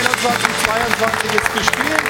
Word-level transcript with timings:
2021 0.00 1.34
ist 1.34 1.52
gespielt. 1.52 2.02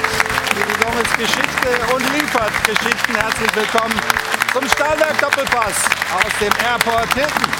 Die 0.55 0.63
Saison 0.63 0.93
ist 1.03 1.17
Geschichte 1.17 1.93
und 1.93 2.01
liefert 2.13 2.51
Geschichten. 2.63 3.15
Herzlich 3.15 3.53
willkommen 3.53 3.93
zum 4.53 4.67
Stahlwerk 4.69 5.19
Doppelpass 5.19 5.75
aus 6.15 6.31
dem 6.39 6.53
Airport 6.65 7.13
Hilton 7.13 7.51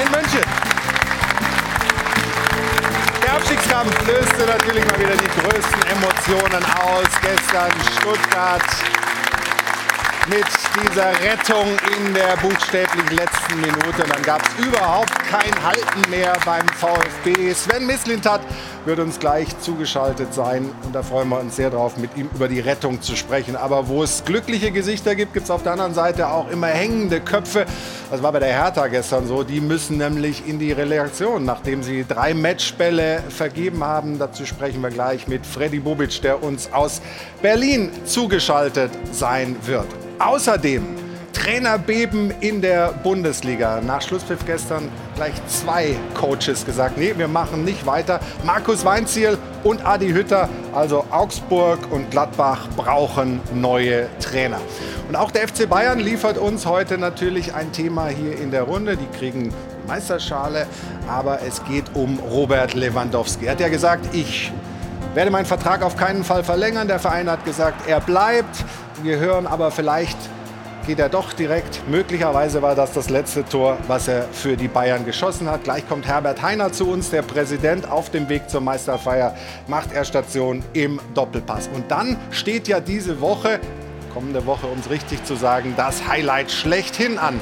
in 0.00 0.10
München. 0.10 0.44
Der 3.22 3.34
Abstiegskampf 3.34 4.06
löste 4.06 4.46
natürlich 4.46 4.84
mal 4.86 5.00
wieder 5.00 5.16
die 5.16 5.40
größten 5.40 5.82
Emotionen 5.90 6.64
aus. 6.80 7.06
Gestern 7.20 7.72
Stuttgart 8.00 8.62
mit 10.28 10.46
dieser 10.80 11.12
Rettung 11.20 11.76
in 11.96 12.14
der 12.14 12.36
buchstäblich 12.38 13.10
letzten 13.10 13.60
Minute. 13.60 14.02
Und 14.02 14.14
dann 14.14 14.22
gab 14.22 14.42
es 14.42 14.64
überhaupt 14.64 15.17
kein 15.28 15.62
Halten 15.62 16.10
mehr 16.10 16.32
beim 16.46 16.66
VfB. 16.68 17.52
Sven 17.52 17.86
Mislintat 17.86 18.40
wird 18.86 18.98
uns 18.98 19.18
gleich 19.18 19.58
zugeschaltet 19.60 20.32
sein. 20.32 20.70
Und 20.84 20.94
da 20.94 21.02
freuen 21.02 21.28
wir 21.28 21.38
uns 21.38 21.56
sehr 21.56 21.68
drauf, 21.68 21.98
mit 21.98 22.16
ihm 22.16 22.30
über 22.34 22.48
die 22.48 22.60
Rettung 22.60 23.02
zu 23.02 23.14
sprechen. 23.14 23.54
Aber 23.54 23.88
wo 23.88 24.02
es 24.02 24.24
glückliche 24.24 24.70
Gesichter 24.70 25.14
gibt, 25.14 25.34
gibt 25.34 25.44
es 25.44 25.50
auf 25.50 25.62
der 25.62 25.72
anderen 25.72 25.92
Seite 25.92 26.28
auch 26.28 26.48
immer 26.50 26.68
hängende 26.68 27.20
Köpfe. 27.20 27.66
Das 28.10 28.22
war 28.22 28.32
bei 28.32 28.38
der 28.38 28.48
Hertha 28.48 28.86
gestern 28.86 29.26
so. 29.26 29.42
Die 29.42 29.60
müssen 29.60 29.98
nämlich 29.98 30.48
in 30.48 30.58
die 30.58 30.72
Relegation, 30.72 31.44
nachdem 31.44 31.82
sie 31.82 32.06
drei 32.08 32.32
Matchbälle 32.32 33.22
vergeben 33.28 33.84
haben. 33.84 34.18
Dazu 34.18 34.46
sprechen 34.46 34.80
wir 34.80 34.90
gleich 34.90 35.28
mit 35.28 35.44
Freddy 35.44 35.80
Bobic, 35.80 36.22
der 36.22 36.42
uns 36.42 36.72
aus 36.72 37.02
Berlin 37.42 37.90
zugeschaltet 38.06 38.90
sein 39.12 39.56
wird. 39.66 39.88
Außerdem 40.18 41.07
Trainerbeben 41.38 42.34
in 42.40 42.60
der 42.60 42.92
Bundesliga. 42.92 43.80
Nach 43.80 44.02
Schlusspfiff 44.02 44.44
gestern 44.44 44.88
gleich 45.14 45.34
zwei 45.46 45.94
Coaches 46.14 46.66
gesagt, 46.66 46.98
nee, 46.98 47.14
wir 47.16 47.28
machen 47.28 47.64
nicht 47.64 47.86
weiter. 47.86 48.18
Markus 48.44 48.84
Weinziel 48.84 49.38
und 49.62 49.86
Adi 49.86 50.08
Hütter, 50.08 50.48
also 50.74 51.04
Augsburg 51.10 51.78
und 51.90 52.10
Gladbach 52.10 52.66
brauchen 52.76 53.40
neue 53.54 54.08
Trainer. 54.18 54.58
Und 55.08 55.14
auch 55.14 55.30
der 55.30 55.46
FC 55.46 55.68
Bayern 55.68 56.00
liefert 56.00 56.38
uns 56.38 56.66
heute 56.66 56.98
natürlich 56.98 57.54
ein 57.54 57.70
Thema 57.70 58.08
hier 58.08 58.36
in 58.36 58.50
der 58.50 58.62
Runde. 58.64 58.96
Die 58.96 59.16
kriegen 59.16 59.54
Meisterschale, 59.86 60.66
aber 61.08 61.40
es 61.46 61.64
geht 61.64 61.84
um 61.94 62.18
Robert 62.18 62.74
Lewandowski. 62.74 63.46
Er 63.46 63.52
hat 63.52 63.60
ja 63.60 63.68
gesagt, 63.68 64.12
ich 64.12 64.52
werde 65.14 65.30
meinen 65.30 65.46
Vertrag 65.46 65.82
auf 65.82 65.96
keinen 65.96 66.24
Fall 66.24 66.42
verlängern. 66.42 66.88
Der 66.88 66.98
Verein 66.98 67.30
hat 67.30 67.44
gesagt, 67.44 67.88
er 67.88 68.00
bleibt. 68.00 68.64
Wir 69.04 69.20
hören 69.20 69.46
aber 69.46 69.70
vielleicht 69.70 70.18
geht 70.88 71.00
er 71.00 71.10
doch 71.10 71.34
direkt. 71.34 71.86
Möglicherweise 71.86 72.62
war 72.62 72.74
das 72.74 72.92
das 72.94 73.10
letzte 73.10 73.44
Tor, 73.44 73.76
was 73.88 74.08
er 74.08 74.22
für 74.32 74.56
die 74.56 74.68
Bayern 74.68 75.04
geschossen 75.04 75.50
hat. 75.50 75.64
Gleich 75.64 75.86
kommt 75.86 76.06
Herbert 76.06 76.40
Heiner 76.40 76.72
zu 76.72 76.88
uns, 76.88 77.10
der 77.10 77.20
Präsident 77.20 77.90
auf 77.90 78.08
dem 78.10 78.30
Weg 78.30 78.48
zur 78.48 78.62
Meisterfeier, 78.62 79.36
macht 79.66 79.92
er 79.92 80.06
Station 80.06 80.64
im 80.72 80.98
Doppelpass. 81.12 81.68
Und 81.74 81.90
dann 81.90 82.16
steht 82.30 82.68
ja 82.68 82.80
diese 82.80 83.20
Woche, 83.20 83.60
kommende 84.14 84.46
Woche, 84.46 84.66
um 84.66 84.78
es 84.78 84.88
richtig 84.88 85.22
zu 85.24 85.34
sagen, 85.34 85.74
das 85.76 86.08
Highlight 86.08 86.50
schlechthin 86.50 87.18
an. 87.18 87.38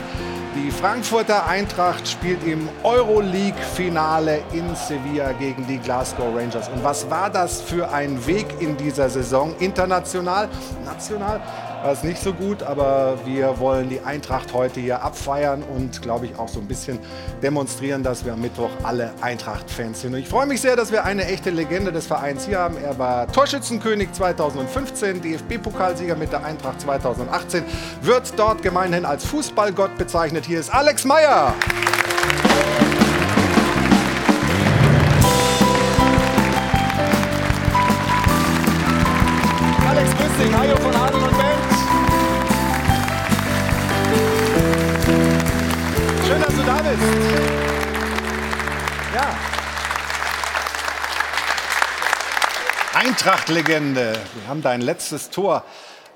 Die 0.57 0.73
Frankfurter 0.73 1.47
Eintracht 1.47 2.09
spielt 2.09 2.43
im 2.45 2.69
Euroleague-Finale 2.83 4.41
in 4.55 4.75
Sevilla 4.75 5.33
gegen 5.33 5.67
die 5.69 5.79
Glasgow 5.79 6.35
Rangers. 6.35 6.69
Und 6.71 6.83
was 6.83 7.09
war 7.11 7.31
das 7.31 7.61
für 7.61 7.91
ein 7.93 8.27
Weg 8.27 8.47
in 8.59 8.77
dieser 8.77 9.09
Saison? 9.09 9.55
International, 9.61 10.49
national? 10.85 11.41
War 11.83 11.93
es 11.93 12.03
nicht 12.03 12.21
so 12.21 12.33
gut, 12.33 12.63
aber 12.63 13.19
wir 13.25 13.59
wollen 13.59 13.89
die 13.89 14.01
Eintracht 14.01 14.53
heute 14.53 14.81
hier 14.81 15.03
abfeiern 15.03 15.63
und, 15.63 16.03
glaube 16.03 16.27
ich, 16.27 16.39
auch 16.39 16.49
so 16.49 16.61
ein 16.61 16.67
bisschen 16.67 16.99
demonstrieren, 17.43 18.03
dass 18.03 18.25
wir 18.25 18.33
am 18.33 18.41
Mittwoch 18.41 18.71
alle 18.83 19.13
Eintracht-Fans 19.21 20.01
sind. 20.01 20.15
Und 20.15 20.21
ich 20.21 20.29
freue 20.29 20.47
mich 20.47 20.61
sehr, 20.61 20.77
dass 20.77 20.91
wir 20.91 21.05
eine 21.05 21.27
echte 21.27 21.51
Legende 21.51 21.93
des 21.93 22.07
Vereins 22.07 22.47
hier 22.47 22.59
haben. 22.59 22.77
Er 22.83 22.99
war 22.99 23.31
Torschützenkönig 23.31 24.13
2015, 24.13 25.21
DFB-Pokalsieger 25.23 26.17
mit 26.17 26.33
der 26.33 26.45
Eintracht 26.45 26.81
2018, 26.81 27.65
wird 28.03 28.33
dort 28.37 28.63
gemeinhin 28.63 29.05
als 29.05 29.25
Fußballgott 29.27 29.97
bezeichnet. 29.99 30.45
Hier 30.47 30.61
ist 30.61 30.73
Alex 30.73 31.05
Meyer. 31.05 31.55
Eintracht-Legende. 53.17 54.13
Wir 54.13 54.47
haben 54.47 54.61
dein 54.61 54.83
letztes 54.83 55.31
Tor 55.31 55.65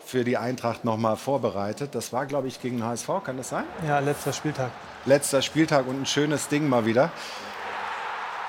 für 0.04 0.22
die 0.22 0.36
Eintracht 0.36 0.84
noch 0.84 0.98
mal 0.98 1.16
vorbereitet. 1.16 1.94
Das 1.94 2.12
war, 2.12 2.26
glaube 2.26 2.46
ich, 2.46 2.60
gegen 2.60 2.84
HSV. 2.84 3.08
Kann 3.24 3.38
das 3.38 3.48
sein? 3.48 3.64
Ja, 3.88 4.00
letzter 4.00 4.34
Spieltag. 4.34 4.70
Letzter 5.06 5.40
Spieltag 5.40 5.86
und 5.86 6.02
ein 6.02 6.04
schönes 6.04 6.48
Ding 6.48 6.68
mal 6.68 6.84
wieder. 6.84 7.10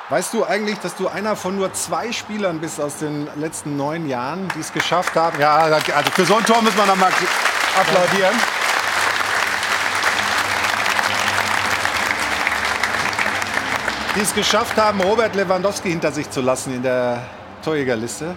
Weißt 0.09 0.33
du 0.33 0.43
eigentlich, 0.43 0.77
dass 0.79 0.97
du 0.97 1.07
einer 1.07 1.37
von 1.37 1.55
nur 1.55 1.71
zwei 1.73 2.11
Spielern 2.11 2.59
bist 2.59 2.81
aus 2.81 2.97
den 2.97 3.29
letzten 3.39 3.77
neun 3.77 4.09
Jahren, 4.09 4.49
die 4.53 4.59
es 4.59 4.73
geschafft 4.73 5.15
haben? 5.15 5.39
Ja, 5.39 5.55
also 5.55 6.11
für 6.11 6.25
so 6.25 6.35
ein 6.35 6.45
Tor 6.45 6.61
müssen 6.61 6.77
wir 6.77 6.87
noch 6.87 6.97
mal 6.97 7.09
applaudieren. 7.79 8.35
Die 14.17 14.19
es 14.19 14.35
geschafft 14.35 14.75
haben, 14.75 14.99
Robert 14.99 15.35
Lewandowski 15.35 15.89
hinter 15.89 16.11
sich 16.11 16.29
zu 16.29 16.41
lassen 16.41 16.75
in 16.75 16.83
der 16.83 17.23
Torjägerliste. 17.61 18.35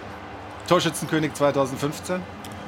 Torschützenkönig 0.67 1.33
2015. 1.33 2.21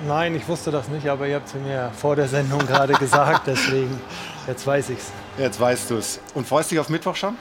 Nein, 0.08 0.36
ich 0.36 0.48
wusste 0.48 0.70
das 0.70 0.88
nicht, 0.90 1.08
aber 1.10 1.28
ihr 1.28 1.36
habt 1.36 1.48
es 1.48 1.56
mir 1.56 1.92
vor 2.00 2.16
der 2.16 2.28
Sendung 2.28 2.60
gerade 2.68 2.94
gesagt, 2.94 3.48
deswegen 3.48 4.00
jetzt 4.48 4.66
weiß 4.68 4.90
ich's. 4.92 5.12
Jetzt 5.40 5.60
weißt 5.60 5.90
du 5.90 5.98
es. 5.98 6.20
Und 6.36 6.48
freust 6.48 6.70
dich 6.72 6.80
auf 6.80 6.90
Mittwoch 6.90 7.16
schon? 7.16 7.36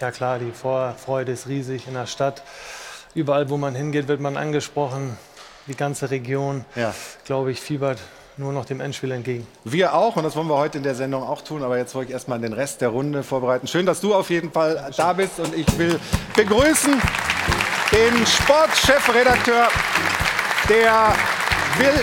Ja 0.00 0.10
klar, 0.10 0.38
die 0.38 0.50
Vorfreude 0.52 1.32
ist 1.32 1.48
riesig 1.48 1.86
in 1.86 1.94
der 1.94 2.06
Stadt. 2.06 2.42
Überall, 3.14 3.50
wo 3.50 3.56
man 3.58 3.74
hingeht, 3.74 4.08
wird 4.08 4.20
man 4.20 4.36
angesprochen. 4.36 5.18
Die 5.66 5.74
ganze 5.76 6.10
Region, 6.10 6.64
Ja. 6.76 6.94
glaube 7.26 7.50
ich, 7.50 7.60
fiebert 7.60 7.98
nur 8.38 8.52
noch 8.52 8.64
dem 8.64 8.80
Endspiel 8.80 9.10
entgegen. 9.10 9.46
Wir 9.64 9.92
auch 9.94 10.16
und 10.16 10.22
das 10.22 10.36
wollen 10.36 10.46
wir 10.48 10.56
heute 10.56 10.78
in 10.78 10.84
der 10.84 10.94
Sendung 10.94 11.24
auch 11.24 11.42
tun. 11.42 11.62
Aber 11.62 11.76
jetzt 11.76 11.94
wollte 11.94 12.08
ich 12.10 12.14
erstmal 12.14 12.38
den 12.38 12.52
Rest 12.54 12.80
der 12.80 12.88
Runde 12.88 13.22
vorbereiten. 13.22 13.66
Schön, 13.66 13.84
dass 13.84 14.00
du 14.00 14.14
auf 14.14 14.30
jeden 14.30 14.52
Fall 14.52 14.90
da 14.96 15.12
bist 15.12 15.40
und 15.40 15.54
ich 15.54 15.66
will 15.78 15.98
begrüßen 16.36 16.94
den 17.92 18.26
Sportchefredakteur 18.26 19.68
der 20.68 21.14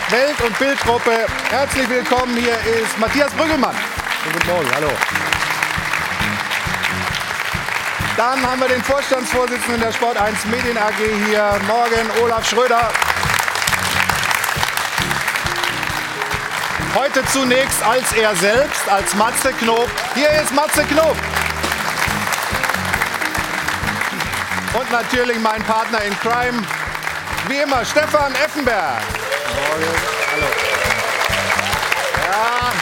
Welt- 0.09 0.41
und 0.41 0.57
Bildgruppe. 0.57 1.27
Herzlich 1.49 1.87
willkommen. 1.89 2.35
Hier 2.37 2.53
ist 2.53 2.97
Matthias 2.97 3.31
Brüggelmann. 3.33 3.75
Guten 4.33 4.47
Morgen, 4.47 4.69
hallo. 4.73 4.89
Dann 8.17 8.41
haben 8.49 8.61
wir 8.61 8.69
den 8.69 8.83
Vorstandsvorsitzenden 8.83 9.81
der 9.81 9.91
Sport 9.91 10.17
1 10.17 10.45
Medien 10.45 10.77
AG 10.77 10.93
hier. 11.27 11.59
Morgen 11.67 12.09
Olaf 12.23 12.47
Schröder. 12.47 12.89
Heute 16.95 17.25
zunächst 17.25 17.83
als 17.83 18.13
er 18.13 18.33
selbst, 18.35 18.87
als 18.87 19.13
Matze 19.15 19.51
Knob. 19.53 19.89
Hier 20.15 20.29
ist 20.29 20.53
Matze 20.53 20.83
Knob. 20.85 21.15
Und 24.77 24.91
natürlich 24.91 25.39
mein 25.39 25.63
Partner 25.63 26.03
in 26.03 26.13
Crime, 26.19 26.61
wie 27.47 27.57
immer, 27.59 27.85
Stefan 27.85 28.33
Effenberg. 28.35 29.01
Morgen. 29.55 29.85
Hallo. 30.31 30.47
Ja. 32.25 32.73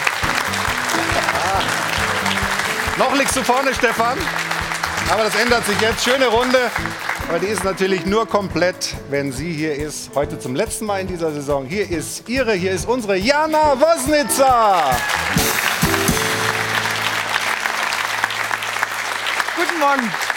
ja. 2.97 3.05
Noch 3.05 3.13
liegst 3.15 3.35
du 3.35 3.43
vorne, 3.43 3.75
Stefan. 3.75 4.17
Aber 5.11 5.25
das 5.25 5.35
ändert 5.35 5.67
sich 5.67 5.79
jetzt. 5.81 6.03
Schöne 6.03 6.25
Runde. 6.27 6.71
Aber 7.29 7.37
die 7.37 7.47
ist 7.47 7.63
natürlich 7.63 8.07
nur 8.07 8.27
komplett, 8.27 8.95
wenn 9.11 9.31
sie 9.31 9.53
hier 9.53 9.75
ist. 9.75 10.09
Heute 10.15 10.39
zum 10.39 10.55
letzten 10.55 10.87
Mal 10.87 11.01
in 11.01 11.07
dieser 11.07 11.31
Saison. 11.31 11.65
Hier 11.67 11.87
ist 11.89 12.27
ihre, 12.27 12.53
hier 12.53 12.71
ist 12.71 12.87
unsere 12.87 13.17
Jana 13.17 13.79
Wosnitzer. 13.79 14.97
Guten 19.55 19.79
Morgen. 19.79 20.32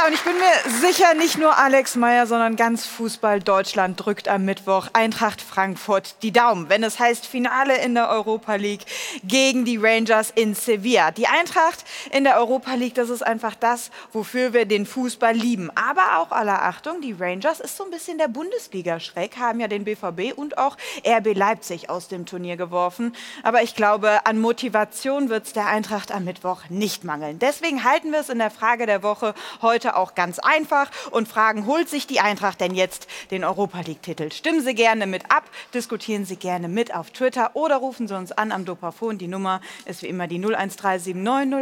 Ja, 0.00 0.06
und 0.06 0.14
ich 0.14 0.22
bin 0.22 0.34
mir 0.34 0.80
sicher, 0.80 1.14
nicht 1.14 1.36
nur 1.36 1.58
Alex 1.58 1.96
Meyer, 1.96 2.26
sondern 2.26 2.56
ganz 2.56 2.86
Fußball 2.86 3.40
Deutschland 3.40 4.02
drückt 4.02 4.28
am 4.28 4.44
Mittwoch 4.44 4.88
Eintracht 4.92 5.42
Frankfurt 5.42 6.22
die 6.22 6.32
Daumen, 6.32 6.68
wenn 6.70 6.82
es 6.82 6.98
heißt 6.98 7.26
Finale 7.26 7.76
in 7.84 7.94
der 7.94 8.08
Europa 8.08 8.54
League 8.54 8.86
gegen 9.24 9.64
die 9.64 9.76
Rangers 9.76 10.32
in 10.34 10.54
Sevilla. 10.54 11.10
Die 11.10 11.26
Eintracht 11.26 11.84
in 12.12 12.24
der 12.24 12.38
Europa 12.38 12.74
League, 12.74 12.94
das 12.94 13.10
ist 13.10 13.20
einfach 13.20 13.54
das, 13.54 13.90
wofür 14.12 14.54
wir 14.54 14.64
den 14.64 14.86
Fußball 14.86 15.34
lieben. 15.34 15.70
Aber 15.74 16.18
auch 16.18 16.30
aller 16.30 16.62
Achtung, 16.62 17.02
die 17.02 17.12
Rangers 17.18 17.60
ist 17.60 17.76
so 17.76 17.84
ein 17.84 17.90
bisschen 17.90 18.16
der 18.16 18.28
Bundesliga-Schreck, 18.28 19.36
haben 19.36 19.60
ja 19.60 19.68
den 19.68 19.84
BVB 19.84 20.32
und 20.34 20.56
auch 20.56 20.76
RB 21.06 21.34
Leipzig 21.34 21.90
aus 21.90 22.08
dem 22.08 22.24
Turnier 22.24 22.56
geworfen. 22.56 23.14
Aber 23.42 23.62
ich 23.62 23.74
glaube, 23.74 24.24
an 24.24 24.40
Motivation 24.40 25.28
wird 25.28 25.46
es 25.46 25.52
der 25.52 25.66
Eintracht 25.66 26.10
am 26.10 26.24
Mittwoch 26.24 26.62
nicht 26.70 27.04
mangeln. 27.04 27.38
Deswegen 27.38 27.84
halten 27.84 28.12
wir 28.12 28.20
es 28.20 28.30
in 28.30 28.38
der 28.38 28.50
Frage 28.50 28.86
der 28.86 29.02
Woche 29.02 29.34
heute 29.60 29.89
heute 29.90 29.96
auch 29.96 30.14
ganz 30.14 30.38
einfach 30.38 30.90
und 31.10 31.28
fragen, 31.28 31.66
holt 31.66 31.88
sich 31.88 32.06
die 32.06 32.20
Eintracht 32.20 32.60
denn 32.60 32.74
jetzt 32.74 33.06
den 33.30 33.44
Europa 33.44 33.80
League-Titel? 33.80 34.30
Stimmen 34.32 34.62
Sie 34.62 34.74
gerne 34.74 35.06
mit 35.06 35.30
ab, 35.30 35.44
diskutieren 35.74 36.24
Sie 36.24 36.36
gerne 36.36 36.68
mit 36.68 36.94
auf 36.94 37.10
Twitter 37.10 37.50
oder 37.54 37.76
rufen 37.76 38.08
Sie 38.08 38.16
uns 38.16 38.32
an 38.32 38.52
am 38.52 38.64
Dopafon. 38.64 39.18
Die 39.18 39.28
Nummer 39.28 39.60
ist 39.84 40.02
wie 40.02 40.06
immer 40.06 40.26
die 40.26 40.38
01379 40.38 41.14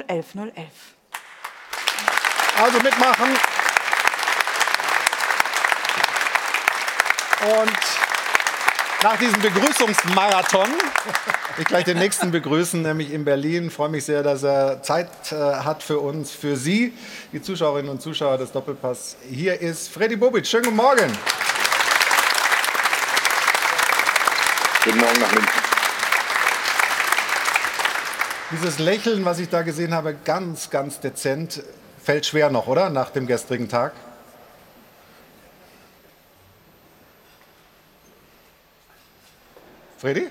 011 0.09 0.35
011. 0.35 0.69
Also 2.61 2.81
mitmachen. 2.81 3.31
Und 7.41 8.08
nach 9.03 9.17
diesem 9.19 9.41
Begrüßungsmarathon 9.41 10.69
ich 11.59 11.65
gleich 11.65 11.85
den 11.85 11.99
nächsten 11.99 12.31
begrüßen, 12.31 12.83
nämlich 12.83 13.13
in 13.13 13.25
Berlin. 13.25 13.67
Ich 13.67 13.73
freue 13.73 13.89
mich 13.89 14.05
sehr, 14.05 14.23
dass 14.23 14.43
er 14.43 14.83
Zeit 14.83 15.09
äh, 15.31 15.35
hat 15.35 15.83
für 15.83 15.99
uns, 15.99 16.31
für 16.31 16.57
Sie, 16.57 16.93
die 17.33 17.43
Zuschauerinnen 17.43 17.91
und 17.91 18.01
Zuschauer 18.01 18.39
des 18.39 18.53
Doppelpass. 18.53 19.17
Hier 19.29 19.61
ist 19.61 19.89
Freddy 19.89 20.17
Bobic. 20.17 20.47
Schönen 20.47 20.65
guten 20.65 20.77
Morgen. 20.77 21.13
Guten 24.85 24.99
Morgen 24.99 25.21
nach 25.21 25.33
München. 25.33 25.53
Dieses 28.51 28.79
Lächeln, 28.79 29.25
was 29.25 29.41
ich 29.41 29.49
da 29.49 29.63
gesehen 29.63 29.93
habe, 29.93 30.15
ganz, 30.25 30.71
ganz 30.71 31.01
dezent, 31.01 31.63
fällt 32.03 32.25
schwer 32.25 32.51
noch, 32.51 32.67
oder? 32.67 32.89
Nach 32.89 33.11
dem 33.11 33.27
gestrigen 33.27 33.69
Tag. 33.69 33.93
Freddy? 39.99 40.29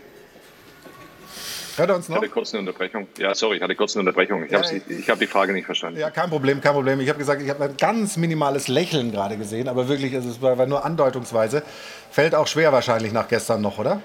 Hört 1.75 1.90
er 1.90 1.96
uns 1.96 2.10
noch? 2.10 2.16
Ich 2.16 2.22
hatte 2.24 2.31
kurz 2.31 2.54
eine 2.54 2.62
Unterbrechung. 2.62 3.08
Ja, 3.19 3.36
sorry, 3.36 3.58
ich 3.58 3.62
hatte 3.62 3.75
kurz 3.75 3.96
eine 3.96 4.02
Unterbrechung. 4.02 4.46
Ich 4.46 4.52
Ja, 4.52 4.64
habe 4.64 4.81
hab 5.08 5.19
die 5.19 5.28
Frage 5.28 5.54
nicht 5.54 5.66
verstanden. 5.66 6.00
Ja, 6.00 6.10
kein 6.10 6.30
Problem, 6.30 6.60
kein 6.60 6.74
Problem. 6.74 7.00
Ich 7.02 7.10
habe 7.10 7.19
gesagt, 7.19 7.42
ich 7.42 7.50
habe 7.50 7.66
ein 7.66 7.78
ganz 7.78 8.18
minimales 8.18 8.68
Lächeln 8.68 9.12
gerade 9.12 9.38
gesehen, 9.38 9.68
aber 9.68 9.88
wirklich, 9.88 10.16
also 10.16 10.30
es 10.30 10.42
war, 10.42 10.66
nur 10.66 10.84
andeutungsweise. 10.84 11.62
Fällt 12.10 12.34
auch 12.34 12.48
schwer 12.48 12.72
wahrscheinlich 12.74 13.12
nach 13.14 13.28
gestern 13.28 13.62
noch, 13.62 13.78
oder? 13.78 14.02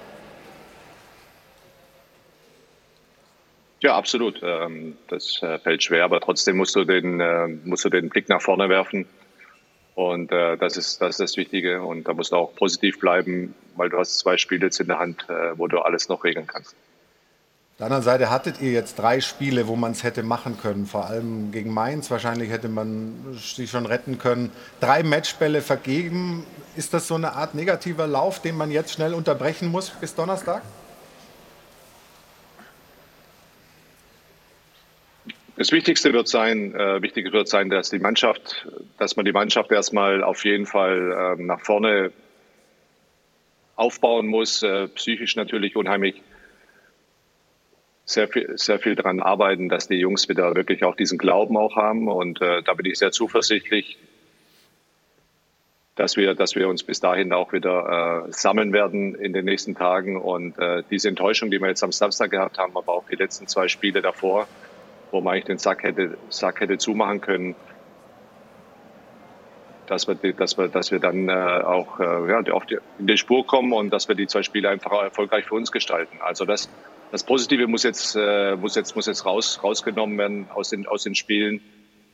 Ja, 3.79 3.97
absolut. 3.97 4.39
Ähm, 4.43 4.95
Das 5.07 5.41
äh, 5.41 5.57
fällt 5.59 5.83
schwer, 5.83 6.03
aber 6.03 6.19
trotzdem 6.21 6.57
musst 6.57 6.75
du 6.75 6.83
den, 6.83 7.19
äh, 7.19 7.47
musst 7.63 7.85
du 7.85 7.89
den 7.89 8.09
Blick 8.09 8.29
nach 8.29 8.41
vorne 8.41 8.69
werfen. 8.69 9.07
Und 9.95 10.31
äh, 10.31 10.57
das, 10.57 10.77
ist, 10.77 11.01
das 11.01 11.11
ist 11.11 11.19
das 11.19 11.37
Wichtige. 11.37 11.81
Und 11.83 12.07
da 12.07 12.13
musst 12.13 12.31
du 12.31 12.37
auch 12.37 12.55
positiv 12.55 12.99
bleiben, 12.99 13.53
weil 13.75 13.89
du 13.89 13.99
hast 13.99 14.17
zwei 14.17 14.37
Spiele 14.37 14.65
jetzt 14.65 14.79
in 14.79 14.87
der 14.87 14.99
Hand, 14.99 15.25
äh, 15.29 15.57
wo 15.57 15.67
du 15.67 15.79
alles 15.79 16.09
noch 16.09 16.23
regeln 16.23 16.47
kannst. 16.47 16.75
Auf 17.73 17.77
der 17.77 17.85
anderen 17.87 18.03
Seite 18.03 18.29
hattet 18.29 18.61
ihr 18.61 18.71
jetzt 18.71 18.99
drei 18.99 19.19
Spiele, 19.19 19.67
wo 19.67 19.75
man 19.75 19.93
es 19.93 20.03
hätte 20.03 20.21
machen 20.21 20.57
können. 20.61 20.85
Vor 20.85 21.05
allem 21.05 21.51
gegen 21.51 21.73
Mainz. 21.73 22.09
Wahrscheinlich 22.11 22.49
hätte 22.49 22.69
man 22.69 23.35
sich 23.35 23.69
schon 23.71 23.85
retten 23.85 24.19
können. 24.19 24.51
Drei 24.79 25.03
Matchbälle 25.03 25.61
vergeben. 25.61 26.45
Ist 26.75 26.93
das 26.93 27.07
so 27.07 27.15
eine 27.15 27.33
Art 27.33 27.55
negativer 27.55 28.07
Lauf, 28.07 28.41
den 28.41 28.57
man 28.57 28.71
jetzt 28.71 28.93
schnell 28.93 29.13
unterbrechen 29.13 29.69
muss 29.69 29.89
bis 29.89 30.15
Donnerstag? 30.15 30.61
Das 35.55 35.71
Wichtigste 35.71 36.13
wird 36.13 36.27
sein, 36.27 36.73
äh, 36.73 37.01
wichtig 37.03 37.31
wird 37.31 37.47
sein, 37.47 37.69
dass 37.69 37.91
die 37.91 37.99
Mannschaft, 37.99 38.67
dass 38.97 39.15
man 39.15 39.25
die 39.25 39.31
Mannschaft 39.31 39.71
erstmal 39.71 40.23
auf 40.23 40.45
jeden 40.45 40.65
Fall 40.65 41.35
ähm, 41.37 41.45
nach 41.45 41.61
vorne 41.61 42.11
aufbauen 43.75 44.27
muss, 44.27 44.63
äh, 44.63 44.87
psychisch 44.87 45.35
natürlich 45.35 45.75
unheimlich 45.75 46.23
sehr 48.05 48.27
viel, 48.27 48.57
sehr 48.57 48.79
viel 48.79 48.95
daran 48.95 49.19
arbeiten, 49.19 49.69
dass 49.69 49.87
die 49.87 49.95
Jungs 49.95 50.27
wieder 50.27 50.55
wirklich 50.55 50.83
auch 50.83 50.95
diesen 50.95 51.19
Glauben 51.19 51.55
auch 51.55 51.75
haben. 51.75 52.07
Und 52.07 52.41
äh, 52.41 52.63
da 52.63 52.73
bin 52.73 52.87
ich 52.87 52.97
sehr 52.97 53.11
zuversichtlich, 53.11 53.99
dass 55.95 56.17
wir, 56.17 56.33
dass 56.33 56.55
wir 56.55 56.67
uns 56.67 56.83
bis 56.83 56.99
dahin 56.99 57.31
auch 57.31 57.53
wieder 57.53 58.25
äh, 58.27 58.31
sammeln 58.31 58.73
werden 58.73 59.13
in 59.13 59.33
den 59.33 59.45
nächsten 59.45 59.75
Tagen. 59.75 60.19
Und 60.19 60.57
äh, 60.57 60.81
diese 60.89 61.09
Enttäuschung, 61.09 61.51
die 61.51 61.59
wir 61.59 61.67
jetzt 61.67 61.83
am 61.83 61.91
Samstag 61.91 62.31
gehabt 62.31 62.57
haben, 62.57 62.75
aber 62.75 62.91
auch 62.91 63.07
die 63.07 63.15
letzten 63.15 63.47
zwei 63.47 63.67
Spiele 63.67 64.01
davor, 64.01 64.47
wo 65.13 65.21
man 65.21 65.33
eigentlich 65.33 65.45
den 65.45 65.57
Sack 65.59 65.83
hätte, 65.83 66.17
Sack 66.29 66.59
hätte 66.59 66.77
zumachen 66.77 67.21
können, 67.21 67.55
dass 69.87 70.07
wir, 70.07 70.15
dass 70.15 70.57
wir, 70.57 70.67
dass 70.67 70.91
wir 70.91 70.99
dann 70.99 71.29
äh, 71.29 71.31
auch 71.31 71.99
äh, 71.99 72.29
ja, 72.29 72.53
auf 72.53 72.65
die, 72.65 72.79
in 72.99 73.07
die 73.07 73.17
Spur 73.17 73.45
kommen 73.45 73.73
und 73.73 73.91
dass 73.91 74.07
wir 74.07 74.15
die 74.15 74.27
zwei 74.27 74.43
Spiele 74.43 74.69
einfach 74.69 74.91
erfolgreich 74.91 75.45
für 75.45 75.55
uns 75.55 75.71
gestalten. 75.71 76.17
Also 76.21 76.45
das, 76.45 76.69
das 77.11 77.23
Positive 77.23 77.67
muss 77.67 77.83
jetzt, 77.83 78.15
äh, 78.15 78.55
muss 78.55 78.75
jetzt, 78.75 78.95
muss 78.95 79.05
jetzt 79.05 79.25
raus, 79.25 79.59
rausgenommen 79.63 80.17
werden 80.17 80.47
aus 80.53 80.69
den, 80.69 80.87
aus 80.87 81.03
den 81.03 81.15
Spielen, 81.15 81.61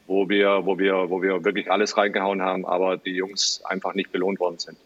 wo 0.07 0.27
wir, 0.27 0.65
wo 0.65 0.77
wir, 0.77 1.09
wo 1.09 1.21
wir 1.21 1.43
wirklich 1.45 1.71
alles 1.71 1.95
reingehauen 1.95 2.41
haben, 2.41 2.65
aber 2.65 2.97
die 2.97 3.13
Jungs 3.13 3.61
einfach 3.65 3.93
nicht 3.93 4.11
belohnt 4.11 4.39
worden 4.39 4.59
sind. 4.59 4.77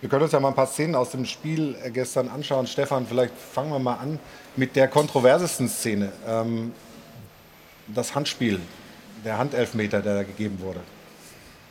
Wir 0.00 0.08
können 0.08 0.24
uns 0.24 0.32
ja 0.32 0.40
mal 0.40 0.48
ein 0.48 0.54
paar 0.56 0.66
Szenen 0.66 0.96
aus 0.96 1.12
dem 1.12 1.24
Spiel 1.24 1.76
äh, 1.80 1.90
gestern 1.90 2.28
anschauen. 2.28 2.66
Stefan, 2.66 3.06
vielleicht 3.06 3.34
fangen 3.34 3.70
wir 3.70 3.78
mal 3.78 3.94
an 3.94 4.18
mit 4.56 4.74
der 4.74 4.88
kontroversesten 4.88 5.68
Szene. 5.68 6.12
Ähm, 6.26 6.72
das 7.86 8.14
Handspiel, 8.14 8.60
der 9.24 9.38
Handelfmeter, 9.38 10.00
der 10.00 10.14
da 10.16 10.22
gegeben 10.22 10.60
wurde. 10.60 10.80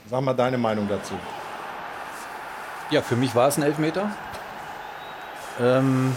Sag 0.09 0.21
mal 0.21 0.33
deine 0.33 0.57
Meinung 0.57 0.87
dazu. 0.89 1.13
Ja, 2.89 3.01
für 3.01 3.15
mich 3.15 3.35
war 3.35 3.47
es 3.47 3.57
ein 3.57 3.63
Elfmeter. 3.63 4.11
Ähm, 5.59 6.15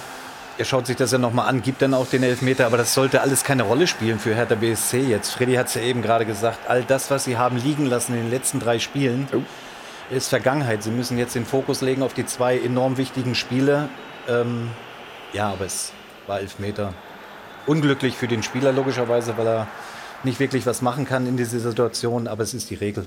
er 0.56 0.64
schaut 0.64 0.86
sich 0.86 0.96
das 0.96 1.12
ja 1.12 1.18
nochmal 1.18 1.48
an, 1.48 1.62
gibt 1.62 1.82
dann 1.82 1.94
auch 1.94 2.06
den 2.06 2.22
Elfmeter, 2.22 2.66
aber 2.66 2.76
das 2.76 2.94
sollte 2.94 3.20
alles 3.20 3.44
keine 3.44 3.64
Rolle 3.64 3.86
spielen 3.86 4.18
für 4.18 4.34
Hertha 4.34 4.54
BSC 4.54 5.00
jetzt. 5.00 5.32
Freddy 5.32 5.54
hat 5.54 5.66
es 5.66 5.74
ja 5.74 5.82
eben 5.82 6.02
gerade 6.02 6.24
gesagt, 6.24 6.68
all 6.68 6.82
das, 6.84 7.10
was 7.10 7.24
sie 7.24 7.36
haben 7.36 7.56
liegen 7.56 7.86
lassen 7.86 8.14
in 8.14 8.22
den 8.22 8.30
letzten 8.30 8.60
drei 8.60 8.78
Spielen, 8.78 9.28
ist 10.10 10.28
Vergangenheit. 10.28 10.82
Sie 10.82 10.90
müssen 10.90 11.18
jetzt 11.18 11.34
den 11.34 11.46
Fokus 11.46 11.80
legen 11.80 12.02
auf 12.02 12.14
die 12.14 12.26
zwei 12.26 12.58
enorm 12.58 12.96
wichtigen 12.96 13.34
Spiele. 13.34 13.88
Ähm, 14.28 14.70
ja, 15.32 15.50
aber 15.50 15.64
es 15.64 15.92
war 16.26 16.40
Elfmeter. 16.40 16.94
Unglücklich 17.66 18.16
für 18.16 18.28
den 18.28 18.42
Spieler 18.42 18.72
logischerweise, 18.72 19.36
weil 19.36 19.46
er 19.46 19.66
nicht 20.22 20.40
wirklich 20.40 20.66
was 20.66 20.82
machen 20.82 21.06
kann 21.06 21.26
in 21.26 21.36
dieser 21.36 21.60
Situation, 21.60 22.28
aber 22.28 22.42
es 22.42 22.54
ist 22.54 22.70
die 22.70 22.74
Regel. 22.74 23.06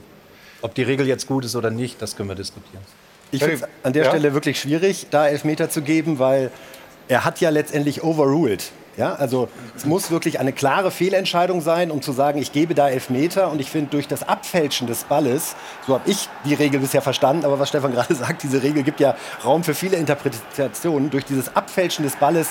Ob 0.61 0.73
die 0.75 0.83
Regel 0.83 1.07
jetzt 1.07 1.27
gut 1.27 1.45
ist 1.45 1.55
oder 1.55 1.69
nicht, 1.69 2.01
das 2.01 2.15
können 2.15 2.29
wir 2.29 2.35
diskutieren. 2.35 2.83
Ich 3.31 3.43
finde 3.43 3.55
es 3.55 3.63
an 3.83 3.93
der 3.93 4.05
Ja? 4.05 4.09
Stelle 4.09 4.33
wirklich 4.33 4.59
schwierig, 4.59 5.07
da 5.11 5.27
Elfmeter 5.27 5.69
zu 5.69 5.81
geben, 5.81 6.19
weil 6.19 6.51
er 7.07 7.25
hat 7.25 7.39
ja 7.41 7.49
letztendlich 7.49 8.03
overruled. 8.03 8.71
Ja, 8.97 9.13
also 9.13 9.47
es 9.75 9.85
muss 9.85 10.09
wirklich 10.09 10.39
eine 10.39 10.51
klare 10.51 10.89
Fehlentscheidung 10.89 11.61
sein, 11.61 11.91
um 11.91 12.01
zu 12.01 12.13
sagen, 12.13 12.39
ich 12.39 12.51
gebe 12.51 12.73
da 12.73 12.89
Elfmeter. 12.89 13.51
Und 13.51 13.61
ich 13.61 13.69
finde, 13.69 13.91
durch 13.91 14.07
das 14.07 14.27
Abfälschen 14.27 14.87
des 14.87 15.03
Balles, 15.03 15.55
so 15.85 15.93
habe 15.93 16.09
ich 16.09 16.27
die 16.45 16.55
Regel 16.55 16.79
bisher 16.79 17.03
verstanden, 17.03 17.45
aber 17.45 17.59
was 17.59 17.69
Stefan 17.69 17.91
gerade 17.93 18.15
sagt, 18.15 18.41
diese 18.41 18.63
Regel 18.63 18.81
gibt 18.81 18.99
ja 18.99 19.15
Raum 19.45 19.63
für 19.63 19.75
viele 19.75 19.97
Interpretationen. 19.97 21.11
Durch 21.11 21.25
dieses 21.25 21.55
Abfälschen 21.55 22.05
des 22.05 22.15
Balles 22.15 22.49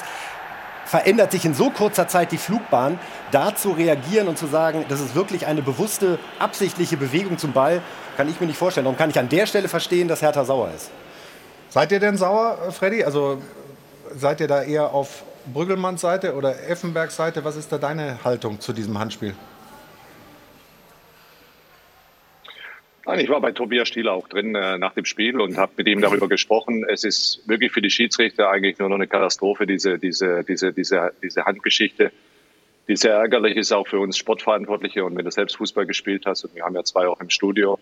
verändert 0.86 1.32
sich 1.32 1.44
in 1.44 1.52
so 1.52 1.70
kurzer 1.70 2.08
Zeit 2.08 2.32
die 2.32 2.38
Flugbahn, 2.38 2.98
da 3.32 3.54
zu 3.54 3.72
reagieren 3.72 4.28
und 4.28 4.38
zu 4.38 4.46
sagen, 4.46 4.84
das 4.88 5.00
ist 5.00 5.14
wirklich 5.14 5.46
eine 5.46 5.60
bewusste, 5.60 6.18
absichtliche 6.38 6.96
Bewegung 6.96 7.38
zum 7.38 7.52
Ball, 7.52 7.82
kann 8.16 8.28
ich 8.28 8.40
mir 8.40 8.46
nicht 8.46 8.58
vorstellen. 8.58 8.84
Darum 8.84 8.96
kann 8.96 9.10
ich 9.10 9.18
an 9.18 9.28
der 9.28 9.46
Stelle 9.46 9.68
verstehen, 9.68 10.08
dass 10.08 10.22
Hertha 10.22 10.44
sauer 10.44 10.70
ist. 10.74 10.90
Seid 11.68 11.92
ihr 11.92 12.00
denn 12.00 12.16
sauer, 12.16 12.56
Freddy? 12.70 13.04
Also 13.04 13.42
seid 14.14 14.40
ihr 14.40 14.48
da 14.48 14.62
eher 14.62 14.94
auf 14.94 15.24
Brüggelmanns 15.52 16.00
Seite 16.00 16.34
oder 16.34 16.68
Effenbergs 16.68 17.16
Seite? 17.16 17.44
Was 17.44 17.56
ist 17.56 17.70
da 17.70 17.78
deine 17.78 18.24
Haltung 18.24 18.60
zu 18.60 18.72
diesem 18.72 18.98
Handspiel? 18.98 19.34
Nein, 23.06 23.20
ich 23.20 23.28
war 23.28 23.40
bei 23.40 23.52
Tobias 23.52 23.86
Stieler 23.86 24.12
auch 24.14 24.26
drin 24.26 24.56
äh, 24.56 24.78
nach 24.78 24.92
dem 24.94 25.04
Spiel 25.04 25.40
und 25.40 25.56
habe 25.56 25.72
mit 25.76 25.86
ihm 25.86 26.00
darüber 26.00 26.28
gesprochen. 26.28 26.84
Es 26.88 27.04
ist 27.04 27.40
wirklich 27.46 27.70
für 27.70 27.80
die 27.80 27.90
Schiedsrichter 27.90 28.50
eigentlich 28.50 28.80
nur 28.80 28.88
noch 28.88 28.96
eine 28.96 29.06
Katastrophe, 29.06 29.64
diese, 29.64 29.96
diese, 30.00 30.42
diese, 30.42 30.72
diese, 30.72 31.12
diese 31.22 31.44
Handgeschichte, 31.44 32.10
die 32.88 32.96
sehr 32.96 33.14
ärgerlich 33.14 33.56
ist, 33.56 33.70
auch 33.70 33.86
für 33.86 34.00
uns 34.00 34.18
Sportverantwortliche. 34.18 35.04
Und 35.04 35.16
wenn 35.16 35.24
du 35.24 35.30
selbst 35.30 35.56
Fußball 35.56 35.86
gespielt 35.86 36.26
hast, 36.26 36.44
und 36.44 36.56
wir 36.56 36.64
haben 36.64 36.74
ja 36.74 36.82
zwei 36.82 37.06
auch 37.06 37.20
im 37.20 37.30
Studio, 37.30 37.78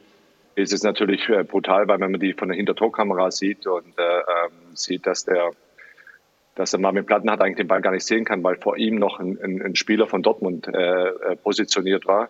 ist 0.56 0.74
es 0.74 0.82
natürlich 0.82 1.26
äh, 1.30 1.42
brutal, 1.42 1.88
weil 1.88 2.00
wenn 2.00 2.10
man 2.10 2.20
die 2.20 2.34
von 2.34 2.48
der 2.48 2.56
Hintertorkamera 2.58 3.30
sieht 3.30 3.66
und 3.66 3.98
äh, 3.98 4.02
ähm, 4.02 4.74
sieht, 4.74 5.06
dass 5.06 5.24
der 5.24 5.52
dass 6.54 6.70
der 6.70 6.78
Marvin 6.78 7.04
Plattenhardt 7.04 7.40
eigentlich 7.40 7.56
den 7.56 7.66
Ball 7.66 7.80
gar 7.80 7.90
nicht 7.90 8.06
sehen 8.06 8.24
kann, 8.24 8.44
weil 8.44 8.54
vor 8.56 8.76
ihm 8.76 8.94
noch 8.94 9.18
ein, 9.18 9.36
ein, 9.42 9.60
ein 9.60 9.74
Spieler 9.74 10.06
von 10.06 10.22
Dortmund 10.22 10.68
äh, 10.68 11.08
äh, 11.08 11.36
positioniert 11.42 12.06
war 12.06 12.28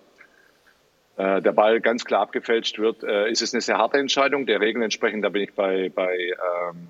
äh, 1.17 1.41
der 1.43 1.53
Ball 1.53 1.81
ganz 1.81 2.05
klar 2.05 2.23
abgefälscht 2.23 2.79
wird, 2.79 3.03
äh, 3.05 3.31
ist 3.31 3.43
es 3.43 3.55
eine 3.55 3.61
sehr 3.61 3.79
harte 3.79 3.99
Entscheidung. 3.99 4.47
Der 4.47 4.61
Regeln 4.61 4.83
entsprechend, 4.83 5.25
da 5.25 5.29
bin 5.29 5.43
ich 5.43 5.53
bei, 5.55 5.91
bei, 5.95 6.17
ähm, 6.17 6.89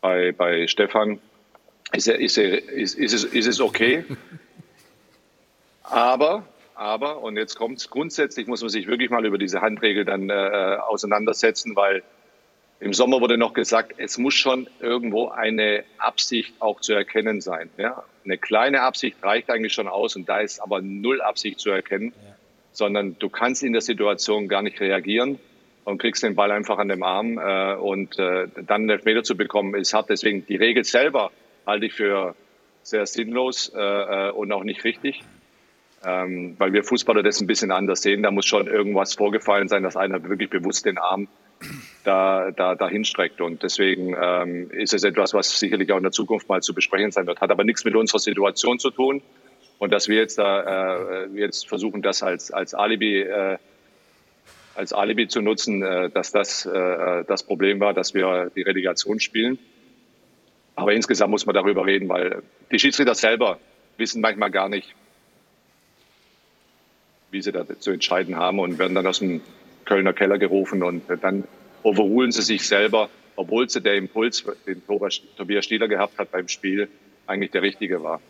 bei, 0.00 0.32
bei 0.32 0.66
Stefan, 0.66 1.18
ist, 1.92 2.08
er- 2.08 2.18
ist, 2.18 2.38
er- 2.38 2.68
ist, 2.68 2.94
ist, 2.94 3.12
es, 3.12 3.24
ist 3.24 3.46
es 3.46 3.60
okay. 3.60 4.04
Aber, 5.82 6.44
aber, 6.74 7.22
und 7.22 7.36
jetzt 7.36 7.54
kommt's, 7.54 7.88
grundsätzlich 7.90 8.48
muss 8.48 8.60
man 8.60 8.70
sich 8.70 8.86
wirklich 8.88 9.08
mal 9.10 9.24
über 9.24 9.38
diese 9.38 9.60
Handregel 9.60 10.04
dann 10.04 10.28
äh, 10.30 10.78
auseinandersetzen, 10.80 11.76
weil 11.76 12.02
im 12.80 12.92
Sommer 12.92 13.20
wurde 13.20 13.38
noch 13.38 13.54
gesagt, 13.54 13.94
es 13.98 14.18
muss 14.18 14.34
schon 14.34 14.68
irgendwo 14.80 15.28
eine 15.28 15.84
Absicht 15.98 16.54
auch 16.58 16.80
zu 16.80 16.92
erkennen 16.92 17.40
sein. 17.40 17.70
Ja? 17.78 18.02
Eine 18.24 18.36
kleine 18.36 18.82
Absicht 18.82 19.16
reicht 19.22 19.48
eigentlich 19.48 19.72
schon 19.72 19.88
aus 19.88 20.16
und 20.16 20.28
da 20.28 20.40
ist 20.40 20.58
aber 20.60 20.82
null 20.82 21.22
Absicht 21.22 21.60
zu 21.60 21.70
erkennen 21.70 22.12
sondern 22.76 23.18
du 23.18 23.30
kannst 23.30 23.62
in 23.62 23.72
der 23.72 23.80
Situation 23.80 24.48
gar 24.48 24.60
nicht 24.60 24.78
reagieren 24.80 25.38
und 25.84 25.98
kriegst 25.98 26.22
den 26.22 26.34
Ball 26.34 26.50
einfach 26.50 26.76
an 26.76 26.88
dem 26.88 27.02
Arm 27.02 27.38
äh, 27.38 27.74
und 27.74 28.18
äh, 28.18 28.48
dann 28.54 28.82
einen 28.82 28.90
Elfmeter 28.90 29.22
zu 29.22 29.34
bekommen 29.34 29.74
ist 29.74 29.94
hart. 29.94 30.10
Deswegen 30.10 30.44
die 30.44 30.56
Regel 30.56 30.84
selber 30.84 31.30
halte 31.64 31.86
ich 31.86 31.94
für 31.94 32.34
sehr 32.82 33.06
sinnlos 33.06 33.72
äh, 33.74 33.80
äh, 33.80 34.30
und 34.30 34.52
auch 34.52 34.62
nicht 34.62 34.84
richtig, 34.84 35.22
ähm, 36.04 36.54
weil 36.58 36.74
wir 36.74 36.84
Fußballer 36.84 37.22
das 37.22 37.40
ein 37.40 37.46
bisschen 37.46 37.70
anders 37.70 38.02
sehen. 38.02 38.22
Da 38.22 38.30
muss 38.30 38.44
schon 38.44 38.66
irgendwas 38.66 39.14
vorgefallen 39.14 39.68
sein, 39.68 39.82
dass 39.82 39.96
einer 39.96 40.22
wirklich 40.28 40.50
bewusst 40.50 40.84
den 40.84 40.98
Arm 40.98 41.28
da, 42.04 42.50
da, 42.50 42.74
da 42.74 42.88
hinstreckt. 42.90 43.40
Und 43.40 43.62
deswegen 43.62 44.14
ähm, 44.20 44.70
ist 44.70 44.92
es 44.92 45.02
etwas, 45.02 45.32
was 45.32 45.58
sicherlich 45.58 45.90
auch 45.92 45.96
in 45.96 46.02
der 46.02 46.12
Zukunft 46.12 46.46
mal 46.50 46.60
zu 46.60 46.74
besprechen 46.74 47.10
sein 47.10 47.26
wird. 47.26 47.40
Hat 47.40 47.50
aber 47.50 47.64
nichts 47.64 47.86
mit 47.86 47.96
unserer 47.96 48.18
Situation 48.18 48.78
zu 48.78 48.90
tun. 48.90 49.22
Und 49.78 49.92
dass 49.92 50.08
wir 50.08 50.16
jetzt 50.16 50.38
da 50.38 51.24
äh, 51.24 51.28
jetzt 51.34 51.68
versuchen, 51.68 52.02
das 52.02 52.22
als, 52.22 52.50
als 52.50 52.74
Alibi 52.74 53.20
äh, 53.20 53.58
als 54.76 54.92
Alibi 54.92 55.26
zu 55.26 55.40
nutzen, 55.40 55.82
äh, 55.82 56.10
dass 56.10 56.32
das 56.32 56.66
äh, 56.66 57.24
das 57.26 57.42
Problem 57.42 57.80
war, 57.80 57.94
dass 57.94 58.14
wir 58.14 58.50
die 58.54 58.62
Relegation 58.62 59.20
spielen. 59.20 59.58
Aber 60.74 60.92
insgesamt 60.92 61.30
muss 61.30 61.46
man 61.46 61.54
darüber 61.54 61.86
reden, 61.86 62.08
weil 62.08 62.42
die 62.70 62.78
Schiedsrichter 62.78 63.14
selber 63.14 63.58
wissen 63.96 64.20
manchmal 64.20 64.50
gar 64.50 64.68
nicht, 64.68 64.94
wie 67.30 67.40
sie 67.40 67.52
da 67.52 67.64
zu 67.80 67.90
entscheiden 67.90 68.36
haben 68.36 68.58
und 68.58 68.78
werden 68.78 68.94
dann 68.94 69.06
aus 69.06 69.20
dem 69.20 69.40
Kölner 69.86 70.12
Keller 70.12 70.38
gerufen 70.38 70.82
und 70.82 71.04
dann 71.22 71.44
overrulen 71.82 72.32
sie 72.32 72.42
sich 72.42 72.66
selber, 72.66 73.08
obwohl 73.36 73.68
sie 73.70 73.80
der 73.80 73.94
Impuls, 73.94 74.44
den 74.66 74.82
Tobias 74.86 75.64
Stieler 75.64 75.88
gehabt 75.88 76.18
hat 76.18 76.30
beim 76.30 76.48
Spiel, 76.48 76.88
eigentlich 77.26 77.52
der 77.52 77.62
richtige 77.62 78.02
war. 78.02 78.20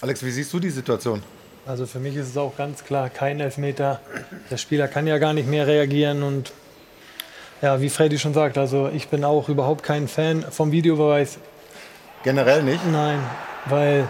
Alex, 0.00 0.22
wie 0.24 0.30
siehst 0.30 0.52
du 0.52 0.60
die 0.60 0.70
Situation? 0.70 1.22
Also 1.66 1.86
für 1.86 1.98
mich 1.98 2.16
ist 2.16 2.28
es 2.28 2.36
auch 2.36 2.56
ganz 2.56 2.84
klar 2.84 3.08
kein 3.08 3.40
Elfmeter. 3.40 4.00
Der 4.50 4.56
Spieler 4.58 4.88
kann 4.88 5.06
ja 5.06 5.18
gar 5.18 5.32
nicht 5.32 5.48
mehr 5.48 5.66
reagieren 5.66 6.22
und 6.22 6.52
ja, 7.62 7.80
wie 7.80 7.88
Freddy 7.88 8.18
schon 8.18 8.34
sagt, 8.34 8.58
also 8.58 8.90
ich 8.92 9.08
bin 9.08 9.24
auch 9.24 9.48
überhaupt 9.48 9.82
kein 9.82 10.08
Fan 10.08 10.44
vom 10.50 10.72
Videobeweis. 10.72 11.38
Generell 12.22 12.62
nicht? 12.62 12.80
Nein, 12.90 13.18
weil 13.66 14.08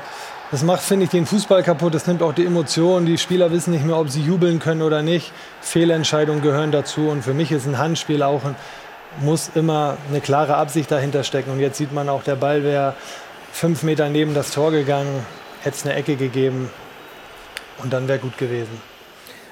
das 0.51 0.63
macht, 0.63 0.83
finde 0.83 1.05
ich, 1.05 1.11
den 1.11 1.27
Fußball 1.27 1.63
kaputt. 1.63 1.95
Das 1.95 2.07
nimmt 2.07 2.23
auch 2.23 2.33
die 2.33 2.47
Emotionen. 2.47 3.07
Die 3.07 3.19
Spieler 3.19 3.51
wissen 3.51 3.73
nicht 3.73 3.85
mehr, 3.85 3.97
ob 3.97 4.09
sie 4.09 4.23
jubeln 4.23 4.59
können 4.59 4.83
oder 4.83 5.03
nicht. 5.03 5.33
Fehlentscheidungen 5.61 6.43
gehören 6.43 6.71
dazu. 6.71 7.09
Und 7.09 7.23
für 7.23 7.35
mich 7.35 7.51
ist 7.51 7.67
ein 7.67 7.79
Handspiel 7.79 8.23
auch 8.23 8.45
ein, 8.45 8.55
muss 9.21 9.51
immer 9.55 9.97
eine 10.09 10.21
klare 10.21 10.57
Absicht 10.57 10.91
dahinter 10.91 11.25
stecken. 11.25 11.51
Und 11.51 11.61
jetzt 11.61 11.79
sieht 11.79 11.93
man 11.93 12.09
auch, 12.09 12.23
der 12.23 12.37
Ball 12.37 12.63
wäre 12.63 12.95
fünf 13.53 13.83
Meter 13.83 14.09
neben 14.09 14.35
das 14.35 14.53
Tor 14.53 14.71
gegangen, 14.71 15.25
hätte 15.65 15.77
es 15.77 15.85
eine 15.85 15.95
Ecke 15.95 16.17
gegeben. 16.17 16.71
Und 17.83 17.93
dann 17.93 18.07
wäre 18.07 18.19
gut 18.19 18.39
gewesen. 18.39 18.81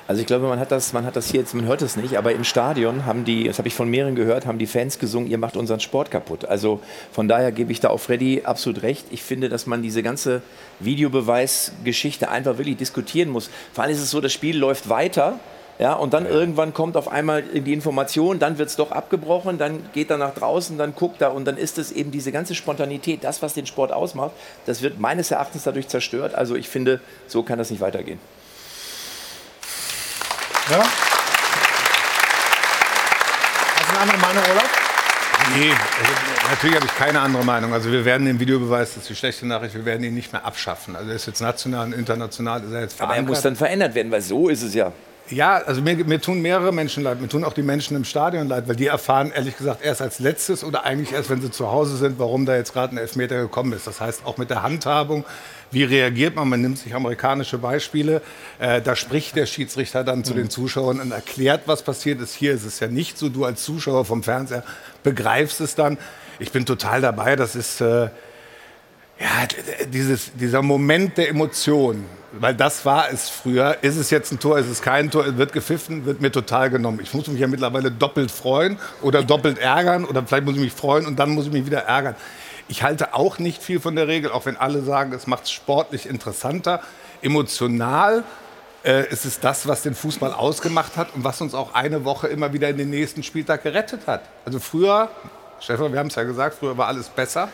Also 0.09 0.21
ich 0.21 0.27
glaube, 0.27 0.47
man 0.47 0.59
hat 0.59 0.73
das, 0.73 0.93
man 0.93 1.07
hat 1.07 1.17
das 1.17 1.31
hier 1.31 1.41
jetzt, 1.41 1.55
man 1.55 1.65
hört 1.65 1.81
es 1.81 1.97
nicht, 1.97 2.19
aber 2.19 2.33
im 2.33 2.45
Stadion 2.45 3.07
haben 3.07 3.25
die, 3.25 3.45
das 3.45 3.59
habe 3.59 3.69
ich 3.69 3.75
von 3.75 3.89
mehreren 3.89 4.17
gehört, 4.17 4.47
haben 4.47 4.59
die 4.59 4.67
Fans 4.67 4.99
gesungen, 4.99 5.31
ihr 5.31 5.39
macht 5.39 5.57
unseren 5.57 5.81
Sport 5.81 6.11
kaputt. 6.11 6.45
Also 6.45 6.81
von 7.13 7.29
daher 7.29 7.53
gebe 7.53 7.73
ich 7.73 7.81
da 7.81 7.89
auch 7.89 7.99
Freddy 7.99 8.43
absolut 8.45 8.83
recht. 8.83 9.07
Ich 9.11 9.23
finde, 9.23 9.49
dass 9.49 9.67
man 9.67 9.81
diese 9.81 10.03
ganze 10.03 10.43
Videobeweisgeschichte 10.81 12.29
einfach 12.29 12.59
wirklich 12.59 12.77
diskutieren 12.77 13.31
muss. 13.31 13.49
Vor 13.73 13.85
allem 13.85 13.93
ist 13.93 14.01
es 14.01 14.11
so, 14.11 14.21
das 14.21 14.33
Spiel 14.33 14.59
läuft 14.59 14.89
weiter. 14.89 15.39
Ja, 15.79 15.95
und 15.95 16.15
dann 16.15 16.25
ja. 16.25 16.31
irgendwann 16.31 16.75
kommt 16.75 16.97
auf 16.97 17.09
einmal 17.09 17.43
die 17.43 17.73
Information, 17.73 18.39
dann 18.39 18.59
wird 18.59 18.69
es 18.69 18.77
doch 18.77 18.93
abgebrochen, 18.93 19.59
dann 19.59 19.91
geht 19.93 20.11
er 20.11 20.19
nach 20.19 20.35
draußen, 20.35 20.79
dann 20.79 20.95
guckt 20.95 21.21
er 21.23 21.35
und 21.35 21.45
dann 21.45 21.57
ist 21.57 21.79
es 21.79 21.91
eben 21.91 22.11
diese 22.11 22.31
ganze 22.31 22.55
Spontanität, 22.55 23.25
das, 23.25 23.43
was 23.43 23.55
den 23.55 23.67
Sport 23.67 23.91
ausmacht, 23.93 24.33
das 24.67 24.83
wird 24.83 25.01
meines 25.01 25.31
Erachtens 25.31 25.65
dadurch 25.65 25.89
zerstört. 25.89 26.35
Also 26.35 26.55
ich 26.55 26.69
finde, 26.69 27.01
so 27.27 27.43
kann 27.43 27.59
das 27.59 27.71
nicht 27.71 27.81
weitergehen. 27.81 28.21
Ja? 30.71 30.85
Hast 33.75 33.91
du 33.91 33.93
eine 33.93 34.01
andere 34.01 34.19
Meinung, 34.19 34.45
Olaf? 34.53 34.83
Nee, 35.57 35.71
also, 35.71 36.13
natürlich 36.51 36.77
habe 36.77 36.87
ich 36.87 36.95
keine 36.95 37.21
andere 37.21 37.45
Meinung. 37.45 37.73
Also 37.73 37.91
wir 37.91 38.05
werden 38.05 38.27
den 38.27 38.39
Videobeweis, 38.39 38.91
das 38.91 39.03
ist 39.03 39.11
die 39.11 39.17
schlechte 39.17 39.47
Nachricht, 39.47 39.75
wir 39.75 39.85
werden 39.85 40.05
ihn 40.05 40.15
nicht 40.15 40.33
mehr 40.33 40.45
abschaffen. 40.45 40.95
Also 40.95 41.11
er 41.11 41.17
ist 41.17 41.27
jetzt 41.27 41.41
national 41.41 41.87
und 41.87 41.93
international, 41.95 42.63
ist 42.63 42.73
er 42.73 42.81
jetzt 42.83 43.01
Aber 43.01 43.17
er 43.17 43.23
muss 43.23 43.43
dann 43.43 43.57
verändert 43.57 43.95
werden, 43.95 44.13
weil 44.13 44.23
so 44.23 44.49
ist 44.49 44.63
es 44.63 44.75
ja. 44.75 44.93
Ja, 45.33 45.57
also 45.57 45.81
mir, 45.81 45.97
mir, 46.05 46.21
tun 46.21 46.43
mehrere 46.43 46.73
Menschen 46.73 47.03
leid. 47.03 47.19
Mir 47.19 47.29
tun 47.29 47.43
auch 47.43 47.55
die 47.55 47.63
Menschen 47.63 47.97
im 47.97 48.05
Stadion 48.05 48.49
leid, 48.49 48.69
weil 48.69 48.77
die 48.77 48.87
erfahren, 48.87 49.33
ehrlich 49.35 49.57
gesagt, 49.57 49.83
erst 49.83 50.03
als 50.03 50.19
letztes 50.19 50.63
oder 50.63 50.85
eigentlich 50.85 51.13
erst, 51.13 51.31
wenn 51.31 51.41
sie 51.41 51.51
zu 51.51 51.73
Hause 51.73 51.97
sind, 51.97 52.19
warum 52.19 52.45
da 52.45 52.55
jetzt 52.55 52.75
gerade 52.75 52.95
ein 52.95 52.99
Elfmeter 52.99 53.41
gekommen 53.41 53.73
ist. 53.73 53.87
Das 53.87 54.03
heißt, 54.03 54.27
auch 54.27 54.37
mit 54.37 54.51
der 54.51 54.63
Handhabung, 54.63 55.25
wie 55.71 55.85
reagiert 55.85 56.37
man? 56.37 56.51
Man 56.51 56.61
nimmt 56.61 56.79
sich 56.79 56.95
amerikanische 56.95 57.57
Beispiele. 57.57 58.21
Äh, 58.59 58.83
da 58.83 58.95
spricht 58.95 59.35
der 59.35 59.47
Schiedsrichter 59.47 60.05
dann 60.05 60.23
zu 60.23 60.35
den 60.35 60.51
Zuschauern 60.51 61.01
und 61.01 61.13
erklärt, 61.13 61.63
was 61.65 61.83
passiert 61.83 62.21
ist. 62.21 62.35
Hier 62.35 62.53
ist 62.53 62.67
es 62.67 62.79
ja 62.81 62.89
nicht 62.89 63.17
so. 63.17 63.31
Du 63.31 63.47
als 63.47 63.63
Zuschauer 63.63 64.05
vom 64.05 64.23
Fernseher 64.23 64.65
begreifst 65.03 65.63
es 65.63 65.75
dann. 65.75 65.97
Ich 66.41 66.53
bin 66.53 66.67
total 66.67 67.01
dabei. 67.01 67.37
Das 67.37 67.57
ist 67.57 67.81
äh, 67.81 68.11
ja, 69.19 69.49
dieses, 69.89 70.33
dieser 70.35 70.61
Moment 70.61 71.17
der 71.17 71.31
Emotion, 71.31 72.05
weil 72.33 72.55
das 72.55 72.85
war 72.85 73.11
es 73.11 73.29
früher. 73.29 73.79
Ist 73.83 73.97
es 73.97 74.11
jetzt 74.11 74.33
ein 74.33 74.41
Tor, 74.41 74.59
ist 74.59 74.69
es 74.69 74.83
kein 74.83 75.11
Tor, 75.11 75.37
wird 75.37 75.53
gepfiffen, 75.53 76.07
wird 76.07 76.21
mir 76.21 76.33
total 76.33 76.71
genommen. 76.71 77.01
Ich 77.03 77.13
muss 77.15 77.27
mich 77.27 77.41
ja 77.41 77.47
mittlerweile 77.47 77.91
doppelt 77.91 78.31
freuen 78.31 78.79
oder 79.03 79.23
doppelt 79.23 79.59
ärgern 79.59 80.05
oder 80.05 80.23
vielleicht 80.27 80.45
muss 80.45 80.55
ich 80.55 80.61
mich 80.61 80.73
freuen 80.73 81.07
und 81.07 81.19
dann 81.19 81.31
muss 81.31 81.47
ich 81.47 81.53
mich 81.53 81.67
wieder 81.67 81.85
ärgern. 81.85 82.17
Ich 82.69 82.83
halte 82.83 83.15
auch 83.15 83.39
nicht 83.39 83.63
viel 83.63 83.81
von 83.81 83.97
der 83.97 84.09
Regel, 84.09 84.33
auch 84.33 84.47
wenn 84.47 84.57
alle 84.57 84.83
sagen, 84.83 85.13
es 85.13 85.27
macht 85.27 85.45
es 85.45 85.51
sportlich 85.51 86.09
interessanter. 86.09 86.81
Emotional 87.21 88.25
äh, 88.85 89.07
ist 89.11 89.27
es 89.27 89.41
das, 89.41 89.69
was 89.69 89.83
den 89.83 89.95
Fußball 89.95 90.33
ausgemacht 90.33 90.97
hat 90.97 91.15
und 91.15 91.25
was 91.25 91.41
uns 91.41 91.55
auch 91.55 91.75
eine 91.75 92.05
Woche 92.05 92.29
immer 92.29 92.53
wieder 92.53 92.69
in 92.69 92.79
den 92.79 92.91
nächsten 92.91 93.23
Spieltag 93.23 93.63
gerettet 93.63 94.07
hat. 94.07 94.23
Also 94.45 94.59
früher, 94.59 95.11
Stefan, 95.61 95.93
wir 95.93 95.99
haben 95.99 96.07
es 96.07 96.15
ja 96.15 96.23
gesagt, 96.23 96.57
früher 96.59 96.79
war 96.79 96.87
alles 96.87 97.09
besser 97.09 97.49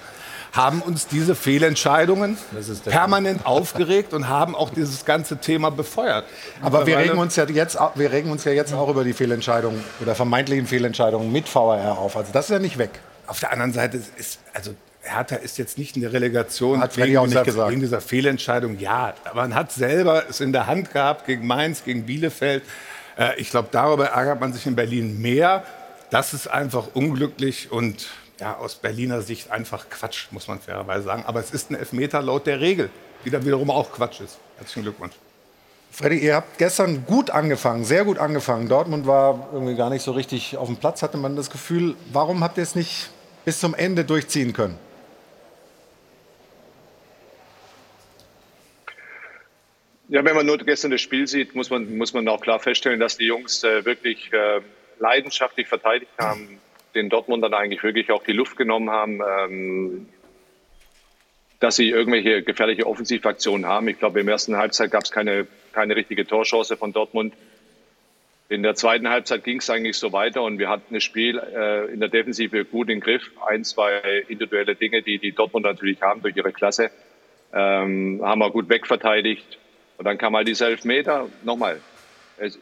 haben 0.53 0.83
uns 0.83 1.07
diese 1.07 1.35
Fehlentscheidungen 1.35 2.37
permanent 2.85 3.47
aufgeregt 3.47 4.13
und 4.13 4.29
haben 4.29 4.55
auch 4.55 4.71
dieses 4.71 5.05
ganze 5.05 5.39
Thema 5.39 5.71
befeuert. 5.71 6.25
Aber 6.63 6.87
wir 6.87 6.99
regen, 6.99 7.19
uns 7.19 7.37
ja 7.37 7.45
jetzt, 7.45 7.79
wir 7.95 8.13
regen 8.13 8.31
uns 8.31 8.45
ja 8.45 8.53
jetzt 8.53 8.73
auch 8.73 8.89
über 8.89 9.05
die 9.05 9.13
Fehlentscheidungen 9.13 9.83
oder 10.01 10.15
vermeintlichen 10.15 10.67
Fehlentscheidungen 10.67 11.31
mit 11.31 11.53
VAR 11.55 11.99
auf. 11.99 12.17
Also 12.17 12.33
das 12.33 12.47
ist 12.47 12.51
ja 12.51 12.59
nicht 12.59 12.79
weg. 12.79 12.91
Auf 13.27 13.41
der 13.41 13.53
anderen 13.53 13.73
Seite 13.73 14.01
ist, 14.17 14.39
also 14.55 14.75
Hertha 15.03 15.37
ist 15.37 15.59
jetzt 15.59 15.79
nicht 15.79 15.97
in 15.97 16.03
der 16.03 16.13
Relegation 16.13 16.81
hat 16.81 16.97
wegen, 16.97 17.17
auch 17.19 17.25
dieser, 17.25 17.41
nicht 17.41 17.47
gesagt. 17.47 17.71
wegen 17.71 17.81
dieser 17.81 18.01
Fehlentscheidung. 18.01 18.79
Ja, 18.79 19.15
man 19.35 19.55
hat 19.55 19.73
selber 19.73 20.25
es 20.29 20.41
in 20.41 20.53
der 20.53 20.67
Hand 20.67 20.93
gehabt 20.93 21.27
gegen 21.27 21.47
Mainz, 21.47 21.85
gegen 21.85 22.05
Bielefeld. 22.05 22.63
Äh, 23.19 23.39
ich 23.41 23.51
glaube, 23.51 23.69
darüber 23.71 24.07
ärgert 24.07 24.41
man 24.41 24.53
sich 24.53 24.67
in 24.67 24.77
Berlin 24.77 25.21
mehr. 25.21 25.65
Das 26.11 26.35
ist 26.35 26.49
einfach 26.49 26.89
unglücklich 26.95 27.71
und 27.71 28.09
ja, 28.41 28.57
aus 28.57 28.77
Berliner 28.77 29.23
Sicht 29.23 29.51
einfach 29.51 29.89
Quatsch, 29.91 30.27
muss 30.31 30.49
man 30.49 30.61
fairerweise 30.61 31.05
sagen. 31.05 31.25
Aber 31.27 31.41
es 31.41 31.51
ist 31.51 31.71
ein 31.71 31.75
Elfmeter 31.75 32.23
laut 32.23 32.47
der 32.47 32.61
Regel, 32.61 32.91
die 33.25 33.31
dann 33.31 33.45
wiederum 33.45 33.71
auch 33.71 33.93
Quatsch 33.93 34.21
ist. 34.21 34.39
Herzlichen 34.57 34.83
Glückwunsch. 34.83 35.15
Freddy, 35.91 36.19
ihr 36.19 36.37
habt 36.37 36.59
gestern 36.59 37.07
gut 37.07 37.31
angefangen, 37.31 37.85
sehr 37.85 38.05
gut 38.05 38.19
angefangen. 38.19 38.69
Dortmund 38.69 39.07
war 39.07 39.49
irgendwie 39.53 39.75
gar 39.75 39.91
nicht 39.91 40.03
so 40.03 40.13
richtig 40.13 40.57
auf 40.57 40.69
dem 40.69 40.77
Platz, 40.77 41.03
hatte 41.03 41.17
man 41.17 41.35
das 41.35 41.51
Gefühl. 41.51 41.97
Warum 42.13 42.45
habt 42.45 42.59
ihr 42.59 42.63
es 42.63 42.75
nicht 42.75 43.11
bis 43.45 43.59
zum 43.59 43.75
Ende 43.75 44.05
durchziehen 44.05 44.53
können? 44.53 44.79
Ja, 50.09 50.25
wenn 50.25 50.37
man 50.37 50.47
nur 50.47 50.57
gestern 50.59 50.91
das 50.91 51.03
Spiel 51.03 51.27
sieht, 51.27 51.55
muss 51.55 51.69
man, 51.69 51.97
muss 51.97 52.15
man 52.15 52.27
auch 52.29 52.41
klar 52.41 52.61
feststellen, 52.61 52.99
dass 53.01 53.19
die 53.19 53.27
Jungs 53.27 53.63
äh, 53.63 53.85
wirklich 53.85 54.33
äh, 54.33 54.61
leidenschaftlich 54.99 55.69
verteidigt 55.69 56.13
haben, 56.19 56.61
den 56.99 57.09
Dortmundern 57.09 57.55
eigentlich 57.55 57.83
wirklich 57.83 58.11
auch 58.11 58.23
die 58.23 58.33
Luft 58.33 58.57
genommen 58.57 58.91
haben, 58.91 59.21
ähm, 59.21 60.09
dass 61.61 61.77
sie 61.77 61.89
irgendwelche 61.89 62.43
gefährliche 62.43 62.87
Offensivaktionen 62.87 63.67
haben. 63.67 63.89
Ich 63.89 63.99
glaube, 63.99 64.21
im 64.21 64.29
ersten 64.29 64.57
Halbzeit 64.57 64.91
gab 64.91 65.05
es 65.05 65.11
keine, 65.11 65.47
keine 65.73 65.97
richtige 65.97 66.27
Torchance 66.27 66.77
von 66.77 66.93
Dortmund. 66.93 67.35
In 68.49 68.63
der 68.63 68.75
zweiten 68.75 69.09
Halbzeit 69.09 69.45
ging 69.45 69.59
es 69.59 69.69
eigentlich 69.69 69.97
so 69.99 70.13
weiter 70.13 70.43
und 70.43 70.59
wir 70.59 70.69
hatten 70.71 70.95
das 70.95 71.05
Spiel 71.05 71.39
äh, 71.39 71.93
in 71.93 72.01
der 72.01 72.09
Defensive 72.09 72.65
gut 72.65 72.89
im 72.89 73.01
Griff. 73.01 73.31
Ein, 73.47 73.65
zwei 73.65 74.25
individuelle 74.29 74.75
Dinge, 74.75 75.03
die 75.03 75.19
die 75.19 75.33
Dortmund 75.33 75.67
natürlich 75.67 76.01
haben 76.01 76.23
durch 76.23 76.37
ihre 76.37 76.53
Klasse, 76.53 76.91
ähm, 77.53 78.21
haben 78.23 78.39
wir 78.39 78.51
gut 78.51 78.69
wegverteidigt. 78.69 79.59
Und 79.99 80.05
dann 80.05 80.17
kam 80.17 80.33
mal 80.33 80.39
halt 80.39 80.49
dieser 80.49 80.69
Elfmeter. 80.69 81.29
Nochmal, 81.43 81.81
es, 82.39 82.59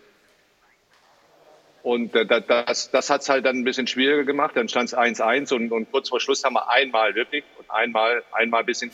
und 1.86 2.16
äh, 2.16 2.26
das, 2.26 2.90
das 2.90 3.10
hat 3.10 3.20
es 3.20 3.28
halt 3.28 3.46
dann 3.46 3.58
ein 3.58 3.62
bisschen 3.62 3.86
schwieriger 3.86 4.24
gemacht. 4.24 4.56
Dann 4.56 4.68
stand 4.68 4.88
es 4.88 4.96
1-1 4.96 5.54
und, 5.54 5.70
und 5.70 5.88
kurz 5.92 6.08
vor 6.08 6.18
Schluss 6.18 6.42
haben 6.42 6.54
wir 6.54 6.68
einmal 6.68 7.14
wirklich 7.14 7.44
und 7.58 7.70
einmal, 7.70 8.24
einmal 8.32 8.60
ein 8.60 8.66
bisschen 8.66 8.90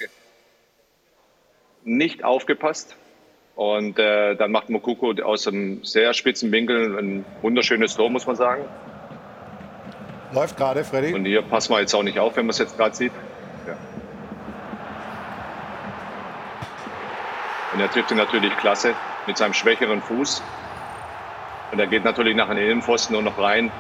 nicht 1.85 2.23
aufgepasst. 2.23 2.95
Und 3.57 3.99
äh, 3.99 4.35
dann 4.37 4.53
macht 4.53 4.69
Mokuko 4.69 5.15
aus 5.23 5.49
einem 5.49 5.83
sehr 5.83 6.13
spitzen 6.13 6.53
Winkel 6.53 6.99
ein 6.99 7.25
wunderschönes 7.41 7.97
Tor, 7.97 8.11
muss 8.11 8.27
man 8.27 8.37
sagen. 8.37 8.67
Läuft 10.35 10.59
gerade, 10.59 10.85
Freddy. 10.85 11.15
Und 11.15 11.25
hier 11.25 11.41
passen 11.41 11.73
wir 11.73 11.81
jetzt 11.81 11.95
auch 11.95 12.03
nicht 12.03 12.19
auf, 12.19 12.37
wenn 12.37 12.45
man 12.45 12.51
es 12.51 12.59
jetzt 12.59 12.77
gerade 12.77 12.95
sieht. 12.95 13.13
Ja. 13.67 13.75
Und 17.73 17.81
er 17.81 17.91
trifft 17.91 18.11
ihn 18.11 18.19
natürlich 18.19 18.55
klasse. 18.59 18.95
mit 19.27 19.39
seinem 19.39 19.55
schwächeren 19.55 20.03
Fuß. 20.03 20.43
Und 21.73 21.79
er 21.79 21.87
geht 21.87 22.05
natürlich 22.05 22.37
nach 22.37 22.49
den 22.49 22.59
Innenpfosten 22.59 23.17
und 23.17 23.25
noch 23.25 23.39
rein. 23.39 23.73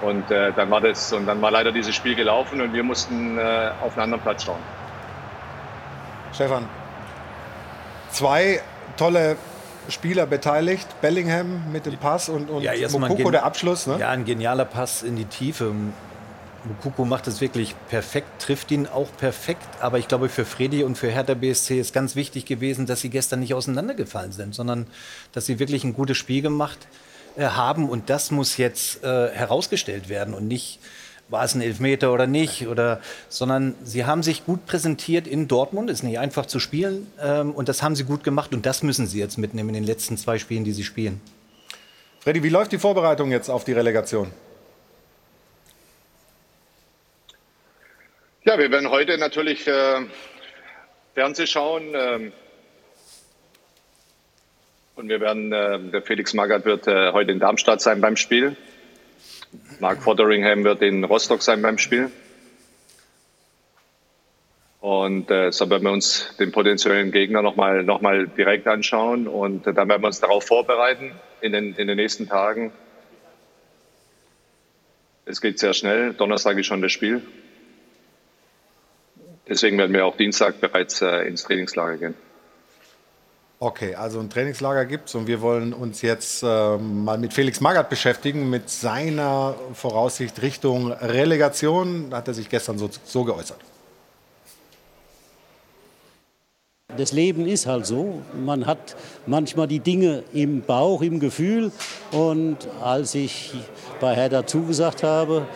Und 0.00 0.30
äh, 0.30 0.52
dann 0.54 0.70
war 0.70 0.80
das 0.80 1.12
und 1.12 1.26
dann 1.26 1.42
war 1.42 1.50
leider 1.50 1.70
dieses 1.70 1.94
Spiel 1.94 2.14
gelaufen 2.14 2.62
und 2.62 2.72
wir 2.72 2.82
mussten 2.82 3.36
äh, 3.36 3.70
auf 3.82 3.92
einen 3.92 4.04
anderen 4.04 4.22
Platz 4.22 4.44
schauen. 4.44 4.60
Stefan, 6.32 6.66
zwei 8.10 8.62
tolle 8.96 9.36
Spieler 9.90 10.24
beteiligt. 10.24 10.88
Bellingham 11.02 11.70
mit 11.70 11.84
dem 11.84 11.98
Pass 11.98 12.30
und, 12.30 12.48
und 12.48 12.62
Ja, 12.62 12.72
Mokoko 12.88 13.30
der 13.30 13.44
Abschluss. 13.44 13.86
Ne? 13.86 13.98
Ja, 13.98 14.08
ein 14.08 14.24
genialer 14.24 14.64
Pass 14.64 15.02
in 15.02 15.16
die 15.16 15.26
Tiefe. 15.26 15.74
Mukoko 16.64 17.04
macht 17.04 17.26
es 17.26 17.42
wirklich 17.42 17.74
perfekt, 17.88 18.28
trifft 18.38 18.70
ihn 18.70 18.86
auch 18.86 19.08
perfekt. 19.18 19.68
Aber 19.80 19.98
ich 19.98 20.08
glaube, 20.08 20.30
für 20.30 20.46
Freddy 20.46 20.84
und 20.84 20.96
für 20.96 21.10
Hertha 21.10 21.34
BSC 21.34 21.78
ist 21.78 21.92
ganz 21.92 22.16
wichtig 22.16 22.46
gewesen, 22.46 22.86
dass 22.86 23.02
sie 23.02 23.10
gestern 23.10 23.40
nicht 23.40 23.52
auseinandergefallen 23.52 24.32
sind, 24.32 24.54
sondern 24.54 24.86
dass 25.32 25.44
sie 25.44 25.58
wirklich 25.58 25.84
ein 25.84 25.92
gutes 25.92 26.16
Spiel 26.16 26.40
gemacht 26.40 26.78
äh, 27.36 27.44
haben. 27.44 27.88
Und 27.88 28.10
das 28.10 28.30
muss 28.30 28.56
jetzt 28.56 29.02
äh, 29.04 29.30
herausgestellt 29.30 30.08
werden 30.08 30.34
und 30.34 30.48
nicht, 30.48 30.78
war 31.28 31.44
es 31.44 31.54
ein 31.54 31.60
Elfmeter 31.60 32.12
oder 32.12 32.26
nicht, 32.26 32.66
oder, 32.66 33.00
sondern 33.28 33.74
sie 33.84 34.04
haben 34.04 34.22
sich 34.22 34.44
gut 34.44 34.66
präsentiert 34.66 35.26
in 35.26 35.46
Dortmund. 35.46 35.88
Ist 35.90 36.02
nicht 36.02 36.18
einfach 36.18 36.46
zu 36.46 36.58
spielen. 36.58 37.06
Ähm, 37.22 37.52
und 37.52 37.68
das 37.68 37.82
haben 37.82 37.94
sie 37.94 38.04
gut 38.04 38.24
gemacht. 38.24 38.52
Und 38.52 38.66
das 38.66 38.82
müssen 38.82 39.06
sie 39.06 39.18
jetzt 39.18 39.38
mitnehmen 39.38 39.68
in 39.70 39.74
den 39.76 39.84
letzten 39.84 40.16
zwei 40.16 40.38
Spielen, 40.38 40.64
die 40.64 40.72
sie 40.72 40.84
spielen. 40.84 41.20
Freddy, 42.20 42.42
wie 42.42 42.48
läuft 42.48 42.72
die 42.72 42.78
Vorbereitung 42.78 43.30
jetzt 43.30 43.48
auf 43.48 43.64
die 43.64 43.72
Relegation? 43.72 44.30
Ja, 48.44 48.58
wir 48.58 48.70
werden 48.70 48.90
heute 48.90 49.16
natürlich 49.18 49.66
äh, 49.68 50.00
Fernseh 51.14 51.46
schauen. 51.46 51.92
Ähm, 51.94 52.32
und 54.96 55.08
wir 55.08 55.20
werden, 55.20 55.52
äh, 55.52 55.78
der 55.90 56.02
Felix 56.02 56.34
Magath 56.34 56.64
wird 56.64 56.86
äh, 56.86 57.12
heute 57.12 57.32
in 57.32 57.38
Darmstadt 57.38 57.80
sein 57.80 58.00
beim 58.00 58.16
Spiel. 58.16 58.56
Mark 59.80 60.02
Fotheringham 60.02 60.64
wird 60.64 60.82
in 60.82 61.04
Rostock 61.04 61.42
sein 61.42 61.62
beim 61.62 61.78
Spiel. 61.78 62.10
Und 64.80 65.30
äh, 65.30 65.52
so 65.52 65.68
werden 65.68 65.84
wir 65.84 65.92
uns 65.92 66.34
den 66.38 66.52
potenziellen 66.52 67.12
Gegner 67.12 67.42
nochmal 67.42 67.82
noch 67.82 68.00
mal 68.00 68.28
direkt 68.28 68.66
anschauen. 68.66 69.28
Und 69.28 69.66
äh, 69.66 69.74
dann 69.74 69.88
werden 69.88 70.02
wir 70.02 70.06
uns 70.06 70.20
darauf 70.20 70.46
vorbereiten 70.46 71.12
in 71.40 71.52
den, 71.52 71.74
in 71.74 71.86
den 71.86 71.96
nächsten 71.96 72.28
Tagen. 72.28 72.72
Es 75.26 75.40
geht 75.40 75.58
sehr 75.58 75.74
schnell. 75.74 76.14
Donnerstag 76.14 76.56
ist 76.58 76.66
schon 76.66 76.82
das 76.82 76.92
Spiel. 76.92 77.22
Deswegen 79.48 79.78
werden 79.78 79.92
wir 79.92 80.06
auch 80.06 80.16
Dienstag 80.16 80.60
bereits 80.60 81.02
äh, 81.02 81.26
ins 81.26 81.42
Trainingslager 81.42 81.98
gehen. 81.98 82.29
Okay, 83.62 83.94
also 83.94 84.20
ein 84.20 84.30
Trainingslager 84.30 84.86
gibt 84.86 85.10
es 85.10 85.14
und 85.14 85.26
wir 85.26 85.42
wollen 85.42 85.74
uns 85.74 86.00
jetzt 86.00 86.42
äh, 86.42 86.78
mal 86.78 87.18
mit 87.18 87.34
Felix 87.34 87.60
Magath 87.60 87.90
beschäftigen, 87.90 88.48
mit 88.48 88.70
seiner 88.70 89.54
Voraussicht 89.74 90.40
Richtung 90.40 90.90
Relegation. 90.90 92.08
Da 92.08 92.16
hat 92.16 92.28
er 92.28 92.32
sich 92.32 92.48
gestern 92.48 92.78
so, 92.78 92.88
so 93.04 93.24
geäußert. 93.24 93.58
Das 96.96 97.12
Leben 97.12 97.46
ist 97.46 97.66
halt 97.66 97.84
so. 97.84 98.22
Man 98.34 98.64
hat 98.64 98.96
manchmal 99.26 99.66
die 99.66 99.80
Dinge 99.80 100.24
im 100.32 100.62
Bauch, 100.62 101.02
im 101.02 101.20
Gefühl. 101.20 101.70
Und 102.12 102.66
als 102.82 103.14
ich 103.14 103.52
bei 104.00 104.14
Hertha 104.16 104.46
zugesagt 104.46 105.02
habe, 105.02 105.46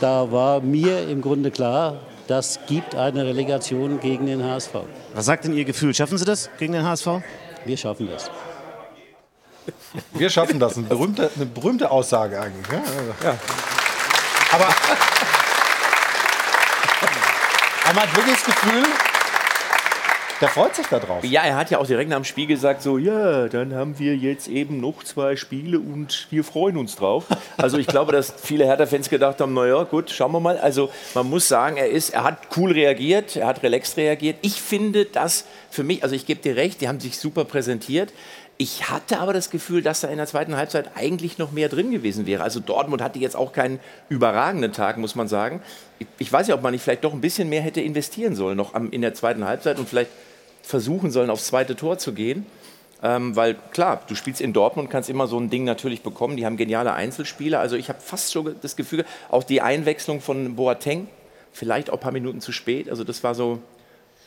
da 0.00 0.32
war 0.32 0.60
mir 0.62 1.08
im 1.08 1.22
Grunde 1.22 1.52
klar, 1.52 2.00
das 2.26 2.58
gibt 2.66 2.96
eine 2.96 3.24
Relegation 3.24 4.00
gegen 4.00 4.26
den 4.26 4.42
HSV. 4.42 4.74
Was 5.14 5.26
sagt 5.26 5.44
denn 5.44 5.56
Ihr 5.56 5.64
Gefühl? 5.64 5.94
Schaffen 5.94 6.18
Sie 6.18 6.24
das 6.24 6.50
gegen 6.58 6.72
den 6.72 6.82
HSV? 6.82 7.22
Wir 7.64 7.76
schaffen 7.76 8.08
das. 8.10 8.30
Wir 10.12 10.30
schaffen 10.30 10.58
das. 10.58 10.76
Eine 10.76 10.86
berühmte, 10.86 11.30
eine 11.36 11.46
berühmte 11.46 11.90
Aussage 11.90 12.40
eigentlich. 12.40 12.66
Ja. 13.22 13.36
Aber, 14.52 14.66
aber 17.84 17.94
man 17.94 18.02
hat 18.02 18.16
wirklich 18.16 18.36
das 18.36 18.44
Gefühl, 18.44 18.84
der 20.42 20.48
freut 20.48 20.74
sich 20.74 20.86
da 20.88 20.98
drauf. 20.98 21.24
Ja, 21.24 21.42
er 21.42 21.56
hat 21.56 21.70
ja 21.70 21.78
auch 21.78 21.86
direkt 21.86 22.10
nach 22.10 22.16
dem 22.16 22.24
Spiel 22.24 22.48
gesagt, 22.48 22.82
so, 22.82 22.98
ja, 22.98 23.48
dann 23.48 23.74
haben 23.74 23.98
wir 24.00 24.16
jetzt 24.16 24.48
eben 24.48 24.80
noch 24.80 25.04
zwei 25.04 25.36
Spiele 25.36 25.78
und 25.78 26.26
wir 26.30 26.42
freuen 26.42 26.76
uns 26.76 26.96
drauf. 26.96 27.26
Also 27.56 27.78
ich 27.78 27.86
glaube, 27.86 28.10
dass 28.10 28.34
viele 28.42 28.64
Hertha-Fans 28.64 29.08
gedacht 29.08 29.40
haben, 29.40 29.54
naja, 29.54 29.84
gut, 29.84 30.10
schauen 30.10 30.32
wir 30.32 30.40
mal. 30.40 30.58
Also 30.58 30.90
man 31.14 31.30
muss 31.30 31.46
sagen, 31.46 31.76
er, 31.76 31.88
ist, 31.88 32.10
er 32.10 32.24
hat 32.24 32.38
cool 32.56 32.72
reagiert, 32.72 33.36
er 33.36 33.46
hat 33.46 33.62
relaxed 33.62 33.96
reagiert. 33.96 34.36
Ich 34.42 34.60
finde 34.60 35.04
das 35.04 35.44
für 35.70 35.84
mich, 35.84 36.02
also 36.02 36.16
ich 36.16 36.26
gebe 36.26 36.42
dir 36.42 36.56
recht, 36.56 36.80
die 36.80 36.88
haben 36.88 36.98
sich 36.98 37.18
super 37.18 37.44
präsentiert. 37.44 38.12
Ich 38.58 38.90
hatte 38.90 39.20
aber 39.20 39.32
das 39.32 39.50
Gefühl, 39.50 39.80
dass 39.80 40.00
da 40.00 40.08
in 40.08 40.18
der 40.18 40.26
zweiten 40.26 40.56
Halbzeit 40.56 40.90
eigentlich 40.96 41.38
noch 41.38 41.52
mehr 41.52 41.68
drin 41.68 41.92
gewesen 41.92 42.26
wäre. 42.26 42.42
Also 42.42 42.58
Dortmund 42.58 43.00
hatte 43.00 43.20
jetzt 43.20 43.36
auch 43.36 43.52
keinen 43.52 43.78
überragenden 44.08 44.72
Tag, 44.72 44.98
muss 44.98 45.14
man 45.14 45.28
sagen. 45.28 45.62
Ich, 46.18 46.32
weiß 46.32 46.48
ja, 46.48 46.56
ob 46.56 46.62
man 46.62 46.72
nicht 46.72 46.82
vielleicht 46.82 47.04
doch 47.04 47.12
ein 47.12 47.20
bisschen 47.20 47.48
mehr 47.48 47.62
hätte 47.62 47.80
investieren 47.80 48.34
sollen 48.34 48.56
noch 48.56 48.74
in 48.74 49.00
der 49.00 49.14
zweiten 49.14 49.44
Halbzeit 49.44 49.78
und 49.78 49.88
vielleicht 49.88 50.10
versuchen 50.62 51.10
sollen, 51.10 51.30
aufs 51.30 51.46
zweite 51.46 51.76
Tor 51.76 51.98
zu 51.98 52.12
gehen. 52.12 52.46
Ähm, 53.02 53.34
weil 53.34 53.54
klar, 53.72 54.02
du 54.06 54.14
spielst 54.14 54.40
in 54.40 54.52
Dortmund, 54.52 54.88
kannst 54.88 55.10
immer 55.10 55.26
so 55.26 55.38
ein 55.38 55.50
Ding 55.50 55.64
natürlich 55.64 56.02
bekommen. 56.02 56.36
Die 56.36 56.46
haben 56.46 56.56
geniale 56.56 56.92
Einzelspieler. 56.92 57.58
Also 57.58 57.74
ich 57.76 57.88
habe 57.88 58.00
fast 58.00 58.32
schon 58.32 58.54
das 58.62 58.76
Gefühl, 58.76 59.04
auch 59.28 59.42
die 59.42 59.60
Einwechslung 59.60 60.20
von 60.20 60.54
Boateng, 60.54 61.08
vielleicht 61.52 61.90
auch 61.90 61.94
ein 61.94 62.00
paar 62.00 62.12
Minuten 62.12 62.40
zu 62.40 62.52
spät. 62.52 62.88
Also 62.88 63.02
das 63.02 63.24
war 63.24 63.34
so 63.34 63.58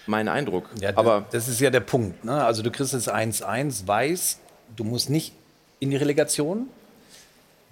mein 0.07 0.27
Eindruck. 0.27 0.69
Ja, 0.81 0.91
Aber 0.95 1.25
das 1.31 1.47
ist 1.47 1.61
ja 1.61 1.69
der 1.69 1.79
Punkt. 1.79 2.25
Ne? 2.25 2.43
Also 2.43 2.63
du 2.63 2.69
kriegst 2.69 2.93
es 2.93 3.09
1-1, 3.09 3.87
weiß, 3.87 4.39
du 4.75 4.83
musst 4.83 5.09
nicht 5.09 5.33
in 5.79 5.89
die 5.89 5.97
Relegation, 5.97 6.67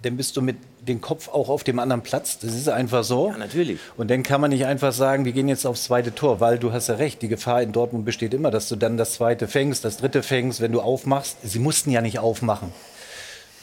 dann 0.04 0.16
bist 0.16 0.36
du 0.36 0.42
mit 0.42 0.56
dem 0.80 1.00
Kopf 1.00 1.28
auch 1.28 1.48
auf 1.48 1.64
dem 1.64 1.78
anderen 1.78 2.02
Platz. 2.02 2.38
Das 2.38 2.54
ist 2.54 2.68
einfach 2.68 3.04
so. 3.04 3.30
Ja, 3.30 3.38
natürlich. 3.38 3.78
Und 3.96 4.10
dann 4.10 4.22
kann 4.22 4.40
man 4.40 4.50
nicht 4.50 4.66
einfach 4.66 4.92
sagen, 4.92 5.24
wir 5.24 5.32
gehen 5.32 5.48
jetzt 5.48 5.66
aufs 5.66 5.84
zweite 5.84 6.14
Tor, 6.14 6.40
weil 6.40 6.58
du 6.58 6.72
hast 6.72 6.88
ja 6.88 6.96
recht, 6.96 7.22
die 7.22 7.28
Gefahr 7.28 7.62
in 7.62 7.72
Dortmund 7.72 8.04
besteht 8.04 8.34
immer, 8.34 8.50
dass 8.50 8.68
du 8.68 8.76
dann 8.76 8.96
das 8.96 9.14
zweite 9.14 9.48
fängst, 9.48 9.84
das 9.84 9.96
dritte 9.96 10.22
fängst, 10.22 10.60
wenn 10.60 10.72
du 10.72 10.80
aufmachst. 10.80 11.38
Sie 11.42 11.58
mussten 11.58 11.90
ja 11.90 12.00
nicht 12.00 12.18
aufmachen, 12.18 12.72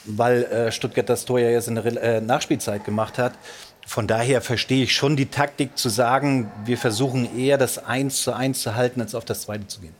weil 0.06 0.44
äh, 0.46 0.72
Stuttgart 0.72 1.08
das 1.10 1.26
Tor 1.26 1.40
ja 1.40 1.50
jetzt 1.50 1.68
in 1.68 1.76
der 1.76 1.86
äh, 1.86 2.22
Nachspielzeit 2.22 2.84
gemacht 2.84 3.18
hat. 3.18 3.34
Von 3.86 4.08
daher 4.08 4.42
verstehe 4.42 4.84
ich 4.84 4.94
schon 4.94 5.16
die 5.16 5.28
Taktik 5.28 5.78
zu 5.78 5.90
sagen, 5.90 6.52
wir 6.66 6.78
versuchen 6.78 7.38
eher 7.38 7.58
das 7.58 7.78
1 7.78 8.24
zu 8.24 8.34
1 8.34 8.62
zu 8.62 8.76
halten, 8.76 9.02
als 9.02 9.16
auf 9.16 9.26
das 9.26 9.42
zweite 9.42 9.68
zu 9.68 9.82
gehen. 9.82 9.96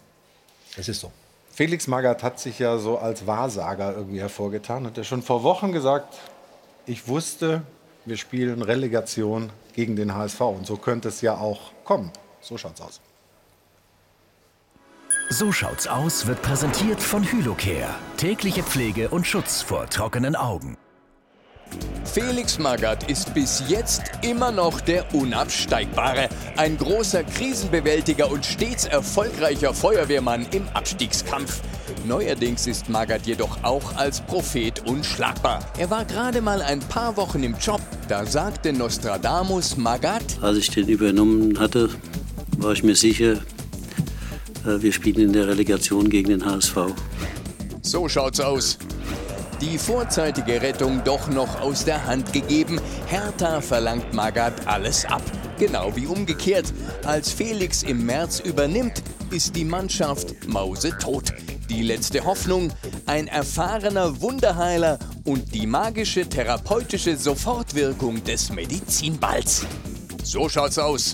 Das 0.78 0.88
ist 0.88 1.02
so. 1.02 1.12
Felix 1.54 1.88
Magath 1.88 2.24
hat 2.24 2.40
sich 2.40 2.60
ja 2.60 2.78
so 2.78 2.98
als 2.98 3.28
Wahrsager 3.28 3.94
irgendwie 3.96 4.22
hervorgetan. 4.22 4.86
Hat 4.86 4.98
er 4.98 5.04
schon 5.04 5.22
vor 5.22 5.44
Wochen 5.44 5.74
gesagt, 5.74 6.18
ich 6.92 7.08
wusste, 7.08 7.62
wir 8.06 8.18
spielen 8.18 8.62
Relegation 8.62 9.50
gegen 9.74 9.96
den 9.96 10.14
HSV. 10.14 10.42
Und 10.42 10.68
so 10.68 10.76
könnte 10.76 11.08
es 11.08 11.22
ja 11.22 11.38
auch 11.38 11.72
kommen. 11.86 12.12
So 12.42 12.58
schaut's 12.58 12.82
aus. 12.82 13.00
So 15.30 15.54
schaut's 15.54 15.88
aus 15.88 16.28
wird 16.28 16.42
präsentiert 16.42 17.00
von 17.00 17.24
Hylocare. 17.24 17.96
Tägliche 18.18 18.64
Pflege 18.64 19.08
und 19.08 19.26
Schutz 19.26 19.62
vor 19.62 19.90
trockenen 19.90 20.36
Augen. 20.36 20.78
Felix 22.06 22.60
Magath 22.60 23.10
ist 23.10 23.34
bis 23.34 23.64
jetzt 23.70 24.02
immer 24.22 24.52
noch 24.52 24.82
der 24.82 25.14
Unabsteigbare. 25.16 26.28
Ein 26.58 26.78
großer 26.78 27.24
Krisenbewältiger 27.24 28.30
und 28.30 28.46
stets 28.46 28.84
erfolgreicher 28.86 29.74
Feuerwehrmann 29.74 30.46
im 30.52 30.68
Abstiegskampf. 30.74 31.62
Neuerdings 32.06 32.68
ist 32.68 32.90
Magath 32.90 33.26
jedoch 33.28 33.64
auch 33.64 33.96
als 33.96 34.20
Prophet 34.22 34.86
unschlagbar. 34.88 35.60
Er 35.78 35.90
war 35.90 36.04
gerade 36.04 36.42
mal 36.42 36.62
ein 36.62 36.80
paar 36.80 37.16
Wochen 37.16 37.44
im 37.44 37.56
Job. 37.58 37.80
Da 38.10 38.26
sagte 38.26 38.74
Nostradamus 38.74 39.78
Magath, 39.78 40.38
Als 40.42 40.58
ich 40.58 40.70
den 40.70 40.90
übernommen 40.90 41.60
hatte, 41.60 41.90
war 42.58 42.74
ich 42.74 42.84
mir 42.84 42.96
sicher, 42.96 43.34
äh, 44.66 44.82
wir 44.82 44.92
spielen 44.92 45.20
in 45.28 45.34
der 45.34 45.48
Relegation 45.48 46.10
gegen 46.10 46.30
den 46.30 46.46
HSV. 46.46 46.76
so 47.82 48.10
schaut's 48.10 48.42
aus. 48.42 48.78
Die 49.62 49.78
vorzeitige 49.78 50.60
Rettung 50.64 51.04
doch 51.04 51.28
noch 51.28 51.62
aus 51.62 51.86
der 51.86 52.08
Hand 52.08 52.34
gegeben. 52.34 52.82
Hertha 53.06 53.62
verlangt 53.62 54.12
Magath 54.12 54.66
alles 54.66 55.06
ab. 55.06 55.22
Genau 55.60 55.96
wie 55.96 56.08
umgekehrt. 56.08 56.74
Als 57.06 57.32
Felix 57.32 57.84
im 57.84 58.04
März 58.08 58.40
übernimmt, 58.40 59.04
ist 59.30 59.56
die 59.56 59.64
Mannschaft 59.64 60.48
mausetot. 60.48 61.32
Die 61.70 61.84
letzte 61.84 62.26
Hoffnung, 62.26 62.74
ein 63.06 63.28
erfahrener 63.28 64.20
Wunderheiler 64.20 64.98
und 65.26 65.54
die 65.54 65.68
magische 65.68 66.28
therapeutische 66.28 67.16
Sofortwirkung 67.16 68.24
des 68.24 68.52
Medizinballs. 68.52 69.68
So 70.24 70.50
schaut's 70.50 70.80
aus. 70.80 71.14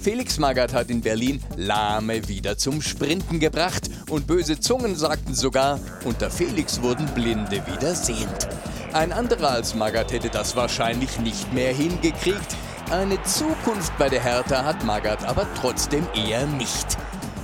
Felix 0.00 0.38
Magath 0.38 0.72
hat 0.72 0.90
in 0.90 1.00
Berlin 1.00 1.42
Lahme 1.56 2.28
wieder 2.28 2.56
zum 2.56 2.80
Sprinten 2.80 3.40
gebracht 3.40 3.90
und 4.08 4.26
böse 4.26 4.60
Zungen 4.60 4.94
sagten 4.94 5.34
sogar, 5.34 5.80
unter 6.04 6.30
Felix 6.30 6.82
wurden 6.82 7.06
Blinde 7.14 7.62
wieder 7.66 7.94
sehend. 7.94 8.48
Ein 8.92 9.12
anderer 9.12 9.50
als 9.50 9.74
Magath 9.74 10.12
hätte 10.12 10.30
das 10.30 10.56
wahrscheinlich 10.56 11.18
nicht 11.18 11.52
mehr 11.52 11.74
hingekriegt. 11.74 12.56
Eine 12.90 13.22
Zukunft 13.24 13.96
bei 13.98 14.08
der 14.08 14.22
Hertha 14.22 14.64
hat 14.64 14.84
Magath 14.84 15.24
aber 15.24 15.46
trotzdem 15.60 16.06
eher 16.14 16.46
nicht. 16.46 16.96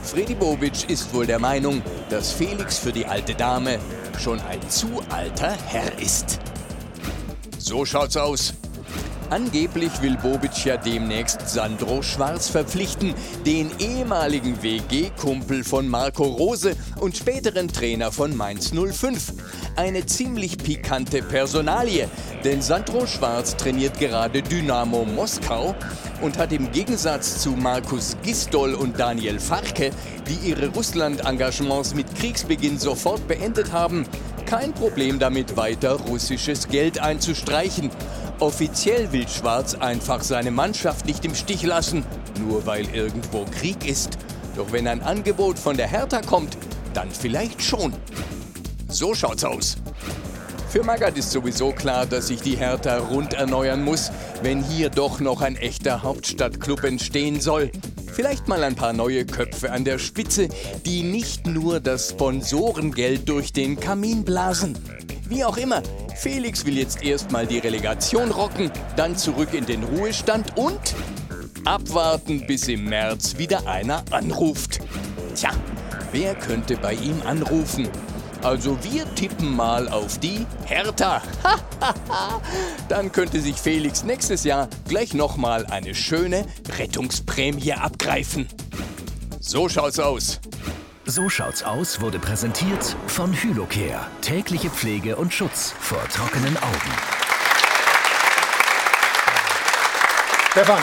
Freddy 0.03 0.35
Bobic 0.35 0.89
ist 0.89 1.13
wohl 1.13 1.27
der 1.27 1.39
Meinung, 1.39 1.83
dass 2.09 2.33
Felix 2.33 2.79
für 2.79 2.93
die 2.93 3.07
alte 3.07 3.35
Dame 3.35 3.79
schon 4.19 4.41
ein 4.41 4.61
zu 4.71 5.03
alter 5.11 5.53
Herr 5.67 5.99
ist. 5.99 6.39
So 7.59 7.85
schaut's 7.85 8.17
aus. 8.17 8.55
Angeblich 9.35 10.01
will 10.01 10.17
Bobic 10.17 10.65
ja 10.65 10.77
demnächst 10.77 11.49
Sandro 11.49 12.03
Schwarz 12.03 12.49
verpflichten, 12.49 13.15
den 13.45 13.69
ehemaligen 13.81 14.63
WG-Kumpel 14.63 15.65
von 15.65 15.89
Marco 15.89 16.23
Rose 16.23 16.77
und 17.01 17.17
späteren 17.17 17.67
Trainer 17.67 18.13
von 18.13 18.37
Mainz 18.37 18.71
05. 18.71 19.33
Eine 19.75 20.07
ziemlich 20.07 20.57
pikante 20.57 21.21
Personalie, 21.21 22.09
denn 22.45 22.63
Sandro 22.63 23.09
Schwarz 23.09 23.57
trainiert 23.57 23.99
gerade 23.99 24.41
Dynamo 24.41 25.05
Moskau 25.05 25.75
und 26.23 26.39
hat 26.39 26.53
im 26.53 26.71
Gegensatz 26.71 27.41
zu 27.41 27.51
Markus 27.57 28.17
Gistol 28.23 28.75
und 28.75 29.01
Daniel 29.01 29.41
Farke, 29.41 29.91
die 30.29 30.49
ihre 30.49 30.69
Russland-Engagements 30.69 31.93
mit 31.97 32.15
Kriegsbeginn 32.15 32.79
sofort 32.79 33.27
beendet 33.27 33.73
haben, 33.73 34.07
kein 34.47 34.75
Problem 34.75 35.19
damit, 35.19 35.57
weiter 35.57 35.93
russisches 35.93 36.69
Geld 36.69 37.01
einzustreichen. 37.01 37.91
Offiziell 38.45 39.11
will 39.11 39.27
Schwarz 39.27 39.75
einfach 39.75 40.23
seine 40.23 40.51
Mannschaft 40.51 41.07
nicht 41.07 41.25
im 41.25 41.35
Stich 41.35 41.63
lassen, 41.63 42.05
nur 42.39 42.67
weil 42.67 42.87
irgendwo 42.95 43.47
Krieg 43.47 43.89
ist. 43.89 44.19
Doch 44.55 44.71
wenn 44.71 44.87
ein 44.87 45.01
Angebot 45.01 45.59
von 45.59 45.79
der 45.79 45.87
Hertha 45.87 46.21
kommt, 46.21 46.59
dann 46.93 47.11
vielleicht 47.11 47.63
schon. 47.63 47.95
So 48.87 49.15
schaut's 49.15 49.45
aus. 49.45 49.79
Für 50.69 50.85
Magath 50.85 51.17
ist 51.17 51.31
sowieso 51.31 51.73
klar, 51.73 52.05
dass 52.05 52.27
sich 52.27 52.43
die 52.43 52.59
Hertha 52.59 52.99
rund 52.99 53.33
erneuern 53.33 53.83
muss, 53.83 54.13
wenn 54.43 54.63
hier 54.63 54.91
doch 54.91 55.21
noch 55.21 55.41
ein 55.41 55.57
echter 55.57 56.03
Hauptstadtklub 56.03 56.85
entstehen 56.85 57.41
soll. 57.41 57.73
Vielleicht 58.13 58.47
mal 58.47 58.63
ein 58.63 58.75
paar 58.75 58.93
neue 58.93 59.25
Köpfe 59.25 59.73
an 59.73 59.87
der 59.87 59.99
Spitze, 59.99 60.51
die 60.85 61.03
nicht 61.03 61.47
nur 61.47 61.81
das 61.81 62.11
Sponsorengeld 62.11 63.27
durch 63.27 63.55
den 63.55 63.81
Kamin 63.81 64.23
blasen. 64.23 64.77
Wie 65.31 65.43
auch 65.47 65.57
immer, 65.57 65.83
Felix 66.15 66.65
will 66.65 66.79
jetzt 66.79 67.03
erstmal 67.03 67.47
die 67.47 67.59
Relegation 67.59 68.31
rocken, 68.31 68.71
dann 68.97 69.17
zurück 69.17 69.53
in 69.53 69.67
den 69.67 69.83
Ruhestand 69.85 70.57
und 70.57 70.95
abwarten, 71.65 72.47
bis 72.47 72.69
im 72.69 72.85
März 72.85 73.37
wieder 73.39 73.67
einer 73.67 74.05
anruft. 74.11 74.81
Tja, 75.35 75.51
wer 76.13 76.35
könnte 76.35 76.77
bei 76.77 76.95
ihm 76.95 77.23
anrufen? 77.25 77.89
Also 78.43 78.77
wir 78.85 79.07
tippen 79.15 79.57
mal 79.57 79.89
auf 79.89 80.19
die 80.19 80.47
Hertha. 80.67 81.23
Dann 82.91 83.11
könnte 83.11 83.41
sich 83.41 83.57
Felix 83.57 84.05
nächstes 84.05 84.45
Jahr 84.45 84.69
gleich 84.87 85.15
nochmal 85.15 85.65
eine 85.65 85.95
schöne 85.95 86.45
Rettungsprämie 86.79 87.73
abgreifen. 87.73 88.47
So 89.41 89.71
schaut's 89.71 89.99
aus. 89.99 90.41
So 91.07 91.29
schaut's 91.29 91.63
aus 91.63 92.01
wurde 92.01 92.19
präsentiert 92.19 92.97
von 93.09 93.31
Hylocare. 93.35 94.07
Tägliche 94.23 94.71
Pflege 94.71 95.17
und 95.17 95.35
Schutz 95.35 95.75
vor 95.79 96.03
trockenen 96.09 96.57
Augen. 96.57 96.91
Stefan, 100.53 100.83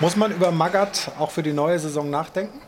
muss 0.00 0.16
man 0.16 0.32
über 0.32 0.50
Magath 0.50 1.12
auch 1.18 1.30
für 1.30 1.42
die 1.42 1.52
neue 1.52 1.78
Saison 1.78 2.08
nachdenken? 2.08 2.62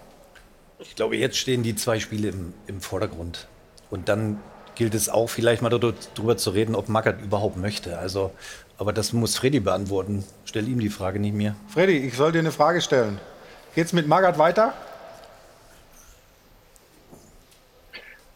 Ich 0.81 0.95
glaube, 0.95 1.17
jetzt 1.17 1.39
stehen 1.39 1.63
die 1.63 1.77
zwei 1.77 1.99
Spiele 1.99 2.29
im, 2.29 2.53
im 2.67 2.83
Vordergrund. 2.83 3.47
Und 3.89 4.11
dann 4.11 4.39
gilt 4.75 4.95
es 4.95 5.09
auch 5.09 5.31
vielleicht 5.31 5.63
mal 5.63 5.71
darüber 5.71 6.37
zu 6.37 6.51
reden, 6.51 6.75
ob 6.75 6.91
Magath 6.91 7.23
überhaupt 7.23 7.57
möchte. 7.57 7.97
Also, 7.99 8.33
aber 8.77 8.93
das 8.93 9.15
muss 9.15 9.39
Freddy 9.39 9.61
beantworten. 9.61 10.25
Stell 10.45 10.69
ihm 10.69 10.81
die 10.81 10.91
Frage 10.91 11.21
nicht 11.21 11.35
mehr. 11.35 11.57
Freddy, 11.69 11.97
ich 11.97 12.19
soll 12.19 12.33
dir 12.33 12.41
eine 12.41 12.53
Frage 12.53 12.83
stellen. 12.83 13.19
Geht's 13.75 13.95
mit 13.95 14.07
Magath 14.07 14.37
weiter? 14.37 14.75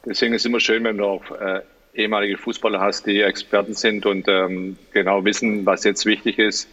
Deswegen 0.08 0.32
ist 0.32 0.42
es 0.42 0.46
immer 0.46 0.60
schön, 0.60 0.84
wenn 0.84 0.96
du 0.96 1.04
auch 1.04 1.30
äh, 1.32 1.60
ehemalige 1.94 2.38
Fußballer 2.38 2.80
hast, 2.80 3.06
die 3.06 3.20
Experten 3.20 3.74
sind 3.74 4.06
und 4.06 4.26
ähm, 4.26 4.78
genau 4.92 5.24
wissen, 5.24 5.66
was 5.66 5.84
jetzt 5.84 6.06
wichtig 6.06 6.38
ist. 6.38 6.68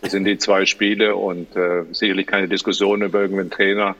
Das 0.00 0.12
sind 0.12 0.24
die 0.24 0.38
zwei 0.38 0.64
Spiele 0.64 1.16
und 1.16 1.56
äh, 1.56 1.84
sicherlich 1.90 2.28
keine 2.28 2.46
Diskussion 2.46 3.02
über 3.02 3.20
irgendeinen 3.20 3.50
Trainer. 3.50 3.96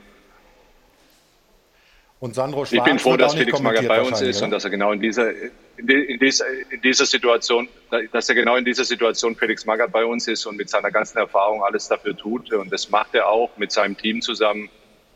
Und 2.21 2.35
Sandro 2.35 2.65
Schwarz 2.65 2.73
ich 2.73 2.83
bin 2.83 2.99
froh, 2.99 3.17
dass 3.17 3.33
Felix 3.33 3.59
Magath 3.61 3.87
bei 3.87 4.01
uns 4.01 4.21
ist 4.21 4.37
oder? 4.37 4.45
und 4.45 4.51
dass 4.51 4.63
er 4.63 4.69
genau 4.69 4.93
in 4.93 5.01
dieser, 5.01 5.31
in, 5.77 6.19
dieser, 6.19 6.45
in 6.69 6.81
dieser 6.81 7.05
Situation, 7.05 7.67
dass 8.11 8.29
er 8.29 8.35
genau 8.35 8.55
in 8.55 8.63
dieser 8.63 8.85
Situation 8.85 9.35
Felix 9.35 9.65
Magath 9.65 9.91
bei 9.91 10.05
uns 10.05 10.27
ist 10.27 10.45
und 10.45 10.55
mit 10.55 10.69
seiner 10.69 10.91
ganzen 10.91 11.17
Erfahrung 11.17 11.63
alles 11.63 11.87
dafür 11.89 12.15
tut. 12.15 12.51
Und 12.53 12.71
das 12.71 12.89
macht 12.89 13.13
er 13.15 13.27
auch 13.27 13.49
mit 13.57 13.71
seinem 13.73 13.97
Team 13.97 14.21
zusammen. 14.21 14.69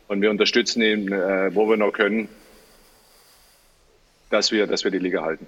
Und 0.08 0.20
wir 0.20 0.30
unterstützen 0.30 0.82
ihn, 0.82 1.12
äh, 1.12 1.54
wo 1.54 1.68
wir 1.68 1.78
noch 1.78 1.92
können 1.92 2.28
dass 4.30 4.50
wir, 4.52 4.66
dass 4.66 4.84
wir 4.84 4.90
die 4.90 4.98
Liga 4.98 5.22
halten. 5.22 5.46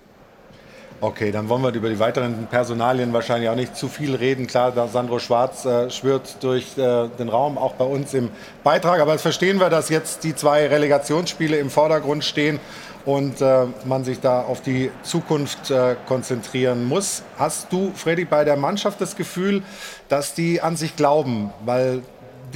Okay, 0.98 1.30
dann 1.30 1.50
wollen 1.50 1.62
wir 1.62 1.74
über 1.74 1.90
die 1.90 1.98
weiteren 1.98 2.46
Personalien 2.46 3.12
wahrscheinlich 3.12 3.50
auch 3.50 3.54
nicht 3.54 3.76
zu 3.76 3.88
viel 3.88 4.14
reden. 4.14 4.46
Klar, 4.46 4.88
Sandro 4.88 5.18
Schwarz 5.18 5.66
äh, 5.66 5.90
schwirrt 5.90 6.42
durch 6.42 6.78
äh, 6.78 7.08
den 7.18 7.28
Raum, 7.28 7.58
auch 7.58 7.74
bei 7.74 7.84
uns 7.84 8.14
im 8.14 8.30
Beitrag. 8.64 9.00
Aber 9.00 9.12
jetzt 9.12 9.20
verstehen 9.20 9.60
wir, 9.60 9.68
dass 9.68 9.90
jetzt 9.90 10.24
die 10.24 10.34
zwei 10.34 10.66
Relegationsspiele 10.66 11.58
im 11.58 11.68
Vordergrund 11.68 12.24
stehen 12.24 12.58
und 13.04 13.42
äh, 13.42 13.66
man 13.84 14.04
sich 14.04 14.20
da 14.20 14.40
auf 14.40 14.62
die 14.62 14.90
Zukunft 15.02 15.70
äh, 15.70 15.96
konzentrieren 16.08 16.86
muss. 16.86 17.22
Hast 17.38 17.70
du, 17.72 17.92
Freddy, 17.94 18.24
bei 18.24 18.44
der 18.44 18.56
Mannschaft 18.56 18.98
das 18.98 19.16
Gefühl, 19.16 19.62
dass 20.08 20.32
die 20.32 20.62
an 20.62 20.76
sich 20.76 20.96
glauben? 20.96 21.52
Weil 21.66 22.02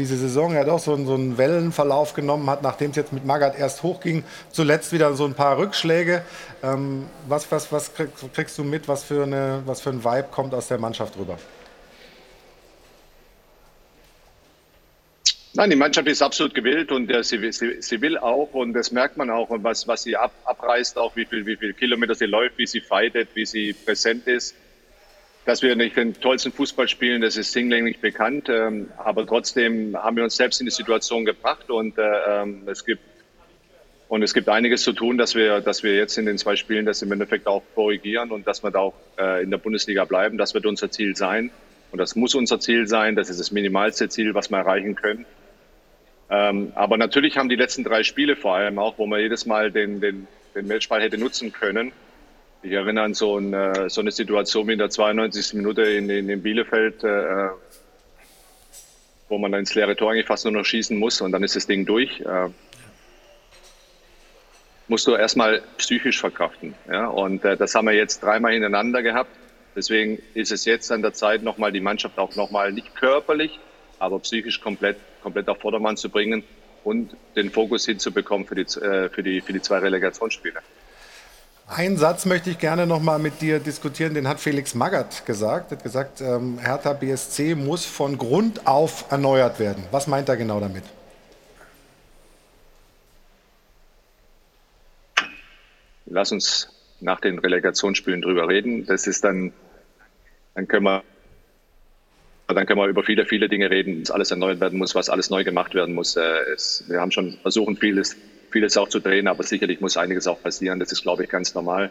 diese 0.00 0.16
Saison 0.16 0.54
ja 0.54 0.64
doch 0.64 0.78
so, 0.78 0.96
so 1.04 1.14
einen 1.14 1.36
Wellenverlauf 1.36 2.14
genommen 2.14 2.48
hat, 2.48 2.62
nachdem 2.62 2.90
es 2.90 2.96
jetzt 2.96 3.12
mit 3.12 3.26
Magath 3.26 3.58
erst 3.58 3.82
hochging. 3.82 4.24
Zuletzt 4.50 4.92
wieder 4.92 5.12
so 5.14 5.26
ein 5.26 5.34
paar 5.34 5.58
Rückschläge. 5.58 6.22
Ähm, 6.62 7.06
was, 7.28 7.52
was, 7.52 7.70
was 7.70 7.92
kriegst, 7.94 8.56
du 8.58 8.64
mit? 8.64 8.88
Was 8.88 9.04
für, 9.04 9.24
eine, 9.24 9.62
was 9.66 9.82
für 9.82 9.90
ein 9.90 10.02
Vibe 10.02 10.28
kommt 10.30 10.54
aus 10.54 10.68
der 10.68 10.78
Mannschaft 10.78 11.18
rüber? 11.18 11.38
Nein, 15.52 15.68
die 15.68 15.76
Mannschaft 15.76 16.08
ist 16.08 16.22
absolut 16.22 16.54
gewillt 16.54 16.92
und 16.92 17.10
äh, 17.10 17.22
sie, 17.22 17.52
sie, 17.52 17.82
sie, 17.82 18.00
will 18.00 18.16
auch 18.16 18.54
und 18.54 18.72
das 18.72 18.92
merkt 18.92 19.16
man 19.16 19.30
auch 19.30 19.50
und 19.50 19.64
was, 19.64 19.86
was 19.86 20.04
sie 20.04 20.16
ab, 20.16 20.32
abreißt, 20.44 20.96
auch 20.96 21.14
wie 21.16 21.26
viel, 21.26 21.44
wie 21.44 21.56
viel 21.56 21.74
Kilometer 21.74 22.14
sie 22.14 22.26
läuft, 22.26 22.56
wie 22.56 22.66
sie 22.66 22.80
fightet, 22.80 23.28
wie 23.34 23.44
sie 23.44 23.72
präsent 23.72 24.26
ist 24.26 24.54
dass 25.50 25.62
wir 25.62 25.74
nicht 25.74 25.96
den 25.96 26.14
tollsten 26.14 26.52
Fußball 26.52 26.86
spielen, 26.86 27.22
das 27.22 27.36
ist 27.36 27.52
hinlänglich 27.52 27.98
bekannt. 27.98 28.48
Ähm, 28.48 28.88
aber 28.96 29.26
trotzdem 29.26 29.96
haben 29.96 30.16
wir 30.16 30.22
uns 30.22 30.36
selbst 30.36 30.60
in 30.60 30.66
die 30.66 30.70
Situation 30.70 31.24
gebracht 31.24 31.68
und 31.70 31.98
äh, 31.98 32.02
ähm, 32.28 32.62
es 32.66 32.84
gibt 32.84 33.02
und 34.06 34.22
es 34.22 34.32
gibt 34.32 34.48
einiges 34.48 34.82
zu 34.82 34.92
tun, 34.92 35.18
dass 35.18 35.34
wir, 35.34 35.60
dass 35.60 35.82
wir 35.82 35.96
jetzt 35.96 36.18
in 36.18 36.26
den 36.26 36.38
zwei 36.38 36.54
Spielen 36.54 36.86
das 36.86 37.02
im 37.02 37.10
Endeffekt 37.10 37.48
auch 37.48 37.64
korrigieren 37.74 38.30
und 38.30 38.46
dass 38.46 38.62
wir 38.62 38.70
da 38.70 38.78
auch 38.78 38.94
äh, 39.18 39.42
in 39.42 39.50
der 39.50 39.58
Bundesliga 39.58 40.04
bleiben. 40.04 40.38
Das 40.38 40.54
wird 40.54 40.66
unser 40.66 40.92
Ziel 40.92 41.16
sein. 41.16 41.50
Und 41.90 41.98
das 41.98 42.14
muss 42.14 42.36
unser 42.36 42.60
Ziel 42.60 42.86
sein. 42.86 43.16
Das 43.16 43.28
ist 43.28 43.40
das 43.40 43.50
minimalste 43.50 44.08
Ziel, 44.08 44.34
was 44.34 44.50
wir 44.50 44.58
erreichen 44.58 44.94
können. 44.94 45.26
Ähm, 46.28 46.72
aber 46.76 46.96
natürlich 46.96 47.36
haben 47.38 47.48
die 47.48 47.56
letzten 47.56 47.82
drei 47.82 48.04
Spiele 48.04 48.36
vor 48.36 48.54
allem 48.54 48.78
auch, 48.78 48.98
wo 48.98 49.06
man 49.06 49.18
jedes 49.18 49.46
Mal 49.46 49.72
den, 49.72 50.00
den, 50.00 50.28
den 50.54 50.68
Matchball 50.68 51.02
hätte 51.02 51.18
nutzen 51.18 51.52
können, 51.52 51.90
ich 52.62 52.72
erinnere 52.72 53.04
an 53.04 53.14
so, 53.14 53.38
ein, 53.38 53.54
äh, 53.54 53.88
so 53.88 54.00
eine 54.00 54.10
Situation 54.10 54.68
wie 54.68 54.72
in 54.72 54.78
der 54.78 54.90
92. 54.90 55.54
Minute 55.54 55.82
in, 55.82 56.10
in, 56.10 56.28
in 56.28 56.42
Bielefeld, 56.42 57.02
äh, 57.04 57.48
wo 59.28 59.38
man 59.38 59.52
dann 59.52 59.60
ins 59.60 59.74
leere 59.74 59.96
Tor 59.96 60.10
eigentlich 60.10 60.26
fast 60.26 60.44
nur 60.44 60.52
noch 60.52 60.64
schießen 60.64 60.96
muss 60.98 61.20
und 61.20 61.32
dann 61.32 61.42
ist 61.42 61.56
das 61.56 61.66
Ding 61.66 61.86
durch. 61.86 62.20
Äh, 62.20 62.48
musst 64.88 65.06
du 65.06 65.14
erstmal 65.14 65.62
psychisch 65.78 66.20
verkraften. 66.20 66.74
Ja? 66.90 67.06
Und 67.06 67.44
äh, 67.44 67.56
das 67.56 67.74
haben 67.74 67.86
wir 67.86 67.94
jetzt 67.94 68.22
dreimal 68.22 68.52
hintereinander 68.52 69.02
gehabt. 69.02 69.30
Deswegen 69.76 70.20
ist 70.34 70.50
es 70.50 70.64
jetzt 70.64 70.90
an 70.90 71.00
der 71.00 71.12
Zeit, 71.12 71.42
nochmal 71.42 71.70
die 71.70 71.80
Mannschaft 71.80 72.18
auch 72.18 72.34
nochmal 72.34 72.72
nicht 72.72 72.96
körperlich, 72.96 73.60
aber 74.00 74.18
psychisch 74.18 74.60
komplett, 74.60 74.96
komplett 75.22 75.48
auf 75.48 75.60
Vordermann 75.60 75.96
zu 75.96 76.10
bringen 76.10 76.42
und 76.82 77.16
den 77.36 77.50
Fokus 77.50 77.86
hinzubekommen 77.86 78.46
für 78.46 78.56
die, 78.56 78.62
äh, 78.62 79.08
für 79.08 79.22
die, 79.22 79.40
für 79.40 79.52
die 79.52 79.62
zwei 79.62 79.78
Relegationsspiele. 79.78 80.60
Einen 81.72 81.98
Satz 81.98 82.26
möchte 82.26 82.50
ich 82.50 82.58
gerne 82.58 82.84
noch 82.84 83.00
mal 83.00 83.20
mit 83.20 83.40
dir 83.40 83.60
diskutieren, 83.60 84.12
den 84.12 84.26
hat 84.26 84.40
Felix 84.40 84.74
Magath 84.74 85.24
gesagt. 85.24 85.70
Er 85.70 85.76
hat 85.76 85.84
gesagt, 85.84 86.20
ähm, 86.20 86.58
Hertha 86.58 86.94
BSC 86.94 87.54
muss 87.54 87.86
von 87.86 88.18
Grund 88.18 88.66
auf 88.66 89.04
erneuert 89.12 89.60
werden. 89.60 89.84
Was 89.92 90.08
meint 90.08 90.28
er 90.28 90.36
genau 90.36 90.58
damit? 90.58 90.82
Lass 96.06 96.32
uns 96.32 96.68
nach 96.98 97.20
den 97.20 97.38
Relegationsspielen 97.38 98.22
drüber 98.22 98.48
reden. 98.48 98.84
Das 98.86 99.06
ist 99.06 99.22
dann, 99.22 99.52
dann 100.56 100.66
können 100.66 100.86
wir, 100.86 101.04
dann 102.48 102.66
können 102.66 102.80
wir 102.80 102.88
über 102.88 103.04
viele, 103.04 103.26
viele 103.26 103.48
Dinge 103.48 103.70
reden, 103.70 104.00
was 104.00 104.10
alles 104.10 104.32
erneuert 104.32 104.58
werden 104.58 104.76
muss, 104.76 104.96
was 104.96 105.08
alles 105.08 105.30
neu 105.30 105.44
gemacht 105.44 105.76
werden 105.76 105.94
muss. 105.94 106.16
Äh, 106.16 106.22
es, 106.52 106.82
wir 106.88 107.00
haben 107.00 107.12
schon 107.12 107.38
versucht, 107.42 107.78
vieles 107.78 108.16
vieles 108.50 108.76
auch 108.76 108.88
zu 108.88 109.00
drehen, 109.00 109.28
aber 109.28 109.42
sicherlich 109.42 109.80
muss 109.80 109.96
einiges 109.96 110.26
auch 110.26 110.42
passieren. 110.42 110.80
Das 110.80 110.92
ist, 110.92 111.02
glaube 111.02 111.24
ich, 111.24 111.30
ganz 111.30 111.54
normal. 111.54 111.90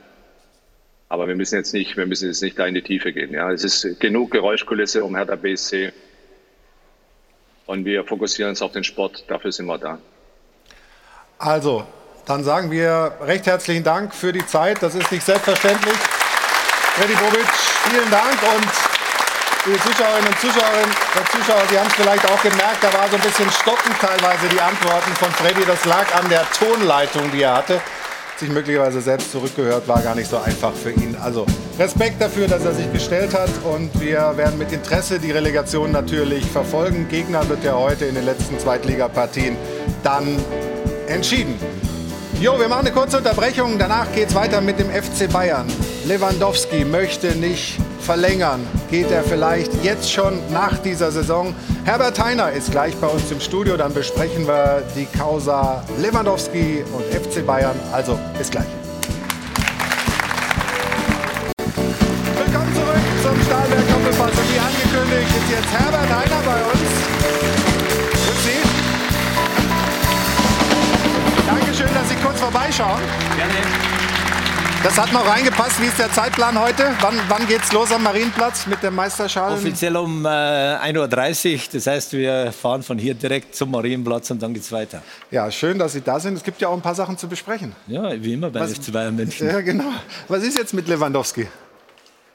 Aber 1.07 1.27
wir 1.27 1.35
müssen 1.35 1.55
jetzt 1.55 1.73
nicht, 1.73 1.97
wir 1.97 2.05
müssen 2.05 2.27
jetzt 2.27 2.43
nicht 2.43 2.57
da 2.59 2.65
in 2.65 2.75
die 2.75 2.83
Tiefe 2.83 3.11
gehen. 3.11 3.33
Ja, 3.33 3.51
es 3.51 3.63
ist 3.63 3.99
genug 3.99 4.31
Geräuschkulisse 4.31 5.03
um 5.03 5.15
Hertha 5.15 5.35
BSC. 5.35 5.91
Und 7.65 7.85
wir 7.85 8.03
fokussieren 8.03 8.51
uns 8.51 8.61
auf 8.61 8.71
den 8.71 8.83
Sport. 8.83 9.25
Dafür 9.27 9.51
sind 9.51 9.65
wir 9.65 9.77
da. 9.77 9.99
Also, 11.39 11.85
dann 12.25 12.43
sagen 12.43 12.69
wir 12.69 13.13
recht 13.21 13.47
herzlichen 13.47 13.83
Dank 13.83 14.13
für 14.13 14.33
die 14.33 14.45
Zeit. 14.45 14.83
Das 14.83 14.93
ist 14.93 15.11
nicht 15.11 15.23
selbstverständlich. 15.23 15.95
Freddy 16.95 17.13
Bobic, 17.13 17.47
vielen 17.89 18.11
Dank 18.11 18.37
und 18.43 18.88
liebe 19.65 19.79
Zuschauerinnen 19.79 20.27
und 20.27 20.39
Zuschauerinnen, 20.39 20.95
Zuschauer, 21.31 21.63
Sie 21.69 21.77
haben 21.77 21.87
es 21.87 21.93
vielleicht 21.93 22.25
auch 22.31 22.41
gemerkt, 22.41 22.81
da 22.81 22.93
war 22.93 23.09
so 23.09 23.15
ein 23.15 23.21
bisschen 23.21 23.49
stockend 23.51 23.95
teilweise 23.99 24.47
die 24.51 24.59
Antworten 24.59 25.11
von 25.15 25.31
Freddy. 25.31 25.65
Das 25.65 25.85
lag 25.85 26.05
an 26.15 26.29
der 26.29 26.45
Tonleitung, 26.51 27.29
die 27.31 27.41
er 27.41 27.57
hatte. 27.57 27.81
Sich 28.37 28.49
möglicherweise 28.49 29.01
selbst 29.01 29.31
zurückgehört, 29.33 29.87
war 29.87 30.01
gar 30.01 30.15
nicht 30.15 30.29
so 30.29 30.37
einfach 30.37 30.71
für 30.73 30.91
ihn. 30.91 31.17
Also 31.21 31.45
Respekt 31.77 32.21
dafür, 32.21 32.47
dass 32.47 32.63
er 32.63 32.73
sich 32.73 32.91
gestellt 32.93 33.33
hat 33.33 33.49
und 33.65 33.99
wir 33.99 34.37
werden 34.37 34.57
mit 34.57 34.71
Interesse 34.71 35.19
die 35.19 35.31
Relegation 35.31 35.91
natürlich 35.91 36.45
verfolgen. 36.45 37.07
Gegner 37.09 37.47
wird 37.49 37.63
ja 37.65 37.73
heute 37.73 38.05
in 38.05 38.15
den 38.15 38.25
letzten 38.25 38.57
Zweitligapartien 38.57 39.57
dann 40.03 40.37
entschieden. 41.07 41.59
Jo, 42.39 42.57
wir 42.57 42.69
machen 42.69 42.87
eine 42.87 42.95
kurze 42.95 43.17
Unterbrechung. 43.17 43.77
Danach 43.77 44.09
geht 44.13 44.29
es 44.29 44.35
weiter 44.35 44.61
mit 44.61 44.79
dem 44.79 44.89
FC 44.89 45.29
Bayern. 45.29 45.67
Lewandowski 46.05 46.85
möchte 46.85 47.35
nicht 47.35 47.77
verlängern. 48.01 48.65
Geht 48.89 49.11
er 49.11 49.23
vielleicht 49.23 49.71
jetzt 49.83 50.11
schon 50.11 50.39
nach 50.51 50.77
dieser 50.79 51.11
Saison? 51.11 51.53
Herbert 51.85 52.19
Heiner 52.23 52.51
ist 52.51 52.71
gleich 52.71 52.95
bei 52.97 53.07
uns 53.07 53.31
im 53.31 53.39
Studio. 53.39 53.77
Dann 53.77 53.93
besprechen 53.93 54.47
wir 54.47 54.83
die 54.95 55.05
Causa 55.17 55.83
Lewandowski 56.01 56.83
und 56.93 57.03
FC 57.05 57.45
Bayern. 57.45 57.75
Also 57.91 58.19
bis 58.37 58.49
gleich. 58.49 58.67
Willkommen 62.37 62.73
zurück 62.73 63.05
zum 63.23 63.41
Stahlberg 63.43 63.87
Doppelpass. 63.89 64.31
Und 64.31 64.53
wie 64.53 64.59
angekündigt 64.59 65.29
ist 65.37 65.49
jetzt 65.51 65.71
Herbert 65.71 66.09
Heiner 66.09 66.41
bei 66.45 66.61
uns. 66.71 66.89
Grüß 68.25 68.43
Sie. 68.45 68.61
Dankeschön, 71.47 71.93
dass 71.93 72.09
Sie 72.09 72.15
kurz 72.15 72.39
vorbeischauen. 72.39 73.01
Gerne. 73.35 73.88
Das 74.81 74.97
hat 74.97 75.11
noch 75.11 75.27
reingepasst. 75.27 75.81
Wie 75.81 75.87
ist 75.87 75.99
der 75.99 76.09
Zeitplan 76.11 76.57
heute? 76.57 76.91
Wann, 77.01 77.15
wann 77.27 77.45
geht's 77.47 77.71
los 77.73 77.91
am 77.91 78.01
Marienplatz 78.03 78.65
mit 78.65 78.81
der 78.81 78.91
Meisterschale? 78.91 79.53
Offiziell 79.55 79.95
um 79.97 80.25
äh, 80.25 80.29
1.30 80.29 81.53
Uhr. 81.55 81.59
Das 81.73 81.85
heißt, 81.87 82.13
wir 82.13 82.53
fahren 82.53 82.81
von 82.81 82.97
hier 82.97 83.13
direkt 83.13 83.55
zum 83.55 83.71
Marienplatz 83.71 84.31
und 84.31 84.41
dann 84.41 84.53
geht's 84.53 84.71
weiter. 84.71 85.01
Ja, 85.31 85.51
schön, 85.51 85.77
dass 85.77 85.93
Sie 85.93 86.01
da 86.01 86.17
sind. 86.19 86.35
Es 86.35 86.43
gibt 86.43 86.61
ja 86.61 86.69
auch 86.69 86.73
ein 86.73 86.81
paar 86.81 86.95
Sachen 86.95 87.17
zu 87.17 87.27
besprechen. 87.27 87.75
Ja, 87.87 88.11
wie 88.23 88.33
immer 88.33 88.49
bei 88.51 88.61
Was- 88.61 88.73
FC 88.75 88.93
Bayern 88.93 89.15
München. 89.17 89.47
Ja, 89.47 89.59
genau. 89.59 89.91
Was 90.29 90.43
ist 90.43 90.57
jetzt 90.57 90.73
mit 90.73 90.87
Lewandowski? 90.87 91.47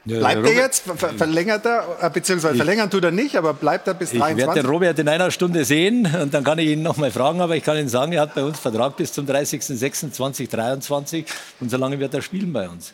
Ja, 0.06 0.18
Bleibt 0.18 0.34
er 0.36 0.42
Robert- 0.42 0.54
jetzt? 0.56 0.82
Ver 0.84 1.08
verlängert 1.16 1.64
er? 1.64 1.96
Äh, 2.02 2.10
Beziehungsweise 2.10 2.54
Ich- 2.54 2.58
verlängern 2.60 2.90
tut 2.90 3.04
er 3.04 3.10
nicht, 3.10 3.36
aber 3.36 3.54
bleibt 3.54 3.88
er 3.88 3.94
bis 3.94 4.12
Ich 4.12 4.18
werde 4.20 4.34
23? 4.34 4.62
den 4.62 4.70
Robert 4.70 4.98
in 4.98 5.08
einer 5.08 5.30
Stunde 5.30 5.64
sehen 5.64 6.06
und 6.22 6.34
dann 6.34 6.44
kann 6.44 6.58
ich 6.58 6.68
ihn 6.68 6.82
noch 6.82 6.98
mal 6.98 7.10
fragen. 7.10 7.40
Aber 7.40 7.56
ich 7.56 7.64
kann 7.64 7.78
Ihnen 7.78 7.88
sagen, 7.88 8.12
er 8.12 8.20
hat 8.22 8.34
bei 8.34 8.44
uns 8.44 8.58
Vertrag 8.58 8.96
bis 8.96 9.12
zum 9.12 9.24
30.06.2023 9.26 11.24
und 11.60 11.70
so 11.70 11.76
lange 11.78 11.98
wird 11.98 12.12
er 12.14 12.22
spielen 12.22 12.52
bei 12.52 12.68
uns. 12.68 12.92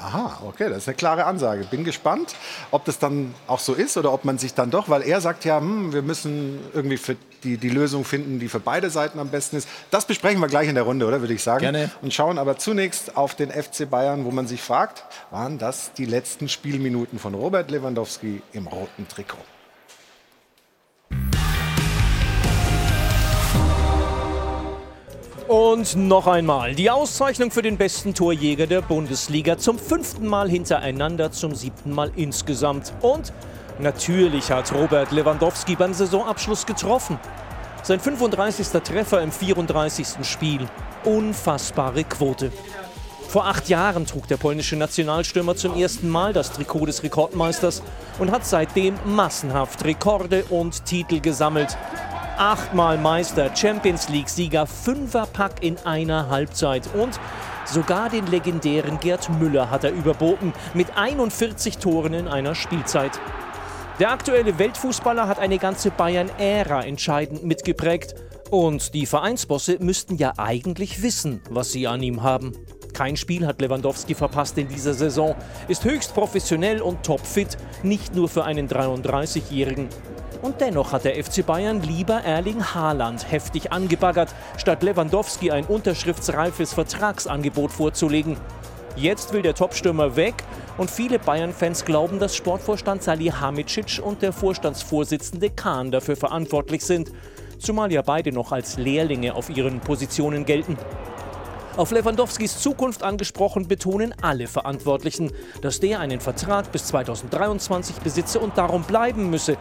Aha, 0.00 0.42
okay, 0.46 0.68
das 0.68 0.78
ist 0.78 0.88
eine 0.88 0.96
klare 0.96 1.24
Ansage. 1.24 1.64
Bin 1.64 1.82
gespannt, 1.82 2.36
ob 2.70 2.84
das 2.84 3.00
dann 3.00 3.34
auch 3.48 3.58
so 3.58 3.74
ist 3.74 3.96
oder 3.96 4.12
ob 4.12 4.24
man 4.24 4.38
sich 4.38 4.54
dann 4.54 4.70
doch, 4.70 4.88
weil 4.88 5.02
er 5.02 5.20
sagt 5.20 5.44
ja, 5.44 5.58
hm, 5.58 5.92
wir 5.92 6.02
müssen 6.02 6.60
irgendwie 6.72 6.96
für 6.96 7.16
die, 7.42 7.56
die 7.56 7.68
Lösung 7.68 8.04
finden, 8.04 8.38
die 8.38 8.48
für 8.48 8.60
beide 8.60 8.90
Seiten 8.90 9.18
am 9.18 9.28
besten 9.28 9.56
ist. 9.56 9.68
Das 9.90 10.06
besprechen 10.06 10.40
wir 10.40 10.46
gleich 10.46 10.68
in 10.68 10.76
der 10.76 10.84
Runde, 10.84 11.04
oder 11.04 11.20
würde 11.20 11.34
ich 11.34 11.42
sagen? 11.42 11.60
Gerne. 11.60 11.90
Und 12.00 12.14
schauen 12.14 12.38
aber 12.38 12.58
zunächst 12.58 13.16
auf 13.16 13.34
den 13.34 13.50
FC 13.50 13.90
Bayern, 13.90 14.24
wo 14.24 14.30
man 14.30 14.46
sich 14.46 14.62
fragt, 14.62 15.04
waren 15.32 15.58
das 15.58 15.92
die 15.94 16.06
letzten 16.06 16.48
Spielminuten 16.48 17.18
von 17.18 17.34
Robert 17.34 17.70
Lewandowski 17.70 18.42
im 18.52 18.68
roten 18.68 19.08
Trikot? 19.08 19.38
Und 25.48 25.96
noch 25.96 26.26
einmal 26.26 26.74
die 26.74 26.90
Auszeichnung 26.90 27.50
für 27.50 27.62
den 27.62 27.78
besten 27.78 28.12
Torjäger 28.12 28.66
der 28.66 28.82
Bundesliga. 28.82 29.56
Zum 29.56 29.78
fünften 29.78 30.26
Mal 30.26 30.50
hintereinander, 30.50 31.32
zum 31.32 31.54
siebten 31.54 31.90
Mal 31.90 32.12
insgesamt. 32.16 32.92
Und 33.00 33.32
natürlich 33.78 34.52
hat 34.52 34.70
Robert 34.74 35.10
Lewandowski 35.10 35.74
beim 35.74 35.94
Saisonabschluss 35.94 36.66
getroffen. 36.66 37.18
Sein 37.82 37.98
35. 37.98 38.68
Treffer 38.82 39.22
im 39.22 39.32
34. 39.32 40.22
Spiel. 40.22 40.68
Unfassbare 41.04 42.04
Quote. 42.04 42.52
Vor 43.26 43.46
acht 43.46 43.70
Jahren 43.70 44.04
trug 44.04 44.28
der 44.28 44.36
polnische 44.36 44.76
Nationalstürmer 44.76 45.56
zum 45.56 45.74
ersten 45.78 46.10
Mal 46.10 46.34
das 46.34 46.52
Trikot 46.52 46.84
des 46.84 47.02
Rekordmeisters 47.02 47.82
und 48.18 48.30
hat 48.30 48.44
seitdem 48.44 48.96
massenhaft 49.06 49.82
Rekorde 49.82 50.44
und 50.50 50.84
Titel 50.84 51.20
gesammelt. 51.20 51.74
Achtmal 52.38 52.98
Meister, 52.98 53.50
Champions 53.56 54.08
League-Sieger, 54.10 54.64
Fünferpack 54.64 55.60
in 55.60 55.76
einer 55.78 56.28
Halbzeit 56.30 56.88
und 56.94 57.18
sogar 57.66 58.10
den 58.10 58.28
legendären 58.28 59.00
Gerd 59.00 59.28
Müller 59.40 59.72
hat 59.72 59.82
er 59.82 59.90
überboten 59.90 60.52
mit 60.72 60.96
41 60.96 61.78
Toren 61.78 62.14
in 62.14 62.28
einer 62.28 62.54
Spielzeit. 62.54 63.20
Der 63.98 64.12
aktuelle 64.12 64.56
Weltfußballer 64.56 65.26
hat 65.26 65.40
eine 65.40 65.58
ganze 65.58 65.90
Bayern-Ära 65.90 66.84
entscheidend 66.84 67.42
mitgeprägt. 67.42 68.14
Und 68.50 68.94
die 68.94 69.06
Vereinsbosse 69.06 69.78
müssten 69.80 70.14
ja 70.14 70.34
eigentlich 70.36 71.02
wissen, 71.02 71.42
was 71.50 71.72
sie 71.72 71.88
an 71.88 72.04
ihm 72.04 72.22
haben. 72.22 72.52
Kein 72.92 73.16
Spiel 73.16 73.48
hat 73.48 73.60
Lewandowski 73.60 74.14
verpasst 74.14 74.56
in 74.58 74.68
dieser 74.68 74.94
Saison, 74.94 75.34
ist 75.66 75.84
höchst 75.84 76.14
professionell 76.14 76.80
und 76.80 77.02
topfit, 77.02 77.58
nicht 77.82 78.14
nur 78.14 78.28
für 78.28 78.44
einen 78.44 78.68
33-Jährigen. 78.68 79.88
Und 80.40 80.60
dennoch 80.60 80.92
hat 80.92 81.04
der 81.04 81.22
FC 81.22 81.44
Bayern 81.44 81.82
lieber 81.82 82.22
Erling 82.22 82.62
Haaland 82.62 83.30
heftig 83.30 83.72
angebaggert, 83.72 84.34
statt 84.56 84.82
Lewandowski 84.82 85.50
ein 85.50 85.64
unterschriftsreifes 85.64 86.74
Vertragsangebot 86.74 87.72
vorzulegen. 87.72 88.36
Jetzt 88.94 89.32
will 89.32 89.42
der 89.42 89.54
Topstürmer 89.54 90.16
weg 90.16 90.34
und 90.76 90.90
viele 90.90 91.18
Bayern-Fans 91.18 91.84
glauben, 91.84 92.20
dass 92.20 92.36
Sportvorstand 92.36 93.02
Salihamidzic 93.02 94.00
und 94.02 94.22
der 94.22 94.32
Vorstandsvorsitzende 94.32 95.50
Kahn 95.50 95.90
dafür 95.90 96.16
verantwortlich 96.16 96.84
sind. 96.84 97.10
Zumal 97.58 97.92
ja 97.92 98.02
beide 98.02 98.30
noch 98.30 98.52
als 98.52 98.76
Lehrlinge 98.76 99.34
auf 99.34 99.50
ihren 99.50 99.80
Positionen 99.80 100.44
gelten. 100.44 100.76
Auf 101.76 101.92
Lewandowskis 101.92 102.58
Zukunft 102.58 103.04
angesprochen 103.04 103.68
betonen 103.68 104.12
alle 104.20 104.48
Verantwortlichen, 104.48 105.30
dass 105.62 105.78
der 105.78 106.00
einen 106.00 106.20
Vertrag 106.20 106.72
bis 106.72 106.86
2023 106.86 107.96
besitze 107.96 108.40
und 108.40 108.58
darum 108.58 108.82
bleiben 108.82 109.30
müsse. 109.30 109.56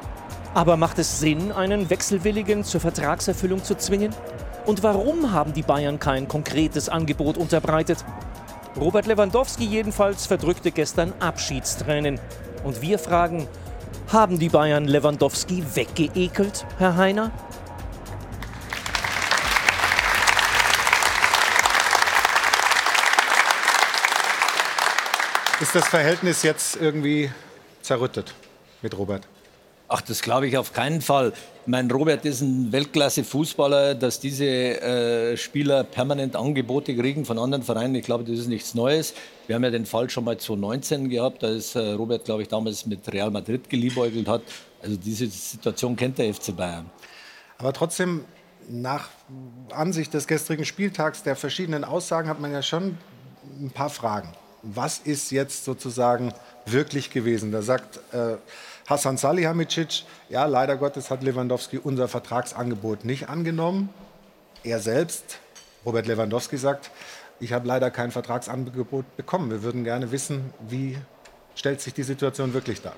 Aber 0.58 0.76
macht 0.76 0.98
es 0.98 1.20
Sinn, 1.20 1.52
einen 1.52 1.92
Wechselwilligen 1.92 2.64
zur 2.64 2.82
Vertragserfüllung 2.82 3.64
zu 3.64 3.76
zwingen? 3.76 4.12
Und 4.66 4.82
warum 4.82 5.32
haben 5.32 5.54
die 5.54 5.62
Bayern 5.62 6.00
kein 6.00 6.28
konkretes 6.28 6.90
Angebot 6.90 7.38
unterbreitet? 7.38 8.04
Robert 8.76 9.06
Lewandowski 9.06 9.66
jedenfalls 9.66 10.26
verdrückte 10.26 10.72
gestern 10.72 11.14
Abschiedstränen. 11.20 12.20
Und 12.64 12.82
wir 12.82 12.98
fragen, 12.98 13.48
haben 14.12 14.40
die 14.40 14.50
Bayern 14.50 14.86
Lewandowski 14.86 15.64
weggeekelt, 15.76 16.66
Herr 16.80 16.98
Heiner? 16.98 17.30
Ist 25.62 25.76
das 25.76 25.88
Verhältnis 25.88 26.42
jetzt 26.42 26.78
irgendwie 26.78 27.30
zerrüttet 27.84 28.34
mit 28.82 28.98
Robert? 28.98 29.28
Ach, 29.90 30.02
das 30.02 30.22
glaube 30.22 30.48
ich 30.48 30.58
auf 30.58 30.74
keinen 30.74 31.02
Fall. 31.02 31.32
Mein 31.66 31.90
Robert 31.90 32.26
ist 32.26 32.42
ein 32.42 32.74
Weltklasse-Fußballer, 32.74 33.96
dass 33.96 34.20
diese 34.20 34.46
äh, 34.46 35.38
Spieler 35.38 35.86
permanent 35.86 36.36
Angebote 36.36 36.94
kriegen 36.94 37.24
von 37.24 37.40
anderen 37.40 37.64
Vereinen. 37.64 37.96
Ich 37.96 38.04
glaube, 38.04 38.26
das 38.26 38.38
ist 38.38 38.48
nichts 38.48 38.76
Neues. 38.76 39.14
Wir 39.48 39.56
haben 39.56 39.64
ja 39.64 39.70
den 39.70 39.86
Fall 39.86 40.10
schon 40.10 40.26
mal 40.26 40.38
2019 40.38 41.10
gehabt, 41.10 41.42
da 41.42 41.48
ist 41.48 41.76
äh, 41.76 41.92
Robert, 41.92 42.26
glaube 42.26 42.42
ich, 42.42 42.50
damals 42.50 42.86
mit 42.86 43.12
Real 43.14 43.32
Madrid 43.32 43.70
geliebäugelt 43.70 44.28
hat. 44.28 44.42
Also 44.82 44.98
diese 44.98 45.28
Situation 45.28 45.96
kennt 45.96 46.18
der 46.18 46.34
FC 46.34 46.54
Bayern. 46.54 46.90
Aber 47.58 47.72
trotzdem, 47.72 48.26
nach 48.70 49.08
Ansicht 49.72 50.14
des 50.14 50.28
gestrigen 50.28 50.66
Spieltags, 50.66 51.24
der 51.24 51.38
verschiedenen 51.38 51.86
Aussagen, 51.86 52.28
hat 52.28 52.42
man 52.42 52.52
ja 52.52 52.62
schon 52.62 52.98
ein 53.62 53.72
paar 53.72 53.90
Fragen. 53.90 54.34
Was 54.64 55.00
ist 55.00 55.32
jetzt 55.32 55.64
sozusagen 55.64 56.34
wirklich 56.66 57.10
gewesen? 57.10 57.54
Da 57.54 57.62
sagt 57.62 58.00
äh, 58.14 58.36
Hassan 58.88 59.18
Salihamidzic, 59.18 60.06
ja, 60.30 60.46
leider 60.46 60.78
Gottes 60.78 61.12
hat 61.12 61.22
Lewandowski 61.22 61.78
unser 61.78 62.08
Vertragsangebot 62.08 63.04
nicht 63.04 63.28
angenommen. 63.28 63.90
Er 64.64 64.80
selbst, 64.80 65.40
Robert 65.86 66.08
Lewandowski, 66.08 66.56
sagt, 66.56 66.90
ich 67.42 67.52
habe 67.52 67.68
leider 67.68 67.92
kein 67.92 68.12
Vertragsangebot 68.12 69.18
bekommen. 69.18 69.52
Wir 69.52 69.62
würden 69.62 69.84
gerne 69.84 70.14
wissen, 70.14 70.54
wie 70.70 70.98
stellt 71.54 71.82
sich 71.82 71.94
die 71.94 72.04
Situation 72.04 72.54
wirklich 72.54 72.82
dar? 72.82 72.94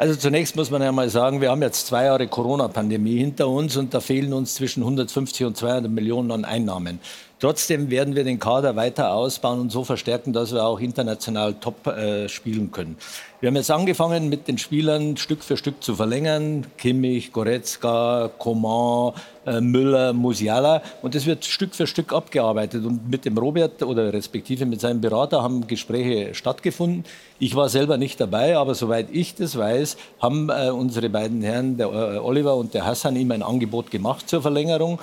Also 0.00 0.14
zunächst 0.14 0.54
muss 0.54 0.70
man 0.70 0.80
ja 0.80 0.92
mal 0.92 1.10
sagen, 1.10 1.40
wir 1.40 1.50
haben 1.50 1.62
jetzt 1.62 1.88
zwei 1.88 2.04
Jahre 2.04 2.28
Corona-Pandemie 2.28 3.18
hinter 3.18 3.48
uns 3.48 3.76
und 3.76 3.92
da 3.92 3.98
fehlen 3.98 4.32
uns 4.32 4.54
zwischen 4.54 4.84
150 4.84 5.44
und 5.44 5.56
200 5.56 5.90
Millionen 5.90 6.30
an 6.30 6.44
Einnahmen. 6.44 7.00
Trotzdem 7.40 7.90
werden 7.90 8.14
wir 8.14 8.22
den 8.22 8.38
Kader 8.38 8.76
weiter 8.76 9.12
ausbauen 9.12 9.58
und 9.58 9.72
so 9.72 9.82
verstärken, 9.82 10.32
dass 10.32 10.52
wir 10.52 10.64
auch 10.64 10.78
international 10.78 11.54
top 11.54 11.88
äh, 11.88 12.28
spielen 12.28 12.70
können. 12.70 12.96
Wir 13.40 13.46
haben 13.46 13.54
jetzt 13.54 13.70
angefangen, 13.70 14.28
mit 14.28 14.48
den 14.48 14.58
Spielern 14.58 15.16
Stück 15.16 15.44
für 15.44 15.56
Stück 15.56 15.80
zu 15.80 15.94
verlängern. 15.94 16.66
Kimmich, 16.76 17.32
Goretzka, 17.32 18.32
Coman, 18.36 19.12
äh, 19.46 19.60
Müller, 19.60 20.12
Musiala. 20.12 20.82
Und 21.02 21.14
das 21.14 21.24
wird 21.24 21.44
Stück 21.44 21.76
für 21.76 21.86
Stück 21.86 22.12
abgearbeitet. 22.12 22.84
Und 22.84 23.08
mit 23.08 23.24
dem 23.24 23.38
Robert 23.38 23.84
oder 23.84 24.12
respektive 24.12 24.66
mit 24.66 24.80
seinem 24.80 25.00
Berater 25.00 25.40
haben 25.40 25.68
Gespräche 25.68 26.34
stattgefunden. 26.34 27.04
Ich 27.38 27.54
war 27.54 27.68
selber 27.68 27.96
nicht 27.96 28.20
dabei, 28.20 28.56
aber 28.56 28.74
soweit 28.74 29.06
ich 29.12 29.36
das 29.36 29.56
weiß, 29.56 29.98
haben 30.20 30.50
äh, 30.50 30.70
unsere 30.70 31.08
beiden 31.08 31.40
Herren, 31.40 31.76
der 31.76 31.86
äh, 31.86 32.18
Oliver 32.18 32.56
und 32.56 32.74
der 32.74 32.86
Hassan, 32.86 33.14
ihm 33.14 33.30
ein 33.30 33.44
Angebot 33.44 33.92
gemacht 33.92 34.28
zur 34.28 34.42
Verlängerung. 34.42 34.98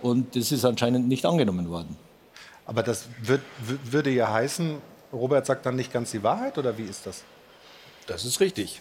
Und 0.00 0.36
das 0.36 0.52
ist 0.52 0.64
anscheinend 0.64 1.08
nicht 1.08 1.26
angenommen 1.26 1.68
worden. 1.68 1.96
Aber 2.64 2.82
das 2.82 3.08
wird, 3.20 3.42
würde 3.60 4.10
ja 4.10 4.32
heißen, 4.32 4.76
Robert 5.12 5.44
sagt 5.44 5.66
dann 5.66 5.76
nicht 5.76 5.92
ganz 5.92 6.12
die 6.12 6.22
Wahrheit 6.22 6.56
oder 6.56 6.78
wie 6.78 6.84
ist 6.84 7.04
das? 7.04 7.22
Das 8.06 8.24
ist 8.24 8.40
richtig. 8.40 8.80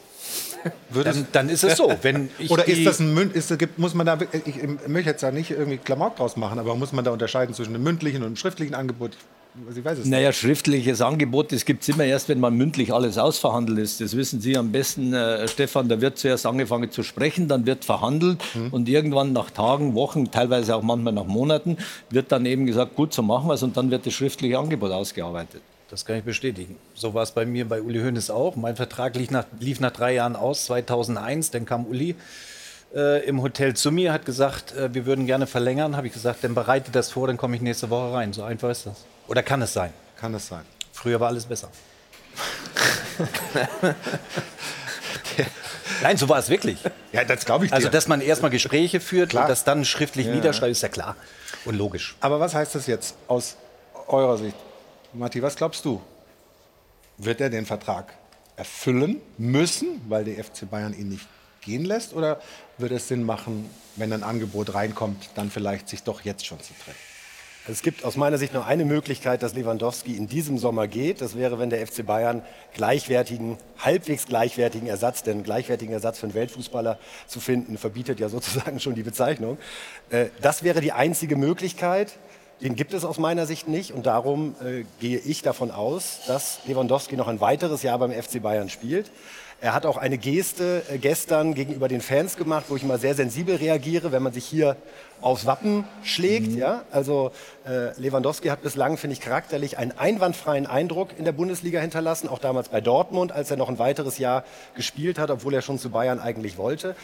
Dann, 0.94 1.28
dann, 1.34 1.50
ist 1.50 1.64
es 1.64 1.76
so. 1.76 1.94
Wenn 2.02 2.30
Oder 2.50 2.66
ist 2.68 2.86
das 2.86 3.00
ein 3.00 3.14
Münd, 3.14 3.36
ist, 3.36 3.58
gibt, 3.60 3.78
muss 3.78 3.94
man 3.94 4.06
da, 4.06 4.18
ich, 4.32 4.56
ich 4.56 4.88
möchte 4.88 5.10
jetzt 5.10 5.22
da 5.22 5.32
nicht 5.32 5.52
irgendwie 5.52 5.78
Klamauk 5.78 6.16
draus 6.16 6.38
machen, 6.38 6.58
aber 6.58 6.76
muss 6.76 6.94
man 6.94 7.04
da 7.04 7.12
unterscheiden 7.12 7.54
zwischen 7.54 7.76
einem 7.76 7.84
mündlichen 7.84 8.22
und 8.22 8.28
einem 8.28 8.36
schriftlichen 8.38 8.74
Angebot? 8.74 9.12
Ich 9.76 9.86
weiß 9.86 10.00
es 10.00 10.06
naja, 10.06 10.30
nicht. 10.30 10.40
schriftliches 10.40 11.02
Angebot, 11.02 11.52
das 11.52 11.66
gibt 11.66 11.84
es 11.84 11.90
immer 11.90 12.06
erst, 12.06 12.28
wenn 12.28 12.40
man 12.40 12.56
mündlich 12.56 12.92
alles 12.92 13.20
ausverhandelt 13.20 13.78
ist. 13.78 14.02
Das 14.02 14.18
wissen 14.18 14.42
Sie 14.42 14.58
am 14.58 14.72
besten, 14.72 15.14
äh, 15.14 15.48
Stefan. 15.48 15.90
Da 15.90 16.02
wird 16.02 16.18
zuerst 16.18 16.46
angefangen 16.46 16.90
zu 16.90 17.04
sprechen, 17.04 17.48
dann 17.48 17.66
wird 17.66 17.86
verhandelt 17.86 18.42
mhm. 18.56 18.70
und 18.72 18.90
irgendwann 18.90 19.32
nach 19.32 19.52
Tagen, 19.52 19.94
Wochen, 19.94 20.32
teilweise 20.32 20.76
auch 20.76 20.82
manchmal 20.82 21.14
nach 21.14 21.26
Monaten, 21.26 21.78
wird 22.10 22.32
dann 22.32 22.46
eben 22.46 22.66
gesagt, 22.66 22.96
gut, 22.96 23.14
so 23.14 23.22
machen 23.22 23.48
wir 23.48 23.54
es 23.54 23.64
und 23.64 23.78
dann 23.78 23.92
wird 23.92 24.08
das 24.08 24.14
schriftliche 24.14 24.58
Angebot 24.58 24.92
ausgearbeitet. 24.92 25.62
Das 25.94 26.06
kann 26.06 26.16
ich 26.16 26.24
bestätigen. 26.24 26.80
So 26.96 27.14
war 27.14 27.22
es 27.22 27.34
bei 27.34 27.46
mir 27.46 27.70
bei 27.70 27.80
Uli 27.80 28.00
Hoeneß 28.00 28.32
auch. 28.32 28.56
Mein 28.56 28.76
Vertrag 28.76 29.16
lief 29.16 29.30
nach, 29.30 29.46
lief 29.60 29.80
nach 29.80 29.92
drei 29.92 30.16
Jahren 30.16 30.36
aus, 30.36 30.66
2001. 30.66 31.52
Dann 31.52 31.68
kam 31.68 31.86
Uli 31.86 32.16
äh, 32.96 33.24
im 33.28 33.44
Hotel 33.44 33.76
zu 33.76 33.92
mir, 33.92 34.12
hat 34.12 34.26
gesagt, 34.26 34.76
äh, 34.76 34.92
wir 34.96 35.06
würden 35.06 35.28
gerne 35.28 35.46
verlängern. 35.46 35.96
Habe 35.96 36.08
ich 36.08 36.14
gesagt, 36.14 36.44
dann 36.44 36.56
bereite 36.56 36.90
das 36.90 37.12
vor, 37.12 37.28
dann 37.28 37.38
komme 37.38 37.56
ich 37.56 37.62
nächste 37.62 37.92
Woche 37.92 38.12
rein. 38.12 38.34
So 38.34 38.42
einfach 38.42 38.72
ist 38.72 38.88
das. 38.88 39.06
Oder 39.28 39.44
kann 39.44 39.62
es 39.62 39.72
sein? 39.74 39.94
Kann 40.20 40.34
es 40.34 40.48
sein. 40.48 40.64
Früher 40.94 41.20
war 41.20 41.28
alles 41.28 41.46
besser. 41.46 41.70
Nein, 46.02 46.18
so 46.18 46.28
war 46.28 46.40
es 46.40 46.50
wirklich. 46.50 46.80
Ja, 47.12 47.24
das 47.24 47.46
glaube 47.46 47.68
ich 47.68 47.72
also, 47.72 47.84
dir. 47.84 47.90
Also, 47.90 47.96
dass 47.96 48.08
man 48.08 48.20
erstmal 48.20 48.50
Gespräche 48.50 49.00
führt 49.00 49.30
klar. 49.30 49.44
und 49.44 49.50
das 49.50 49.64
dann 49.64 49.86
schriftlich 49.86 50.26
ja. 50.26 50.34
niederschreibt, 50.34 50.72
ist 50.72 50.82
ja 50.82 50.90
klar 50.90 51.16
und 51.66 51.76
logisch. 51.76 52.16
Aber 52.20 52.40
was 52.40 52.56
heißt 52.56 52.74
das 52.74 52.88
jetzt 52.88 53.16
aus 53.28 53.58
eurer 54.08 54.40
Sicht? 54.40 54.56
Matti, 55.14 55.42
was 55.42 55.56
glaubst 55.56 55.86
du? 55.86 56.02
Wird 57.18 57.40
er 57.40 57.50
den 57.50 57.66
Vertrag 57.66 58.14
erfüllen 58.56 59.22
müssen, 59.38 60.02
weil 60.10 60.26
der 60.26 60.44
FC 60.44 60.70
Bayern 60.70 60.94
ihn 60.94 61.10
nicht 61.10 61.28
gehen 61.62 61.86
lässt? 61.86 62.14
Oder 62.14 62.42
würde 62.78 62.96
es 62.96 63.08
Sinn 63.08 63.24
machen, 63.24 63.70
wenn 63.96 64.12
ein 64.12 64.24
Angebot 64.24 64.74
reinkommt, 64.74 65.30
dann 65.36 65.52
vielleicht 65.52 65.88
sich 65.88 66.04
doch 66.04 66.22
jetzt 66.22 66.46
schon 66.46 66.60
zu 66.60 66.74
trennen? 66.84 66.98
Es 67.66 67.82
gibt 67.82 68.04
aus 68.04 68.18
meiner 68.18 68.38
Sicht 68.38 68.54
nur 68.54 68.66
eine 68.66 68.84
Möglichkeit, 68.84 69.42
dass 69.42 69.54
Lewandowski 69.54 70.18
in 70.18 70.28
diesem 70.28 70.58
Sommer 70.58 70.90
geht. 70.90 71.22
Das 71.22 71.38
wäre, 71.38 71.60
wenn 71.60 71.70
der 71.70 71.86
FC 71.88 72.06
Bayern 72.06 72.42
gleichwertigen, 72.74 73.58
halbwegs 73.78 74.26
gleichwertigen 74.26 74.88
Ersatz, 74.90 75.24
denn 75.24 75.44
gleichwertigen 75.44 75.94
Ersatz 75.94 76.20
für 76.20 76.26
einen 76.26 76.34
Weltfußballer 76.34 77.00
zu 77.26 77.40
finden, 77.40 77.78
verbietet 77.78 78.20
ja 78.20 78.28
sozusagen 78.28 78.82
schon 78.82 78.96
die 78.96 79.04
Bezeichnung. 79.04 79.58
Äh, 80.10 80.26
das 80.42 80.64
wäre 80.64 80.82
die 80.82 80.92
einzige 80.92 81.38
Möglichkeit. 81.38 82.18
Den 82.64 82.78
gibt 82.78 82.94
es 82.94 83.04
aus 83.04 83.20
meiner 83.20 83.46
Sicht 83.46 83.68
nicht 83.68 83.92
und 83.92 84.06
darum 84.06 84.56
äh, 84.64 84.86
gehe 85.02 85.18
ich 85.18 85.42
davon 85.42 85.70
aus, 85.70 86.22
dass 86.28 86.60
Lewandowski 86.66 87.18
noch 87.18 87.28
ein 87.28 87.42
weiteres 87.42 87.84
Jahr 87.84 88.00
beim 88.00 88.14
FC 88.14 88.42
Bayern 88.42 88.70
spielt. 88.70 89.12
Er 89.60 89.74
hat 89.74 89.86
auch 89.86 89.98
eine 89.98 90.18
Geste 90.18 90.82
äh, 90.90 90.98
gestern 90.98 91.56
gegenüber 91.56 91.90
den 91.90 92.00
Fans 92.00 92.38
gemacht, 92.38 92.68
wo 92.70 92.78
ich 92.78 92.84
immer 92.84 92.98
sehr 92.98 93.16
sensibel 93.16 93.58
reagiere, 93.58 94.14
wenn 94.14 94.24
man 94.24 94.32
sich 94.32 94.46
hier 94.46 94.78
aufs 95.20 95.46
Wappen 95.46 95.84
schlägt. 96.04 96.52
Mhm. 96.52 96.58
Ja? 96.58 96.84
Also 96.90 97.32
äh, 97.68 98.00
Lewandowski 98.00 98.48
hat 98.48 98.62
bislang, 98.62 98.96
finde 98.96 99.16
ich, 99.16 99.20
charakterlich 99.20 99.78
einen 99.78 99.92
einwandfreien 99.92 100.66
Eindruck 100.66 101.10
in 101.18 101.26
der 101.26 101.34
Bundesliga 101.34 101.82
hinterlassen, 101.82 102.30
auch 102.30 102.40
damals 102.40 102.70
bei 102.70 102.80
Dortmund, 102.80 103.34
als 103.34 103.52
er 103.52 103.58
noch 103.58 103.68
ein 103.68 103.78
weiteres 103.78 104.20
Jahr 104.20 104.46
gespielt 104.74 105.20
hat, 105.20 105.32
obwohl 105.32 105.54
er 105.54 105.62
schon 105.62 105.80
zu 105.80 105.90
Bayern 105.90 106.20
eigentlich 106.20 106.58
wollte 106.58 106.96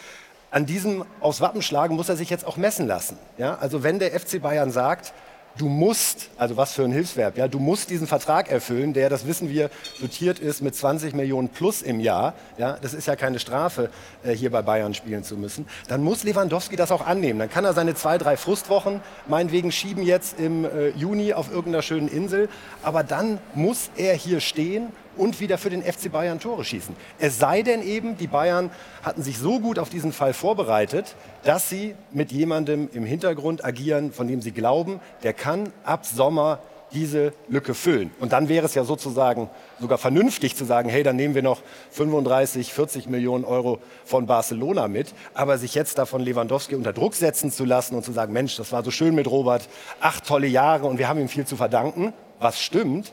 an 0.51 0.65
diesem 0.65 1.05
aufs 1.19 1.41
Wappen 1.41 1.61
schlagen 1.61 1.95
muss 1.95 2.09
er 2.09 2.15
sich 2.15 2.29
jetzt 2.29 2.45
auch 2.45 2.57
messen 2.57 2.87
lassen. 2.87 3.17
Ja? 3.37 3.59
Also 3.61 3.83
wenn 3.83 3.99
der 3.99 4.19
FC 4.19 4.41
Bayern 4.41 4.71
sagt, 4.71 5.13
du 5.57 5.67
musst, 5.67 6.29
also 6.37 6.57
was 6.57 6.73
für 6.73 6.83
ein 6.83 6.91
Hilfsverb, 6.91 7.37
ja, 7.37 7.47
du 7.47 7.59
musst 7.59 7.89
diesen 7.89 8.07
Vertrag 8.07 8.49
erfüllen, 8.49 8.93
der, 8.93 9.09
das 9.09 9.27
wissen 9.27 9.49
wir, 9.49 9.69
dotiert 9.99 10.39
ist 10.39 10.61
mit 10.61 10.75
20 10.75 11.13
Millionen 11.13 11.49
plus 11.49 11.81
im 11.81 11.99
Jahr. 11.99 12.33
Ja, 12.57 12.77
das 12.81 12.93
ist 12.93 13.07
ja 13.07 13.15
keine 13.15 13.39
Strafe, 13.39 13.89
äh, 14.23 14.33
hier 14.33 14.51
bei 14.51 14.61
Bayern 14.61 14.93
spielen 14.93 15.23
zu 15.23 15.37
müssen. 15.37 15.67
Dann 15.87 16.03
muss 16.03 16.23
Lewandowski 16.23 16.75
das 16.75 16.91
auch 16.91 17.05
annehmen. 17.05 17.39
Dann 17.39 17.49
kann 17.49 17.65
er 17.65 17.73
seine 17.73 17.95
zwei, 17.95 18.17
drei 18.17 18.37
Frustwochen 18.37 19.01
meinetwegen 19.27 19.71
schieben 19.71 20.03
jetzt 20.03 20.39
im 20.39 20.65
äh, 20.65 20.89
Juni 20.89 21.33
auf 21.33 21.49
irgendeiner 21.49 21.81
schönen 21.81 22.07
Insel. 22.07 22.49
Aber 22.83 23.03
dann 23.03 23.39
muss 23.53 23.89
er 23.95 24.13
hier 24.13 24.39
stehen 24.39 24.89
und 25.19 25.39
wieder 25.39 25.57
für 25.57 25.69
den 25.69 25.83
FC 25.83 26.11
Bayern 26.11 26.39
Tore 26.39 26.63
schießen. 26.63 26.95
Es 27.19 27.37
sei 27.37 27.61
denn 27.61 27.83
eben, 27.83 28.17
die 28.17 28.27
Bayern 28.27 28.71
hatten 29.03 29.21
sich 29.21 29.37
so 29.37 29.59
gut 29.59 29.77
auf 29.77 29.89
diesen 29.89 30.13
Fall 30.13 30.33
vorbereitet, 30.33 31.15
dass 31.43 31.69
sie 31.69 31.95
mit 32.11 32.31
jemandem 32.31 32.89
im 32.93 33.05
Hintergrund 33.05 33.63
agieren, 33.63 34.11
von 34.11 34.27
dem 34.27 34.41
sie 34.41 34.51
glauben, 34.51 34.99
der 35.23 35.33
kann 35.33 35.71
ab 35.83 36.05
Sommer 36.05 36.59
diese 36.91 37.33
Lücke 37.47 37.73
füllen. 37.73 38.11
Und 38.19 38.33
dann 38.33 38.49
wäre 38.49 38.65
es 38.65 38.75
ja 38.75 38.83
sozusagen 38.83 39.49
sogar 39.79 39.97
vernünftig 39.97 40.55
zu 40.55 40.65
sagen, 40.65 40.89
hey, 40.89 41.03
dann 41.03 41.15
nehmen 41.15 41.35
wir 41.35 41.43
noch 41.43 41.61
35, 41.91 42.73
40 42.73 43.07
Millionen 43.09 43.45
Euro 43.45 43.79
von 44.05 44.25
Barcelona 44.25 44.87
mit. 44.87 45.13
Aber 45.33 45.57
sich 45.57 45.75
jetzt 45.75 45.97
davon 45.97 46.21
Lewandowski 46.21 46.75
unter 46.75 46.93
Druck 46.93 47.15
setzen 47.15 47.51
zu 47.51 47.65
lassen 47.65 47.95
und 47.95 48.03
zu 48.03 48.11
sagen, 48.11 48.33
Mensch, 48.33 48.55
das 48.57 48.71
war 48.71 48.83
so 48.83 48.91
schön 48.91 49.15
mit 49.15 49.29
Robert, 49.29 49.69
acht 49.99 50.25
tolle 50.25 50.47
Jahre 50.47 50.87
und 50.87 50.97
wir 50.97 51.07
haben 51.07 51.19
ihm 51.19 51.29
viel 51.29 51.45
zu 51.45 51.55
verdanken, 51.55 52.13
was 52.39 52.59
stimmt, 52.59 53.11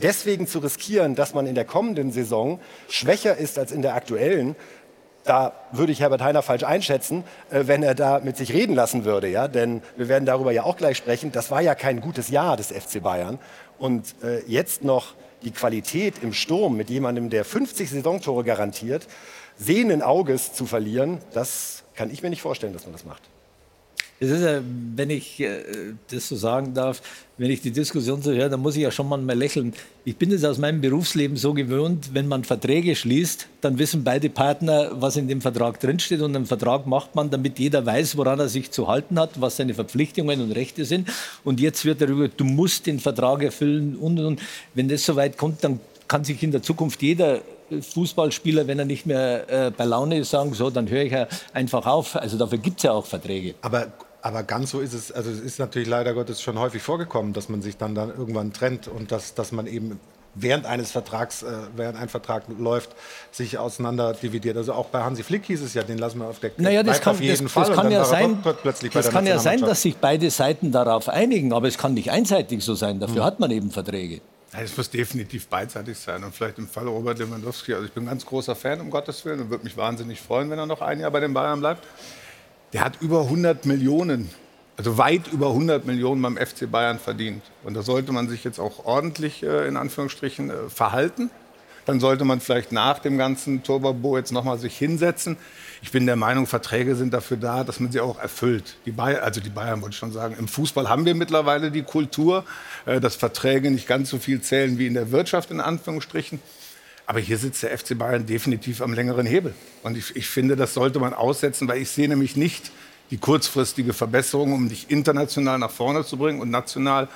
deswegen 0.00 0.46
zu 0.46 0.60
riskieren, 0.60 1.14
dass 1.14 1.34
man 1.34 1.46
in 1.46 1.54
der 1.54 1.64
kommenden 1.64 2.12
Saison 2.12 2.60
schwächer 2.88 3.36
ist 3.36 3.58
als 3.58 3.72
in 3.72 3.82
der 3.82 3.94
aktuellen, 3.94 4.54
da 5.24 5.52
würde 5.70 5.92
ich 5.92 6.00
Herbert 6.00 6.22
Heiner 6.22 6.42
falsch 6.42 6.64
einschätzen, 6.64 7.24
äh, 7.50 7.64
wenn 7.66 7.82
er 7.82 7.94
da 7.94 8.20
mit 8.20 8.36
sich 8.36 8.52
reden 8.52 8.74
lassen 8.74 9.04
würde. 9.04 9.28
Ja? 9.28 9.48
Denn 9.48 9.82
wir 9.96 10.08
werden 10.08 10.26
darüber 10.26 10.52
ja 10.52 10.64
auch 10.64 10.76
gleich 10.76 10.96
sprechen. 10.96 11.32
Das 11.32 11.50
war 11.50 11.60
ja 11.60 11.74
kein 11.74 12.00
gutes 12.00 12.28
Jahr 12.28 12.56
des 12.56 12.68
FC 12.68 13.02
Bayern. 13.02 13.38
Und 13.78 14.14
äh, 14.22 14.40
jetzt 14.46 14.84
noch 14.84 15.14
die 15.42 15.50
Qualität 15.50 16.22
im 16.22 16.32
Sturm 16.32 16.76
mit 16.76 16.90
jemandem, 16.90 17.30
der 17.30 17.44
50 17.44 17.90
Saisontore 17.90 18.44
garantiert, 18.44 19.06
sehenden 19.56 20.02
Auges 20.02 20.52
zu 20.52 20.66
verlieren, 20.66 21.18
das 21.32 21.84
kann 21.94 22.10
ich 22.10 22.22
mir 22.22 22.30
nicht 22.30 22.42
vorstellen, 22.42 22.72
dass 22.72 22.84
man 22.84 22.92
das 22.92 23.04
macht. 23.04 23.22
Es 24.22 24.30
ist 24.30 24.44
ja, 24.44 24.60
wenn 24.94 25.10
ich 25.10 25.40
äh, 25.40 25.64
das 26.08 26.28
so 26.28 26.36
sagen 26.36 26.74
darf, 26.74 27.02
wenn 27.38 27.50
ich 27.50 27.60
die 27.60 27.72
Diskussion 27.72 28.22
so 28.22 28.30
höre, 28.30 28.48
dann 28.48 28.60
muss 28.60 28.76
ich 28.76 28.82
ja 28.82 28.92
schon 28.92 29.08
mal 29.08 29.20
lächeln. 29.36 29.74
Ich 30.04 30.16
bin 30.16 30.30
es 30.30 30.44
aus 30.44 30.58
meinem 30.58 30.80
Berufsleben 30.80 31.36
so 31.36 31.52
gewöhnt, 31.54 32.10
wenn 32.12 32.28
man 32.28 32.44
Verträge 32.44 32.94
schließt, 32.94 33.48
dann 33.62 33.80
wissen 33.80 34.04
beide 34.04 34.30
Partner, 34.30 34.92
was 34.92 35.16
in 35.16 35.26
dem 35.26 35.40
Vertrag 35.40 35.80
drinsteht. 35.80 36.20
Und 36.20 36.36
einen 36.36 36.46
Vertrag 36.46 36.86
macht 36.86 37.16
man, 37.16 37.30
damit 37.30 37.58
jeder 37.58 37.84
weiß, 37.84 38.16
woran 38.16 38.38
er 38.38 38.48
sich 38.48 38.70
zu 38.70 38.86
halten 38.86 39.18
hat, 39.18 39.40
was 39.40 39.56
seine 39.56 39.74
Verpflichtungen 39.74 40.40
und 40.40 40.52
Rechte 40.52 40.84
sind. 40.84 41.08
Und 41.42 41.58
jetzt 41.58 41.84
wird 41.84 42.00
darüber, 42.00 42.28
du 42.28 42.44
musst 42.44 42.86
den 42.86 43.00
Vertrag 43.00 43.42
erfüllen 43.42 43.96
und, 43.96 44.20
und. 44.20 44.40
Wenn 44.74 44.88
das 44.88 45.04
so 45.04 45.16
weit 45.16 45.36
kommt, 45.36 45.64
dann 45.64 45.80
kann 46.06 46.22
sich 46.22 46.40
in 46.44 46.52
der 46.52 46.62
Zukunft 46.62 47.02
jeder 47.02 47.40
Fußballspieler, 47.80 48.66
wenn 48.66 48.78
er 48.78 48.84
nicht 48.84 49.06
mehr 49.06 49.48
äh, 49.48 49.70
bei 49.70 49.84
Laune 49.84 50.18
ist, 50.18 50.30
sagen, 50.30 50.52
so, 50.54 50.70
dann 50.70 50.88
höre 50.88 51.02
ich 51.02 51.12
ja 51.12 51.26
einfach 51.52 51.86
auf. 51.86 52.16
Also 52.16 52.36
dafür 52.36 52.58
gibt 52.58 52.78
es 52.78 52.82
ja 52.84 52.92
auch 52.92 53.06
Verträge. 53.06 53.54
Aber 53.62 53.88
aber 54.22 54.44
ganz 54.44 54.70
so 54.70 54.80
ist 54.80 54.94
es, 54.94 55.10
also 55.12 55.30
es 55.30 55.40
ist 55.40 55.58
natürlich 55.58 55.88
leider 55.88 56.14
Gottes 56.14 56.40
schon 56.40 56.58
häufig 56.58 56.82
vorgekommen, 56.82 57.32
dass 57.32 57.48
man 57.48 57.60
sich 57.60 57.76
dann, 57.76 57.94
dann 57.94 58.08
irgendwann 58.08 58.52
trennt 58.52 58.88
und 58.88 59.10
dass, 59.10 59.34
dass 59.34 59.50
man 59.50 59.66
eben 59.66 59.98
während 60.34 60.64
eines 60.64 60.92
Vertrags, 60.92 61.42
äh, 61.42 61.46
während 61.76 61.98
ein 61.98 62.08
Vertrag 62.08 62.44
läuft, 62.58 62.90
sich 63.32 63.58
auseinander 63.58 64.14
dividiert. 64.14 64.56
Also 64.56 64.72
auch 64.72 64.86
bei 64.86 65.02
Hansi 65.02 65.22
Flick 65.24 65.44
hieß 65.46 65.60
es 65.60 65.74
ja, 65.74 65.82
den 65.82 65.98
lassen 65.98 66.20
wir 66.20 66.28
auf 66.28 66.38
der 66.38 66.52
naja, 66.56 66.82
das 66.82 67.00
kann, 67.00 67.16
auf 67.16 67.20
jeden 67.20 67.44
das, 67.44 67.52
Fall. 67.52 67.66
Das 67.66 67.76
kann 67.76 67.90
ja 67.90 68.04
sein, 68.04 68.38
das 68.92 69.10
kann 69.10 69.26
ja 69.26 69.38
sein, 69.38 69.60
dass 69.60 69.82
sich 69.82 69.96
beide 69.96 70.30
Seiten 70.30 70.72
darauf 70.72 71.08
einigen, 71.08 71.52
aber 71.52 71.68
es 71.68 71.76
kann 71.76 71.94
nicht 71.94 72.10
einseitig 72.10 72.62
so 72.64 72.74
sein. 72.74 73.00
Dafür 73.00 73.16
hm. 73.16 73.24
hat 73.24 73.40
man 73.40 73.50
eben 73.50 73.70
Verträge. 73.70 74.20
Es 74.54 74.76
muss 74.76 74.90
definitiv 74.90 75.48
beidseitig 75.48 75.98
sein 75.98 76.22
und 76.24 76.34
vielleicht 76.34 76.58
im 76.58 76.68
Fall 76.68 76.86
Robert 76.86 77.18
Lewandowski. 77.18 77.72
Also 77.72 77.86
ich 77.86 77.92
bin 77.92 78.04
ein 78.04 78.08
ganz 78.08 78.26
großer 78.26 78.54
Fan, 78.54 78.82
um 78.82 78.90
Gottes 78.90 79.24
Willen, 79.24 79.40
und 79.40 79.50
würde 79.50 79.64
mich 79.64 79.76
wahnsinnig 79.78 80.20
freuen, 80.20 80.50
wenn 80.50 80.58
er 80.58 80.66
noch 80.66 80.82
ein 80.82 81.00
Jahr 81.00 81.10
bei 81.10 81.20
den 81.20 81.32
Bayern 81.32 81.60
bleibt. 81.60 81.86
Der 82.72 82.82
hat 82.82 83.02
über 83.02 83.22
100 83.24 83.66
Millionen, 83.66 84.30
also 84.78 84.96
weit 84.96 85.28
über 85.30 85.48
100 85.48 85.84
Millionen 85.84 86.22
beim 86.22 86.38
FC 86.38 86.70
Bayern 86.70 86.98
verdient. 86.98 87.42
Und 87.64 87.74
da 87.74 87.82
sollte 87.82 88.12
man 88.12 88.30
sich 88.30 88.44
jetzt 88.44 88.58
auch 88.58 88.86
ordentlich, 88.86 89.42
äh, 89.42 89.68
in 89.68 89.76
Anführungsstrichen, 89.76 90.48
äh, 90.48 90.54
verhalten. 90.68 91.30
Dann 91.84 92.00
sollte 92.00 92.24
man 92.24 92.40
vielleicht 92.40 92.72
nach 92.72 93.00
dem 93.00 93.18
ganzen 93.18 93.62
Turbo 93.62 94.16
jetzt 94.16 94.32
nochmal 94.32 94.56
sich 94.56 94.78
hinsetzen. 94.78 95.36
Ich 95.82 95.90
bin 95.90 96.06
der 96.06 96.16
Meinung, 96.16 96.46
Verträge 96.46 96.94
sind 96.94 97.12
dafür 97.12 97.36
da, 97.36 97.64
dass 97.64 97.80
man 97.80 97.92
sie 97.92 98.00
auch 98.00 98.18
erfüllt. 98.18 98.76
Die 98.86 98.92
Bayern, 98.92 99.22
also 99.22 99.40
die 99.40 99.50
Bayern 99.50 99.82
wollte 99.82 99.94
ich 99.94 99.98
schon 99.98 100.12
sagen. 100.12 100.36
Im 100.38 100.48
Fußball 100.48 100.88
haben 100.88 101.04
wir 101.04 101.14
mittlerweile 101.14 101.70
die 101.72 101.82
Kultur, 101.82 102.44
äh, 102.86 103.00
dass 103.00 103.16
Verträge 103.16 103.70
nicht 103.70 103.86
ganz 103.86 104.08
so 104.08 104.18
viel 104.18 104.40
zählen 104.40 104.78
wie 104.78 104.86
in 104.86 104.94
der 104.94 105.10
Wirtschaft, 105.10 105.50
in 105.50 105.60
Anführungsstrichen. 105.60 106.40
Aber 107.06 107.20
hier 107.20 107.38
sitzt 107.38 107.62
der 107.62 107.76
FC 107.76 107.98
Bayern 107.98 108.26
definitiv 108.26 108.80
am 108.80 108.94
längeren 108.94 109.26
Hebel. 109.26 109.54
Und 109.82 109.96
ich, 109.96 110.14
ich 110.16 110.28
finde, 110.28 110.56
das 110.56 110.74
sollte 110.74 110.98
man 110.98 111.14
aussetzen, 111.14 111.68
weil 111.68 111.82
ich 111.82 111.90
sehe 111.90 112.08
nämlich 112.08 112.36
nicht 112.36 112.70
die 113.10 113.18
kurzfristige 113.18 113.92
Verbesserung, 113.92 114.52
um 114.52 114.68
dich 114.68 114.90
international 114.90 115.58
nach 115.58 115.70
vorne 115.70 116.04
zu 116.04 116.16
bringen 116.16 116.40
und 116.40 116.50
national 116.50 117.08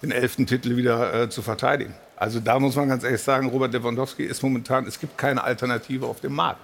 den 0.00 0.10
elften 0.10 0.46
Titel 0.46 0.76
wieder 0.76 1.22
äh, 1.22 1.28
zu 1.28 1.42
verteidigen. 1.42 1.94
Also 2.16 2.40
da 2.40 2.58
muss 2.58 2.76
man 2.76 2.88
ganz 2.88 3.04
ehrlich 3.04 3.20
sagen, 3.20 3.48
Robert 3.48 3.72
Lewandowski 3.72 4.24
ist 4.24 4.42
momentan, 4.42 4.86
es 4.86 4.98
gibt 4.98 5.18
keine 5.18 5.42
Alternative 5.42 6.06
auf 6.06 6.20
dem 6.20 6.34
Markt 6.34 6.60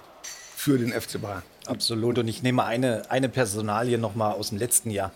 für 0.55 0.77
den 0.77 0.91
FC 0.91 1.21
Bayern. 1.21 1.43
Absolut. 1.67 2.17
Und 2.17 2.27
ich 2.27 2.43
nehme 2.43 2.63
eine, 2.63 3.03
eine 3.09 3.29
Personalie 3.29 3.97
noch 3.97 4.15
mal 4.15 4.31
aus 4.31 4.49
dem 4.49 4.57
letzten 4.57 4.89
Jahr. 4.89 5.11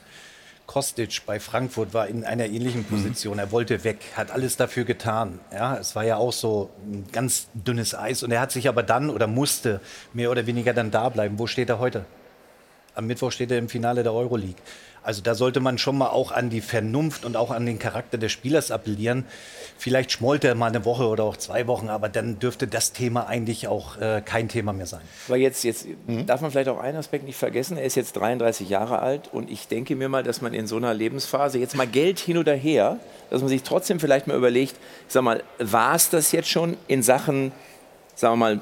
Kostic 0.73 1.21
bei 1.27 1.39
Frankfurt 1.39 1.93
war 1.93 2.07
in 2.07 2.23
einer 2.23 2.47
ähnlichen 2.47 2.83
Position. 2.83 3.37
Er 3.37 3.51
wollte 3.51 3.83
weg, 3.83 3.99
hat 4.15 4.31
alles 4.31 4.57
dafür 4.57 4.85
getan. 4.85 5.39
Ja, 5.51 5.77
es 5.77 5.95
war 5.95 6.03
ja 6.03 6.17
auch 6.17 6.33
so 6.33 6.71
ein 6.87 7.05
ganz 7.11 7.47
dünnes 7.53 7.93
Eis. 7.93 8.23
Und 8.23 8.31
er 8.31 8.41
hat 8.41 8.51
sich 8.51 8.67
aber 8.67 8.81
dann 8.81 9.11
oder 9.11 9.27
musste 9.27 9.81
mehr 10.13 10.31
oder 10.31 10.47
weniger 10.47 10.73
dann 10.73 10.89
da 10.89 11.09
bleiben. 11.09 11.37
Wo 11.37 11.45
steht 11.45 11.69
er 11.69 11.77
heute? 11.77 12.05
Am 12.95 13.05
Mittwoch 13.05 13.31
steht 13.31 13.51
er 13.51 13.59
im 13.59 13.69
Finale 13.69 14.01
der 14.01 14.13
Euroleague. 14.13 14.55
Also 15.03 15.21
da 15.21 15.35
sollte 15.35 15.59
man 15.59 15.77
schon 15.77 15.97
mal 15.97 16.07
auch 16.07 16.31
an 16.31 16.49
die 16.49 16.61
Vernunft 16.61 17.25
und 17.25 17.35
auch 17.35 17.51
an 17.51 17.65
den 17.65 17.77
Charakter 17.77 18.17
des 18.17 18.31
Spielers 18.31 18.71
appellieren. 18.71 19.25
Vielleicht 19.77 20.13
schmollt 20.13 20.43
er 20.43 20.55
mal 20.55 20.67
eine 20.67 20.85
Woche 20.85 21.07
oder 21.07 21.25
auch 21.25 21.35
zwei 21.35 21.67
Wochen, 21.67 21.89
aber 21.89 22.07
dann 22.09 22.39
dürfte 22.39 22.67
das 22.67 22.93
Thema 22.93 23.27
eigentlich 23.27 23.67
auch 23.67 23.97
äh, 23.97 24.21
kein 24.23 24.47
Thema 24.47 24.71
mehr 24.71 24.85
sein. 24.85 25.01
Aber 25.27 25.37
jetzt, 25.37 25.63
jetzt 25.63 25.87
darf 26.25 26.41
man 26.41 26.51
vielleicht 26.51 26.69
auch 26.69 26.79
einen 26.79 26.97
Aspekt 26.97 27.25
nicht 27.25 27.37
vergessen. 27.37 27.77
Er 27.77 27.83
ist 27.83 27.95
jetzt 27.95 28.13
33 28.13 28.69
Jahre 28.69 28.99
alt 28.99 29.29
und 29.33 29.51
ich 29.51 29.67
denke 29.67 29.95
mir 29.95 30.07
mal, 30.07 30.23
dass 30.23 30.41
man 30.41 30.53
in 30.53 30.67
so 30.67 30.77
einer 30.77 30.93
Lebensphase 30.93 31.59
jetzt 31.59 31.75
mal 31.75 31.87
Geld 31.87 32.19
hin 32.19 32.37
oder 32.37 32.53
her, 32.53 32.97
dass 33.29 33.41
man 33.41 33.49
sich 33.49 33.63
trotzdem 33.63 33.99
vielleicht 33.99 34.27
mal 34.27 34.37
überlegt, 34.37 34.75
ich 35.07 35.13
sag 35.13 35.23
mal, 35.23 35.43
war 35.59 35.95
es 35.95 36.09
das 36.09 36.31
jetzt 36.31 36.49
schon 36.49 36.77
in 36.87 37.03
Sachen, 37.03 37.51
sagen 38.15 38.33
wir 38.33 38.37
mal, 38.37 38.59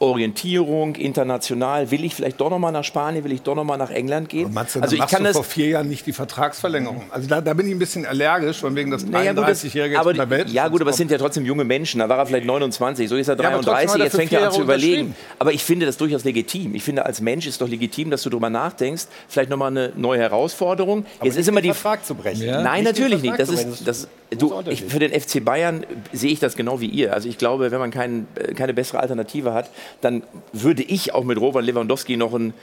Orientierung 0.00 0.94
international, 0.96 1.90
will 1.90 2.04
ich 2.04 2.14
vielleicht 2.14 2.40
doch 2.40 2.48
noch 2.48 2.58
mal 2.58 2.72
nach 2.72 2.84
Spanien, 2.84 3.22
will 3.22 3.32
ich 3.32 3.42
doch 3.42 3.54
noch 3.54 3.64
mal 3.64 3.76
nach 3.76 3.90
England 3.90 4.30
gehen? 4.30 4.52
Matze, 4.52 4.82
also 4.82 4.96
ich 4.96 5.06
kann 5.06 5.24
das 5.24 5.34
vor 5.36 5.44
vier 5.44 5.68
Jahren 5.68 5.88
nicht 5.90 6.06
die 6.06 6.14
Vertragsverlängerung. 6.14 7.02
Also 7.10 7.28
da, 7.28 7.42
da 7.42 7.52
bin 7.52 7.66
ich 7.66 7.72
ein 7.74 7.78
bisschen 7.78 8.06
allergisch, 8.06 8.58
von 8.60 8.74
wegen 8.74 8.90
das 8.90 9.04
Naja, 9.04 9.34
das- 9.34 9.62
33-Jährige 9.62 10.00
aber 10.00 10.10
jetzt 10.12 10.18
mit 10.18 10.30
der 10.30 10.38
Welt. 10.38 10.48
Ja 10.50 10.68
gut, 10.68 10.80
aber 10.80 10.90
es 10.90 10.96
sind 10.96 11.10
ja 11.10 11.18
trotzdem 11.18 11.44
junge 11.44 11.64
Menschen. 11.64 11.98
Da 11.98 12.08
war 12.08 12.16
er 12.18 12.24
vielleicht 12.26 12.46
29, 12.46 13.10
so 13.10 13.16
ist 13.16 13.28
er 13.28 13.36
Ja, 13.38 13.48
aber 13.48 13.56
trotzdem 13.62 13.72
33, 13.74 13.92
hat 13.92 14.00
er 14.00 14.04
jetzt 14.06 14.16
fängt 14.16 14.32
er 14.32 14.46
an 14.46 14.52
zu 14.52 14.62
überlegen. 14.62 15.14
Aber 15.38 15.52
ich 15.52 15.62
finde 15.62 15.84
das 15.84 15.98
durchaus 15.98 16.24
legitim. 16.24 16.74
Ich 16.74 16.82
finde, 16.82 17.04
als 17.04 17.20
Mensch 17.20 17.46
ist 17.46 17.60
doch 17.60 17.68
legitim, 17.68 18.10
dass 18.10 18.22
du 18.22 18.30
darüber 18.30 18.48
nachdenkst, 18.48 19.04
vielleicht 19.28 19.50
nochmal 19.50 19.68
eine 19.70 19.92
neue 19.96 20.20
Herausforderung. 20.20 21.04
jetzt 21.22 21.36
ist 21.36 21.46
immer 21.48 21.60
die 21.60 21.74
Vertrag 21.74 22.06
zu 22.06 22.14
brechen. 22.14 22.46
Nein, 22.46 22.84
Nicht 22.84 22.92
natürlich 22.92 23.20
nicht. 23.20 23.38
Das 23.38 23.50
ist, 23.50 23.86
das, 23.86 24.08
du, 24.30 24.62
ich, 24.68 24.84
für 24.84 24.98
den 24.98 25.18
FC 25.18 25.44
Bayern 25.44 25.84
sehe 26.12 26.32
ich 26.32 26.40
das 26.40 26.56
genau 26.56 26.80
wie 26.80 26.86
ihr. 26.86 27.12
Also 27.12 27.28
ich 27.28 27.38
glaube, 27.38 27.70
wenn 27.70 27.78
man 27.78 27.90
kein, 27.90 28.26
äh, 28.34 28.54
keine 28.54 28.74
bessere 28.74 29.00
Alternative 29.00 29.52
hat, 29.52 29.70
dann 30.00 30.22
würde 30.52 30.82
ich 30.82 31.14
auch 31.14 31.24
mit 31.24 31.40
Robert 31.40 31.64
Lewandowski 31.64 32.16
noch 32.16 32.34
ein 32.34 32.54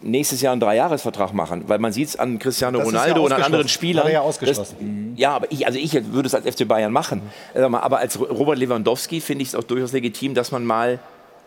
nächstes 0.00 0.40
Jahr 0.42 0.52
einen 0.52 0.60
Dreijahresvertrag 0.60 1.32
machen, 1.32 1.64
weil 1.66 1.78
man 1.78 1.92
sieht 1.92 2.08
es 2.08 2.16
an 2.16 2.38
Cristiano 2.38 2.78
Das 2.78 2.88
ist 2.88 2.92
ja 2.92 3.00
Ronaldo 3.00 3.24
und 3.24 3.32
an 3.32 3.42
anderen 3.42 3.68
Spielern. 3.68 4.06
Er 4.06 4.12
ja 4.12 4.20
ausgeschlossen. 4.20 5.14
ja, 5.16 5.30
aber 5.34 5.50
ich, 5.50 5.66
also 5.66 5.78
ich 5.78 5.94
würde 6.12 6.26
es 6.26 6.34
als 6.34 6.46
FC 6.46 6.68
Bayern 6.68 6.92
machen. 6.92 7.22
Mal, 7.54 7.80
Aber 7.80 7.98
als 7.98 8.20
Robert 8.20 8.58
Lewandowski 8.58 9.20
finde 9.20 9.42
ich 9.42 9.48
es 9.48 9.54
auch 9.54 9.64
durchaus 9.64 9.92
legitim, 9.92 10.34
dass 10.34 10.52
man 10.52 10.64
mal 10.64 10.98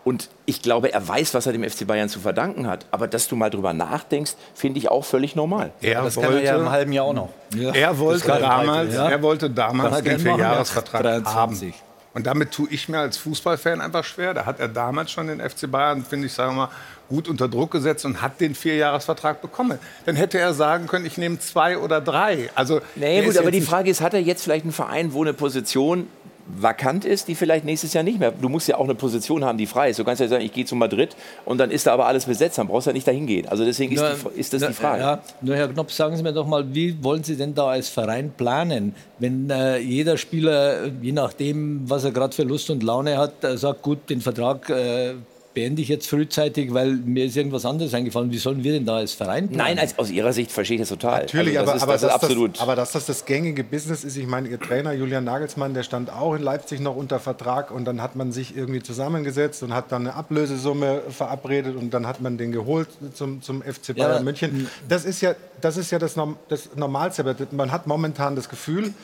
und 0.08 0.30
ich 0.46 0.62
glaube, 0.62 0.90
er 0.90 1.06
weiß, 1.06 1.34
was 1.34 1.44
er 1.44 1.52
dem 1.52 1.62
FC 1.68 1.86
Bayern 1.86 2.08
zu 2.08 2.18
verdanken 2.18 2.66
hat. 2.66 2.86
Aber 2.90 3.06
dass 3.06 3.28
du 3.28 3.36
mal 3.36 3.50
drüber 3.50 3.74
nachdenkst, 3.74 4.36
finde 4.54 4.78
ich 4.78 4.90
auch 4.90 5.04
völlig 5.04 5.36
normal. 5.36 5.70
Er 5.82 6.02
das 6.02 6.14
kann 6.14 6.24
er 6.32 6.42
ja 6.42 6.52
wollte- 6.52 6.64
im 6.64 6.70
halben 6.70 6.92
Jahr 6.94 7.04
auch 7.04 7.12
noch. 7.12 7.28
Er 7.74 7.98
wollte 7.98 8.26
damals, 8.26 8.94
ja. 8.94 9.10
er 9.10 9.20
wollte 9.20 9.50
damals 9.50 10.02
den 10.02 10.18
Vierjahresvertrag 10.18 11.04
ja. 11.04 11.10
haben. 11.10 11.52
23. 11.52 11.74
Und 12.14 12.26
damit 12.26 12.52
tue 12.52 12.68
ich 12.70 12.88
mir 12.88 13.00
als 13.00 13.18
Fußballfan 13.18 13.82
einfach 13.82 14.02
schwer. 14.02 14.32
Da 14.32 14.46
hat 14.46 14.60
er 14.60 14.68
damals 14.68 15.10
schon 15.10 15.26
den 15.26 15.40
FC 15.40 15.70
Bayern, 15.70 16.02
finde 16.02 16.26
ich, 16.26 16.32
sagen 16.32 16.52
wir 16.52 16.66
mal, 16.66 16.70
gut 17.10 17.28
unter 17.28 17.48
Druck 17.48 17.70
gesetzt 17.72 18.06
und 18.06 18.22
hat 18.22 18.40
den 18.40 18.54
Vierjahresvertrag 18.54 19.42
bekommen. 19.42 19.78
Dann 20.06 20.16
hätte 20.16 20.38
er 20.38 20.54
sagen 20.54 20.86
können, 20.86 21.04
ich 21.04 21.18
nehme 21.18 21.38
zwei 21.38 21.76
oder 21.76 22.00
drei. 22.00 22.48
Also, 22.54 22.80
Nee, 22.96 23.22
gut, 23.22 23.36
aber 23.36 23.50
die 23.50 23.60
Frage 23.60 23.90
ist, 23.90 24.00
hat 24.00 24.14
er 24.14 24.20
jetzt 24.20 24.42
vielleicht 24.42 24.64
einen 24.64 24.72
Verein, 24.72 25.12
wo 25.12 25.22
eine 25.22 25.34
Position 25.34 26.08
vakant 26.48 27.04
ist, 27.04 27.28
die 27.28 27.34
vielleicht 27.34 27.64
nächstes 27.64 27.92
Jahr 27.92 28.02
nicht 28.04 28.18
mehr. 28.18 28.32
Du 28.32 28.48
musst 28.48 28.68
ja 28.68 28.76
auch 28.78 28.84
eine 28.84 28.94
Position 28.94 29.44
haben, 29.44 29.58
die 29.58 29.66
frei 29.66 29.90
ist. 29.90 29.98
Du 29.98 30.04
kannst 30.04 30.20
ja 30.20 30.28
sagen, 30.28 30.44
ich 30.44 30.52
gehe 30.52 30.64
zu 30.64 30.74
Madrid 30.76 31.14
und 31.44 31.58
dann 31.58 31.70
ist 31.70 31.86
da 31.86 31.92
aber 31.92 32.06
alles 32.06 32.24
besetzt, 32.24 32.58
dann 32.58 32.68
brauchst 32.68 32.86
du 32.86 32.90
ja 32.90 32.94
nicht 32.94 33.06
dahin 33.06 33.26
gehen. 33.26 33.46
Also 33.48 33.64
deswegen 33.64 33.92
ist, 33.94 34.00
Nur- 34.00 34.32
die, 34.34 34.40
ist 34.40 34.52
das 34.52 34.60
nur- 34.62 34.70
die 34.70 34.74
Frage. 34.74 35.00
Ja, 35.02 35.22
nur 35.42 35.56
Herr 35.56 35.68
Knopf, 35.68 35.92
sagen 35.92 36.16
Sie 36.16 36.22
mir 36.22 36.32
doch 36.32 36.46
mal, 36.46 36.64
wie 36.74 37.02
wollen 37.04 37.22
Sie 37.22 37.36
denn 37.36 37.54
da 37.54 37.66
als 37.68 37.88
Verein 37.88 38.32
planen, 38.36 38.94
wenn 39.18 39.50
äh, 39.50 39.78
jeder 39.78 40.16
Spieler, 40.16 40.86
je 41.02 41.12
nachdem, 41.12 41.88
was 41.88 42.04
er 42.04 42.12
gerade 42.12 42.34
für 42.34 42.44
Lust 42.44 42.70
und 42.70 42.82
Laune 42.82 43.18
hat, 43.18 43.44
äh, 43.44 43.56
sagt, 43.58 43.82
gut, 43.82 44.08
den 44.08 44.20
Vertrag 44.20 44.68
äh, 44.70 45.14
beende 45.58 45.82
ich 45.82 45.88
jetzt 45.88 46.06
frühzeitig, 46.08 46.72
weil 46.72 46.92
mir 46.92 47.24
ist 47.24 47.36
irgendwas 47.36 47.64
anderes 47.64 47.92
eingefallen. 47.92 48.30
Wie 48.30 48.38
sollen 48.38 48.62
wir 48.62 48.70
denn 48.74 48.86
da 48.86 48.98
als 48.98 49.12
Verein 49.12 49.48
planen? 49.48 49.74
Nein, 49.74 49.78
als, 49.80 49.98
aus 49.98 50.08
Ihrer 50.08 50.32
Sicht 50.32 50.52
verstehe 50.52 50.76
ich 50.76 50.82
das 50.82 50.90
total. 50.90 51.22
Natürlich, 51.22 51.58
also 51.58 51.72
das 51.72 51.82
aber, 51.82 51.94
ist, 51.96 52.04
aber, 52.04 52.10
das 52.10 52.14
ist 52.14 52.22
dass 52.22 52.22
absolut. 52.22 52.54
Das, 52.54 52.62
aber 52.62 52.76
dass 52.76 52.92
das 52.92 53.06
das 53.06 53.24
gängige 53.24 53.64
Business 53.64 54.04
ist, 54.04 54.16
ich 54.16 54.28
meine, 54.28 54.46
Ihr 54.48 54.60
Trainer 54.60 54.92
Julian 54.92 55.24
Nagelsmann, 55.24 55.74
der 55.74 55.82
stand 55.82 56.12
auch 56.12 56.34
in 56.36 56.42
Leipzig 56.42 56.78
noch 56.78 56.94
unter 56.94 57.18
Vertrag 57.18 57.72
und 57.72 57.86
dann 57.86 58.00
hat 58.00 58.14
man 58.14 58.30
sich 58.30 58.56
irgendwie 58.56 58.80
zusammengesetzt 58.80 59.64
und 59.64 59.74
hat 59.74 59.90
dann 59.90 60.02
eine 60.06 60.14
Ablösesumme 60.14 61.02
verabredet 61.10 61.74
und 61.74 61.92
dann 61.92 62.06
hat 62.06 62.20
man 62.20 62.38
den 62.38 62.52
geholt 62.52 62.88
zum, 63.14 63.42
zum 63.42 63.60
FC 63.62 63.96
Bayern 63.96 64.12
Ja. 64.18 64.22
München. 64.22 64.68
Das 64.88 65.04
ist 65.04 65.20
ja 65.22 65.34
das, 65.60 65.76
ist 65.76 65.90
ja 65.90 65.98
das, 65.98 66.14
Norm- 66.14 66.36
das 66.48 66.76
Normalste. 66.76 67.22
aber 67.22 67.34
Man 67.50 67.72
hat 67.72 67.88
momentan 67.88 68.36
das 68.36 68.48
Gefühl, 68.48 68.94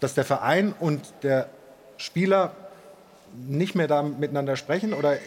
dass 0.00 0.14
der 0.14 0.24
Verein 0.24 0.72
und 0.80 1.02
der 1.22 1.50
Spieler 1.98 2.52
nicht 3.46 3.74
mehr 3.74 3.88
da 3.88 4.02
miteinander 4.02 4.56
sprechen 4.56 4.94
oder 4.94 5.18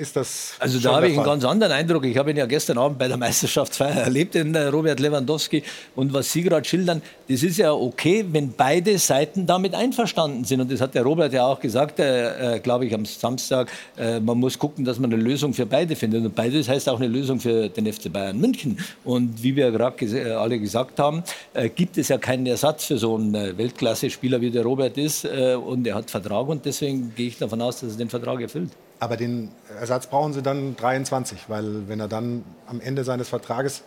ist 0.00 0.16
das 0.16 0.54
Also 0.58 0.80
da 0.80 0.96
habe 0.96 1.08
ich 1.08 1.16
einen 1.16 1.26
ganz 1.26 1.44
anderen 1.44 1.72
Eindruck. 1.72 2.04
Ich 2.04 2.16
habe 2.16 2.30
ihn 2.30 2.36
ja 2.36 2.46
gestern 2.46 2.78
Abend 2.78 2.98
bei 2.98 3.06
der 3.06 3.18
Meisterschaftsfeier 3.18 3.96
erlebt, 3.96 4.34
den 4.34 4.56
Robert 4.56 4.98
Lewandowski. 4.98 5.62
Und 5.94 6.12
was 6.14 6.32
Sie 6.32 6.42
gerade 6.42 6.66
schildern, 6.66 7.02
das 7.28 7.42
ist 7.42 7.58
ja 7.58 7.72
okay, 7.72 8.24
wenn 8.32 8.52
beide 8.52 8.98
Seiten 8.98 9.46
damit 9.46 9.74
einverstanden 9.74 10.44
sind. 10.44 10.60
Und 10.60 10.72
das 10.72 10.80
hat 10.80 10.94
der 10.94 11.02
Robert 11.02 11.32
ja 11.32 11.46
auch 11.46 11.60
gesagt, 11.60 12.00
äh, 12.00 12.56
äh, 12.56 12.60
glaube 12.60 12.86
ich, 12.86 12.94
am 12.94 13.04
Samstag. 13.04 13.70
Äh, 13.96 14.20
man 14.20 14.38
muss 14.38 14.58
gucken, 14.58 14.84
dass 14.84 14.98
man 14.98 15.12
eine 15.12 15.22
Lösung 15.22 15.52
für 15.52 15.66
beide 15.66 15.94
findet. 15.94 16.24
Und 16.24 16.34
beides 16.34 16.68
heißt 16.68 16.88
auch 16.88 16.98
eine 16.98 17.08
Lösung 17.08 17.38
für 17.38 17.68
den 17.68 17.92
FC 17.92 18.10
Bayern 18.10 18.40
München. 18.40 18.78
Und 19.04 19.42
wie 19.42 19.54
wir 19.54 19.70
gerade 19.70 19.96
ges 19.96 20.14
äh, 20.14 20.30
alle 20.30 20.58
gesagt 20.58 20.98
haben, 20.98 21.22
äh, 21.52 21.68
gibt 21.68 21.98
es 21.98 22.08
ja 22.08 22.16
keinen 22.16 22.46
Ersatz 22.46 22.86
für 22.86 22.96
so 22.96 23.16
einen 23.16 23.34
äh, 23.34 23.56
Weltklasse-Spieler, 23.56 24.40
wie 24.40 24.50
der 24.50 24.62
Robert 24.62 24.96
ist. 24.96 25.26
Und 25.26 25.86
er 25.86 25.94
hat 25.94 26.10
Vertrag 26.10 26.48
und 26.48 26.64
deswegen 26.64 27.12
gehe 27.14 27.28
ich 27.28 27.38
davon 27.38 27.60
aus, 27.60 27.80
dass 27.80 27.92
er 27.92 27.98
den 27.98 28.08
Vertrag 28.08 28.40
erfüllt. 28.40 28.70
Aber 29.00 29.16
den 29.16 29.50
Ersatz 29.80 30.06
brauchen 30.06 30.34
sie 30.34 30.42
dann 30.42 30.76
23, 30.76 31.48
weil 31.48 31.88
wenn 31.88 32.00
er 32.00 32.08
dann 32.08 32.44
am 32.66 32.80
Ende 32.80 33.02
seines 33.02 33.30
Vertrages 33.30 33.82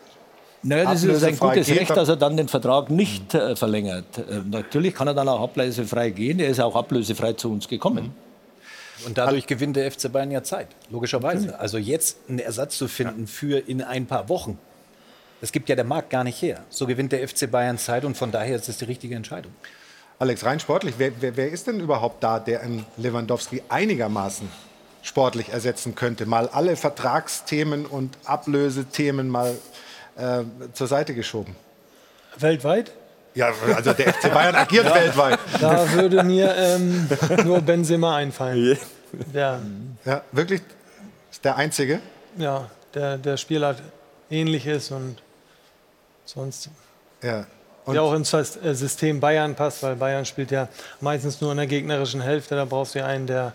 Naja, 0.64 0.86
das 0.86 1.04
ist 1.04 1.24
ein 1.24 1.38
gutes 1.38 1.68
geht, 1.68 1.82
Recht, 1.82 1.92
dass 1.96 2.10
er 2.10 2.16
dann 2.16 2.36
den 2.36 2.48
Vertrag 2.48 2.90
nicht 2.90 3.34
äh, 3.36 3.56
verlängert. 3.56 4.18
Äh, 4.18 4.42
natürlich 4.50 4.96
kann 4.96 5.08
er 5.08 5.14
dann 5.14 5.30
auch 5.30 5.42
ablösefrei 5.42 6.10
gehen. 6.10 6.40
Er 6.40 6.50
ist 6.50 6.60
auch 6.60 6.76
ablösefrei 6.76 7.34
zu 7.34 7.52
uns 7.52 7.68
gekommen. 7.68 8.14
Und 9.06 9.18
dadurch 9.18 9.46
gewinnt 9.46 9.76
der 9.76 9.92
FC 9.92 10.12
Bayern 10.12 10.32
ja 10.32 10.44
Zeit, 10.44 10.68
logischerweise. 10.90 11.60
Also 11.60 11.78
jetzt 11.78 12.18
einen 12.28 12.40
Ersatz 12.40 12.78
zu 12.78 12.88
finden 12.88 13.28
für 13.28 13.60
in 13.60 13.82
ein 13.84 14.08
paar 14.08 14.30
Wochen, 14.30 14.58
das 15.42 15.52
gibt 15.52 15.68
ja 15.68 15.76
der 15.76 15.86
Markt 15.86 16.10
gar 16.10 16.24
nicht 16.24 16.42
her. 16.42 16.64
So 16.70 16.88
gewinnt 16.88 17.12
der 17.12 17.28
FC 17.28 17.52
Bayern 17.52 17.78
Zeit 17.78 18.06
und 18.06 18.16
von 18.16 18.32
daher 18.32 18.56
ist 18.56 18.70
es 18.70 18.78
die 18.78 18.86
richtige 18.86 19.16
Entscheidung. 19.16 19.52
Alex, 20.18 20.46
rein 20.46 20.60
sportlich, 20.60 20.96
wer, 20.98 21.12
wer, 21.20 21.36
wer 21.36 21.52
ist 21.52 21.68
denn 21.68 21.80
überhaupt 21.82 22.24
da, 22.24 22.40
der 22.40 22.62
einen 22.62 22.86
Lewandowski 22.98 23.62
einigermaßen 23.68 24.48
sportlich 25.04 25.50
ersetzen 25.50 25.94
könnte? 25.94 26.26
Mal 26.26 26.50
alle 26.50 26.76
Vertragsthemen 26.76 27.86
und 27.86 28.18
Ablösethemen 28.26 29.30
mal 29.30 29.56
äh, 30.18 30.42
zur 30.74 30.88
Seite 30.88 31.14
geschoben. 31.14 31.56
Weltweit? 32.38 32.92
Ja, 33.36 33.52
also 33.76 33.94
der 33.94 34.14
FC 34.14 34.34
Bayern 34.34 34.56
agiert 34.56 34.86
weltweit. 34.96 35.38
Da 35.62 35.92
würde 35.94 36.24
mir 36.24 36.56
ähm, 36.56 37.08
nur 37.46 37.62
Benzema 37.62 38.16
einfallen. 38.16 38.78
Der, 39.34 39.60
Ja, 40.06 40.22
wirklich 40.32 40.62
ist 41.32 41.44
der 41.46 41.56
Einzige. 41.56 42.00
ja, 42.38 42.70
der, 42.96 43.18
der 43.18 43.38
Spieler 43.38 43.76
ähnlich 44.30 44.66
ist 44.68 44.92
und 44.92 45.18
sonst 46.26 46.70
Ja. 47.22 47.46
Und 47.86 47.96
der 47.96 48.04
auch 48.04 48.14
ins 48.14 48.34
Sys- 48.34 48.74
System 48.76 49.20
Bayern 49.20 49.56
passt, 49.56 49.84
weil 49.84 49.96
Bayern 49.96 50.26
spielt 50.26 50.52
ja 50.52 50.70
meistens 51.02 51.42
nur 51.42 51.52
in 51.52 51.58
der 51.58 51.68
gegnerischen 51.68 52.22
Hälfte. 52.22 52.56
Da 52.56 52.64
brauchst 52.66 52.96
du 52.96 53.00
ja 53.00 53.06
einen, 53.08 53.28
der 53.28 53.52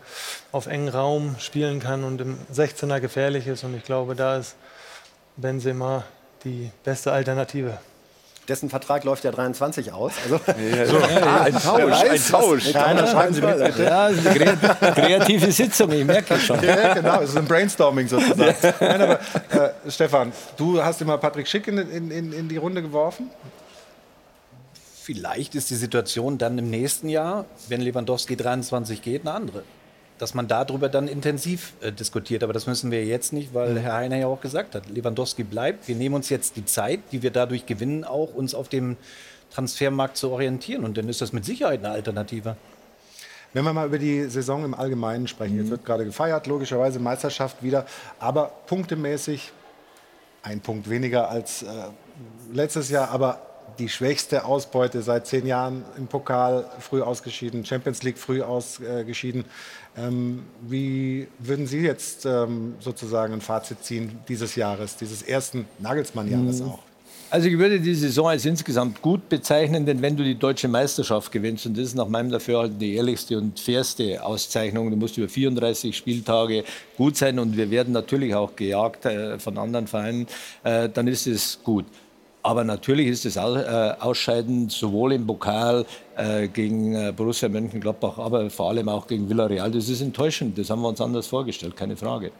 auf 0.52 0.66
engen 0.66 0.88
Raum 0.88 1.36
spielen 1.38 1.80
kann 1.80 2.04
und 2.04 2.20
im 2.20 2.36
16er 2.54 3.00
gefährlich 3.00 3.46
ist. 3.46 3.64
Und 3.64 3.74
ich 3.76 3.84
glaube, 3.84 4.14
da 4.14 4.36
ist 4.36 4.54
Benzema 5.36 6.04
die 6.44 6.70
beste 6.84 7.12
Alternative. 7.12 7.78
Dessen 8.48 8.70
Vertrag 8.70 9.04
läuft 9.04 9.24
ja 9.24 9.30
23 9.30 9.92
aus. 9.92 10.12
Also, 10.24 10.40
Ah, 11.22 11.42
ein 11.42 11.52
Tausch, 11.52 12.02
ein 12.02 12.22
Tausch. 12.30 12.72
Keiner 12.72 13.06
schreiben 13.06 13.34
Sie 13.34 13.42
mit, 13.42 13.58
bitte. 13.62 13.82
Ja, 13.84 14.08
das 14.08 14.18
ist 14.18 14.26
eine 14.26 14.38
kre- 14.54 14.92
kreative 14.94 15.52
Sitzung, 15.52 15.92
ich 15.92 16.04
merke 16.04 16.32
es 16.34 16.42
schon. 16.44 16.62
Ja, 16.64 16.94
genau, 16.94 17.20
es 17.20 17.30
ist 17.30 17.36
ein 17.36 17.44
Brainstorming 17.44 18.08
sozusagen. 18.08 18.54
Nein, 18.80 19.02
aber 19.02 19.20
äh, 19.50 19.90
Stefan, 19.90 20.32
du 20.56 20.82
hast 20.82 21.00
immer 21.02 21.18
Patrick 21.18 21.46
Schick 21.46 21.68
in, 21.68 21.76
in, 22.10 22.32
in 22.32 22.48
die 22.48 22.56
Runde 22.56 22.80
geworfen. 22.80 23.30
Vielleicht 25.08 25.54
ist 25.54 25.70
die 25.70 25.74
Situation 25.74 26.36
dann 26.36 26.58
im 26.58 26.68
nächsten 26.68 27.08
Jahr, 27.08 27.46
wenn 27.68 27.80
Lewandowski 27.80 28.36
23 28.36 29.00
geht, 29.00 29.22
eine 29.22 29.32
andere. 29.32 29.62
dass 30.18 30.34
man 30.34 30.48
darüber 30.48 30.90
dann 30.90 31.08
intensiv 31.08 31.72
äh, 31.80 31.92
diskutiert. 31.92 32.42
Aber 32.42 32.52
das 32.52 32.66
müssen 32.66 32.90
wir 32.90 33.06
jetzt 33.06 33.32
nicht, 33.32 33.54
weil 33.54 33.78
Herr 33.78 33.94
Heiner 33.94 34.18
ja 34.18 34.26
auch 34.26 34.42
gesagt 34.42 34.74
hat, 34.74 34.90
Lewandowski 34.90 35.44
bleibt. 35.44 35.88
Wir 35.88 35.94
nehmen 35.94 36.14
uns 36.14 36.28
jetzt 36.28 36.56
die 36.56 36.66
Zeit, 36.66 37.00
die 37.10 37.22
wir 37.22 37.30
dadurch 37.30 37.64
gewinnen, 37.64 38.04
auch 38.04 38.34
uns 38.34 38.54
auf 38.54 38.68
dem 38.68 38.98
Transfermarkt 39.50 40.18
zu 40.18 40.30
orientieren. 40.30 40.84
Und 40.84 40.98
dann 40.98 41.08
ist 41.08 41.22
das 41.22 41.32
mit 41.32 41.46
Sicherheit 41.46 41.82
eine 41.82 41.94
Alternative. 41.94 42.56
Wenn 43.54 43.64
wir 43.64 43.72
mal 43.72 43.86
über 43.86 43.98
die 43.98 44.24
Saison 44.24 44.62
im 44.62 44.74
Allgemeinen 44.74 45.26
sprechen, 45.26 45.56
jetzt 45.56 45.70
wird 45.70 45.86
gerade 45.86 46.04
gefeiert, 46.04 46.46
logischerweise 46.46 46.98
Meisterschaft 46.98 47.62
wieder, 47.62 47.86
aber 48.18 48.52
punktemäßig 48.66 49.52
ein 50.42 50.60
Punkt 50.60 50.90
weniger 50.90 51.30
als 51.30 51.62
äh, 51.62 51.66
letztes 52.52 52.90
Jahr, 52.90 53.10
aber 53.10 53.47
die 53.78 53.88
schwächste 53.88 54.44
Ausbeute 54.44 55.02
seit 55.02 55.26
zehn 55.26 55.46
Jahren 55.46 55.84
im 55.96 56.06
Pokal 56.06 56.64
früh 56.80 57.02
ausgeschieden, 57.02 57.64
Champions 57.64 58.02
League 58.02 58.18
früh 58.18 58.42
ausgeschieden. 58.42 59.44
Ähm, 59.96 60.44
wie 60.62 61.28
würden 61.38 61.66
Sie 61.66 61.80
jetzt 61.80 62.26
ähm, 62.26 62.74
sozusagen 62.80 63.34
ein 63.34 63.40
Fazit 63.40 63.82
ziehen 63.82 64.18
dieses 64.28 64.54
Jahres, 64.54 64.96
dieses 64.96 65.22
ersten 65.22 65.66
Nagelsmann-Jahres 65.78 66.62
auch? 66.62 66.80
Also 67.30 67.48
ich 67.48 67.58
würde 67.58 67.78
die 67.78 67.94
Saison 67.94 68.28
als 68.28 68.46
insgesamt 68.46 69.02
gut 69.02 69.28
bezeichnen, 69.28 69.84
denn 69.84 70.00
wenn 70.00 70.16
du 70.16 70.24
die 70.24 70.34
deutsche 70.34 70.66
Meisterschaft 70.66 71.30
gewinnst, 71.30 71.66
und 71.66 71.76
das 71.76 71.88
ist 71.88 71.94
nach 71.94 72.08
meinem 72.08 72.30
Dafürhalten 72.30 72.78
die 72.78 72.94
ehrlichste 72.94 73.36
und 73.36 73.60
fairste 73.60 74.24
Auszeichnung, 74.24 74.90
du 74.90 74.96
musst 74.96 75.18
über 75.18 75.28
34 75.28 75.94
Spieltage 75.94 76.64
gut 76.96 77.18
sein 77.18 77.38
und 77.38 77.54
wir 77.54 77.70
werden 77.70 77.92
natürlich 77.92 78.34
auch 78.34 78.56
gejagt 78.56 79.04
äh, 79.04 79.38
von 79.38 79.58
anderen 79.58 79.88
Vereinen, 79.88 80.26
äh, 80.64 80.88
dann 80.88 81.06
ist 81.06 81.26
es 81.26 81.58
gut. 81.62 81.84
Aber 82.42 82.64
natürlich 82.64 83.08
ist 83.08 83.24
das 83.24 83.36
äh, 83.36 83.94
Ausscheiden 84.00 84.68
sowohl 84.68 85.12
im 85.12 85.26
Pokal 85.26 85.84
äh, 86.16 86.48
gegen 86.48 86.94
äh, 86.94 87.12
Borussia 87.14 87.48
Mönchengladbach, 87.48 88.18
aber 88.18 88.48
vor 88.48 88.70
allem 88.70 88.88
auch 88.88 89.06
gegen 89.06 89.28
Villarreal, 89.28 89.70
das 89.70 89.88
ist 89.88 90.00
enttäuschend. 90.00 90.56
Das 90.56 90.70
haben 90.70 90.80
wir 90.80 90.88
uns 90.88 91.00
anders 91.00 91.26
vorgestellt, 91.26 91.76
keine 91.76 91.96
Frage. 91.96 92.30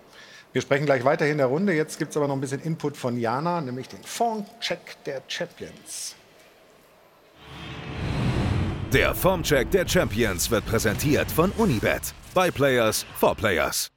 Wir 0.53 0.63
sprechen 0.63 0.87
gleich 0.87 1.05
weiter 1.05 1.27
in 1.27 1.39
der 1.39 1.47
Runde. 1.47 1.75
Jetzt 1.75 1.99
gibt 1.99 2.13
es 2.13 2.17
aber 2.17 2.27
noch 2.27 2.35
ein 2.35 2.41
bisschen 2.41 2.61
Input 2.63 2.97
von 2.97 3.19
Jana, 3.19 3.61
nämlich 3.61 3.89
den 3.89 4.03
Formcheck 4.03 4.97
der 5.05 5.21
Champions. 5.29 6.15
Der 8.93 9.15
Formcheck 9.15 9.71
der 9.71 9.87
Champions 9.87 10.51
wird 10.51 10.65
präsentiert 10.65 11.31
von 11.31 11.51
Unibet. 11.59 12.15
By 12.35 12.51
Players 12.51 13.05
for 13.19 13.35
Players. 13.35 13.91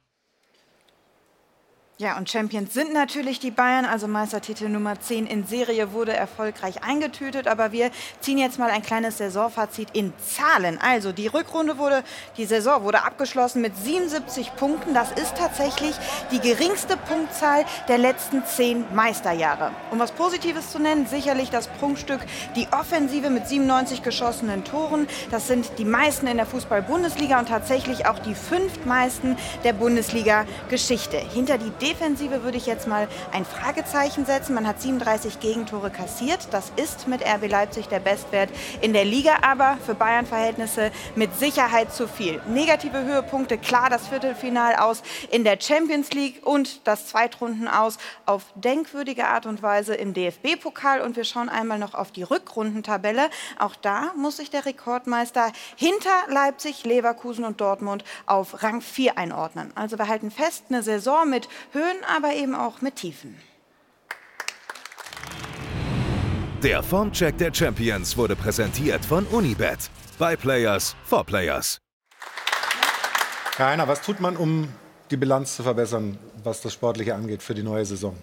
Ja, 2.02 2.18
und 2.18 2.28
Champions 2.28 2.74
sind 2.74 2.92
natürlich 2.92 3.38
die 3.38 3.52
Bayern, 3.52 3.84
also 3.84 4.08
Meistertitel 4.08 4.68
Nummer 4.68 5.00
10 5.00 5.24
in 5.24 5.46
Serie 5.46 5.92
wurde 5.92 6.12
erfolgreich 6.12 6.82
eingetütet, 6.82 7.46
aber 7.46 7.70
wir 7.70 7.92
ziehen 8.18 8.38
jetzt 8.38 8.58
mal 8.58 8.70
ein 8.70 8.82
kleines 8.82 9.18
Saisonfazit 9.18 9.90
in 9.92 10.12
Zahlen. 10.18 10.80
Also 10.82 11.12
die 11.12 11.28
Rückrunde 11.28 11.78
wurde, 11.78 12.02
die 12.36 12.44
Saison 12.44 12.82
wurde 12.82 13.04
abgeschlossen 13.04 13.62
mit 13.62 13.76
77 13.76 14.56
Punkten. 14.56 14.94
Das 14.94 15.12
ist 15.12 15.36
tatsächlich 15.36 15.94
die 16.32 16.40
geringste 16.40 16.96
Punktzahl 16.96 17.64
der 17.86 17.98
letzten 17.98 18.44
zehn 18.46 18.84
Meisterjahre. 18.92 19.70
Um 19.92 20.00
was 20.00 20.10
Positives 20.10 20.72
zu 20.72 20.80
nennen, 20.80 21.06
sicherlich 21.06 21.50
das 21.50 21.68
Prunkstück, 21.68 22.22
die 22.56 22.66
Offensive 22.72 23.30
mit 23.30 23.46
97 23.46 24.02
geschossenen 24.02 24.64
Toren. 24.64 25.06
Das 25.30 25.46
sind 25.46 25.78
die 25.78 25.84
meisten 25.84 26.26
in 26.26 26.38
der 26.38 26.46
Fußball-Bundesliga 26.46 27.38
und 27.38 27.46
tatsächlich 27.46 28.06
auch 28.06 28.18
die 28.18 28.34
fünftmeisten 28.34 29.36
der 29.62 29.74
Bundesliga-Geschichte. 29.74 31.18
Hinter 31.18 31.58
die 31.58 31.70
Defensive 31.92 32.42
würde 32.42 32.56
ich 32.56 32.64
jetzt 32.64 32.88
mal 32.88 33.06
ein 33.32 33.44
Fragezeichen 33.44 34.24
setzen. 34.24 34.54
Man 34.54 34.66
hat 34.66 34.80
37 34.80 35.40
Gegentore 35.40 35.90
kassiert. 35.90 36.48
Das 36.50 36.72
ist 36.76 37.06
mit 37.06 37.20
RB 37.22 37.50
Leipzig 37.50 37.86
der 37.88 38.00
Bestwert 38.00 38.48
in 38.80 38.94
der 38.94 39.04
Liga, 39.04 39.40
aber 39.42 39.76
für 39.84 39.94
Bayern-Verhältnisse 39.94 40.90
mit 41.16 41.38
Sicherheit 41.38 41.92
zu 41.92 42.08
viel. 42.08 42.40
Negative 42.48 43.04
Höhepunkte, 43.04 43.58
klar 43.58 43.90
das 43.90 44.08
Viertelfinal 44.08 44.76
aus 44.76 45.02
in 45.30 45.44
der 45.44 45.58
Champions 45.60 46.12
League 46.12 46.46
und 46.46 46.86
das 46.86 47.08
Zweitrunden 47.08 47.68
aus 47.68 47.98
auf 48.24 48.44
denkwürdige 48.54 49.26
Art 49.26 49.44
und 49.44 49.62
Weise 49.62 49.94
im 49.94 50.14
DFB-Pokal. 50.14 51.02
Und 51.02 51.16
wir 51.16 51.24
schauen 51.24 51.50
einmal 51.50 51.78
noch 51.78 51.92
auf 51.92 52.10
die 52.10 52.22
Rückrundentabelle. 52.22 53.28
Auch 53.58 53.76
da 53.76 54.12
muss 54.16 54.38
sich 54.38 54.48
der 54.48 54.64
Rekordmeister 54.64 55.52
hinter 55.76 56.08
Leipzig, 56.28 56.86
Leverkusen 56.86 57.44
und 57.44 57.60
Dortmund 57.60 58.02
auf 58.24 58.62
Rang 58.62 58.80
4 58.80 59.18
einordnen. 59.18 59.72
Also 59.74 59.98
wir 59.98 60.08
halten 60.08 60.30
fest, 60.30 60.64
eine 60.70 60.82
Saison 60.82 61.28
mit 61.28 61.50
Höhen, 61.82 62.04
aber 62.04 62.34
eben 62.34 62.54
auch 62.54 62.80
mit 62.80 62.96
Tiefen. 62.96 63.36
Der 66.62 66.82
Formcheck 66.82 67.36
der 67.38 67.52
Champions 67.52 68.16
wurde 68.16 68.36
präsentiert 68.36 69.04
von 69.04 69.26
Unibet. 69.26 69.90
By 70.18 70.36
Players 70.36 70.94
for 71.04 71.24
Players. 71.24 71.78
Herr 73.56 73.66
Heiner, 73.66 73.88
was 73.88 74.00
tut 74.00 74.20
man, 74.20 74.36
um 74.36 74.68
die 75.10 75.16
Bilanz 75.16 75.56
zu 75.56 75.64
verbessern, 75.64 76.18
was 76.44 76.60
das 76.60 76.72
Sportliche 76.72 77.16
angeht 77.16 77.42
für 77.42 77.54
die 77.54 77.64
neue 77.64 77.84
Saison? 77.84 78.16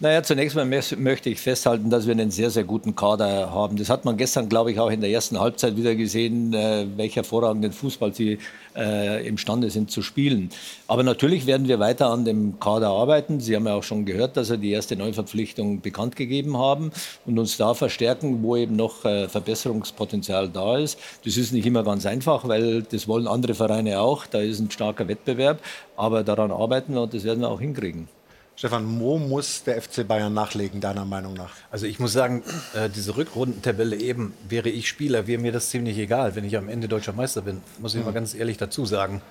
Naja, 0.00 0.24
zunächst 0.24 0.56
mal 0.56 0.64
möchte 0.64 1.30
ich 1.30 1.38
festhalten, 1.38 1.88
dass 1.88 2.06
wir 2.06 2.12
einen 2.12 2.32
sehr, 2.32 2.50
sehr 2.50 2.64
guten 2.64 2.96
Kader 2.96 3.52
haben. 3.52 3.76
Das 3.76 3.90
hat 3.90 4.04
man 4.04 4.16
gestern, 4.16 4.48
glaube 4.48 4.72
ich, 4.72 4.80
auch 4.80 4.90
in 4.90 5.00
der 5.00 5.08
ersten 5.10 5.38
Halbzeit 5.38 5.76
wieder 5.76 5.94
gesehen, 5.94 6.52
äh, 6.52 6.84
welch 6.96 7.14
hervorragenden 7.14 7.70
Fußball 7.70 8.12
sie 8.12 8.38
äh, 8.74 9.24
imstande 9.24 9.70
sind 9.70 9.92
zu 9.92 10.02
spielen. 10.02 10.50
Aber 10.88 11.04
natürlich 11.04 11.46
werden 11.46 11.68
wir 11.68 11.78
weiter 11.78 12.10
an 12.10 12.24
dem 12.24 12.58
Kader 12.58 12.88
arbeiten. 12.88 13.38
Sie 13.38 13.54
haben 13.54 13.68
ja 13.68 13.74
auch 13.74 13.84
schon 13.84 14.04
gehört, 14.04 14.36
dass 14.36 14.50
wir 14.50 14.56
die 14.56 14.72
erste 14.72 14.96
Neuverpflichtung 14.96 15.80
bekannt 15.80 16.16
gegeben 16.16 16.58
haben 16.58 16.90
und 17.24 17.38
uns 17.38 17.56
da 17.56 17.72
verstärken, 17.72 18.42
wo 18.42 18.56
eben 18.56 18.74
noch 18.74 19.04
äh, 19.04 19.28
Verbesserungspotenzial 19.28 20.48
da 20.48 20.76
ist. 20.76 20.98
Das 21.24 21.36
ist 21.36 21.52
nicht 21.52 21.66
immer 21.66 21.84
ganz 21.84 22.04
einfach, 22.04 22.48
weil 22.48 22.82
das 22.82 23.06
wollen 23.06 23.28
andere 23.28 23.54
Vereine 23.54 24.00
auch. 24.00 24.26
Da 24.26 24.40
ist 24.40 24.58
ein 24.58 24.72
starker 24.72 25.06
Wettbewerb. 25.06 25.60
Aber 25.96 26.24
daran 26.24 26.50
arbeiten 26.50 26.94
wir 26.94 27.02
und 27.02 27.14
das 27.14 27.22
werden 27.22 27.42
wir 27.42 27.48
auch 27.48 27.60
hinkriegen. 27.60 28.08
Stefan, 28.56 29.00
wo 29.00 29.18
muss 29.18 29.64
der 29.64 29.82
FC 29.82 30.06
Bayern 30.06 30.32
nachlegen, 30.32 30.80
deiner 30.80 31.04
Meinung 31.04 31.34
nach? 31.34 31.50
Also 31.72 31.86
ich 31.86 31.98
muss 31.98 32.12
sagen, 32.12 32.44
äh, 32.74 32.88
diese 32.88 33.16
Rückrundentabelle 33.16 33.96
eben, 33.96 34.32
wäre 34.48 34.68
ich 34.68 34.88
Spieler, 34.88 35.26
wäre 35.26 35.42
mir 35.42 35.50
das 35.50 35.70
ziemlich 35.70 35.98
egal, 35.98 36.36
wenn 36.36 36.44
ich 36.44 36.56
am 36.56 36.68
Ende 36.68 36.86
deutscher 36.86 37.12
Meister 37.12 37.42
bin, 37.42 37.62
muss 37.78 37.94
ich 37.94 38.00
mhm. 38.00 38.06
mal 38.06 38.12
ganz 38.12 38.32
ehrlich 38.32 38.56
dazu 38.56 38.86
sagen. 38.86 39.22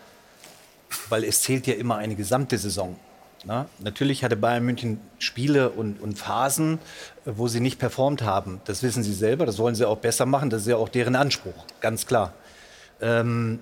Weil 1.08 1.24
es 1.24 1.42
zählt 1.42 1.68
ja 1.68 1.74
immer 1.76 1.96
eine 1.96 2.16
gesamte 2.16 2.58
Saison. 2.58 2.98
Na? 3.46 3.68
Natürlich 3.80 4.24
hatte 4.24 4.36
Bayern 4.36 4.64
München 4.64 5.00
Spiele 5.20 5.70
und, 5.70 6.02
und 6.02 6.18
Phasen, 6.18 6.80
äh, 7.26 7.32
wo 7.36 7.48
sie 7.48 7.62
nicht 7.62 7.80
performt 7.80 8.24
haben. 8.24 8.60
Das 8.66 8.84
wissen 8.84 9.04
sie 9.04 9.14
selber, 9.14 9.46
das 9.46 9.58
wollen 9.58 9.76
sie 9.76 9.88
auch 9.88 10.00
besser 10.00 10.26
machen, 10.26 10.50
das 10.50 10.64
ist 10.64 10.68
ja 10.68 10.76
auch 10.76 10.90
deren 10.90 11.16
Anspruch, 11.16 11.66
ganz 11.80 12.06
klar. 12.06 12.34
Ähm, 13.02 13.60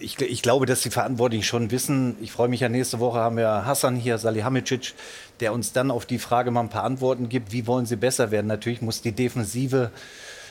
ich, 0.00 0.20
ich, 0.20 0.42
glaube, 0.42 0.66
dass 0.66 0.80
die 0.80 0.90
Verantwortlichen 0.90 1.44
schon 1.44 1.70
wissen. 1.70 2.16
Ich 2.20 2.32
freue 2.32 2.48
mich 2.48 2.60
ja, 2.60 2.68
nächste 2.68 2.98
Woche 2.98 3.18
haben 3.18 3.36
wir 3.36 3.64
Hassan 3.66 3.96
hier, 3.96 4.18
Salihamidzic, 4.18 4.94
der 5.40 5.52
uns 5.52 5.72
dann 5.72 5.90
auf 5.90 6.06
die 6.06 6.18
Frage 6.18 6.50
mal 6.50 6.60
ein 6.60 6.68
paar 6.68 6.84
Antworten 6.84 7.28
gibt. 7.28 7.52
Wie 7.52 7.66
wollen 7.66 7.86
sie 7.86 7.96
besser 7.96 8.30
werden? 8.30 8.46
Natürlich 8.46 8.82
muss 8.82 9.02
die 9.02 9.12
Defensive 9.12 9.90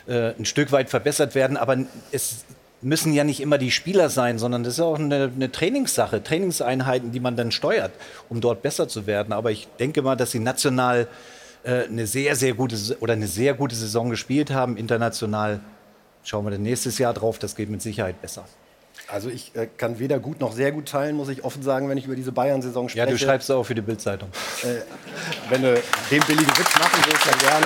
äh, 0.07 0.33
ein 0.37 0.45
Stück 0.45 0.71
weit 0.71 0.89
verbessert 0.89 1.35
werden, 1.35 1.57
aber 1.57 1.77
es 2.11 2.45
müssen 2.81 3.13
ja 3.13 3.23
nicht 3.23 3.41
immer 3.41 3.57
die 3.57 3.71
Spieler 3.71 4.09
sein, 4.09 4.39
sondern 4.39 4.63
das 4.63 4.73
ist 4.73 4.79
auch 4.79 4.97
eine, 4.97 5.31
eine 5.35 5.51
Trainingssache, 5.51 6.23
Trainingseinheiten, 6.23 7.11
die 7.11 7.19
man 7.19 7.35
dann 7.35 7.51
steuert, 7.51 7.91
um 8.29 8.41
dort 8.41 8.61
besser 8.61 8.87
zu 8.87 9.05
werden. 9.05 9.33
Aber 9.33 9.51
ich 9.51 9.67
denke 9.79 10.01
mal, 10.01 10.15
dass 10.15 10.31
sie 10.31 10.39
national 10.39 11.07
äh, 11.63 11.83
eine 11.83 12.07
sehr, 12.07 12.35
sehr 12.35 12.53
gute 12.53 12.77
oder 12.99 13.13
eine 13.13 13.27
sehr 13.27 13.53
gute 13.53 13.75
Saison 13.75 14.09
gespielt 14.09 14.51
haben. 14.51 14.77
International 14.77 15.59
schauen 16.23 16.45
wir 16.45 16.51
dann 16.51 16.61
nächstes 16.61 16.97
Jahr 16.97 17.13
drauf. 17.13 17.39
Das 17.39 17.55
geht 17.55 17.69
mit 17.69 17.81
Sicherheit 17.81 18.21
besser. 18.21 18.45
Also 19.11 19.29
ich 19.29 19.55
äh, 19.55 19.67
kann 19.77 19.97
weder 19.97 20.19
gut 20.19 20.39
noch 20.39 20.53
sehr 20.53 20.71
gut 20.71 20.87
teilen, 20.87 21.15
muss 21.15 21.29
ich 21.29 21.43
offen 21.43 21.63
sagen, 21.63 21.89
wenn 21.89 21.97
ich 21.97 22.05
über 22.05 22.15
diese 22.15 22.31
Bayern-Saison 22.31 22.89
spreche. 22.89 23.05
Ja, 23.05 23.11
du 23.11 23.17
schreibst 23.17 23.51
auch 23.51 23.63
für 23.63 23.73
die 23.73 23.81
Bildzeitung. 23.81 24.29
Äh, 24.61 24.81
wenn 25.49 25.63
du 25.63 25.81
den 26.11 26.21
billigen 26.27 26.51
Witz 26.51 26.77
machen 26.77 27.01
willst, 27.07 27.25
dann 27.25 27.39
gerne. 27.39 27.65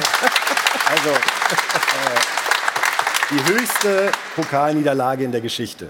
Also 0.89 1.09
äh, 1.09 2.19
die 3.31 3.53
höchste 3.53 4.11
Pokalniederlage 4.35 5.25
in 5.25 5.33
der 5.33 5.41
Geschichte. 5.41 5.89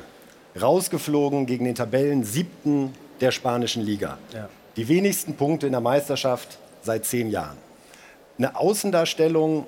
Rausgeflogen 0.60 1.46
gegen 1.46 1.66
den 1.66 1.76
Tabellen 1.76 2.24
siebten 2.24 2.94
der 3.22 3.32
spanischen 3.32 3.84
Liga. 3.84 4.18
Ja. 4.34 4.50
Die 4.76 4.88
wenigsten 4.88 5.36
Punkte 5.36 5.68
in 5.68 5.72
der 5.72 5.82
Meisterschaft 5.82 6.58
seit 6.82 7.06
zehn 7.06 7.30
Jahren. 7.30 7.58
Eine 8.40 8.56
Außendarstellung 8.56 9.68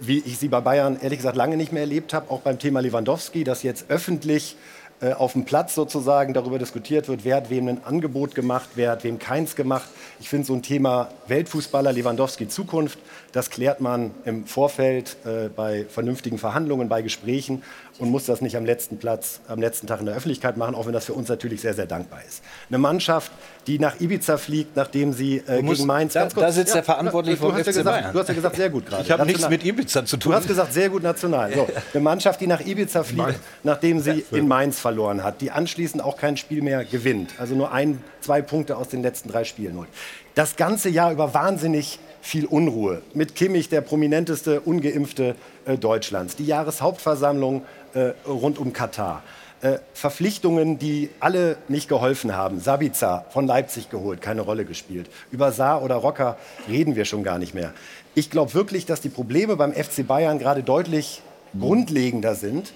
wie 0.00 0.18
ich 0.18 0.38
sie 0.38 0.48
bei 0.48 0.60
Bayern 0.60 0.98
ehrlich 1.00 1.18
gesagt 1.18 1.36
lange 1.36 1.56
nicht 1.56 1.72
mehr 1.72 1.82
erlebt 1.82 2.14
habe, 2.14 2.30
auch 2.30 2.40
beim 2.40 2.58
Thema 2.58 2.80
Lewandowski, 2.80 3.44
dass 3.44 3.62
jetzt 3.62 3.90
öffentlich 3.90 4.56
äh, 5.02 5.14
auf 5.14 5.32
dem 5.32 5.46
Platz 5.46 5.74
sozusagen 5.74 6.34
darüber 6.34 6.58
diskutiert 6.58 7.08
wird, 7.08 7.24
wer 7.24 7.36
hat 7.36 7.48
wem 7.48 7.68
ein 7.68 7.84
Angebot 7.84 8.34
gemacht, 8.34 8.68
wer 8.74 8.90
hat 8.90 9.02
wem 9.02 9.18
keins 9.18 9.56
gemacht. 9.56 9.88
Ich 10.20 10.28
finde 10.28 10.46
so 10.46 10.52
ein 10.52 10.62
Thema 10.62 11.08
Weltfußballer 11.26 11.90
Lewandowski 11.90 12.48
Zukunft, 12.48 12.98
das 13.32 13.48
klärt 13.48 13.80
man 13.80 14.10
im 14.26 14.44
Vorfeld 14.44 15.16
äh, 15.24 15.48
bei 15.48 15.86
vernünftigen 15.88 16.36
Verhandlungen, 16.36 16.90
bei 16.90 17.00
Gesprächen 17.00 17.62
und 17.98 18.10
muss 18.10 18.26
das 18.26 18.42
nicht 18.42 18.56
am 18.58 18.66
letzten 18.66 18.98
Platz, 18.98 19.40
am 19.48 19.60
letzten 19.60 19.86
Tag 19.86 20.00
in 20.00 20.06
der 20.06 20.14
Öffentlichkeit 20.14 20.58
machen, 20.58 20.74
auch 20.74 20.84
wenn 20.84 20.92
das 20.92 21.06
für 21.06 21.14
uns 21.14 21.30
natürlich 21.30 21.62
sehr, 21.62 21.74
sehr 21.74 21.86
dankbar 21.86 22.20
ist. 22.26 22.42
Eine 22.68 22.78
Mannschaft, 22.78 23.32
die 23.66 23.78
nach 23.78 24.00
Ibiza 24.00 24.36
fliegt, 24.36 24.76
nachdem 24.76 25.14
sie 25.14 25.38
äh, 25.46 25.62
gegen 25.62 25.86
Mainz... 25.86 26.12
Da, 26.12 26.26
da 26.26 26.52
sitzt 26.52 26.70
ja, 26.70 26.74
der 26.76 26.84
Verantwortliche 26.84 27.38
vom 27.38 27.56
FC 27.56 27.66
gesagt, 27.66 27.84
Bayern. 27.84 28.12
Du 28.12 28.18
hast 28.18 28.28
ja 28.28 28.34
gesagt, 28.34 28.56
sehr 28.56 28.70
gut 28.70 28.86
gerade. 28.86 29.02
Ich 29.02 29.10
habe 29.10 29.24
nichts 29.24 29.48
mit 29.48 29.64
Ibiza 29.64 30.04
zu 30.04 30.18
tun. 30.18 30.32
Du 30.32 30.36
hast 30.36 30.46
gesagt, 30.46 30.74
sehr 30.74 30.90
gut 30.90 31.02
national. 31.02 31.54
So, 31.54 31.68
eine 31.94 32.02
Mannschaft, 32.02 32.40
die 32.40 32.46
nach 32.46 32.60
Ibiza 32.60 33.02
fliegt, 33.02 33.38
nachdem 33.62 34.00
sie 34.00 34.24
in 34.30 34.46
Mainz 34.48 34.78
verliert 34.78 34.89
verloren 34.90 35.22
hat, 35.22 35.40
die 35.40 35.52
anschließend 35.52 36.02
auch 36.02 36.16
kein 36.16 36.36
Spiel 36.36 36.62
mehr 36.62 36.84
gewinnt, 36.84 37.34
also 37.38 37.54
nur 37.54 37.70
ein, 37.70 38.02
zwei 38.20 38.42
Punkte 38.42 38.76
aus 38.76 38.88
den 38.88 39.02
letzten 39.02 39.28
drei 39.28 39.44
Spielen 39.44 39.76
holt. 39.76 39.88
Das 40.34 40.56
ganze 40.56 40.88
Jahr 40.88 41.12
über 41.12 41.32
wahnsinnig 41.32 42.00
viel 42.20 42.44
Unruhe. 42.44 43.00
Mit 43.14 43.36
Kimmich, 43.36 43.68
der 43.68 43.82
prominenteste 43.82 44.60
Ungeimpfte 44.62 45.36
äh, 45.64 45.78
Deutschlands. 45.78 46.34
Die 46.34 46.44
Jahreshauptversammlung 46.44 47.62
äh, 47.94 48.12
rund 48.26 48.58
um 48.58 48.72
Katar. 48.72 49.22
Äh, 49.62 49.78
Verpflichtungen, 49.94 50.80
die 50.80 51.10
alle 51.20 51.56
nicht 51.68 51.88
geholfen 51.88 52.36
haben. 52.36 52.58
Sabitzer 52.58 53.26
von 53.30 53.46
Leipzig 53.46 53.90
geholt, 53.90 54.20
keine 54.20 54.40
Rolle 54.40 54.64
gespielt. 54.64 55.08
Über 55.30 55.52
Saar 55.52 55.82
oder 55.82 55.94
Rocker 55.94 56.36
reden 56.68 56.96
wir 56.96 57.04
schon 57.04 57.22
gar 57.22 57.38
nicht 57.38 57.54
mehr. 57.54 57.72
Ich 58.16 58.28
glaube 58.28 58.54
wirklich, 58.54 58.86
dass 58.86 59.00
die 59.00 59.08
Probleme 59.08 59.54
beim 59.54 59.72
FC 59.72 60.04
Bayern 60.04 60.40
gerade 60.40 60.64
deutlich 60.64 61.22
grundlegender 61.58 62.34
sind. 62.34 62.72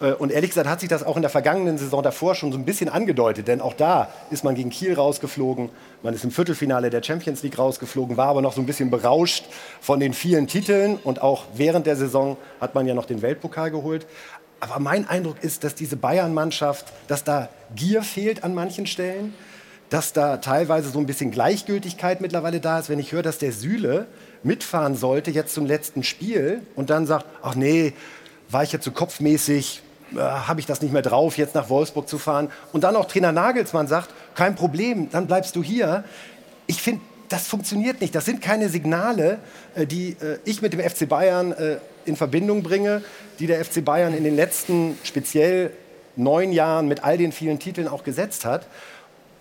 Äh, 0.00 0.12
Und 0.12 0.30
ehrlich 0.32 0.50
gesagt 0.50 0.68
hat 0.68 0.80
sich 0.80 0.88
das 0.88 1.02
auch 1.02 1.16
in 1.16 1.22
der 1.22 1.30
vergangenen 1.30 1.78
Saison 1.78 2.02
davor 2.02 2.34
schon 2.34 2.52
so 2.52 2.58
ein 2.58 2.64
bisschen 2.64 2.88
angedeutet, 2.88 3.48
denn 3.48 3.60
auch 3.60 3.74
da 3.74 4.08
ist 4.30 4.44
man 4.44 4.54
gegen 4.54 4.70
Kiel 4.70 4.94
rausgeflogen, 4.94 5.70
man 6.02 6.14
ist 6.14 6.24
im 6.24 6.30
Viertelfinale 6.30 6.90
der 6.90 7.02
Champions 7.02 7.42
League 7.42 7.58
rausgeflogen, 7.58 8.16
war 8.16 8.28
aber 8.28 8.42
noch 8.42 8.52
so 8.52 8.60
ein 8.60 8.66
bisschen 8.66 8.90
berauscht 8.90 9.46
von 9.80 10.00
den 10.00 10.12
vielen 10.12 10.46
Titeln 10.46 10.96
und 10.96 11.22
auch 11.22 11.44
während 11.54 11.86
der 11.86 11.96
Saison 11.96 12.36
hat 12.60 12.74
man 12.74 12.86
ja 12.86 12.94
noch 12.94 13.06
den 13.06 13.22
Weltpokal 13.22 13.70
geholt. 13.70 14.06
Aber 14.60 14.78
mein 14.78 15.06
Eindruck 15.08 15.42
ist, 15.42 15.64
dass 15.64 15.74
diese 15.74 15.96
Bayern-Mannschaft, 15.96 16.86
dass 17.08 17.24
da 17.24 17.48
Gier 17.74 18.02
fehlt 18.02 18.42
an 18.42 18.54
manchen 18.54 18.86
Stellen, 18.86 19.34
dass 19.90 20.12
da 20.12 20.38
teilweise 20.38 20.90
so 20.90 20.98
ein 20.98 21.06
bisschen 21.06 21.30
Gleichgültigkeit 21.30 22.20
mittlerweile 22.20 22.58
da 22.60 22.78
ist. 22.78 22.88
Wenn 22.88 22.98
ich 22.98 23.12
höre, 23.12 23.22
dass 23.22 23.38
der 23.38 23.52
Süle 23.52 24.06
mitfahren 24.42 24.96
sollte 24.96 25.30
jetzt 25.30 25.54
zum 25.54 25.66
letzten 25.66 26.02
Spiel 26.02 26.62
und 26.74 26.90
dann 26.90 27.06
sagt, 27.06 27.26
ach 27.42 27.54
nee, 27.54 27.92
war 28.48 28.62
ich 28.62 28.72
jetzt 28.72 28.84
so 28.84 28.90
kopfmäßig, 28.90 29.82
äh, 30.14 30.18
habe 30.18 30.60
ich 30.60 30.66
das 30.66 30.82
nicht 30.82 30.92
mehr 30.92 31.02
drauf, 31.02 31.38
jetzt 31.38 31.54
nach 31.54 31.68
Wolfsburg 31.68 32.08
zu 32.08 32.18
fahren. 32.18 32.50
Und 32.72 32.84
dann 32.84 32.96
auch 32.96 33.06
Trainer 33.06 33.32
Nagelsmann 33.32 33.88
sagt, 33.88 34.10
kein 34.34 34.54
Problem, 34.54 35.10
dann 35.10 35.26
bleibst 35.26 35.56
du 35.56 35.62
hier. 35.62 36.04
Ich 36.66 36.82
finde, 36.82 37.02
das 37.28 37.48
funktioniert 37.48 38.00
nicht. 38.00 38.14
Das 38.14 38.24
sind 38.24 38.40
keine 38.40 38.68
Signale, 38.68 39.38
äh, 39.74 39.86
die 39.86 40.16
äh, 40.20 40.38
ich 40.44 40.62
mit 40.62 40.72
dem 40.72 40.80
FC 40.80 41.08
Bayern 41.08 41.54
in 42.04 42.16
Verbindung 42.16 42.62
bringe, 42.62 43.02
die 43.40 43.46
der 43.46 43.64
FC 43.64 43.84
Bayern 43.84 44.14
in 44.14 44.22
den 44.22 44.36
letzten 44.36 44.96
speziell 45.02 45.72
neun 46.14 46.52
Jahren 46.52 46.88
mit 46.88 47.04
all 47.04 47.18
den 47.18 47.32
vielen 47.32 47.58
Titeln 47.58 47.88
auch 47.88 48.04
gesetzt 48.04 48.44
hat. 48.44 48.66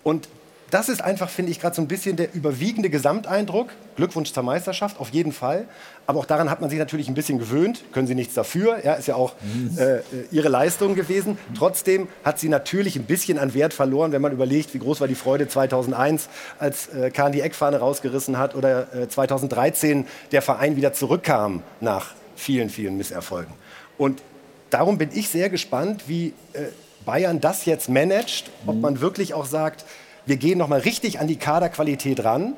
Und 0.03 0.28
das 0.72 0.89
ist 0.89 1.01
einfach, 1.01 1.30
finde 1.30 1.51
ich, 1.51 1.59
gerade 1.59 1.76
so 1.76 1.82
ein 1.82 1.88
bisschen 1.88 2.16
der 2.16 2.34
überwiegende 2.34 2.89
Gesamteindruck. 2.89 3.70
Glückwunsch 3.95 4.34
zur 4.34 4.43
Meisterschaft, 4.43 4.99
auf 4.99 5.09
jeden 5.09 5.32
Fall. 5.32 5.68
Aber 6.08 6.20
auch 6.20 6.26
daran 6.26 6.51
hat 6.51 6.62
man 6.62 6.70
sich 6.70 6.78
natürlich 6.78 7.08
ein 7.08 7.16
bisschen 7.16 7.39
gewöhnt. 7.39 7.84
Können 7.91 8.08
Sie 8.08 8.14
nichts 8.14 8.36
dafür. 8.36 8.84
Ja, 8.84 8.93
ist 8.93 9.08
ja 9.08 9.16
auch 9.16 9.34
äh, 9.78 9.99
Ihre 10.32 10.49
Leistung 10.49 10.93
gewesen. 10.93 11.38
Trotzdem 11.58 12.08
hat 12.24 12.39
sie 12.39 12.49
natürlich 12.49 12.95
ein 12.95 13.06
bisschen 13.06 13.39
an 13.39 13.53
Wert 13.53 13.74
verloren, 13.74 14.12
wenn 14.12 14.22
man 14.22 14.32
überlegt, 14.32 14.74
wie 14.74 14.80
groß 14.80 15.01
war 15.01 15.08
die 15.08 15.16
Freude 15.16 15.47
2001, 15.47 16.30
als 16.60 16.89
äh, 16.89 17.10
Kahn 17.10 17.32
die 17.32 17.41
Eckfahne 17.41 17.78
rausgerissen 17.78 18.38
hat 18.38 18.56
oder 18.56 18.93
äh, 18.93 19.08
2013 19.08 20.06
der 20.32 20.41
Verein 20.41 20.76
wieder 20.76 20.93
zurückkam 20.93 21.64
nach 21.82 22.14
vielen, 22.36 22.70
vielen 22.70 22.97
Misserfolgen. 22.97 23.53
Und 23.97 24.22
darum 24.70 24.97
bin 24.97 25.10
ich 25.14 25.30
sehr 25.30 25.49
gespannt, 25.49 26.03
wie 26.08 26.34
äh, 26.53 26.66
Bayern 27.06 27.39
das 27.39 27.66
jetzt 27.66 27.89
managt, 27.89 28.51
ob 28.66 28.76
man 28.76 28.99
wirklich 28.99 29.34
auch 29.34 29.45
sagt, 29.45 29.86
wir 30.26 30.38
gehen 30.38 30.58
noch 30.58 30.68
mal 30.68 30.80
richtig 30.80 31.20
an 31.20 31.28
die 31.28 31.36
Kaderqualität 31.36 32.24
ran. 32.24 32.56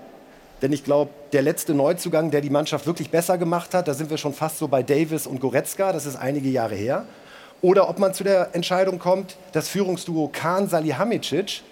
Denn 0.62 0.74
ich 0.74 0.84
glaube, 0.84 1.12
der 1.34 1.42
letzte 1.42 1.74
Neuzugang, 1.74 2.32
der 2.32 2.42
die 2.42 2.50
Mannschaft 2.50 2.88
wirklich 2.88 3.12
besser 3.12 3.38
gemacht 3.38 3.74
hat, 3.74 3.88
da 3.88 3.94
sind 3.94 4.10
wir 4.10 4.18
schon 4.18 4.34
fast 4.34 4.58
so 4.58 4.68
bei 4.68 4.82
Davis 4.82 5.28
und 5.28 5.40
Goretzka, 5.40 5.94
das 5.94 6.06
ist 6.06 6.16
einige 6.16 6.50
Jahre 6.50 6.76
her. 6.76 7.06
Oder 7.62 7.90
ob 7.90 8.00
man 8.00 8.14
zu 8.14 8.24
der 8.24 8.50
Entscheidung 8.54 9.00
kommt, 9.00 9.38
das 9.52 9.68
Führungsduo 9.68 10.30
Kahn-Salihamidzic 10.32 11.64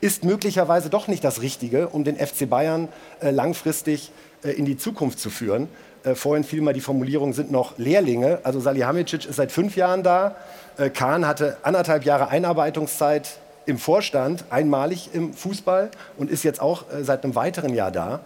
ist 0.00 0.24
möglicherweise 0.24 0.90
doch 0.90 1.08
nicht 1.08 1.24
das 1.24 1.42
Richtige, 1.42 1.88
um 1.88 2.04
den 2.04 2.16
FC 2.16 2.48
Bayern 2.48 2.88
äh, 3.20 3.30
langfristig 3.30 4.12
äh, 4.44 4.50
in 4.50 4.64
die 4.64 4.76
Zukunft 4.76 5.18
zu 5.18 5.30
führen. 5.30 5.68
Äh, 6.04 6.14
vorhin 6.14 6.44
fiel 6.44 6.60
mal 6.60 6.74
die 6.74 6.80
Formulierung, 6.80 7.32
sind 7.32 7.50
noch 7.50 7.78
Lehrlinge. 7.78 8.40
Also 8.44 8.60
Salihamidzic 8.60 9.26
ist 9.26 9.36
seit 9.36 9.50
fünf 9.50 9.76
Jahren 9.76 10.02
da. 10.02 10.36
Äh, 10.76 10.90
Kahn 10.90 11.26
hatte 11.26 11.56
anderthalb 11.62 12.04
Jahre 12.04 12.28
Einarbeitungszeit 12.28 13.38
im 13.68 13.78
Vorstand, 13.78 14.44
einmalig 14.50 15.10
im 15.12 15.34
Fußball 15.34 15.90
und 16.16 16.30
ist 16.30 16.42
jetzt 16.42 16.60
auch 16.60 16.84
äh, 16.90 17.04
seit 17.04 17.24
einem 17.24 17.34
weiteren 17.34 17.74
Jahr 17.74 17.90
da. 17.90 18.20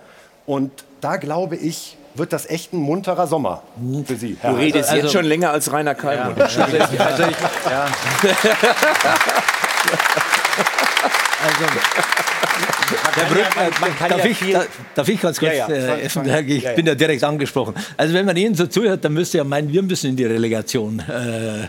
Und 0.47 0.84
da 1.01 1.16
glaube 1.16 1.57
ich, 1.57 1.97
wird 2.14 2.32
das 2.32 2.47
echt 2.47 2.72
ein 2.72 2.78
munterer 2.78 3.26
Sommer 3.26 3.62
für 4.05 4.16
Sie. 4.16 4.36
Du 4.43 4.53
redest 4.53 4.93
jetzt 4.93 5.12
schon 5.12 5.24
länger 5.24 5.51
als 5.51 5.72
Rainer 5.72 5.95
Kalmund. 5.95 6.40
Also 6.40 6.61
ich, 6.61 7.70
ja. 7.70 7.86
Also, 11.62 13.20
Herr 13.20 13.26
Brück, 13.26 13.80
man 13.80 13.96
kann 13.98 14.10
darf, 14.10 14.18
ja 14.24 14.30
ich, 14.30 14.36
viel- 14.36 14.52
da- 14.52 14.64
darf 14.94 15.08
ich 15.08 15.20
ganz 15.20 15.38
kurz, 15.38 15.52
Ja, 15.52 15.68
ja, 15.68 15.74
äh, 15.74 15.80
fang- 15.88 16.00
Effenberg, 16.00 16.48
ich 16.48 16.62
ja, 16.62 16.70
ja. 16.70 16.76
bin 16.76 16.86
ja 16.86 16.94
direkt 16.94 17.24
angesprochen. 17.24 17.74
Also 17.96 18.12
wenn 18.14 18.26
man 18.26 18.36
Ihnen 18.36 18.54
so 18.54 18.66
zuhört, 18.66 19.04
dann 19.04 19.14
müsste 19.14 19.38
ja 19.38 19.44
meinen, 19.44 19.72
wir 19.72 19.82
müssen 19.82 20.10
in 20.10 20.16
die 20.16 20.24
Relegation. 20.24 21.02
Äh, 21.08 21.62
äh, 21.62 21.66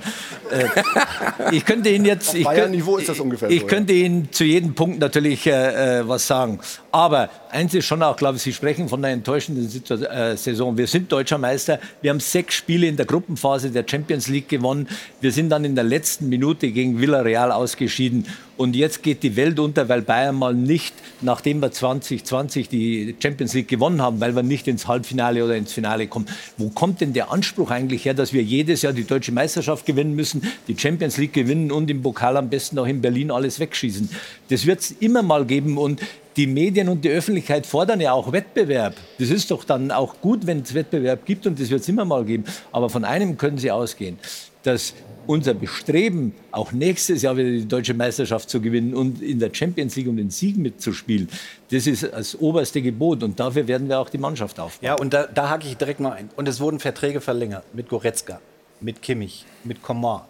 ich 1.51 1.63
könnte 1.65 1.89
Ihnen 1.89 2.05
jetzt... 2.05 2.29
Auf 2.29 2.35
ich 2.35 2.43
könnt- 2.43 2.55
Bayern-Niveau 2.57 2.97
ist 2.97 3.09
das 3.09 3.19
ungefähr 3.19 3.49
Ich 3.49 3.61
so, 3.61 3.65
ja. 3.67 3.69
könnte 3.69 3.93
Ihnen 3.93 4.31
zu 4.31 4.43
jedem 4.43 4.73
Punkt 4.73 4.99
natürlich 4.99 5.45
äh, 5.47 5.99
äh, 5.99 6.07
was 6.07 6.27
sagen. 6.27 6.59
Aber 6.91 7.29
eins 7.53 7.73
ist 7.73 7.85
schon 7.85 8.01
auch, 8.03 8.17
glaube 8.17 8.37
ich, 8.37 8.43
Sie 8.43 8.51
sprechen 8.51 8.89
von 8.89 9.03
einer 9.03 9.13
enttäuschenden 9.13 9.69
äh, 10.03 10.35
Saison. 10.35 10.77
Wir 10.77 10.87
sind 10.87 11.11
deutscher 11.11 11.37
Meister. 11.37 11.79
Wir 12.01 12.09
haben 12.09 12.19
sechs 12.19 12.55
Spiele 12.55 12.87
in 12.87 12.97
der 12.97 13.05
Gruppenphase 13.05 13.69
der 13.69 13.85
Champions 13.87 14.27
League 14.27 14.49
gewonnen. 14.49 14.87
Wir 15.21 15.31
sind 15.31 15.49
dann 15.49 15.63
in 15.63 15.75
der 15.75 15.83
letzten 15.83 16.29
Minute 16.29 16.71
gegen 16.71 16.99
Villarreal 16.99 17.51
ausgeschieden. 17.51 18.25
Und 18.55 18.75
jetzt 18.75 19.01
geht 19.01 19.23
die 19.23 19.35
Welt 19.35 19.59
unter, 19.59 19.89
weil 19.89 20.03
Bayern 20.03 20.35
mal 20.35 20.53
nicht, 20.53 20.93
nachdem 21.21 21.59
wir 21.59 21.71
2020 21.71 22.69
die 22.69 23.15
Champions 23.21 23.53
League 23.53 23.67
gewonnen 23.67 24.01
haben, 24.01 24.19
weil 24.19 24.35
wir 24.35 24.43
nicht 24.43 24.67
ins 24.67 24.87
Halbfinale 24.87 25.43
oder 25.43 25.55
ins 25.55 25.73
Finale 25.73 26.07
kommen. 26.07 26.27
Wo 26.57 26.69
kommt 26.69 27.01
denn 27.01 27.13
der 27.13 27.31
Anspruch 27.31 27.71
eigentlich 27.71 28.05
her, 28.05 28.13
dass 28.13 28.31
wir 28.31 28.43
jedes 28.43 28.83
Jahr 28.83 28.93
die 28.93 29.05
deutsche 29.05 29.31
Meisterschaft 29.31 29.85
gewinnen 29.85 30.13
müssen, 30.15 30.43
die 30.67 30.77
Champions 30.77 31.17
League 31.17 31.33
gewinnen 31.33 31.71
und 31.71 31.89
im 31.89 32.03
Pokal 32.03 32.37
am 32.37 32.49
besten 32.49 32.77
auch 32.77 32.85
in 32.85 33.01
Berlin 33.01 33.31
alles 33.31 33.59
wegschießen? 33.59 34.09
Das 34.49 34.67
wird 34.67 34.81
es 34.81 34.91
immer 34.99 35.23
mal 35.23 35.45
geben 35.45 35.79
und 35.79 36.01
die 36.35 36.47
Medien 36.47 36.89
und 36.89 37.03
die 37.05 37.09
Öffentlichkeit 37.09 37.65
fordern 37.65 38.01
ja 38.01 38.13
auch 38.13 38.31
Wettbewerb. 38.31 38.95
Das 39.19 39.29
ist 39.29 39.51
doch 39.51 39.63
dann 39.63 39.91
auch 39.91 40.19
gut, 40.21 40.45
wenn 40.47 40.61
es 40.61 40.73
Wettbewerb 40.73 41.25
gibt 41.25 41.45
und 41.47 41.59
das 41.59 41.69
wird 41.69 41.81
es 41.81 41.89
immer 41.89 42.05
mal 42.05 42.25
geben. 42.25 42.45
Aber 42.71 42.89
von 42.89 43.05
einem 43.05 43.37
können 43.37 43.57
Sie 43.57 43.71
ausgehen, 43.71 44.17
dass 44.63 44.93
unser 45.25 45.53
Bestreben, 45.53 46.33
auch 46.51 46.71
nächstes 46.71 47.21
Jahr 47.21 47.37
wieder 47.37 47.49
die 47.49 47.67
deutsche 47.67 47.93
Meisterschaft 47.93 48.49
zu 48.49 48.59
gewinnen 48.61 48.93
und 48.93 49.21
in 49.21 49.39
der 49.39 49.53
Champions 49.53 49.95
League 49.95 50.07
um 50.07 50.17
den 50.17 50.29
Sieg 50.29 50.57
mitzuspielen, 50.57 51.29
das 51.71 51.87
ist 51.87 52.03
das 52.03 52.39
oberste 52.39 52.81
Gebot 52.81 53.23
und 53.23 53.39
dafür 53.39 53.67
werden 53.67 53.87
wir 53.87 53.99
auch 53.99 54.09
die 54.09 54.17
Mannschaft 54.17 54.59
aufbauen. 54.59 54.85
Ja, 54.85 54.95
und 54.95 55.13
da, 55.13 55.27
da 55.27 55.49
hake 55.49 55.67
ich 55.67 55.77
direkt 55.77 55.99
mal 55.99 56.11
ein. 56.11 56.29
Und 56.35 56.47
es 56.47 56.59
wurden 56.59 56.79
Verträge 56.79 57.21
verlängert 57.21 57.63
mit 57.73 57.89
Goretzka, 57.89 58.41
mit 58.81 59.01
Kimmich, 59.01 59.45
mit 59.63 59.81
Coman. 59.81 60.21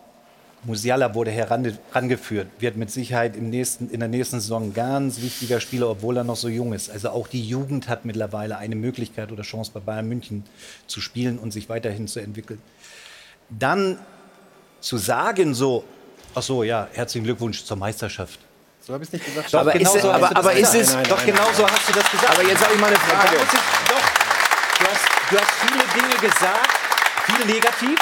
Musiala 0.65 1.13
wurde 1.13 1.31
herangeführt, 1.31 2.47
wird 2.59 2.77
mit 2.77 2.89
Sicherheit 2.89 3.35
im 3.35 3.49
nächsten, 3.49 3.89
in 3.89 3.99
der 3.99 4.07
nächsten 4.09 4.39
Saison 4.39 4.69
ein 4.69 4.73
ganz 4.73 5.19
wichtiger 5.21 5.59
Spieler, 5.59 5.89
obwohl 5.89 6.15
er 6.17 6.23
noch 6.23 6.37
so 6.37 6.47
jung 6.47 6.71
ist. 6.73 6.89
Also 6.89 7.09
auch 7.09 7.27
die 7.27 7.45
Jugend 7.45 7.89
hat 7.89 8.05
mittlerweile 8.05 8.57
eine 8.57 8.75
Möglichkeit 8.75 9.31
oder 9.31 9.43
Chance 9.43 9.71
bei 9.73 9.81
Bayern 9.81 10.07
München 10.07 10.45
zu 10.87 11.01
spielen 11.01 11.37
und 11.37 11.51
sich 11.51 11.67
weiterhin 11.67 12.07
zu 12.07 12.19
entwickeln. 12.21 12.61
Dann 13.49 13.99
zu 14.79 14.97
sagen 14.97 15.53
so, 15.53 15.83
ach 16.33 16.41
so, 16.43 16.63
ja, 16.63 16.87
herzlichen 16.93 17.25
Glückwunsch 17.25 17.63
zur 17.65 17.75
Meisterschaft. 17.77 18.39
So 18.85 18.93
habe 18.93 19.03
ich 19.03 19.09
es 19.09 19.13
nicht 19.13 19.25
gesagt. 19.25 19.53
Doch, 19.53 19.59
Aber 19.61 19.71
genau 19.73 19.95
ist- 19.95 20.01
so 20.01 20.11
aber- 20.11 20.35
aber 20.35 20.53
ist 20.53 20.75
es- 20.75 20.93
Nein, 20.93 21.03
nein, 21.03 21.09
Doch 21.09 21.25
genau 21.25 21.51
so 21.53 21.67
hast 21.69 21.89
du 21.89 21.93
das 21.93 22.09
gesagt. 22.11 22.29
Aber 22.31 22.43
jetzt 22.47 22.63
habe 22.63 22.73
ich 22.73 22.79
mal 22.81 22.87
eine 22.87 22.95
Frage. 22.97 23.35
Ich- 23.35 23.41
Doch, 23.89 24.79
du 24.79 24.85
hast, 24.85 25.31
du 25.31 25.37
hast 25.39 25.51
viele 25.61 25.83
Dinge 26.07 26.19
gesagt, 26.21 26.69
viel 27.25 27.45
negativ, 27.53 27.99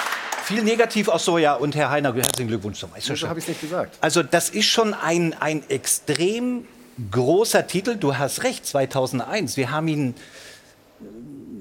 viel 0.52 0.64
negativ. 0.64 1.10
Ach 1.10 1.20
so, 1.20 1.38
ja, 1.38 1.54
und 1.56 1.76
Herr 1.76 1.90
Heiner, 1.90 2.14
herzlichen 2.14 2.48
Glückwunsch 2.48 2.80
So 2.80 2.88
Meisterschaft. 2.88 3.30
habe 3.30 3.40
ich 3.40 3.46
es 3.46 3.50
nicht 3.50 3.62
gesagt. 3.62 3.98
Also 4.02 4.24
das 4.24 4.50
ist 4.50 4.66
schon 4.66 4.94
ein, 4.94 5.34
ein 5.40 5.64
extrem 5.70 6.68
großer 7.12 7.68
Titel. 7.68 7.96
Du 7.96 8.18
hast 8.18 8.44
recht, 8.44 8.66
2001. 8.66 9.58
Wir 9.58 9.72
haben 9.72 9.88
ihn 9.88 10.16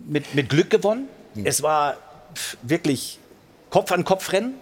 mit, 0.06 0.34
mit 0.34 0.48
Glück 0.48 0.70
gewonnen. 0.70 1.08
Es 1.44 1.62
war 1.62 1.96
wirklich 2.62 3.18
Kopf 3.70 3.92
an 3.92 4.04
Kopf 4.04 4.32
rennen. 4.32 4.54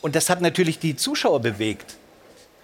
Und 0.00 0.14
das 0.14 0.30
hat 0.30 0.40
natürlich 0.40 0.78
die 0.78 0.94
Zuschauer 0.96 1.40
bewegt. 1.40 1.96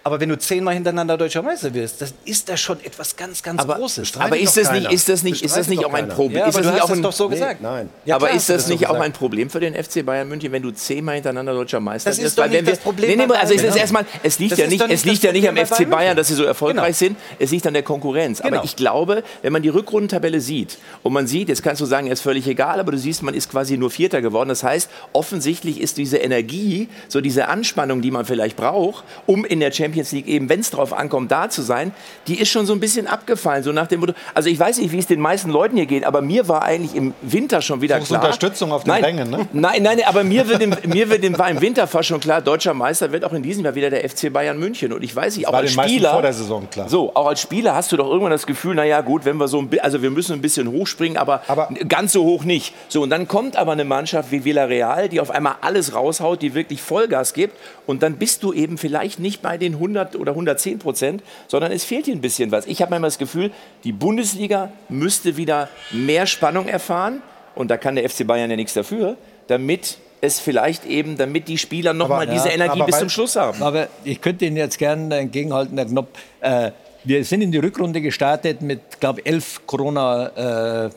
Aber 0.07 0.19
wenn 0.19 0.29
du 0.29 0.37
zehnmal 0.37 0.75
hintereinander 0.75 1.17
deutscher 1.17 1.41
Meister 1.41 1.73
wirst, 1.73 1.99
dann 1.99 2.09
ist 2.25 2.47
das 2.47 2.59
schon 2.61 2.77
etwas 2.85 3.15
ganz, 3.15 3.41
ganz 3.41 3.59
Aber- 3.59 3.73
Großes. 3.77 4.15
aber 4.19 4.37
ist 4.37 4.55
das 4.55 4.71
nicht- 4.71 4.91
ist 4.91 5.09
das 5.09 5.23
nicht- 5.23 5.41
ist 5.41 5.57
das 5.57 5.67
nicht 5.67 5.83
auch 5.83 5.91
ein 5.95 6.09
Problem? 6.09 6.41
Ja, 6.41 6.45
Ist 6.47 6.55
aber 6.57 6.63
das 6.63 6.75
du 6.75 6.79
hast 6.83 6.89
es 6.91 6.97
ein- 6.97 7.01
doch 7.01 7.11
so 7.11 7.27
Nee, 7.27 7.33
gesagt. 7.33 7.61
Nein. 7.63 7.89
Ja, 8.05 8.17
aber 8.17 8.27
klar 8.27 8.37
ist 8.37 8.47
das 8.47 8.67
so 8.67 8.71
nicht 8.73 8.87
auch 8.87 8.99
ein 8.99 9.13
Problem 9.13 9.49
für 9.49 9.59
den 9.59 9.73
FC 9.73 10.03
Bayern 10.05 10.29
München, 10.29 10.51
wenn 10.51 10.61
du 10.61 10.69
zehnmal 10.69 11.15
hintereinander 11.15 11.53
deutscher 11.55 11.79
Meister 11.79 12.11
Das 12.11 12.19
ist 12.19 12.25
wirst? 12.25 12.37
doch 12.37 12.47
nicht 12.47 12.67
das 12.67 12.77
Problem 12.77 13.09
Nee, 13.09 13.15
nee, 13.15 13.33
also 13.33 13.55
es 13.55 13.61
Bayern. 13.61 13.73
ist 13.73 13.79
erstmal, 13.79 14.05
es 14.21 14.37
liegt 14.37 14.51
Das 14.51 14.59
ja 14.59 14.67
nicht, 14.67 14.79
es 14.87 15.05
liegt 15.05 15.17
das 15.17 15.23
ja 15.23 15.31
nicht 15.31 15.49
am 15.49 15.57
FC 15.57 15.85
Bayern 15.89 16.15
dass 16.15 16.27
sie 16.27 16.35
so 16.35 16.43
erfolgreich 16.43 16.99
Genau. 16.99 17.15
sind. 17.15 17.17
Es 17.39 17.49
liegt 17.49 17.65
an 17.65 17.73
der 17.73 17.81
Konkurrenz. 17.81 18.43
Genau. 18.43 18.57
Aber 18.57 18.63
ich 18.63 18.75
glaube, 18.75 19.23
wenn 19.41 19.53
man 19.53 19.63
die 19.63 19.69
Rückrundentabelle 19.69 20.39
sieht 20.39 20.77
und 21.01 21.13
man 21.13 21.25
sieht, 21.25 21.49
jetzt 21.49 21.63
kannst 21.63 21.81
du 21.81 21.85
sagen, 21.87 22.05
er 22.05 22.13
ist 22.13 22.21
völlig 22.21 22.45
egal, 22.47 22.79
aber 22.79 22.91
du 22.91 22.99
siehst, 22.99 23.23
man 23.23 23.33
ist 23.33 23.49
quasi 23.49 23.75
nur 23.75 23.89
Vierter 23.89 24.21
geworden. 24.21 24.49
Das 24.49 24.63
heißt, 24.63 24.87
offensichtlich 25.13 25.81
ist 25.81 25.97
diese 25.97 26.17
Energie, 26.17 26.89
so 27.07 27.21
diese 27.21 27.47
Anspannung, 27.47 28.03
die 28.03 28.11
man 28.11 28.23
vielleicht 28.25 28.55
braucht, 28.55 29.03
um 29.25 29.43
in 29.45 29.59
der 29.59 29.71
Champions 29.71 29.94
League 30.11 30.27
eben, 30.27 30.49
wenn 30.49 30.59
es 30.59 30.71
drauf 30.71 30.93
ankommt, 30.93 31.31
da 31.31 31.49
zu 31.49 31.61
sein, 31.61 31.91
die 32.27 32.39
ist 32.39 32.49
schon 32.49 32.65
so 32.65 32.73
ein 32.73 32.79
bisschen 32.79 33.07
abgefallen. 33.07 33.63
So 33.63 33.71
nach 33.71 33.87
dem 33.87 34.01
Motto, 34.01 34.13
also 34.33 34.49
ich 34.49 34.59
weiß 34.59 34.77
nicht, 34.79 34.91
wie 34.91 34.99
es 34.99 35.07
den 35.07 35.19
meisten 35.19 35.49
Leuten 35.49 35.77
hier 35.77 35.85
geht, 35.85 36.03
aber 36.03 36.21
mir 36.21 36.47
war 36.47 36.63
eigentlich 36.63 36.95
im 36.95 37.13
Winter 37.21 37.61
schon 37.61 37.81
wieder 37.81 37.99
klar. 37.99 38.21
Unterstützung 38.21 38.71
auf 38.71 38.83
den 38.83 38.89
nein, 38.89 39.03
Rängen, 39.03 39.29
ne? 39.29 39.47
Nein, 39.53 39.83
nein, 39.83 40.01
aber 40.05 40.23
mir, 40.23 40.47
wird 40.47 40.61
im, 40.61 40.75
mir 40.85 41.09
wird 41.09 41.23
im, 41.23 41.37
war 41.37 41.49
im 41.49 41.61
Winter 41.61 41.87
fast 41.87 42.09
schon 42.09 42.19
klar, 42.19 42.41
deutscher 42.41 42.73
Meister 42.73 43.11
wird 43.11 43.23
auch 43.23 43.33
in 43.33 43.43
diesem 43.43 43.63
Jahr 43.63 43.75
wieder 43.75 43.89
der 43.89 44.07
FC 44.07 44.31
Bayern 44.31 44.59
München. 44.59 44.93
Und 44.93 45.03
ich 45.03 45.15
weiß 45.15 45.37
nicht, 45.37 45.47
auch 45.47 45.53
als 45.53 45.71
Spieler. 45.71 46.11
vor 46.11 46.21
der 46.21 46.33
Saison 46.33 46.69
klar. 46.69 46.89
So, 46.89 47.15
auch 47.15 47.27
als 47.27 47.41
Spieler 47.41 47.75
hast 47.75 47.91
du 47.91 47.97
doch 47.97 48.07
irgendwann 48.07 48.31
das 48.31 48.45
Gefühl, 48.45 48.75
naja, 48.75 49.01
gut, 49.01 49.25
wenn 49.25 49.37
wir 49.37 49.47
so 49.47 49.59
ein 49.59 49.69
also 49.81 50.01
wir 50.01 50.11
müssen 50.11 50.33
ein 50.33 50.41
bisschen 50.41 50.71
hochspringen, 50.71 51.17
aber, 51.17 51.41
ganz 51.87 52.13
so 52.13 52.23
hoch 52.23 52.43
nicht. 52.43 52.73
So, 52.87 53.03
und 53.03 53.09
dann 53.09 53.27
kommt 53.27 53.55
aber 53.55 53.73
eine 53.73 53.85
Mannschaft 53.85 54.31
wie 54.31 54.45
Villarreal, 54.45 55.09
die 55.09 55.19
auf 55.19 55.29
einmal 55.29 55.55
alles 55.61 55.93
raushaut, 55.93 56.41
die 56.41 56.53
wirklich 56.53 56.81
Vollgas 56.81 57.33
gibt. 57.33 57.57
Und 57.85 58.03
dann 58.03 58.17
bist 58.17 58.43
du 58.43 58.53
eben 58.53 58.77
vielleicht 58.77 59.19
nicht 59.19 59.41
bei 59.41 59.57
den 59.57 59.73
100 59.73 59.84
oder 59.91 60.31
110 60.31 60.79
Prozent, 60.79 61.23
sondern 61.47 61.71
es 61.71 61.83
fehlt 61.83 62.07
dir 62.07 62.13
ein 62.13 62.21
bisschen 62.21 62.51
was. 62.51 62.65
Ich 62.67 62.81
habe 62.81 62.91
manchmal 62.91 63.09
das 63.09 63.17
Gefühl, 63.17 63.51
die 63.83 63.91
Bundesliga 63.91 64.71
müsste 64.89 65.37
wieder 65.37 65.69
mehr 65.91 66.25
Spannung 66.25 66.67
erfahren. 66.67 67.21
Und 67.55 67.71
da 67.71 67.77
kann 67.77 67.95
der 67.95 68.09
FC 68.09 68.27
Bayern 68.27 68.49
ja 68.49 68.55
nichts 68.55 68.73
dafür, 68.73 69.15
damit 69.47 69.97
es 70.21 70.39
vielleicht 70.39 70.85
eben, 70.85 71.17
damit 71.17 71.47
die 71.47 71.57
Spieler 71.57 71.93
nochmal 71.93 72.27
diese 72.27 72.49
Energie 72.49 72.81
bis 72.83 72.99
zum 72.99 73.09
Schluss 73.09 73.35
haben. 73.35 73.61
Aber 73.61 73.87
ich 74.03 74.21
könnte 74.21 74.45
Ihnen 74.45 74.57
jetzt 74.57 74.77
gerne 74.77 75.15
entgegenhalten, 75.17 75.77
Herr 75.77 75.85
Knopp. 75.85 76.09
Äh, 76.41 76.71
wir 77.03 77.23
sind 77.23 77.41
in 77.41 77.51
die 77.51 77.59
Rückrunde 77.59 78.01
gestartet 78.01 78.61
mit, 78.61 78.99
glaube 78.99 79.21
ich, 79.21 79.27
elf 79.27 79.61
Corona. 79.67 80.89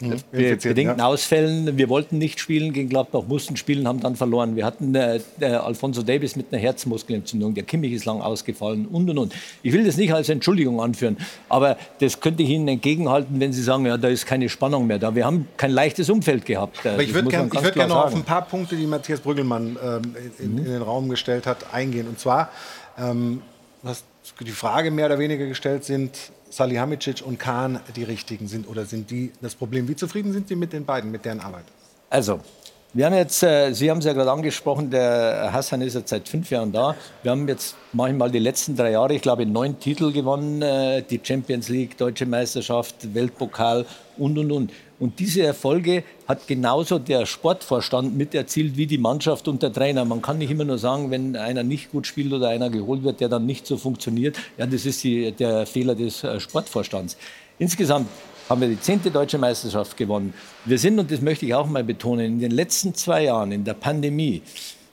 Infizierten, 0.00 0.70
bedingten 0.70 0.98
ja. 0.98 1.06
Ausfällen. 1.06 1.78
Wir 1.78 1.88
wollten 1.88 2.18
nicht 2.18 2.38
spielen 2.38 2.72
gegen 2.72 2.88
Gladbach, 2.88 3.22
mussten 3.26 3.56
spielen, 3.56 3.88
haben 3.88 4.00
dann 4.00 4.14
verloren. 4.14 4.54
Wir 4.54 4.66
hatten 4.66 4.94
äh, 4.94 5.20
Alfonso 5.40 6.02
Davis 6.02 6.36
mit 6.36 6.52
einer 6.52 6.60
Herzmuskelentzündung, 6.60 7.54
der 7.54 7.64
Kimmich 7.64 7.92
ist 7.92 8.04
lang 8.04 8.20
ausgefallen 8.20 8.86
und 8.86 9.08
und 9.08 9.18
und. 9.18 9.34
Ich 9.62 9.72
will 9.72 9.84
das 9.84 9.96
nicht 9.96 10.12
als 10.12 10.28
Entschuldigung 10.28 10.80
anführen, 10.80 11.16
aber 11.48 11.78
das 12.00 12.20
könnte 12.20 12.42
ich 12.42 12.50
Ihnen 12.50 12.68
entgegenhalten, 12.68 13.40
wenn 13.40 13.52
Sie 13.52 13.62
sagen, 13.62 13.86
ja, 13.86 13.96
da 13.96 14.08
ist 14.08 14.26
keine 14.26 14.48
Spannung 14.48 14.86
mehr 14.86 14.98
da. 14.98 15.14
Wir 15.14 15.24
haben 15.24 15.48
kein 15.56 15.70
leichtes 15.70 16.10
Umfeld 16.10 16.44
gehabt. 16.44 16.84
Äh, 16.84 16.90
Aber 16.90 17.02
ich 17.02 17.14
würde 17.14 17.28
gerne 17.28 17.50
würd 17.50 17.74
gern 17.74 17.88
noch 17.88 18.04
auf 18.04 18.14
ein 18.14 18.24
paar 18.24 18.42
Punkte, 18.42 18.76
die 18.76 18.86
Matthias 18.86 19.20
Brüggelmann 19.20 19.78
ähm, 19.82 20.16
in, 20.38 20.58
in 20.58 20.64
den 20.64 20.82
Raum 20.82 21.08
gestellt 21.08 21.46
hat, 21.46 21.72
eingehen. 21.72 22.06
Und 22.06 22.20
zwar, 22.20 22.50
ähm, 22.98 23.40
was 23.82 24.04
die 24.40 24.50
Frage 24.50 24.90
mehr 24.90 25.06
oder 25.06 25.18
weniger 25.18 25.46
gestellt 25.46 25.84
sind, 25.84 26.10
Salihamidzic 26.56 27.22
und 27.24 27.38
Kahn 27.38 27.80
die 27.96 28.02
richtigen 28.02 28.48
sind 28.48 28.66
oder 28.66 28.86
sind 28.86 29.10
die 29.10 29.30
das 29.42 29.54
Problem? 29.54 29.88
Wie 29.88 29.96
zufrieden 29.96 30.32
sind 30.32 30.48
Sie 30.48 30.56
mit 30.56 30.72
den 30.72 30.86
beiden, 30.86 31.10
mit 31.10 31.26
deren 31.26 31.40
Arbeit? 31.40 31.64
Also, 32.08 32.40
wir 32.92 33.06
haben 33.06 33.14
jetzt, 33.14 33.42
äh, 33.42 33.72
Sie 33.72 33.90
haben 33.90 33.98
es 33.98 34.04
ja 34.04 34.12
gerade 34.12 34.30
angesprochen, 34.30 34.90
der 34.90 35.50
Hassan 35.52 35.82
ist 35.82 35.94
jetzt 35.94 36.08
seit 36.08 36.28
fünf 36.28 36.50
Jahren 36.50 36.72
da. 36.72 36.94
Wir 37.22 37.30
haben 37.30 37.46
jetzt 37.46 37.76
manchmal 37.92 38.30
die 38.30 38.38
letzten 38.38 38.74
drei 38.74 38.92
Jahre, 38.92 39.14
ich 39.14 39.22
glaube, 39.22 39.44
neun 39.44 39.78
Titel 39.78 40.12
gewonnen, 40.12 40.62
äh, 40.62 41.02
die 41.02 41.20
Champions 41.22 41.68
League, 41.68 41.98
Deutsche 41.98 42.24
Meisterschaft, 42.24 43.14
Weltpokal 43.14 43.84
und, 44.16 44.38
und, 44.38 44.50
und. 44.50 44.72
Und 44.98 45.18
diese 45.18 45.42
Erfolge 45.42 46.04
hat 46.26 46.46
genauso 46.46 46.98
der 46.98 47.26
Sportvorstand 47.26 48.16
mit 48.16 48.34
erzielt 48.34 48.78
wie 48.78 48.86
die 48.86 48.96
Mannschaft 48.96 49.46
und 49.46 49.62
der 49.62 49.72
Trainer. 49.72 50.06
Man 50.06 50.22
kann 50.22 50.38
nicht 50.38 50.50
immer 50.50 50.64
nur 50.64 50.78
sagen, 50.78 51.10
wenn 51.10 51.36
einer 51.36 51.62
nicht 51.62 51.92
gut 51.92 52.06
spielt 52.06 52.32
oder 52.32 52.48
einer 52.48 52.70
geholt 52.70 53.02
wird, 53.02 53.20
der 53.20 53.28
dann 53.28 53.44
nicht 53.44 53.66
so 53.66 53.76
funktioniert. 53.76 54.38
Ja, 54.56 54.64
das 54.64 54.86
ist 54.86 55.04
die, 55.04 55.32
der 55.32 55.66
Fehler 55.66 55.94
des 55.94 56.24
äh, 56.24 56.40
Sportvorstands. 56.40 57.18
Insgesamt 57.58 58.08
haben 58.48 58.60
wir 58.60 58.68
die 58.68 58.80
zehnte 58.80 59.10
deutsche 59.10 59.38
Meisterschaft 59.38 59.96
gewonnen. 59.96 60.32
Wir 60.64 60.78
sind, 60.78 60.98
und 60.98 61.10
das 61.10 61.20
möchte 61.20 61.46
ich 61.46 61.54
auch 61.54 61.66
mal 61.66 61.84
betonen, 61.84 62.26
in 62.26 62.40
den 62.40 62.52
letzten 62.52 62.94
zwei 62.94 63.24
Jahren 63.24 63.52
in 63.52 63.64
der 63.64 63.74
Pandemie 63.74 64.42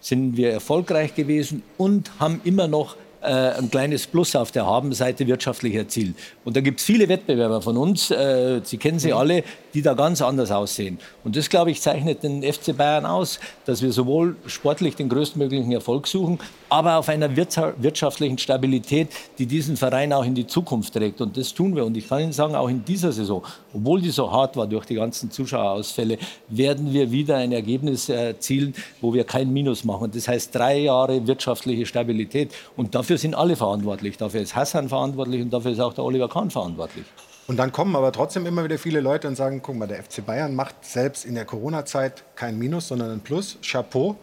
sind 0.02 0.36
wir 0.36 0.52
erfolgreich 0.52 1.16
gewesen 1.16 1.64
und 1.78 2.12
haben 2.20 2.42
immer 2.44 2.68
noch 2.68 2.98
äh, 3.22 3.28
ein 3.28 3.72
kleines 3.72 4.06
Plus 4.06 4.36
auf 4.36 4.52
der 4.52 4.66
Habenseite 4.66 5.28
wirtschaftlich 5.28 5.76
erzielt. 5.76 6.16
Und 6.44 6.58
da 6.58 6.62
gibt 6.62 6.80
es 6.80 6.86
viele 6.86 7.08
Wettbewerber 7.08 7.62
von 7.62 7.78
uns, 7.78 8.12
äh, 8.12 8.60
Sie 8.64 8.78
kennen 8.78 9.00
sie 9.00 9.14
alle, 9.14 9.44
die 9.74 9.82
da 9.82 9.94
ganz 9.94 10.22
anders 10.22 10.52
aussehen. 10.52 11.00
Und 11.24 11.36
das, 11.36 11.50
glaube 11.50 11.72
ich, 11.72 11.82
zeichnet 11.82 12.24
den 12.24 12.44
FC 12.44 12.76
Bayern 12.76 13.06
aus, 13.06 13.40
dass 13.66 13.82
wir 13.82 13.92
sowohl 13.92 14.36
sportlich 14.46 14.96
den 14.96 15.10
größtmöglichen 15.10 15.72
Erfolg 15.72 16.08
suchen, 16.08 16.40
aber 16.70 16.98
auf 16.98 17.10
einer 17.10 17.30
wirtscha- 17.30 17.74
wirtschaftlichen 17.78 18.38
Stabilität, 18.38 19.10
die 19.38 19.46
diesen 19.46 19.78
Verein 19.78 20.14
auch 20.14 20.26
in 20.26 20.36
die 20.36 20.48
Zukunft 20.48 20.94
trägt. 20.94 21.22
Und 21.22 21.38
das 21.38 21.54
tun 21.54 21.76
wir. 21.76 21.86
Und 21.86 21.98
ich 21.98 22.08
kann 22.08 22.22
Ihnen 22.22 22.34
sagen, 22.34 22.56
auch 22.56 22.70
in 22.70 22.84
dieser 22.86 23.12
Saison, 23.12 23.44
obwohl 23.74 24.02
die 24.02 24.10
so 24.10 24.32
hart 24.32 24.56
war 24.58 24.68
durch 24.68 24.86
die 24.86 24.96
ganzen 24.96 25.32
Zuschauerausfälle, 25.32 26.18
werden 26.50 26.94
wir 26.94 27.12
wieder 27.12 27.38
ein 27.38 27.52
Ergebnis 27.52 28.10
erzielen, 28.10 28.74
wo 29.02 29.14
wir 29.14 29.24
kein 29.24 29.52
Minus 29.52 29.84
machen. 29.84 30.12
Das 30.14 30.28
heißt 30.28 30.54
drei 30.54 30.80
Jahre 30.80 31.26
wirtschaftliche 31.28 31.86
Stabilität. 31.86 32.54
Und 32.76 32.96
dafür 32.96 33.18
sind 33.18 33.36
alle 33.36 33.56
verantwortlich. 33.56 34.18
Dafür 34.18 34.42
ist 34.42 34.56
Hassan 34.56 34.90
verantwortlich 34.90 35.42
und 35.42 35.52
dafür 35.52 35.72
ist 35.72 35.80
auch 35.80 35.94
der 35.94 36.04
Oliver 36.04 36.30
Kahn 36.30 36.50
verantwortlich. 36.50 37.06
Und 37.48 37.58
dann 37.58 37.72
kommen 37.72 37.96
aber 37.96 38.12
trotzdem 38.12 38.46
immer 38.46 38.64
wieder 38.64 38.78
viele 38.78 39.02
Leute 39.02 39.28
und 39.28 39.36
sagen, 39.36 39.62
guck 39.62 39.76
mal, 39.76 39.88
der 39.88 40.02
FC 40.04 40.26
Bayern 40.26 40.56
macht 40.56 40.76
selbst 40.82 41.26
in 41.26 41.36
der 41.36 41.46
Corona-Zeit 41.46 42.24
kein 42.36 42.58
Minus, 42.58 42.88
sondern 42.88 43.12
ein 43.12 43.20
Plus. 43.20 43.58
Chapeau. 43.62 44.16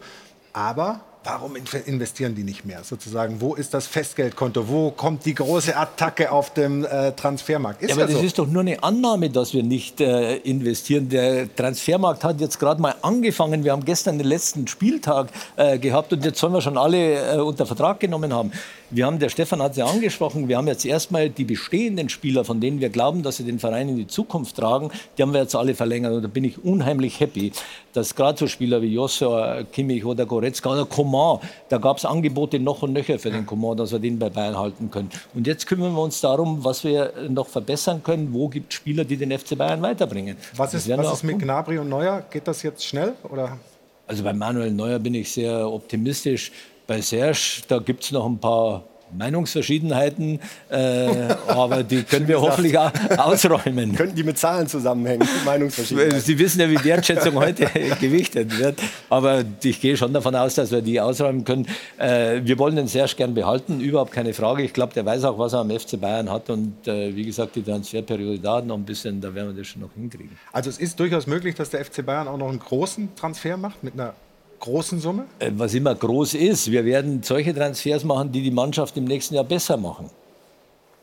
Aber 0.53 1.01
warum 1.23 1.55
in- 1.55 1.63
investieren 1.85 2.33
die 2.33 2.43
nicht 2.43 2.65
mehr? 2.65 2.83
Sozusagen, 2.83 3.39
wo 3.39 3.53
ist 3.53 3.75
das 3.75 3.85
Festgeldkonto? 3.85 4.67
Wo 4.67 4.89
kommt 4.89 5.23
die 5.25 5.35
große 5.35 5.77
Attacke 5.77 6.31
auf 6.31 6.51
dem 6.55 6.83
äh, 6.83 7.11
Transfermarkt? 7.11 7.83
Ist 7.83 7.89
ja, 7.89 7.95
aber 7.95 8.05
das 8.07 8.15
so. 8.15 8.25
ist 8.25 8.39
doch 8.39 8.47
nur 8.47 8.61
eine 8.61 8.81
Annahme, 8.83 9.29
dass 9.29 9.53
wir 9.53 9.61
nicht 9.61 10.01
äh, 10.01 10.37
investieren. 10.37 11.07
Der 11.09 11.53
Transfermarkt 11.55 12.23
hat 12.23 12.41
jetzt 12.41 12.59
gerade 12.59 12.81
mal 12.81 12.95
angefangen. 13.03 13.63
Wir 13.63 13.71
haben 13.71 13.85
gestern 13.85 14.17
den 14.17 14.27
letzten 14.27 14.67
Spieltag 14.67 15.27
äh, 15.57 15.77
gehabt 15.77 16.11
und 16.11 16.25
jetzt 16.25 16.39
sollen 16.39 16.53
wir 16.53 16.61
schon 16.61 16.77
alle 16.77 17.35
äh, 17.35 17.37
unter 17.39 17.67
Vertrag 17.67 17.99
genommen 17.99 18.33
haben. 18.33 18.51
Wir 18.93 19.05
haben, 19.05 19.19
der 19.19 19.29
Stefan 19.29 19.61
hat 19.61 19.71
es 19.71 19.77
ja 19.77 19.85
angesprochen, 19.85 20.49
wir 20.49 20.57
haben 20.57 20.67
jetzt 20.67 20.85
erstmal 20.85 21.29
die 21.29 21.45
bestehenden 21.45 22.09
Spieler, 22.09 22.43
von 22.43 22.59
denen 22.59 22.81
wir 22.81 22.89
glauben, 22.89 23.23
dass 23.23 23.37
sie 23.37 23.45
den 23.45 23.57
Verein 23.57 23.87
in 23.87 23.95
die 23.95 24.07
Zukunft 24.07 24.57
tragen, 24.57 24.91
die 25.17 25.21
haben 25.21 25.31
wir 25.31 25.39
jetzt 25.39 25.55
alle 25.55 25.75
verlängert. 25.75 26.13
Und 26.13 26.23
da 26.23 26.27
bin 26.27 26.43
ich 26.43 26.61
unheimlich 26.61 27.21
happy, 27.21 27.53
dass 27.93 28.15
gerade 28.15 28.37
so 28.37 28.47
Spieler 28.47 28.81
wie 28.81 28.93
Joshua 28.93 29.63
Kimmich 29.63 30.03
oder 30.03 30.25
Goretzka 30.25 30.73
oder 30.73 30.85
Coman, 30.85 31.39
da 31.69 31.77
gab 31.77 31.99
es 31.99 32.05
Angebote 32.05 32.59
noch 32.59 32.81
und 32.81 32.91
nöcher 32.91 33.17
für 33.17 33.31
den 33.31 33.45
Coman, 33.45 33.77
dass 33.77 33.93
wir 33.93 33.99
den 33.99 34.19
bei 34.19 34.29
Bayern 34.29 34.57
halten 34.57 34.91
können. 34.91 35.09
Und 35.33 35.47
jetzt 35.47 35.67
kümmern 35.67 35.93
wir 35.93 36.01
uns 36.01 36.19
darum, 36.19 36.61
was 36.61 36.83
wir 36.83 37.13
noch 37.29 37.47
verbessern 37.47 38.03
können. 38.03 38.33
Wo 38.33 38.49
gibt 38.49 38.73
es 38.73 38.75
Spieler, 38.75 39.05
die 39.05 39.15
den 39.15 39.31
FC 39.31 39.57
Bayern 39.57 39.81
weiterbringen? 39.81 40.35
Was 40.57 40.73
ist, 40.73 40.89
was 40.89 41.13
ist 41.13 41.23
mit. 41.23 41.39
Gnabry 41.39 41.77
und 41.77 41.87
Neuer? 41.87 42.25
Geht 42.29 42.45
das 42.45 42.61
jetzt 42.61 42.85
schnell? 42.85 43.13
Oder? 43.31 43.57
Also 44.05 44.23
bei 44.23 44.33
Manuel 44.33 44.71
Neuer 44.71 44.99
bin 44.99 45.13
ich 45.15 45.31
sehr 45.31 45.71
optimistisch. 45.71 46.51
Bei 46.87 47.01
Serge, 47.01 47.61
da 47.67 47.79
gibt 47.79 48.03
es 48.03 48.11
noch 48.11 48.25
ein 48.25 48.39
paar 48.39 48.83
Meinungsverschiedenheiten, 49.17 50.39
äh, 50.69 51.35
aber 51.47 51.83
die 51.83 52.03
können 52.09 52.27
wir 52.27 52.41
hoffentlich 52.41 52.77
auch 52.77 52.91
ausräumen. 53.17 53.95
Könnten 53.95 54.15
die 54.15 54.23
mit 54.23 54.37
Zahlen 54.37 54.67
zusammenhängen, 54.67 55.27
Meinungsverschiedenheiten? 55.45 56.19
Sie 56.21 56.39
wissen 56.39 56.61
ja, 56.61 56.69
wie 56.69 56.83
Wertschätzung 56.83 57.35
heute 57.35 57.65
gewichtet 57.99 58.57
wird. 58.57 58.79
Aber 59.09 59.43
ich 59.63 59.81
gehe 59.81 59.97
schon 59.97 60.13
davon 60.13 60.35
aus, 60.35 60.55
dass 60.55 60.71
wir 60.71 60.81
die 60.81 60.99
ausräumen 60.99 61.43
können. 61.43 61.67
Äh, 61.97 62.41
wir 62.43 62.57
wollen 62.57 62.75
den 62.75 62.87
Serge 62.87 63.15
gern 63.15 63.33
behalten, 63.33 63.79
überhaupt 63.79 64.11
keine 64.11 64.33
Frage. 64.33 64.63
Ich 64.63 64.73
glaube, 64.73 64.93
der 64.93 65.05
weiß 65.05 65.23
auch, 65.25 65.37
was 65.37 65.53
er 65.53 65.59
am 65.59 65.71
FC 65.71 65.99
Bayern 65.99 66.29
hat. 66.29 66.49
Und 66.49 66.87
äh, 66.87 67.15
wie 67.15 67.25
gesagt, 67.25 67.55
die 67.55 67.63
Transferperiode 67.63 68.39
dauert 68.39 68.65
noch 68.65 68.77
ein 68.77 68.85
bisschen, 68.85 69.19
da 69.21 69.33
werden 69.33 69.53
wir 69.53 69.61
das 69.61 69.67
schon 69.67 69.81
noch 69.81 69.93
hinkriegen. 69.93 70.37
Also 70.51 70.69
es 70.69 70.77
ist 70.77 70.99
durchaus 70.99 71.27
möglich, 71.27 71.55
dass 71.55 71.69
der 71.69 71.83
FC 71.83 72.05
Bayern 72.05 72.27
auch 72.27 72.37
noch 72.37 72.49
einen 72.49 72.59
großen 72.59 73.15
Transfer 73.15 73.57
macht 73.57 73.83
mit 73.83 73.93
einer 73.93 74.13
großen 74.61 75.01
Summe. 75.01 75.25
Äh, 75.39 75.51
Was 75.55 75.73
immer 75.73 75.93
groß 75.93 76.35
ist, 76.35 76.71
wir 76.71 76.85
werden 76.85 77.21
solche 77.23 77.53
Transfers 77.53 78.05
machen, 78.05 78.31
die 78.31 78.41
die 78.41 78.51
Mannschaft 78.51 78.95
im 78.95 79.03
nächsten 79.03 79.35
Jahr 79.35 79.43
besser 79.43 79.75
machen. 79.75 80.09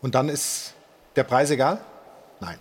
Und 0.00 0.14
dann 0.14 0.30
ist 0.30 0.72
der 1.16 1.24
Preis 1.24 1.50
egal? 1.50 1.78
Nein. 2.40 2.56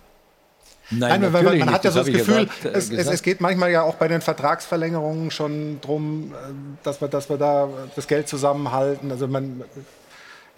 Nein, 0.90 1.32
weil 1.32 1.42
man, 1.42 1.58
man 1.58 1.72
hat 1.72 1.84
ja 1.84 1.90
nicht. 1.90 2.06
so 2.06 2.12
das 2.12 2.12
Gefühl, 2.12 2.48
äh, 2.64 2.68
es, 2.68 2.84
es, 2.84 2.90
gesagt. 2.90 3.14
es 3.14 3.22
geht 3.22 3.40
manchmal 3.40 3.70
ja 3.70 3.82
auch 3.82 3.94
bei 3.94 4.08
den 4.08 4.20
Vertragsverlängerungen 4.20 5.30
schon 5.30 5.80
darum, 5.80 6.34
dass 6.82 7.00
wir, 7.00 7.08
dass 7.08 7.28
wir 7.28 7.38
da 7.38 7.68
das 7.94 8.06
Geld 8.06 8.28
zusammenhalten. 8.28 9.10
Also 9.10 9.28
man, 9.28 9.64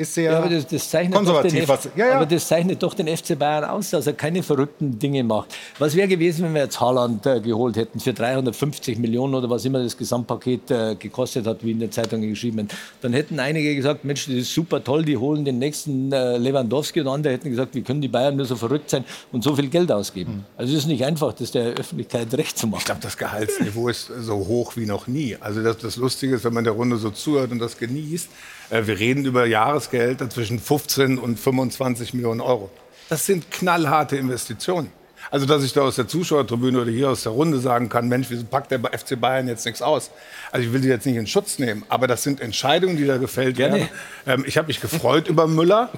ist 0.01 0.14
sehr 0.14 0.32
Ja, 0.32 0.38
aber 0.38 0.48
das, 0.48 0.66
das 0.66 0.88
zeichnet 0.88 1.14
konservativ. 1.14 1.66
Doch 1.66 1.68
Was, 1.68 1.88
ja, 1.94 2.07
ja. 2.07 2.14
Aber 2.16 2.26
das 2.26 2.48
zeichnet 2.48 2.82
doch 2.82 2.94
den 2.94 3.14
FC 3.14 3.38
Bayern 3.38 3.64
aus, 3.64 3.90
dass 3.90 4.07
er 4.07 4.14
keine 4.14 4.42
verrückten 4.42 4.98
Dinge 4.98 5.22
macht. 5.22 5.55
Was 5.78 5.94
wäre 5.94 6.09
gewesen, 6.09 6.44
wenn 6.44 6.55
wir 6.55 6.62
jetzt 6.62 6.80
Haaland 6.80 7.26
äh, 7.26 7.40
geholt 7.40 7.76
hätten 7.76 8.01
für 8.01 8.12
350 8.12 8.98
Millionen 8.98 9.34
oder 9.34 9.51
was 9.51 9.64
immer 9.64 9.82
das 9.82 9.96
Gesamtpaket 9.96 10.70
äh, 10.70 10.94
gekostet 10.96 11.46
hat, 11.46 11.62
wie 11.62 11.72
in 11.72 11.80
der 11.80 11.90
Zeitung 11.90 12.22
geschrieben 12.22 12.57
wird? 12.57 12.74
Dann 13.03 13.12
hätten 13.12 13.38
einige 13.38 13.74
gesagt, 13.76 14.05
Mensch, 14.05 14.26
das 14.26 14.34
ist 14.34 14.55
super 14.55 14.82
toll, 14.82 15.05
die 15.05 15.16
holen 15.16 15.44
den 15.44 15.59
nächsten 15.59 16.11
äh, 16.12 16.38
Lewandowski 16.38 17.03
und 17.03 17.09
andere 17.09 17.34
hätten 17.34 17.51
gesagt, 17.51 17.74
wie 17.74 17.82
können 17.82 18.01
die 18.01 18.09
Bayern 18.09 18.36
nur 18.36 18.46
so 18.46 18.57
verrückt 18.57 18.90
sein 18.90 19.05
und 19.32 19.44
so 19.44 19.55
viel 19.55 19.68
Geld 19.68 19.92
ausgeben? 19.92 20.46
Also 20.57 20.72
es 20.72 20.80
ist 20.80 20.86
nicht 20.86 21.05
einfach, 21.05 21.34
das 21.34 21.51
der 21.51 21.74
Öffentlichkeit 21.74 22.32
recht 22.38 22.57
zu 22.57 22.66
machen. 22.66 22.80
Ich 22.80 22.86
glaube, 22.86 23.03
das 23.03 23.18
Gehaltsniveau 23.18 23.88
ist 23.88 24.11
so 24.18 24.36
hoch 24.36 24.76
wie 24.76 24.86
noch 24.86 25.07
nie. 25.07 25.36
Also 25.40 25.62
das, 25.62 25.76
das 25.76 25.96
Lustige 25.96 26.36
ist, 26.36 26.44
wenn 26.44 26.55
man 26.55 26.64
der 26.64 26.72
Runde 26.72 26.96
so 26.96 27.11
zuhört 27.11 27.53
und 27.53 27.59
das 27.59 27.76
genießt, 27.76 28.30
wir 28.71 28.99
reden 28.99 29.25
über 29.25 29.47
Jahresgehälter 29.47 30.31
zwischen 30.31 30.59
15 30.59 31.18
und 31.18 31.39
25 31.39 32.14
Millionen 32.14 32.41
Euro. 32.41 32.71
Das 33.09 33.27
sind 33.27 33.51
knallharte 33.51 34.16
Investitionen. 34.16 34.93
Also, 35.31 35.47
dass 35.47 35.62
ich 35.62 35.73
da 35.73 35.83
aus 35.83 35.97
der 35.97 36.09
Zuschauertribüne 36.09 36.81
oder 36.81 36.91
hier 36.91 37.11
aus 37.11 37.25
der 37.25 37.33
Runde 37.33 37.61
sagen 37.61 37.89
kann, 37.89 38.09
Mensch, 38.09 38.29
wieso 38.31 38.45
packt 38.45 38.71
der 38.71 38.81
FC 38.81 39.21
Bayern 39.21 39.49
jetzt 39.49 39.64
nichts 39.66 39.83
aus? 39.83 40.11
Also, 40.51 40.66
ich 40.66 40.73
will 40.73 40.81
die 40.81 40.89
jetzt 40.89 41.07
nicht 41.07 41.16
in 41.16 41.27
Schutz 41.27 41.59
nehmen, 41.59 41.85
aber 41.89 42.07
das 42.07 42.23
sind 42.23 42.41
Entscheidungen, 42.41 42.97
die 42.97 43.07
da 43.07 43.18
gefällt 43.18 43.59
werden. 43.59 43.89
Ähm, 44.27 44.45
ich 44.47 44.57
habe 44.59 44.68
mich 44.68 44.81
gefreut 44.81 45.29
über 45.29 45.47
Müller, 45.47 45.91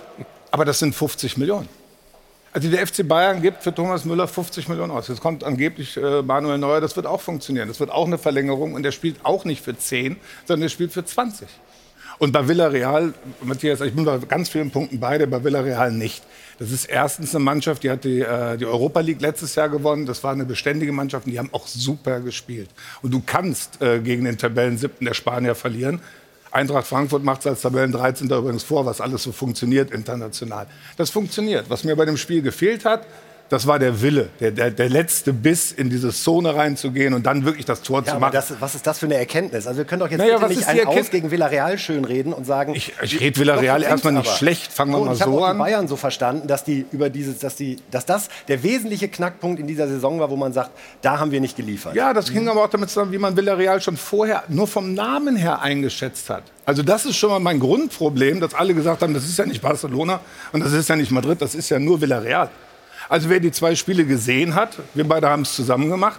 aber 0.50 0.64
das 0.64 0.78
sind 0.78 0.94
50 0.94 1.36
Millionen. 1.38 1.68
Also 2.54 2.68
der 2.68 2.86
FC 2.86 3.08
Bayern 3.08 3.40
gibt 3.40 3.62
für 3.62 3.74
Thomas 3.74 4.04
Müller 4.04 4.28
50 4.28 4.68
Millionen 4.68 4.90
aus. 4.90 5.08
Jetzt 5.08 5.22
kommt 5.22 5.42
angeblich 5.42 5.96
äh, 5.96 6.20
Manuel 6.20 6.58
Neuer, 6.58 6.82
das 6.82 6.94
wird 6.96 7.06
auch 7.06 7.22
funktionieren. 7.22 7.68
Das 7.68 7.80
wird 7.80 7.90
auch 7.90 8.06
eine 8.06 8.18
Verlängerung 8.18 8.74
und 8.74 8.82
der 8.82 8.92
spielt 8.92 9.24
auch 9.24 9.46
nicht 9.46 9.64
für 9.64 9.76
10, 9.76 10.16
sondern 10.46 10.60
der 10.60 10.68
spielt 10.68 10.92
für 10.92 11.02
20. 11.02 11.48
Und 12.22 12.30
bei 12.30 12.46
Villarreal, 12.46 13.14
Matthias, 13.42 13.80
ich 13.80 13.94
bin 13.94 14.04
bei 14.04 14.16
ganz 14.18 14.48
vielen 14.48 14.70
Punkten 14.70 15.00
beide, 15.00 15.26
bei 15.26 15.42
Villarreal 15.42 15.90
nicht. 15.90 16.22
Das 16.60 16.70
ist 16.70 16.84
erstens 16.84 17.34
eine 17.34 17.42
Mannschaft, 17.42 17.82
die 17.82 17.90
hat 17.90 18.04
die, 18.04 18.20
äh, 18.20 18.56
die 18.56 18.64
Europa 18.64 19.00
League 19.00 19.20
letztes 19.20 19.56
Jahr 19.56 19.68
gewonnen. 19.68 20.06
Das 20.06 20.22
war 20.22 20.30
eine 20.30 20.44
beständige 20.44 20.92
Mannschaft 20.92 21.26
und 21.26 21.32
die 21.32 21.40
haben 21.40 21.48
auch 21.50 21.66
super 21.66 22.20
gespielt. 22.20 22.70
Und 23.02 23.12
du 23.12 23.20
kannst 23.26 23.82
äh, 23.82 23.98
gegen 23.98 24.24
den 24.24 24.38
Tabellen 24.38 24.78
siebten 24.78 25.04
der 25.04 25.14
Spanier 25.14 25.56
verlieren. 25.56 25.98
Eintracht 26.52 26.86
Frankfurt 26.86 27.24
macht 27.24 27.40
es 27.40 27.48
als 27.48 27.62
Tabellen 27.62 27.90
13. 27.90 28.28
übrigens 28.28 28.62
vor, 28.62 28.86
was 28.86 29.00
alles 29.00 29.24
so 29.24 29.32
funktioniert 29.32 29.90
international. 29.90 30.68
Das 30.96 31.10
funktioniert. 31.10 31.70
Was 31.70 31.82
mir 31.82 31.96
bei 31.96 32.04
dem 32.04 32.18
Spiel 32.18 32.40
gefehlt 32.40 32.84
hat, 32.84 33.04
das 33.52 33.66
war 33.66 33.78
der 33.78 34.00
Wille, 34.00 34.30
der, 34.40 34.50
der, 34.50 34.70
der 34.70 34.88
letzte 34.88 35.34
Biss, 35.34 35.72
in 35.72 35.90
diese 35.90 36.10
Zone 36.10 36.54
reinzugehen 36.56 37.12
und 37.12 37.26
dann 37.26 37.44
wirklich 37.44 37.66
das 37.66 37.82
Tor 37.82 38.02
Ja, 38.06 38.14
zu 38.14 38.18
machen. 38.18 38.32
das, 38.32 38.54
was 38.60 38.74
ist 38.74 38.86
das 38.86 38.98
für 38.98 39.04
eine 39.04 39.16
Erkenntnis? 39.16 39.66
Also 39.66 39.76
wir 39.78 39.84
können 39.84 40.00
doch 40.00 40.10
jetzt 40.10 40.20
Naja, 40.20 40.38
nicht 40.48 40.66
ein 40.66 40.86
Aus 40.86 41.10
gegen 41.10 41.30
Villarreal 41.30 41.76
schönreden 41.76 42.32
und 42.32 42.46
sagen... 42.46 42.74
Ich, 42.74 42.94
ich 43.02 43.20
rede 43.20 43.38
Villarreal 43.38 43.82
erstmal 43.82 44.14
nicht 44.14 44.26
aber. 44.26 44.36
schlecht. 44.38 44.72
Fangen 44.72 44.92
wir 44.92 44.98
So, 44.98 45.04
mal 45.04 45.14
ich 45.14 45.20
habe 45.20 45.30
so 45.32 45.44
an. 45.44 45.56
die 45.56 45.58
Bayern 45.58 45.86
so 45.86 45.96
verstanden, 45.96 46.48
dass 46.48 46.64
die 46.64 46.86
über 46.92 47.10
dieses, 47.10 47.40
dass 47.40 47.54
die, 47.54 47.76
dass 47.90 48.06
das 48.06 48.28
der 48.48 48.62
wesentliche 48.62 49.08
Knackpunkt 49.08 49.60
in 49.60 49.66
dieser 49.66 49.86
Saison 49.86 50.18
war, 50.18 50.30
wo 50.30 50.36
man 50.36 50.54
sagt, 50.54 50.70
da 51.02 51.18
haben 51.20 51.30
wir 51.30 51.42
nicht 51.42 51.54
geliefert. 51.54 51.94
Ja, 51.94 52.14
das 52.14 52.30
hing 52.30 52.48
aber 52.48 52.64
auch 52.64 52.70
damit 52.70 52.88
zusammen, 52.88 53.12
wie 53.12 53.18
man 53.18 53.36
Villarreal 53.36 53.82
schon 53.82 53.98
vorher 53.98 54.44
nur 54.48 54.66
vom 54.66 54.94
Namen 54.94 55.36
her 55.36 55.60
eingeschätzt 55.60 56.30
hat. 56.30 56.44
Also 56.64 56.82
das 56.82 57.04
ist 57.04 57.16
schon 57.16 57.28
mal 57.28 57.38
mein 57.38 57.60
Grundproblem, 57.60 58.40
dass 58.40 58.54
alle 58.54 58.72
gesagt 58.72 59.02
haben, 59.02 59.12
das 59.12 59.24
ist 59.24 59.38
ja 59.38 59.44
nicht 59.44 59.60
Barcelona 59.60 60.20
und 60.52 60.64
das 60.64 60.72
ist 60.72 60.88
ja 60.88 60.96
nicht 60.96 61.10
Madrid, 61.10 61.42
das 61.42 61.54
ist 61.54 61.68
ja 61.68 61.78
nur 61.78 62.00
Villarreal. 62.00 62.48
Also 63.12 63.28
wer 63.28 63.40
die 63.40 63.52
zwei 63.52 63.74
Spiele 63.74 64.06
gesehen 64.06 64.54
hat, 64.54 64.78
wir 64.94 65.06
beide 65.06 65.28
haben 65.28 65.42
es 65.42 65.54
zusammen 65.54 65.90
gemacht, 65.90 66.18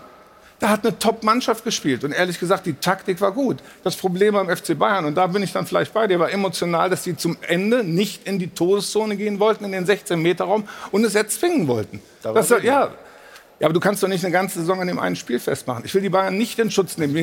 da 0.60 0.70
hat 0.70 0.86
eine 0.86 1.00
Top-Mannschaft 1.00 1.64
gespielt. 1.64 2.04
Und 2.04 2.12
ehrlich 2.12 2.40
gesagt, 2.40 2.68
die 2.68 2.76
Taktik 2.76 3.20
war 3.20 3.32
gut. 3.32 3.58
Das 3.84 3.96
Problem 3.96 4.36
beim 4.36 4.48
FC 4.48 4.78
Bayern, 4.78 5.06
und 5.06 5.16
da 5.16 5.26
bin 5.26 5.42
ich 5.42 5.52
dann 5.52 5.66
vielleicht 5.66 5.92
bei 5.92 6.06
dir, 6.06 6.20
war 6.20 6.32
emotional, 6.32 6.92
dass 6.92 7.02
die 7.02 7.18
zum 7.18 7.36
Ende 7.48 7.84
nicht 7.84 8.28
in 8.28 8.38
die 8.38 8.50
Todeszone 8.50 9.16
gehen 9.16 9.40
wollten, 9.40 9.66
in 9.66 9.72
den 9.72 9.88
16-Meter-Raum 9.88 10.66
und 10.92 11.04
es 11.04 11.16
erzwingen 11.16 11.68
wollten. 11.68 12.00
Da 12.22 12.32
Das, 12.32 12.50
ja, 12.50 12.62
ja, 12.62 12.92
aber 13.62 13.74
du 13.74 13.80
kannst 13.80 14.04
doch 14.04 14.08
nicht 14.08 14.24
eine 14.24 14.32
ganze 14.32 14.60
Saison 14.60 14.80
an 14.80 14.86
dem 14.86 15.00
einen 15.00 15.16
Spiel 15.16 15.40
festmachen. 15.40 15.86
Ich 15.86 15.96
will 15.96 16.04
die 16.04 16.10
Bayern 16.10 16.38
nicht 16.38 16.60
in 16.60 16.70
Schutz 16.70 17.00
nehmen. 17.00 17.16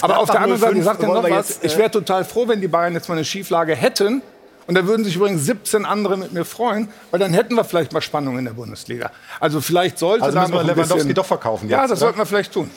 Aber 0.00 0.20
auf 0.20 0.30
der 0.30 0.40
anderen 0.40 0.60
Seite, 0.60 0.72
05 0.72 0.78
ich 0.78 0.84
sag 0.84 1.00
dir 1.00 1.08
noch 1.08 1.22
was, 1.22 1.48
jetzt, 1.50 1.64
ich 1.64 1.74
äh, 1.74 1.78
wäre 1.80 1.90
total 1.90 2.24
froh, 2.24 2.48
wenn 2.48 2.62
die 2.62 2.68
Bayern 2.68 2.94
jetzt 2.94 3.10
mal 3.10 3.16
eine 3.16 3.26
Schieflage 3.26 3.76
hätten. 3.76 4.22
Und 4.66 4.74
da 4.76 4.86
würden 4.86 5.04
sich 5.04 5.16
übrigens 5.16 5.44
17 5.44 5.84
andere 5.84 6.16
mit 6.16 6.32
mir 6.32 6.44
freuen, 6.44 6.88
weil 7.10 7.20
dann 7.20 7.32
hätten 7.34 7.54
wir 7.54 7.64
vielleicht 7.64 7.92
mal 7.92 8.00
Spannung 8.00 8.38
in 8.38 8.44
der 8.46 8.52
Bundesliga. 8.52 9.10
Also 9.40 9.60
vielleicht 9.60 9.98
sollte 9.98 10.24
Also 10.24 10.34
da 10.34 10.42
müssen 10.42 10.54
wir 10.54 10.60
noch 10.60 10.68
Lewandowski 10.68 10.94
bisschen, 10.96 11.14
doch 11.14 11.26
verkaufen 11.26 11.68
Ja, 11.68 11.82
jetzt, 11.82 11.90
das 11.90 11.98
oder? 11.98 12.06
sollten 12.06 12.18
wir 12.18 12.26
vielleicht 12.26 12.52
tun. 12.52 12.70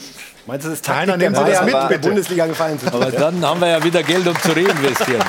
Meinst 0.46 0.66
du, 0.66 0.70
das 0.70 0.80
ist 0.80 0.86
Taktik 0.86 1.08
der 1.08 1.18
nehmen 1.18 1.36
Sie 1.36 1.42
das 1.42 1.50
Bayern, 1.60 1.66
mit, 1.66 1.74
der 1.74 1.88
bitte. 1.88 2.00
Bundesliga 2.10 2.46
gefallen 2.48 2.80
zu? 2.80 2.88
Aber 2.88 3.12
dann 3.12 3.46
haben 3.46 3.60
wir 3.60 3.68
ja 3.68 3.84
wieder 3.84 4.02
Geld, 4.04 4.28
um 4.28 4.36
zu 4.40 4.52
reinvestieren. 4.52 5.24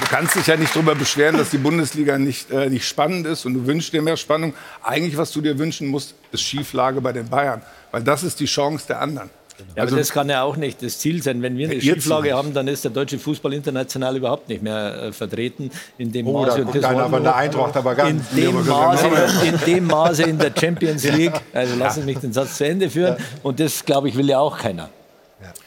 Du 0.00 0.06
kannst 0.10 0.34
dich 0.36 0.46
ja 0.46 0.56
nicht 0.56 0.74
darüber 0.74 0.94
beschweren, 0.94 1.36
dass 1.36 1.50
die 1.50 1.58
Bundesliga 1.58 2.18
nicht, 2.18 2.50
äh, 2.50 2.68
nicht 2.68 2.86
spannend 2.86 3.26
ist 3.26 3.46
und 3.46 3.54
du 3.54 3.66
wünschst 3.66 3.92
dir 3.92 4.02
mehr 4.02 4.16
Spannung. 4.16 4.54
Eigentlich, 4.82 5.16
was 5.16 5.32
du 5.32 5.40
dir 5.40 5.58
wünschen 5.58 5.88
musst, 5.88 6.14
ist 6.30 6.42
Schieflage 6.42 7.00
bei 7.00 7.12
den 7.12 7.28
Bayern, 7.28 7.62
weil 7.90 8.02
das 8.02 8.22
ist 8.22 8.38
die 8.40 8.46
Chance 8.46 8.86
der 8.88 9.00
anderen. 9.00 9.30
Ja, 9.76 9.84
aber 9.84 9.96
das 9.96 10.10
kann 10.10 10.28
ja 10.28 10.42
auch 10.42 10.56
nicht 10.56 10.82
das 10.82 10.98
Ziel 10.98 11.22
sein. 11.22 11.40
Wenn 11.42 11.56
wir 11.56 11.66
eine 11.68 11.76
Also 11.76 11.86
Schieflage 11.86 12.32
haben, 12.34 12.52
dann 12.54 12.66
ist 12.66 12.82
der 12.84 12.90
deutsche 12.90 13.18
Fußball 13.20 13.52
international 13.52 14.16
überhaupt 14.16 14.48
nicht 14.48 14.62
mehr 14.62 15.02
äh, 15.04 15.12
vertreten. 15.12 15.70
In 15.96 16.10
dem 16.10 16.26
Oh, 16.26 16.44
da 16.44 16.52
Maße. 16.52 16.64
guckt 16.64 16.84
einer 16.84 17.08
von 17.08 17.22
der 17.22 17.36
Eintracht 17.36 17.76
aber 17.76 17.94
ganz 17.94 18.32
in 18.32 18.36
dem, 18.36 18.66
Maße, 18.66 19.06
in 19.46 19.60
dem 19.66 19.86
Maße 19.86 20.22
in 20.24 20.38
der 20.38 20.52
Champions 20.58 21.04
League. 21.04 21.40
Also 21.52 21.76
lassen 21.76 22.00
Sie 22.00 22.06
mich 22.06 22.18
den 22.18 22.32
Satz 22.32 22.56
zu 22.56 22.66
Ende 22.66 22.90
führen. 22.90 23.16
Und 23.44 23.60
das, 23.60 23.84
glaube 23.84 24.08
ich, 24.08 24.16
will 24.16 24.28
ja 24.28 24.38
auch 24.40 24.58
keiner. 24.58 24.90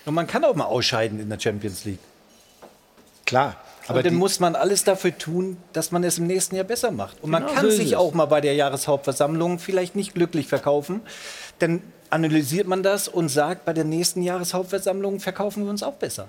Und 0.06 0.14
man 0.16 0.28
kann 0.28 0.44
auch 0.44 0.56
mal 0.56 0.66
ausscheiden 0.66 1.20
in 1.20 1.30
der 1.30 1.40
Champions 1.40 1.86
League. 1.86 2.00
Klar. 3.26 3.56
Aber 3.90 4.04
dann 4.04 4.16
muss 4.16 4.42
man 4.42 4.56
alles 4.56 4.84
dafür 4.84 5.18
tun, 5.18 5.56
dass 5.72 5.92
man 5.92 6.04
es 6.04 6.18
im 6.18 6.28
nächsten 6.28 6.56
Jahr 6.58 6.66
besser 6.66 6.92
macht. 6.92 7.24
Und 7.24 7.30
man 7.30 7.44
Genau 7.44 7.54
kann 7.56 7.64
so 7.66 7.72
sich 7.72 7.92
es. 7.92 7.98
auch 7.98 8.14
mal 8.14 8.26
bei 8.26 8.42
der 8.42 8.54
Jahreshauptversammlung 8.56 9.60
vielleicht 9.60 9.96
nicht 9.96 10.14
glücklich 10.14 10.48
verkaufen. 10.48 11.00
Dann 11.60 11.82
analysiert 12.10 12.68
man 12.68 12.84
das 12.84 13.08
und 13.08 13.30
sagt, 13.30 13.66
bei 13.66 13.74
der 13.74 13.84
nächsten 13.84 14.22
Jahreshauptversammlung 14.22 15.20
verkaufen 15.20 15.64
wir 15.64 15.70
uns 15.70 15.84
auch 15.84 15.96
besser. 15.96 16.28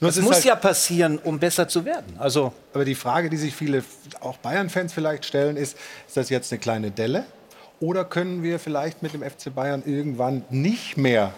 Nur 0.00 0.10
Das 0.12 0.20
muss 0.20 0.34
halt- 0.36 0.44
ja 0.44 0.54
passieren, 0.56 1.18
um 1.18 1.38
besser 1.38 1.66
zu 1.66 1.84
werden. 1.84 2.14
Also 2.18 2.52
Aber 2.72 2.84
die 2.84 2.94
Frage, 2.94 3.28
die 3.30 3.36
sich 3.36 3.54
viele, 3.54 3.82
auch 4.20 4.36
Bayern-Fans 4.38 4.92
vielleicht 4.92 5.24
stellen, 5.24 5.56
ist, 5.56 5.76
ist 6.06 6.16
das 6.16 6.30
jetzt 6.30 6.52
eine 6.52 6.60
kleine 6.60 6.90
Delle? 6.92 7.24
Oder 7.80 8.04
können 8.04 8.42
wir 8.42 8.58
vielleicht 8.58 9.02
mit 9.02 9.12
dem 9.12 9.22
FC 9.22 9.50
Bayern 9.54 9.82
irgendwann 9.86 10.44
nicht 10.50 10.96
mehr, 10.96 11.32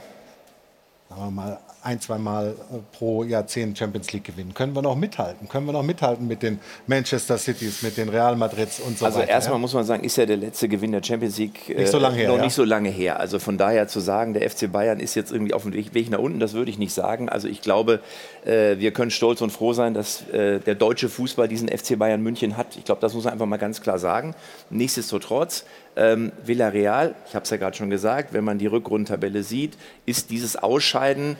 sagen 1.08 1.22
wir 1.22 1.30
mal, 1.30 1.58
ein, 1.82 2.00
zwei 2.00 2.18
Mal 2.18 2.54
äh, 2.72 2.78
pro 2.92 3.24
Jahrzehnt 3.24 3.78
Champions 3.78 4.12
League 4.12 4.24
gewinnen? 4.24 4.52
Können 4.54 4.74
wir 4.74 4.82
noch 4.82 4.96
mithalten? 4.96 5.48
Können 5.48 5.66
wir 5.66 5.72
noch 5.72 5.82
mithalten 5.82 6.26
mit 6.26 6.42
den 6.42 6.60
Manchester 6.86 7.38
Cities, 7.38 7.82
mit 7.82 7.96
den 7.96 8.08
Real 8.08 8.36
Madrids 8.36 8.80
und 8.80 8.98
so 8.98 9.06
Also 9.06 9.20
weiter? 9.20 9.30
erstmal 9.30 9.56
ja? 9.56 9.60
muss 9.60 9.72
man 9.72 9.84
sagen, 9.84 10.04
ist 10.04 10.16
ja 10.16 10.26
der 10.26 10.36
letzte 10.36 10.68
Gewinn 10.68 10.92
der 10.92 11.02
Champions 11.02 11.38
League 11.38 11.70
äh, 11.70 11.80
Nicht 11.80 11.90
so 11.90 11.98
lange 11.98 12.16
her, 12.16 12.28
noch 12.28 12.36
ja. 12.36 12.44
nicht 12.44 12.54
so 12.54 12.64
lange 12.64 12.90
her. 12.90 13.18
Also 13.18 13.38
von 13.38 13.56
daher 13.56 13.88
zu 13.88 14.00
sagen, 14.00 14.34
der 14.34 14.48
FC 14.50 14.70
Bayern 14.70 15.00
ist 15.00 15.14
jetzt 15.14 15.32
irgendwie 15.32 15.54
auf 15.54 15.62
dem 15.62 15.72
Weg, 15.72 16.10
nach 16.10 16.18
unten, 16.18 16.38
das 16.38 16.52
würde 16.52 16.70
ich 16.70 16.78
nicht 16.78 16.92
sagen. 16.92 17.28
Also 17.28 17.48
ich 17.48 17.62
glaube, 17.62 18.00
äh, 18.44 18.78
wir 18.78 18.92
können 18.92 19.10
stolz 19.10 19.40
und 19.40 19.50
froh 19.50 19.72
sein, 19.72 19.94
dass 19.94 20.24
der 20.30 20.74
deutsche 20.74 21.08
Fußball 21.08 21.48
diesen 21.48 21.68
FC 21.68 21.98
Bayern 21.98 22.22
München 22.22 22.56
hat. 22.56 22.76
Ich 22.76 22.84
glaube, 22.84 23.00
das 23.00 23.14
muss 23.14 23.24
man 23.24 23.32
einfach 23.32 23.46
mal 23.46 23.56
ganz 23.56 23.80
klar 23.80 23.98
sagen. 23.98 24.34
Nichtsdestotrotz, 24.70 25.64
ähm, 25.96 26.32
Villarreal, 26.44 27.14
ich 27.28 27.34
habe 27.34 27.44
es 27.44 27.50
ja 27.50 27.56
gerade 27.56 27.76
schon 27.76 27.90
gesagt, 27.90 28.32
wenn 28.32 28.44
man 28.44 28.58
die 28.58 28.66
Rückrundentabelle 28.66 29.42
sieht, 29.42 29.76
ist 30.06 30.30
dieses 30.30 30.56
Ausscheiden 30.56 31.36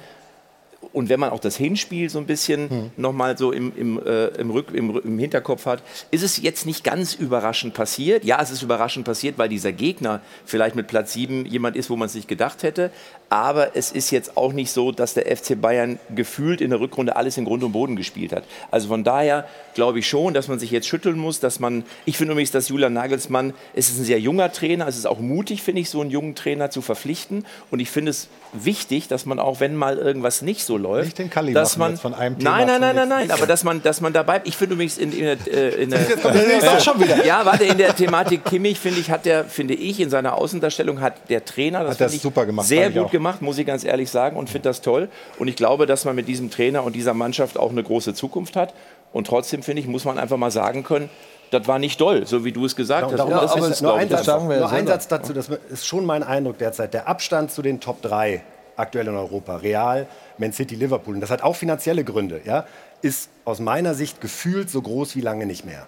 und 0.93 1.09
wenn 1.09 1.20
man 1.20 1.31
auch 1.31 1.41
das 1.41 1.57
Hinspiel 1.57 2.09
so 2.09 2.18
ein 2.18 2.26
bisschen 2.26 2.70
Hm. 2.70 2.91
nochmal 2.97 3.37
so 3.37 3.53
im, 3.53 3.72
im, 3.76 4.05
äh, 4.05 4.28
im, 4.28 4.51
Rück, 4.51 4.72
im, 4.72 4.99
im 4.99 5.18
Hinterkopf 5.18 5.66
hat, 5.66 5.83
ist 6.11 6.22
es 6.22 6.41
jetzt 6.43 6.66
nicht 6.66 6.85
ganz 6.85 7.14
überraschend 7.14 7.74
passiert. 7.74 8.24
Ja, 8.24 8.41
es 8.41 8.51
ist 8.51 8.62
überraschend 8.62 9.05
passiert, 9.05 9.39
weil 9.39 9.49
dieser 9.49 9.72
Gegner 9.72 10.20
vielleicht 10.45 10.76
mit 10.76 10.87
Platz 10.87 11.12
7 11.12 11.47
jemand 11.47 11.76
ist, 11.76 11.91
wo 11.91 11.97
man 11.97 12.07
es 12.07 12.14
nicht 12.14 12.28
gedacht 12.28 12.62
hätte. 12.62 12.91
Aber 13.31 13.76
es 13.76 13.93
ist 13.93 14.11
jetzt 14.11 14.37
auch 14.37 14.53
nicht 14.53 14.72
so, 14.72 14.91
dass 14.91 15.14
der 15.14 15.24
FC 15.37 15.61
Bayern 15.61 16.01
gefühlt 16.14 16.61
in 16.61 16.70
der 16.70 16.81
Rückrunde 16.81 17.14
alles 17.14 17.39
in 17.39 17.45
Grund 17.45 17.62
und 17.62 17.70
Boden 17.70 17.95
gespielt 17.95 18.33
hat. 18.33 18.43
Also 18.72 18.89
von 18.89 19.05
daher 19.05 19.47
glaube 19.74 20.01
ich 20.01 20.09
schon, 20.09 20.35
dass 20.35 20.49
man 20.49 20.59
sich 20.59 20.72
jetzt 20.72 20.89
schütteln 20.89 21.16
muss, 21.16 21.39
dass 21.39 21.61
man, 21.61 21.85
ich 22.05 22.16
finde 22.16 22.33
übrigens, 22.33 22.51
dass 22.51 22.68
Julian 22.68 22.93
Nagelsmann, 22.93 23.55
es 23.72 23.89
ist 23.89 24.01
ein 24.01 24.05
sehr 24.05 24.18
junger 24.18 24.51
Trainer, 24.51 24.89
es 24.89 24.99
ist 24.99 25.07
auch 25.07 25.20
mutig, 25.20 25.62
finde 25.62 25.81
ich, 25.81 25.91
so 25.91 26.01
einen 26.01 26.11
jungen 26.11 26.35
Trainer 26.35 26.70
zu 26.70 26.83
verpflichten. 26.83 27.47
Und 27.70 27.78
ich 27.78 27.89
finde 27.89 28.11
es 28.11 28.28
wichtig, 28.53 29.07
dass 29.07 29.26
man 29.26 29.39
auch, 29.39 29.61
wenn 29.61 29.76
mal 29.76 29.97
irgendwas 29.97 30.43
nicht 30.43 30.64
so 30.64 30.76
läuft, 30.76 31.07
Nicht 31.07 31.18
den 31.18 31.31
Kalli 31.31 31.53
dass 31.53 31.76
man 31.76 31.97
von 31.97 32.14
einem 32.14 32.37
Thema 32.37 32.51
nein, 32.51 32.66
nein, 32.66 32.81
nein, 32.81 32.97
nein, 32.97 33.09
nein, 33.09 33.31
aber 33.31 33.47
dass 33.47 33.62
man, 33.62 33.81
dass 33.81 34.01
man 34.01 34.12
dabei, 34.12 34.41
ich 34.43 34.57
finde 34.57 34.74
übrigens 34.74 34.99
in, 34.99 35.12
in, 35.12 35.20
der, 35.20 35.37
äh, 35.47 35.83
in 35.83 35.91
der, 35.91 36.01
schon 36.81 37.01
wieder. 37.01 37.24
ja, 37.24 37.47
warte, 37.47 37.64
in 37.64 37.78
der 37.78 37.95
Thematik 37.95 38.45
Kimmich 38.45 38.81
finde 38.81 38.99
ich, 38.99 39.09
hat 39.09 39.24
der, 39.24 39.45
finde 39.45 39.74
ich, 39.74 40.01
in 40.01 40.11
seiner 40.11 40.37
Außendarstellung 40.37 41.01
hat 41.01 41.14
der 41.28 41.45
Trainer 41.45 41.85
das, 41.85 41.93
Hat 41.93 42.01
das 42.01 42.20
super 42.20 42.45
gemacht, 42.45 42.66
sehr 42.66 42.91
gut 42.91 43.05
auch. 43.05 43.11
Gemacht, 43.21 43.43
muss 43.43 43.59
ich 43.59 43.66
ganz 43.66 43.85
ehrlich 43.85 44.11
sagen, 44.11 44.37
und 44.37 44.51
finde 44.51 44.68
das 44.68 44.81
toll. 44.81 45.09
Und 45.39 45.49
ich 45.49 45.57
glaube, 45.57 45.87
dass 45.87 46.05
man 46.05 46.16
mit 46.16 46.29
diesem 46.29 46.51
Trainer 46.51 46.85
und 46.85 46.97
dieser 46.97 47.14
Mannschaft 47.14 47.59
auch 47.59 47.71
eine 47.71 47.83
große 47.83 48.14
Zukunft 48.14 48.57
hat. 48.57 48.75
Und 49.12 49.27
trotzdem 49.27 49.62
finde 49.62 49.83
ich, 49.83 49.89
muss 49.89 50.05
man 50.05 50.18
einfach 50.18 50.37
mal 50.37 50.51
sagen 50.51 50.83
können, 50.83 51.09
das 51.51 51.66
war 51.66 51.79
nicht 51.79 52.01
doll, 52.01 52.27
so 52.27 52.45
wie 52.45 52.53
du 52.53 52.64
es 52.64 52.77
gesagt 52.77 53.11
hast. 53.11 53.18
Darum, 53.18 53.33
Und 53.33 53.43
das 53.43 53.53
aber 53.53 53.66
ist 53.66 53.73
es, 53.73 53.83
nur 53.83 53.95
ein 53.95 54.09
Satz, 54.09 54.27
ja 54.27 54.39
nur 54.39 54.53
ein 54.53 54.68
selber. 54.68 54.87
Satz 54.87 55.09
dazu, 55.09 55.33
das 55.33 55.49
ist 55.49 55.87
schon 55.87 56.07
mein 56.07 56.23
Eindruck 56.23 56.59
derzeit. 56.59 56.95
Der 56.95 57.09
Abstand 57.09 57.51
zu 57.51 57.62
den 57.62 57.81
Top 57.81 58.03
3 58.03 58.43
aktuell 58.77 59.09
in 59.09 59.14
Europa, 59.14 59.57
Real, 59.57 60.07
Man 60.39 60.53
City, 60.53 60.75
Liverpool, 60.75 61.14
und 61.14 61.21
das 61.21 61.31
hat 61.31 61.43
auch 61.43 61.57
finanzielle 61.57 62.03
Gründe. 62.05 62.41
Ja? 62.45 62.64
ist 63.03 63.31
aus 63.45 63.61
meiner 63.61 63.95
Sicht 63.95 64.21
gefühlt 64.21 64.71
so 64.71 64.83
groß 64.83 65.16
wie 65.16 65.21
lange 65.21 65.47
nicht 65.47 65.64
mehr. 65.64 65.87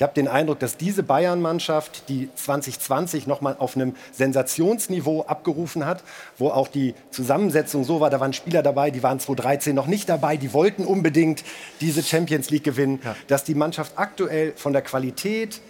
Ich 0.00 0.02
habe 0.02 0.14
den 0.14 0.28
Eindruck, 0.28 0.58
dass 0.60 0.78
diese 0.78 1.02
Bayern-Mannschaft, 1.02 2.08
die 2.08 2.30
2020 2.34 3.26
noch 3.26 3.42
mal 3.42 3.56
auf 3.58 3.76
einem 3.76 3.94
Sensationsniveau 4.12 5.26
abgerufen 5.26 5.84
hat, 5.84 6.02
wo 6.38 6.48
auch 6.48 6.68
die 6.68 6.94
Zusammensetzung 7.10 7.84
so 7.84 8.00
war, 8.00 8.08
da 8.08 8.18
waren 8.18 8.32
Spieler 8.32 8.62
dabei, 8.62 8.90
die 8.90 9.02
waren 9.02 9.20
2013 9.20 9.76
noch 9.76 9.86
nicht 9.86 10.08
dabei, 10.08 10.38
die 10.38 10.54
wollten 10.54 10.86
unbedingt 10.86 11.44
diese 11.82 12.02
Champions 12.02 12.48
League 12.48 12.64
gewinnen, 12.64 13.00
ja. 13.04 13.14
dass 13.26 13.44
die 13.44 13.54
Mannschaft 13.54 13.92
aktuell 13.96 14.54
von 14.56 14.72
der 14.72 14.80
Qualität, 14.80 15.60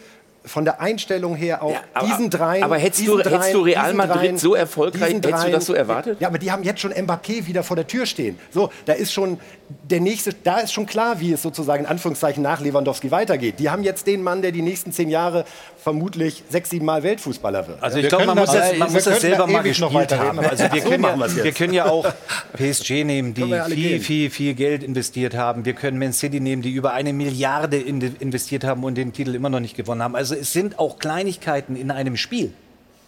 von 0.44 0.64
der 0.64 0.80
Einstellung 0.80 1.34
her 1.34 1.60
auch 1.64 1.72
ja, 1.72 1.80
aber, 1.92 2.06
diesen 2.06 2.30
dreien. 2.30 2.62
Aber 2.62 2.78
hättest, 2.78 3.08
du, 3.08 3.16
dreien, 3.16 3.32
hättest 3.32 3.54
du 3.54 3.62
Real 3.62 3.94
Madrid 3.94 4.16
dreien, 4.16 4.38
so 4.38 4.54
erfolgreich, 4.54 5.14
hättest 5.14 5.24
dreien, 5.24 5.46
du 5.46 5.52
das 5.52 5.66
so 5.66 5.74
erwartet? 5.74 6.20
Ja, 6.20 6.28
aber 6.28 6.38
die 6.38 6.52
haben 6.52 6.62
jetzt 6.62 6.80
schon 6.80 6.92
Mbappé 6.92 7.46
wieder 7.46 7.64
vor 7.64 7.74
der 7.74 7.88
Tür 7.88 8.06
stehen. 8.06 8.38
So, 8.52 8.70
da 8.84 8.92
ist 8.92 9.12
schon 9.12 9.40
der 9.88 10.00
nächste, 10.00 10.32
da 10.32 10.58
ist 10.58 10.72
schon 10.72 10.86
klar, 10.86 11.20
wie 11.20 11.32
es 11.32 11.42
sozusagen 11.42 11.84
in 11.84 11.90
Anführungszeichen 11.90 12.42
nach 12.42 12.60
Lewandowski 12.60 13.10
weitergeht. 13.10 13.58
Die 13.58 13.70
haben 13.70 13.84
jetzt 13.84 14.06
den 14.06 14.22
Mann, 14.22 14.42
der 14.42 14.52
die 14.52 14.62
nächsten 14.62 14.92
zehn 14.92 15.08
Jahre 15.08 15.44
vermutlich 15.76 16.42
sechs, 16.48 16.70
sieben 16.70 16.86
Mal 16.86 17.02
Weltfußballer 17.02 17.68
wird. 17.68 17.82
Also 17.82 17.98
ich 17.98 18.08
glaube, 18.08 18.26
man 18.26 18.38
muss 18.38 18.50
das, 18.50 18.76
man 18.76 18.92
muss 18.92 19.04
das 19.04 19.20
selber 19.20 19.46
mal 19.46 19.62
gespielt 19.62 20.12
haben. 20.12 20.40
Also 20.40 20.64
wir, 20.72 20.80
können 20.80 21.04
ja, 21.04 21.44
wir 21.44 21.52
können 21.52 21.72
ja 21.72 21.86
auch 21.86 22.12
PSG 22.54 23.04
nehmen, 23.04 23.34
die 23.34 23.42
viel, 23.42 23.74
viel, 23.74 24.00
viel, 24.00 24.30
viel 24.30 24.54
Geld 24.54 24.82
investiert 24.82 25.34
haben. 25.34 25.64
Wir 25.64 25.74
können 25.74 25.98
Man 25.98 26.12
City 26.12 26.40
nehmen, 26.40 26.62
die 26.62 26.72
über 26.72 26.92
eine 26.92 27.12
Milliarde 27.12 27.78
investiert 27.78 28.64
haben 28.64 28.82
und 28.82 28.96
den 28.96 29.12
Titel 29.12 29.34
immer 29.34 29.50
noch 29.50 29.60
nicht 29.60 29.76
gewonnen 29.76 30.02
haben. 30.02 30.16
Also 30.16 30.34
es 30.34 30.52
sind 30.52 30.78
auch 30.78 30.98
Kleinigkeiten 30.98 31.76
in 31.76 31.90
einem 31.90 32.16
Spiel, 32.16 32.52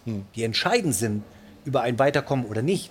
die 0.06 0.44
entscheidend 0.44 0.94
sind 0.94 1.22
über 1.64 1.82
ein 1.82 1.98
Weiterkommen 1.98 2.46
oder 2.46 2.62
nicht. 2.62 2.90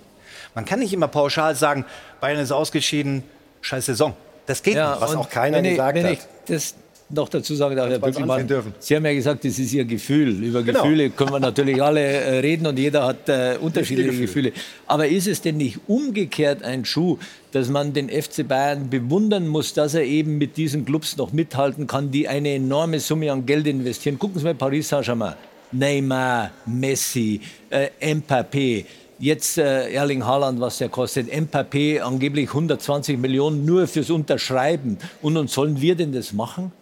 Man 0.54 0.64
kann 0.64 0.80
nicht 0.80 0.92
immer 0.92 1.08
pauschal 1.08 1.54
sagen, 1.54 1.84
Bayern 2.20 2.38
ist 2.38 2.52
ausgeschieden, 2.52 3.22
scheiß 3.62 3.86
Saison. 3.86 4.14
Das 4.46 4.62
geht 4.62 4.74
ja, 4.74 4.90
nicht. 4.90 5.00
Was 5.00 5.16
auch 5.16 5.30
keiner 5.30 5.62
gesagt 5.62 5.98
ich, 5.98 6.04
hat. 6.04 6.12
Ich 6.12 6.18
das 6.46 6.74
noch 7.12 7.28
dazu 7.28 7.54
sagen 7.54 7.76
darf, 7.76 7.90
Herr 7.90 7.98
Bückelmann, 7.98 8.48
Sie 8.78 8.96
haben 8.96 9.04
ja 9.04 9.12
gesagt, 9.12 9.44
das 9.44 9.58
ist 9.58 9.72
Ihr 9.72 9.84
Gefühl. 9.84 10.42
Über 10.42 10.62
genau. 10.62 10.82
Gefühle 10.82 11.10
können 11.10 11.32
wir 11.32 11.40
natürlich 11.40 11.82
alle 11.82 12.00
äh, 12.00 12.38
reden 12.38 12.66
und 12.66 12.78
jeder 12.78 13.06
hat 13.06 13.28
äh, 13.28 13.56
unterschiedliche 13.60 14.10
Gefühle. 14.10 14.50
Gefühle. 14.50 14.52
Aber 14.86 15.06
ist 15.06 15.26
es 15.26 15.40
denn 15.40 15.58
nicht 15.58 15.78
umgekehrt 15.86 16.62
ein 16.62 16.84
Schuh, 16.84 17.18
dass 17.52 17.68
man 17.68 17.92
den 17.92 18.08
FC 18.08 18.46
Bayern 18.46 18.88
bewundern 18.88 19.46
muss, 19.46 19.74
dass 19.74 19.94
er 19.94 20.04
eben 20.04 20.38
mit 20.38 20.56
diesen 20.56 20.84
Clubs 20.84 21.16
noch 21.16 21.32
mithalten 21.32 21.86
kann, 21.86 22.10
die 22.10 22.28
eine 22.28 22.54
enorme 22.54 22.98
Summe 22.98 23.30
an 23.30 23.46
Geld 23.46 23.66
investieren? 23.66 24.18
Gucken 24.18 24.38
Sie 24.38 24.44
mal 24.44 24.54
Paris 24.54 24.88
Saint-Germain. 24.88 25.34
Neymar, 25.72 26.50
Messi, 26.66 27.40
äh, 27.70 27.88
Mbappé, 28.00 28.84
Jetzt 29.22 29.56
äh, 29.56 29.92
Erling 29.92 30.24
Haaland, 30.26 30.58
was 30.58 30.78
der 30.78 30.88
kostet. 30.88 31.32
Mbappé 31.32 32.00
angeblich 32.00 32.48
120 32.48 33.16
Millionen 33.18 33.64
nur 33.64 33.86
fürs 33.86 34.10
Unterschreiben. 34.10 34.98
Und, 35.22 35.36
und 35.36 35.48
sollen 35.48 35.80
wir 35.80 35.94
denn 35.94 36.10
das 36.10 36.32
machen? 36.32 36.72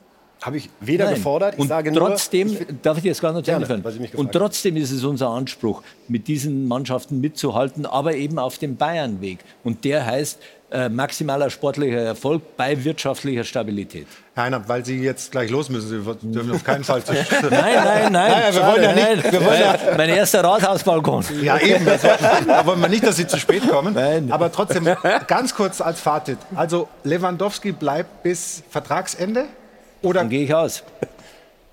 Habe 0.40 0.56
ich 0.56 0.70
weder 0.80 1.04
Nein. 1.04 1.16
gefordert. 1.16 1.52
Ich 1.52 1.60
und 1.60 1.68
sage 1.68 1.92
trotzdem, 1.92 2.48
nur, 2.48 2.60
ich 2.62 2.66
darf 2.80 2.96
ich 2.96 3.04
jetzt 3.04 3.20
gar 3.20 3.34
nicht 3.34 3.44
gerne, 3.44 3.82
Und 4.16 4.32
trotzdem 4.32 4.78
ist 4.78 4.90
es 4.90 5.04
unser 5.04 5.28
Anspruch, 5.28 5.82
mit 6.08 6.28
diesen 6.28 6.66
Mannschaften 6.66 7.20
mitzuhalten, 7.20 7.84
aber 7.84 8.14
eben 8.14 8.38
auf 8.38 8.56
dem 8.56 8.76
Bayernweg. 8.76 9.40
Und 9.62 9.84
der 9.84 10.06
heißt 10.06 10.38
äh, 10.70 10.88
maximaler 10.88 11.50
sportlicher 11.50 11.98
Erfolg 11.98 12.56
bei 12.56 12.84
wirtschaftlicher 12.84 13.44
Stabilität. 13.44 14.06
Herr 14.34 14.44
Heiner, 14.44 14.68
weil 14.68 14.84
Sie 14.84 15.00
jetzt 15.00 15.32
gleich 15.32 15.50
los 15.50 15.68
müssen, 15.68 15.88
Sie 15.88 16.32
dürfen 16.32 16.52
auf 16.52 16.64
keinen 16.64 16.84
Fall 16.84 17.02
zu 17.02 17.12
Nein, 17.12 17.22
nein, 17.50 18.12
nein. 18.12 18.12
nein 18.12 18.54
wir 18.54 18.66
wollen 18.66 18.82
ja 18.82 18.92
nicht. 18.92 19.32
Wir 19.32 19.44
wollen 19.44 19.60
ja, 19.60 19.76
mein 19.96 20.08
erster 20.10 20.44
Rathausbalkon. 20.44 21.24
Ja, 21.42 21.58
eben. 21.58 21.86
da 22.46 22.64
wollen 22.64 22.80
wir 22.80 22.88
nicht, 22.88 23.04
dass 23.04 23.16
Sie 23.16 23.26
zu 23.26 23.38
spät 23.38 23.68
kommen. 23.68 23.94
Nein. 23.94 24.30
Aber 24.30 24.52
trotzdem, 24.52 24.88
ganz 25.26 25.54
kurz 25.54 25.80
als 25.80 26.00
Fazit. 26.00 26.38
Also 26.54 26.88
Lewandowski 27.04 27.72
bleibt 27.72 28.22
bis 28.22 28.62
Vertragsende? 28.70 29.46
Oder? 30.02 30.20
Dann 30.20 30.28
gehe 30.28 30.44
ich 30.44 30.54
aus. 30.54 30.82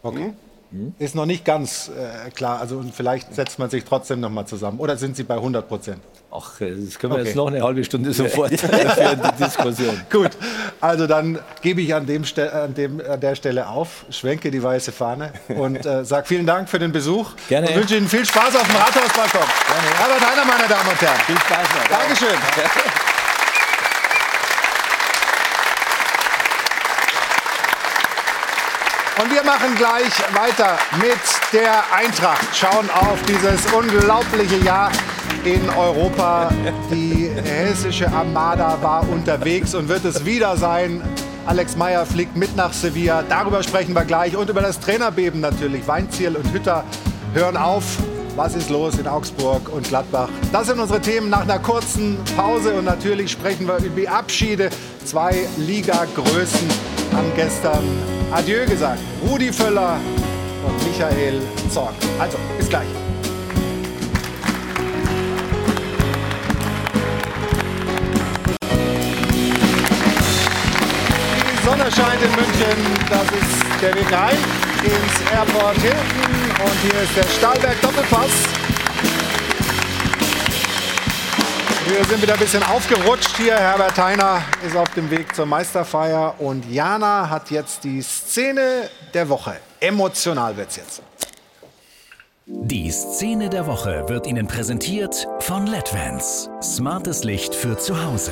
Okay. 0.01 0.33
Mhm. 0.71 0.93
Ist 0.99 1.15
noch 1.15 1.25
nicht 1.25 1.45
ganz 1.45 1.89
äh, 1.89 2.29
klar. 2.31 2.59
Also 2.59 2.83
vielleicht 2.93 3.33
setzt 3.33 3.59
man 3.59 3.69
sich 3.69 3.83
trotzdem 3.83 4.19
noch 4.19 4.29
mal 4.29 4.45
zusammen. 4.45 4.79
Oder 4.79 4.97
sind 4.97 5.15
Sie 5.15 5.23
bei 5.23 5.35
100 5.35 5.67
Prozent? 5.67 6.01
Ach, 6.31 6.59
äh, 6.59 6.75
das 6.75 6.99
können 6.99 7.13
wir 7.13 7.19
okay. 7.19 7.27
jetzt 7.27 7.35
noch 7.35 7.47
eine 7.47 7.61
halbe 7.63 7.83
Stunde 7.83 8.11
sofort 8.13 8.51
für 8.59 8.67
die 8.67 9.43
Diskussion. 9.43 10.01
Gut, 10.11 10.31
also 10.81 11.07
dann 11.07 11.39
gebe 11.61 11.81
ich 11.81 11.95
an, 11.95 12.05
dem 12.05 12.23
an, 12.53 12.73
dem, 12.73 13.01
an 13.01 13.19
der 13.19 13.35
Stelle 13.35 13.67
auf, 13.67 14.05
schwenke 14.09 14.51
die 14.51 14.61
weiße 14.61 14.91
Fahne 14.91 15.31
und 15.47 15.85
äh, 15.85 16.03
sage 16.03 16.27
vielen 16.27 16.45
Dank 16.45 16.69
für 16.69 16.79
den 16.79 16.91
Besuch. 16.91 17.31
Gerne. 17.47 17.67
Und 17.69 17.75
wünsche 17.75 17.95
Ihnen 17.97 18.07
viel 18.07 18.25
Spaß 18.25 18.55
auf 18.55 18.67
dem 18.67 18.75
Rathausbalkon. 18.75 19.41
Gerne. 19.41 19.87
Herbert 19.97 20.31
Heiner, 20.31 20.45
meine 20.45 20.67
Damen 20.67 20.89
und 20.89 21.01
Herren. 21.01 21.19
Viel 21.25 21.37
Spaß 21.37 21.67
noch. 21.75 21.97
Dankeschön. 21.97 23.16
Und 29.19 29.31
wir 29.31 29.43
machen 29.43 29.75
gleich 29.75 30.13
weiter 30.35 30.77
mit 30.99 31.17
der 31.51 31.83
Eintracht. 31.91 32.55
Schauen 32.55 32.87
auf 32.91 33.19
dieses 33.27 33.65
unglaubliche 33.73 34.57
Jahr 34.57 34.91
in 35.43 35.67
Europa. 35.71 36.51
Die 36.91 37.31
hessische 37.43 38.07
Armada 38.11 38.77
war 38.81 39.09
unterwegs 39.09 39.73
und 39.73 39.89
wird 39.89 40.05
es 40.05 40.23
wieder 40.23 40.55
sein. 40.55 41.01
Alex 41.47 41.75
Meyer 41.75 42.05
fliegt 42.05 42.35
mit 42.35 42.55
nach 42.55 42.73
Sevilla. 42.73 43.23
Darüber 43.27 43.63
sprechen 43.63 43.93
wir 43.93 44.05
gleich. 44.05 44.35
Und 44.35 44.51
über 44.51 44.61
das 44.61 44.79
Trainerbeben 44.79 45.41
natürlich. 45.41 45.87
Weinziel 45.87 46.35
und 46.35 46.53
Hütter 46.53 46.83
hören 47.33 47.57
auf. 47.57 47.97
Was 48.37 48.53
ist 48.53 48.69
los 48.69 48.99
in 48.99 49.07
Augsburg 49.07 49.67
und 49.73 49.87
Gladbach? 49.87 50.29
Das 50.51 50.67
sind 50.67 50.79
unsere 50.79 51.01
Themen 51.01 51.27
nach 51.27 51.41
einer 51.41 51.57
kurzen 51.57 52.19
Pause. 52.35 52.75
Und 52.75 52.85
natürlich 52.85 53.31
sprechen 53.31 53.67
wir 53.67 53.77
über 53.77 53.99
die 53.99 54.07
Abschiede. 54.07 54.69
Zwei 55.03 55.47
Liga-Größen 55.57 56.67
haben 57.15 57.31
gestern 57.35 57.83
Adieu 58.31 58.63
gesagt. 58.67 58.99
Rudi 59.27 59.51
Völler 59.51 59.97
und 60.67 60.87
Michael 60.87 61.41
Zorg. 61.71 61.95
Also, 62.19 62.37
bis 62.59 62.69
gleich. 62.69 62.85
Die 71.41 71.65
Sonne 71.65 71.91
scheint 71.91 72.21
in 72.21 72.31
München. 72.35 72.77
Das 73.09 73.23
ist 73.23 73.81
der 73.81 73.95
Weg 73.95 74.13
rein 74.13 74.66
ins 74.83 75.31
Airport 75.31 75.77
Hilton. 75.77 76.65
Und 76.65 76.79
hier 76.81 77.01
ist 77.01 77.15
der 77.15 77.23
Stahlberg 77.23 77.79
Doppelpass. 77.81 78.31
Wir 81.87 82.03
sind 82.03 82.21
wieder 82.21 82.33
ein 82.33 82.39
bisschen 82.39 82.63
aufgerutscht 82.63 83.37
hier. 83.37 83.55
Herbert 83.55 83.97
Heiner 83.97 84.41
ist 84.65 84.75
auf 84.75 84.89
dem 84.89 85.09
Weg 85.09 85.33
zur 85.33 85.45
Meisterfeier 85.45 86.35
und 86.39 86.69
Jana 86.69 87.29
hat 87.29 87.49
jetzt 87.49 87.83
die 87.85 88.01
Szene 88.01 88.89
der 89.13 89.29
Woche. 89.29 89.55
Emotional 89.79 90.57
wird's 90.57 90.75
jetzt. 90.75 91.01
Die 92.45 92.91
Szene 92.91 93.49
der 93.49 93.67
Woche 93.67 94.05
wird 94.07 94.27
Ihnen 94.27 94.47
präsentiert 94.47 95.27
von 95.39 95.67
LEDVANCE. 95.67 96.49
Smartes 96.61 97.23
Licht 97.23 97.55
für 97.55 97.77
zu 97.77 98.03
Hause. 98.03 98.31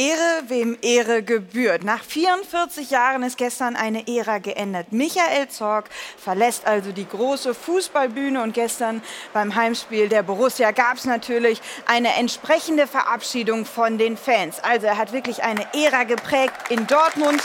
Ehre, 0.00 0.44
wem 0.48 0.78
Ehre 0.80 1.22
gebührt. 1.22 1.84
Nach 1.84 2.02
44 2.02 2.90
Jahren 2.90 3.22
ist 3.22 3.36
gestern 3.36 3.76
eine 3.76 4.08
Ära 4.08 4.38
geendet. 4.38 4.92
Michael 4.92 5.48
Zorg 5.48 5.90
verlässt 6.16 6.66
also 6.66 6.90
die 6.90 7.06
große 7.06 7.52
Fußballbühne 7.52 8.42
und 8.42 8.54
gestern 8.54 9.02
beim 9.34 9.54
Heimspiel 9.54 10.08
der 10.08 10.22
Borussia 10.22 10.70
gab 10.70 10.96
es 10.96 11.04
natürlich 11.04 11.60
eine 11.84 12.14
entsprechende 12.14 12.86
Verabschiedung 12.86 13.66
von 13.66 13.98
den 13.98 14.16
Fans. 14.16 14.58
Also 14.60 14.86
er 14.86 14.96
hat 14.96 15.12
wirklich 15.12 15.42
eine 15.42 15.66
Ära 15.74 16.04
geprägt 16.04 16.54
in 16.70 16.86
Dortmund. 16.86 17.42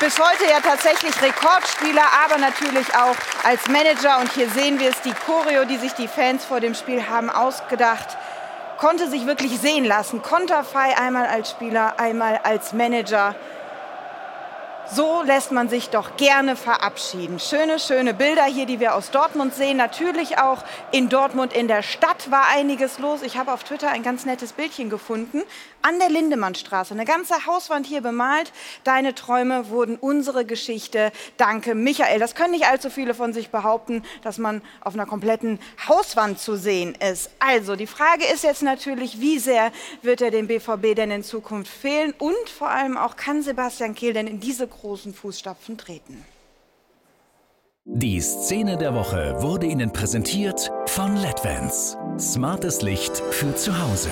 Bis 0.00 0.18
heute 0.18 0.44
ja 0.50 0.58
tatsächlich 0.60 1.22
Rekordspieler, 1.22 2.02
aber 2.24 2.38
natürlich 2.38 2.92
auch 2.96 3.16
als 3.44 3.68
Manager. 3.68 4.18
Und 4.18 4.32
hier 4.32 4.50
sehen 4.50 4.80
wir 4.80 4.90
es, 4.90 5.00
die 5.02 5.14
Choreo, 5.24 5.64
die 5.66 5.76
sich 5.76 5.92
die 5.92 6.08
Fans 6.08 6.44
vor 6.44 6.58
dem 6.58 6.74
Spiel 6.74 7.08
haben 7.08 7.30
ausgedacht 7.30 8.18
konnte 8.78 9.10
sich 9.10 9.26
wirklich 9.26 9.58
sehen 9.58 9.84
lassen. 9.84 10.22
Konterfei 10.22 10.96
einmal 10.96 11.26
als 11.26 11.50
Spieler, 11.50 11.98
einmal 11.98 12.40
als 12.44 12.72
Manager. 12.72 13.34
So 14.90 15.20
lässt 15.22 15.52
man 15.52 15.68
sich 15.68 15.90
doch 15.90 16.16
gerne 16.16 16.56
verabschieden. 16.56 17.38
Schöne, 17.38 17.78
schöne 17.78 18.14
Bilder 18.14 18.44
hier, 18.44 18.64
die 18.64 18.80
wir 18.80 18.94
aus 18.94 19.10
Dortmund 19.10 19.52
sehen. 19.52 19.76
Natürlich 19.76 20.38
auch 20.38 20.64
in 20.92 21.10
Dortmund 21.10 21.52
in 21.52 21.68
der 21.68 21.82
Stadt 21.82 22.30
war 22.30 22.46
einiges 22.48 22.98
los. 22.98 23.20
Ich 23.20 23.36
habe 23.36 23.52
auf 23.52 23.64
Twitter 23.64 23.90
ein 23.90 24.02
ganz 24.02 24.24
nettes 24.24 24.54
Bildchen 24.54 24.88
gefunden. 24.88 25.42
An 25.82 25.98
der 25.98 26.08
Lindemannstraße, 26.08 26.92
eine 26.92 27.04
ganze 27.04 27.46
Hauswand 27.46 27.86
hier 27.86 28.00
bemalt. 28.00 28.52
Deine 28.84 29.14
Träume 29.14 29.70
wurden 29.70 29.96
unsere 29.96 30.44
Geschichte. 30.44 31.12
Danke, 31.36 31.74
Michael. 31.74 32.18
Das 32.18 32.34
können 32.34 32.50
nicht 32.50 32.66
allzu 32.66 32.90
viele 32.90 33.14
von 33.14 33.32
sich 33.32 33.50
behaupten, 33.50 34.02
dass 34.22 34.38
man 34.38 34.60
auf 34.80 34.94
einer 34.94 35.06
kompletten 35.06 35.60
Hauswand 35.88 36.40
zu 36.40 36.56
sehen 36.56 36.94
ist. 36.96 37.30
Also, 37.38 37.76
die 37.76 37.86
Frage 37.86 38.24
ist 38.24 38.44
jetzt 38.44 38.62
natürlich, 38.62 39.20
wie 39.20 39.38
sehr 39.38 39.70
wird 40.02 40.20
er 40.20 40.30
dem 40.30 40.48
BVB 40.48 40.96
denn 40.96 41.10
in 41.10 41.22
Zukunft 41.22 41.72
fehlen? 41.72 42.12
Und 42.18 42.48
vor 42.48 42.70
allem 42.70 42.96
auch, 42.96 43.16
kann 43.16 43.42
Sebastian 43.42 43.94
Kehl 43.94 44.12
denn 44.12 44.26
in 44.26 44.40
diese 44.40 44.66
großen 44.66 45.14
Fußstapfen 45.14 45.78
treten. 45.78 46.24
Die 47.90 48.20
Szene 48.20 48.76
der 48.76 48.94
Woche 48.94 49.36
wurde 49.40 49.66
Ihnen 49.66 49.92
präsentiert 49.92 50.70
von 50.86 51.16
LEDVANCE. 51.16 51.96
Smartes 52.18 52.82
Licht 52.82 53.16
für 53.30 53.54
zu 53.54 53.80
Hause. 53.80 54.10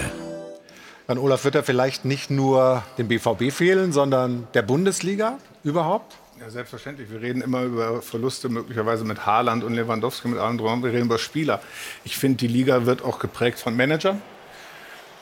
Dann 1.06 1.18
Olaf 1.18 1.44
wird 1.44 1.54
er 1.54 1.62
vielleicht 1.62 2.04
nicht 2.04 2.30
nur 2.30 2.82
dem 2.98 3.06
BVB 3.06 3.52
fehlen, 3.52 3.92
sondern 3.92 4.48
der 4.54 4.62
Bundesliga 4.62 5.38
überhaupt? 5.62 6.16
Ja, 6.40 6.50
selbstverständlich. 6.50 7.10
Wir 7.10 7.22
reden 7.22 7.40
immer 7.42 7.62
über 7.62 8.02
Verluste 8.02 8.48
möglicherweise 8.48 9.04
mit 9.04 9.24
Haaland 9.24 9.62
und 9.62 9.74
Lewandowski, 9.74 10.28
mit 10.28 10.38
allen 10.38 10.58
drum. 10.58 10.82
Wir 10.82 10.92
reden 10.92 11.06
über 11.06 11.18
Spieler. 11.18 11.60
Ich 12.04 12.18
finde, 12.18 12.38
die 12.38 12.48
Liga 12.48 12.86
wird 12.86 13.02
auch 13.04 13.20
geprägt 13.20 13.58
von 13.58 13.76
Managern. 13.76 14.20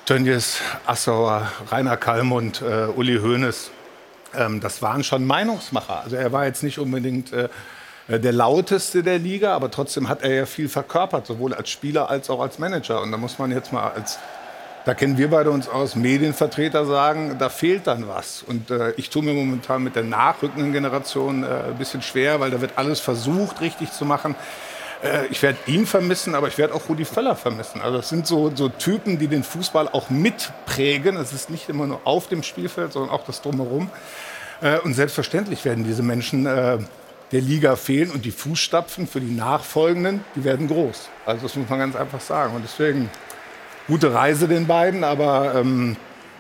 Tönnies, 0.07 0.59
Assauer, 0.87 1.51
Rainer 1.71 1.97
Kallmund, 1.97 2.63
äh, 2.63 2.87
Uli 2.87 3.19
Hoeneß. 3.19 3.71
Ähm, 4.35 4.61
das 4.61 4.83
waren 4.83 5.05
schon 5.05 5.27
Meinungsmacher. 5.27 6.03
Also 6.03 6.17
er 6.17 6.33
war 6.33 6.47
jetzt 6.47 6.63
nicht 6.63 6.79
unbedingt 6.79 7.33
äh, 7.33 7.49
der 8.09 8.33
lauteste 8.33 9.03
der 9.03 9.19
Liga, 9.19 9.55
aber 9.55 9.71
trotzdem 9.71 10.09
hat 10.09 10.23
er 10.23 10.35
ja 10.35 10.47
viel 10.47 10.69
verkörpert, 10.69 11.27
sowohl 11.27 11.55
als 11.55 11.71
Spieler 11.71 12.11
als 12.11 12.29
auch 12.29 12.41
als 12.41 12.59
Manager. 12.59 13.03
Und 13.03 13.13
da 13.13 13.19
muss 13.19 13.39
man 13.39 13.53
jetzt 13.53 13.73
mal 13.73 13.91
als 13.91 14.19
da 14.85 14.95
kennen 14.95 15.17
wir 15.17 15.31
beide 15.31 15.51
uns 15.51 15.69
aus, 15.69 15.95
Medienvertreter 15.95 16.85
sagen, 16.85 17.37
da 17.39 17.49
fehlt 17.49 17.87
dann 17.87 18.07
was. 18.07 18.43
Und 18.47 18.71
äh, 18.71 18.93
ich 18.93 19.09
tue 19.09 19.23
mir 19.23 19.33
momentan 19.33 19.83
mit 19.83 19.97
der 19.97 20.03
nachrückenden 20.03 20.73
Generation 20.73 21.43
äh, 21.43 21.47
ein 21.47 21.79
bisschen 21.79 22.03
schwer, 22.03 22.41
weil 22.41 22.51
da 22.51 22.61
wird 22.61 22.73
alles 22.77 23.01
versucht, 23.01 23.63
richtig 23.63 23.93
zu 23.93 24.05
machen. 24.05 24.35
Äh, 25.03 25.27
ich 25.31 25.43
werde 25.43 25.59
ihn 25.67 25.87
vermissen, 25.87 26.35
aber 26.35 26.49
ich 26.49 26.59
werde 26.59 26.75
auch 26.75 26.89
Rudi 26.89 27.07
Völler 27.07 27.35
vermissen. 27.35 27.81
Also 27.81 27.97
das 27.97 28.11
sind 28.11 28.27
so, 28.27 28.53
so 28.55 28.69
Typen, 28.69 29.19
die 29.19 29.29
den 29.29 29.43
Fußball 29.43 29.89
auch 29.89 30.11
mitprägen. 30.11 31.17
Es 31.17 31.33
ist 31.33 31.49
nicht 31.49 31.69
immer 31.71 31.87
nur 31.87 32.01
auf 32.05 32.29
dem 32.29 32.43
Spielfeld, 32.43 32.93
sondern 32.93 33.11
auch 33.11 33.25
das 33.25 33.41
Drumherum. 33.41 33.91
Äh, 34.61 34.81
und 34.81 34.93
selbstverständlich 34.93 35.65
werden 35.65 35.85
diese 35.85 36.03
Menschen 36.03 36.45
äh, 36.45 36.79
der 37.33 37.41
Liga 37.41 37.77
fehlen 37.77 38.11
und 38.11 38.25
die 38.25 38.31
Fußstapfen 38.31 39.07
für 39.07 39.21
die 39.21 39.35
Nachfolgenden, 39.35 40.25
die 40.37 40.45
werden 40.45 40.69
groß. 40.69 41.09
Also 41.27 41.43
das 41.43 41.57
muss 41.57 41.69
man 41.69 41.79
ganz 41.79 41.97
einfach 41.97 42.21
sagen. 42.21 42.55
Und 42.55 42.63
deswegen 42.63 43.11
gute 43.87 44.13
Reise 44.15 44.49
den 44.49 44.67
beiden, 44.67 45.05
aber 45.05 45.55
ähm, 45.57 45.97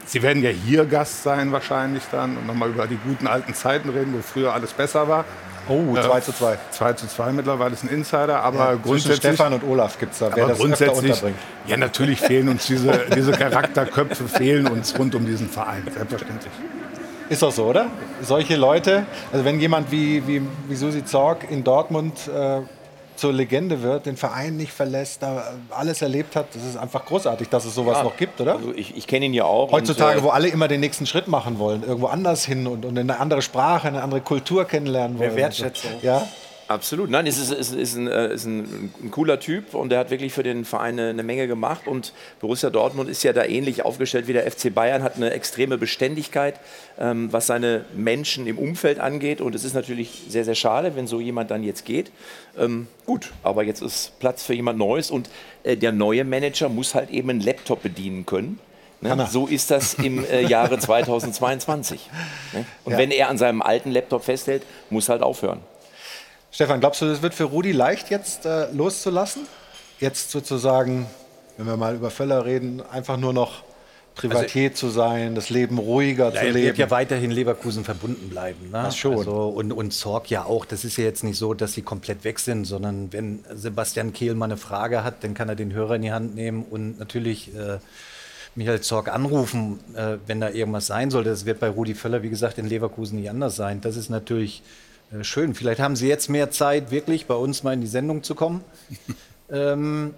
sie 0.06 0.22
werden 0.22 0.42
ja 0.42 0.50
hier 0.50 0.84
Gast 0.84 1.22
sein 1.22 1.52
wahrscheinlich 1.52 2.02
dann 2.10 2.36
und 2.36 2.46
nochmal 2.46 2.70
über 2.70 2.86
die 2.86 2.98
guten 3.04 3.26
alten 3.26 3.54
Zeiten 3.54 3.90
reden, 3.90 4.14
wo 4.16 4.22
früher 4.22 4.52
alles 4.52 4.72
besser 4.72 5.08
war. 5.08 5.24
Oh, 5.66 5.94
2 5.94 6.18
äh, 6.18 6.20
zu 6.20 6.32
2. 6.32 6.58
2 6.72 6.92
zu 6.92 7.06
2 7.08 7.32
mittlerweile 7.32 7.72
ist 7.72 7.84
ein 7.84 7.88
Insider, 7.88 8.42
aber 8.42 8.72
ja, 8.72 8.74
grundsätzlich. 8.74 9.16
Stefan 9.16 9.54
und 9.54 9.64
Olaf 9.64 9.98
gibt 9.98 10.12
es 10.12 10.18
da, 10.18 10.30
wer 10.34 10.48
das 10.48 10.58
grundsätzlich, 10.58 11.22
Ja, 11.66 11.78
natürlich 11.78 12.20
fehlen 12.20 12.50
uns 12.50 12.66
diese, 12.66 13.06
diese 13.14 13.32
Charakterköpfe, 13.32 14.28
fehlen 14.28 14.66
uns 14.66 14.98
rund 14.98 15.14
um 15.14 15.24
diesen 15.24 15.48
Verein, 15.48 15.82
selbstverständlich. 15.90 16.52
Ist 17.30 17.42
doch 17.42 17.52
so, 17.52 17.64
oder? 17.64 17.86
Solche 18.20 18.56
Leute, 18.56 19.06
also 19.32 19.46
wenn 19.46 19.58
jemand 19.58 19.90
wie, 19.90 20.26
wie, 20.26 20.42
wie 20.68 20.74
Susi 20.74 21.04
Zorg 21.06 21.50
in 21.50 21.64
Dortmund 21.64 22.28
äh, 22.28 22.60
zur 23.16 23.32
Legende 23.32 23.82
wird, 23.82 24.06
den 24.06 24.16
Verein 24.16 24.56
nicht 24.56 24.72
verlässt, 24.72 25.22
da 25.22 25.54
alles 25.70 26.02
erlebt 26.02 26.36
hat. 26.36 26.54
Das 26.54 26.64
ist 26.64 26.76
einfach 26.76 27.04
großartig, 27.04 27.48
dass 27.48 27.64
es 27.64 27.74
sowas 27.74 27.98
ja, 27.98 28.04
noch 28.04 28.16
gibt, 28.16 28.40
oder? 28.40 28.56
Also 28.56 28.72
ich, 28.74 28.96
ich 28.96 29.06
kenne 29.06 29.26
ihn 29.26 29.34
ja 29.34 29.44
auch. 29.44 29.72
Heutzutage, 29.72 30.18
und, 30.18 30.24
äh, 30.24 30.26
wo 30.26 30.30
alle 30.30 30.48
immer 30.48 30.68
den 30.68 30.80
nächsten 30.80 31.06
Schritt 31.06 31.28
machen 31.28 31.58
wollen, 31.58 31.82
irgendwo 31.82 32.06
anders 32.06 32.44
hin 32.44 32.66
und, 32.66 32.84
und 32.84 32.98
eine 32.98 33.20
andere 33.20 33.42
Sprache, 33.42 33.88
eine 33.88 34.02
andere 34.02 34.20
Kultur 34.20 34.64
kennenlernen 34.64 35.18
wollen. 35.18 35.34
Mehr 35.34 35.44
Wertschätzung. 35.44 35.90
Ja. 36.02 36.26
Absolut. 36.66 37.10
Nein, 37.10 37.26
es 37.26 37.36
ist, 37.36 37.50
ist, 37.50 37.74
ist, 37.74 37.94
ein, 37.94 38.06
äh, 38.06 38.32
ist 38.32 38.46
ein, 38.46 38.90
ein, 39.02 39.10
cooler 39.10 39.38
Typ 39.38 39.74
und 39.74 39.90
der 39.90 39.98
hat 39.98 40.10
wirklich 40.10 40.32
für 40.32 40.42
den 40.42 40.64
Verein 40.64 40.98
eine, 40.98 41.10
eine, 41.10 41.22
Menge 41.22 41.46
gemacht. 41.46 41.86
Und 41.86 42.14
Borussia 42.40 42.70
Dortmund 42.70 43.10
ist 43.10 43.22
ja 43.22 43.34
da 43.34 43.44
ähnlich 43.44 43.84
aufgestellt 43.84 44.28
wie 44.28 44.32
der 44.32 44.50
FC 44.50 44.72
Bayern, 44.74 45.02
hat 45.02 45.16
eine 45.16 45.30
extreme 45.32 45.76
Beständigkeit, 45.76 46.58
ähm, 46.98 47.30
was 47.32 47.46
seine 47.46 47.84
Menschen 47.94 48.46
im 48.46 48.58
Umfeld 48.58 48.98
angeht. 48.98 49.42
Und 49.42 49.54
es 49.54 49.62
ist 49.62 49.74
natürlich 49.74 50.22
sehr, 50.28 50.44
sehr 50.44 50.54
schade, 50.54 50.96
wenn 50.96 51.06
so 51.06 51.20
jemand 51.20 51.50
dann 51.50 51.62
jetzt 51.62 51.84
geht. 51.84 52.10
Ähm, 52.58 52.86
gut, 53.06 53.32
aber 53.42 53.64
jetzt 53.64 53.82
ist 53.82 54.18
Platz 54.20 54.44
für 54.44 54.54
jemand 54.54 54.78
Neues 54.78 55.10
und 55.10 55.28
äh, 55.62 55.76
der 55.76 55.92
neue 55.92 56.24
Manager 56.24 56.68
muss 56.68 56.94
halt 56.94 57.10
eben 57.10 57.30
einen 57.30 57.40
Laptop 57.40 57.82
bedienen 57.82 58.26
können. 58.26 58.58
Ne? 59.00 59.28
So 59.30 59.46
ist 59.46 59.70
das 59.70 59.94
im 59.94 60.24
äh, 60.24 60.42
Jahre 60.42 60.78
2022. 60.78 62.10
Ne? 62.52 62.64
Und 62.84 62.92
ja. 62.92 62.98
wenn 62.98 63.10
er 63.10 63.28
an 63.28 63.36
seinem 63.36 63.60
alten 63.60 63.90
Laptop 63.90 64.24
festhält, 64.24 64.62
muss 64.88 65.08
halt 65.08 65.22
aufhören. 65.22 65.60
Stefan, 66.50 66.80
glaubst 66.80 67.02
du, 67.02 67.06
das 67.06 67.20
wird 67.20 67.34
für 67.34 67.44
Rudi 67.44 67.72
leicht 67.72 68.10
jetzt 68.10 68.46
äh, 68.46 68.70
loszulassen? 68.72 69.46
Jetzt 70.00 70.30
sozusagen, 70.30 71.06
wenn 71.56 71.66
wir 71.66 71.76
mal 71.76 71.96
über 71.96 72.10
Völler 72.10 72.46
reden, 72.46 72.82
einfach 72.90 73.16
nur 73.16 73.32
noch 73.32 73.62
Privatier 74.14 74.70
also, 74.70 74.88
zu 74.88 74.90
sein, 74.90 75.34
das 75.34 75.50
Leben 75.50 75.78
ruhiger 75.78 76.32
ja, 76.32 76.40
zu 76.40 76.46
leben. 76.46 76.58
Er 76.58 76.64
wird 76.64 76.78
ja 76.78 76.90
weiterhin 76.90 77.30
Leverkusen 77.30 77.84
verbunden 77.84 78.28
bleiben. 78.28 78.66
Ne? 78.70 78.82
Das 78.84 78.96
schon. 78.96 79.18
Also, 79.18 79.48
und, 79.48 79.72
und 79.72 79.92
Zorg 79.92 80.30
ja 80.30 80.44
auch. 80.44 80.64
Das 80.64 80.84
ist 80.84 80.96
ja 80.96 81.04
jetzt 81.04 81.24
nicht 81.24 81.36
so, 81.36 81.52
dass 81.52 81.72
sie 81.72 81.82
komplett 81.82 82.22
weg 82.22 82.38
sind, 82.38 82.64
sondern 82.64 83.12
wenn 83.12 83.44
Sebastian 83.52 84.12
Kehl 84.12 84.34
mal 84.34 84.46
eine 84.46 84.56
Frage 84.56 85.02
hat, 85.02 85.24
dann 85.24 85.34
kann 85.34 85.48
er 85.48 85.56
den 85.56 85.72
Hörer 85.72 85.96
in 85.96 86.02
die 86.02 86.12
Hand 86.12 86.34
nehmen 86.36 86.64
und 86.68 86.98
natürlich 86.98 87.54
äh, 87.56 87.78
Michael 88.54 88.80
Zorg 88.82 89.12
anrufen, 89.12 89.80
äh, 89.96 90.18
wenn 90.26 90.40
da 90.40 90.50
irgendwas 90.50 90.86
sein 90.86 91.10
sollte. 91.10 91.30
Das 91.30 91.44
wird 91.44 91.58
bei 91.58 91.68
Rudi 91.68 91.94
Völler, 91.94 92.22
wie 92.22 92.30
gesagt, 92.30 92.58
in 92.58 92.68
Leverkusen 92.68 93.18
nicht 93.18 93.30
anders 93.30 93.56
sein. 93.56 93.80
Das 93.80 93.96
ist 93.96 94.10
natürlich 94.10 94.62
äh, 95.12 95.24
schön. 95.24 95.54
Vielleicht 95.54 95.80
haben 95.80 95.96
Sie 95.96 96.08
jetzt 96.08 96.30
mehr 96.30 96.50
Zeit, 96.52 96.90
wirklich 96.92 97.26
bei 97.26 97.34
uns 97.34 97.64
mal 97.64 97.72
in 97.72 97.80
die 97.80 97.88
Sendung 97.88 98.22
zu 98.22 98.36
kommen. 98.36 98.62
ähm, 99.50 100.14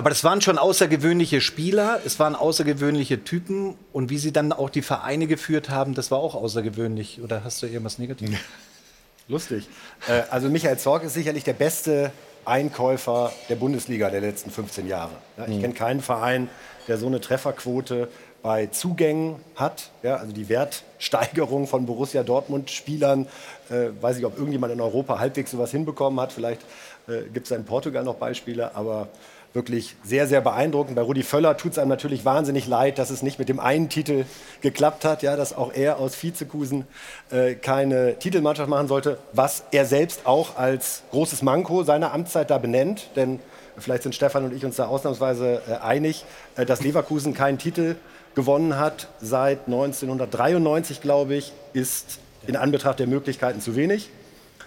aber 0.00 0.08
das 0.08 0.24
waren 0.24 0.40
schon 0.40 0.56
außergewöhnliche 0.56 1.42
Spieler, 1.42 2.00
es 2.06 2.18
waren 2.18 2.34
außergewöhnliche 2.34 3.22
Typen 3.22 3.74
und 3.92 4.08
wie 4.08 4.16
sie 4.16 4.32
dann 4.32 4.50
auch 4.50 4.70
die 4.70 4.80
Vereine 4.80 5.26
geführt 5.26 5.68
haben, 5.68 5.92
das 5.92 6.10
war 6.10 6.20
auch 6.20 6.34
außergewöhnlich. 6.34 7.20
Oder 7.22 7.44
hast 7.44 7.60
du 7.60 7.66
irgendwas 7.66 7.98
Negatives? 7.98 8.38
Lustig. 9.28 9.68
Äh, 10.08 10.22
also 10.30 10.48
Michael 10.48 10.78
Zorg 10.78 11.04
ist 11.04 11.12
sicherlich 11.12 11.44
der 11.44 11.52
beste 11.52 12.12
Einkäufer 12.46 13.30
der 13.50 13.56
Bundesliga 13.56 14.08
der 14.08 14.22
letzten 14.22 14.50
15 14.50 14.88
Jahre. 14.88 15.12
ich 15.36 15.56
mhm. 15.56 15.60
kenne 15.60 15.74
keinen 15.74 16.00
Verein, 16.00 16.48
der 16.88 16.96
so 16.96 17.06
eine 17.06 17.20
Trefferquote 17.20 18.08
bei 18.40 18.68
Zugängen 18.68 19.36
hat. 19.54 19.90
Ja, 20.02 20.16
also 20.16 20.32
die 20.32 20.48
Wertsteigerung 20.48 21.66
von 21.66 21.84
Borussia 21.84 22.22
Dortmund-Spielern. 22.22 23.26
Äh, 23.68 23.90
weiß 24.00 24.16
ich, 24.16 24.24
ob 24.24 24.38
irgendjemand 24.38 24.72
in 24.72 24.80
Europa 24.80 25.18
halbwegs 25.18 25.50
sowas 25.50 25.72
hinbekommen 25.72 26.18
hat. 26.20 26.32
Vielleicht 26.32 26.62
äh, 27.06 27.28
gibt 27.34 27.44
es 27.44 27.50
in 27.50 27.66
Portugal 27.66 28.02
noch 28.02 28.14
Beispiele, 28.14 28.74
aber 28.74 29.08
wirklich 29.52 29.96
sehr, 30.04 30.26
sehr 30.28 30.40
beeindruckend. 30.40 30.94
Bei 30.96 31.02
Rudi 31.02 31.22
Völler 31.22 31.56
tut 31.56 31.72
es 31.72 31.78
einem 31.78 31.88
natürlich 31.88 32.24
wahnsinnig 32.24 32.66
leid, 32.68 32.98
dass 32.98 33.10
es 33.10 33.22
nicht 33.22 33.38
mit 33.38 33.48
dem 33.48 33.58
einen 33.58 33.88
Titel 33.88 34.24
geklappt 34.60 35.04
hat, 35.04 35.22
ja, 35.22 35.36
dass 35.36 35.56
auch 35.56 35.72
er 35.72 35.98
aus 35.98 36.20
Vizekusen 36.20 36.86
äh, 37.30 37.54
keine 37.54 38.18
Titelmannschaft 38.18 38.68
machen 38.68 38.86
sollte, 38.86 39.18
was 39.32 39.64
er 39.72 39.86
selbst 39.86 40.26
auch 40.26 40.56
als 40.56 41.02
großes 41.10 41.42
Manko 41.42 41.82
seiner 41.82 42.12
Amtszeit 42.12 42.50
da 42.50 42.58
benennt. 42.58 43.10
Denn 43.16 43.40
vielleicht 43.76 44.04
sind 44.04 44.14
Stefan 44.14 44.44
und 44.44 44.54
ich 44.54 44.64
uns 44.64 44.76
da 44.76 44.86
ausnahmsweise 44.86 45.62
äh, 45.68 45.74
einig, 45.84 46.24
äh, 46.56 46.64
dass 46.64 46.82
Leverkusen 46.82 47.34
keinen 47.34 47.58
Titel 47.58 47.96
gewonnen 48.36 48.78
hat 48.78 49.08
seit 49.20 49.66
1993, 49.66 51.00
glaube 51.00 51.34
ich, 51.34 51.52
ist 51.72 52.20
in 52.46 52.54
Anbetracht 52.54 53.00
der 53.00 53.08
Möglichkeiten 53.08 53.60
zu 53.60 53.74
wenig. 53.74 54.10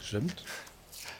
Stimmt. 0.01 0.43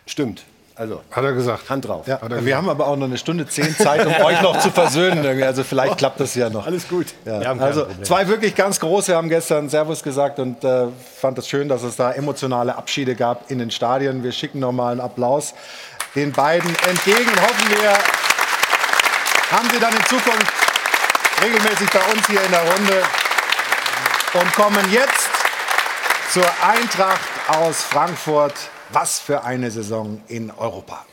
Stimmt. 0.05 0.43
Also, 0.75 1.01
hat 1.11 1.23
er 1.23 1.33
gesagt. 1.33 1.69
Hand 1.69 1.87
drauf. 1.87 2.07
Ja, 2.07 2.19
wir 2.21 2.29
gesagt. 2.29 2.55
haben 2.55 2.69
aber 2.69 2.87
auch 2.87 2.95
noch 2.95 3.05
eine 3.05 3.17
Stunde 3.17 3.45
zehn 3.47 3.75
Zeit, 3.77 4.05
um 4.05 4.13
euch 4.25 4.41
noch 4.41 4.59
zu 4.59 4.71
versöhnen. 4.71 5.43
Also 5.43 5.63
vielleicht 5.63 5.97
klappt 5.97 6.19
das 6.19 6.33
ja 6.33 6.49
noch. 6.49 6.65
Alles 6.65 6.87
gut. 6.87 7.07
Ja. 7.25 7.53
Also 7.53 7.85
zwei 8.01 8.27
wirklich 8.27 8.55
ganz 8.55 8.79
große 8.79 9.15
haben 9.15 9.29
gestern 9.29 9.69
Servus 9.69 10.01
gesagt 10.01 10.39
und 10.39 10.63
äh, 10.63 10.87
fand 11.19 11.37
es 11.37 11.47
schön, 11.47 11.69
dass 11.69 11.83
es 11.83 11.95
da 11.95 12.11
emotionale 12.11 12.75
Abschiede 12.75 13.13
gab 13.15 13.51
in 13.51 13.59
den 13.59 13.69
Stadien. 13.69 14.23
Wir 14.23 14.31
schicken 14.31 14.59
noch 14.59 14.71
mal 14.71 14.93
einen 14.93 15.01
Applaus 15.01 15.53
den 16.15 16.31
beiden 16.31 16.69
entgegen. 16.87 17.31
Hoffen 17.41 17.69
wir, 17.69 17.91
haben 19.51 19.69
sie 19.71 19.79
dann 19.79 19.93
in 19.93 20.05
Zukunft 20.05 20.53
regelmäßig 21.43 21.89
bei 21.89 21.99
uns 22.11 22.27
hier 22.27 22.43
in 22.43 22.51
der 22.51 22.61
Runde 22.61 23.03
und 24.33 24.53
kommen 24.53 24.91
jetzt 24.91 25.29
zur 26.31 26.45
Eintracht 26.61 27.19
aus 27.47 27.83
Frankfurt. 27.83 28.53
Was 28.95 29.19
für 29.19 29.43
eine 29.43 29.71
Saison 29.71 30.21
in 30.27 30.51
Europa. 30.51 31.03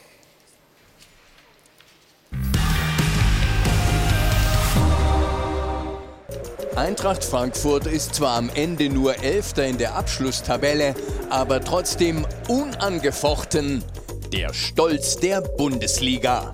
Eintracht 6.76 7.24
Frankfurt 7.24 7.86
ist 7.86 8.16
zwar 8.16 8.36
am 8.36 8.50
Ende 8.52 8.90
nur 8.90 9.16
Elfter 9.24 9.64
in 9.64 9.78
der 9.78 9.94
Abschlusstabelle, 9.94 10.94
aber 11.30 11.64
trotzdem 11.64 12.26
unangefochten 12.48 13.82
der 14.30 14.52
Stolz 14.52 15.16
der 15.16 15.40
Bundesliga. 15.40 16.52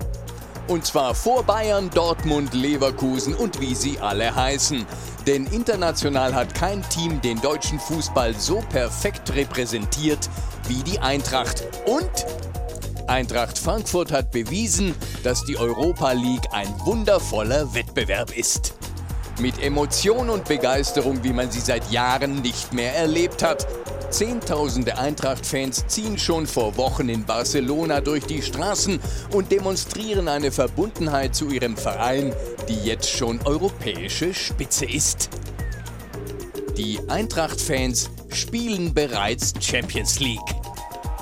Und 0.69 0.85
zwar 0.85 1.13
vor 1.13 1.43
Bayern, 1.43 1.89
Dortmund, 1.89 2.53
Leverkusen 2.53 3.35
und 3.35 3.59
wie 3.59 3.75
sie 3.75 3.99
alle 3.99 4.33
heißen. 4.33 4.85
Denn 5.25 5.45
international 5.47 6.33
hat 6.33 6.55
kein 6.55 6.87
Team 6.87 7.19
den 7.19 7.41
deutschen 7.41 7.79
Fußball 7.79 8.33
so 8.33 8.63
perfekt 8.69 9.35
repräsentiert 9.35 10.29
wie 10.67 10.83
die 10.83 10.99
Eintracht. 10.99 11.63
Und 11.85 12.25
Eintracht 13.07 13.57
Frankfurt 13.57 14.11
hat 14.11 14.31
bewiesen, 14.31 14.93
dass 15.23 15.45
die 15.45 15.57
Europa 15.57 16.11
League 16.11 16.47
ein 16.51 16.67
wundervoller 16.85 17.73
Wettbewerb 17.73 18.37
ist. 18.37 18.73
Mit 19.39 19.61
Emotion 19.63 20.29
und 20.29 20.45
Begeisterung, 20.45 21.23
wie 21.23 21.31
man 21.31 21.49
sie 21.49 21.59
seit 21.59 21.89
Jahren 21.91 22.41
nicht 22.41 22.73
mehr 22.73 22.95
erlebt 22.95 23.43
hat. 23.43 23.67
Zehntausende 24.09 24.97
Eintracht-Fans 24.97 25.85
ziehen 25.87 26.17
schon 26.17 26.47
vor 26.47 26.75
Wochen 26.77 27.09
in 27.09 27.25
Barcelona 27.25 28.01
durch 28.01 28.25
die 28.25 28.41
Straßen 28.41 28.99
und 29.33 29.51
demonstrieren 29.51 30.27
eine 30.27 30.51
Verbundenheit 30.51 31.35
zu 31.35 31.49
ihrem 31.49 31.77
Verein, 31.77 32.33
die 32.67 32.87
jetzt 32.87 33.09
schon 33.09 33.39
europäische 33.45 34.33
Spitze 34.33 34.85
ist. 34.85 35.29
Die 36.77 36.99
Eintracht-Fans 37.07 38.09
spielen 38.31 38.93
bereits 38.93 39.53
Champions 39.59 40.19
League. 40.19 40.39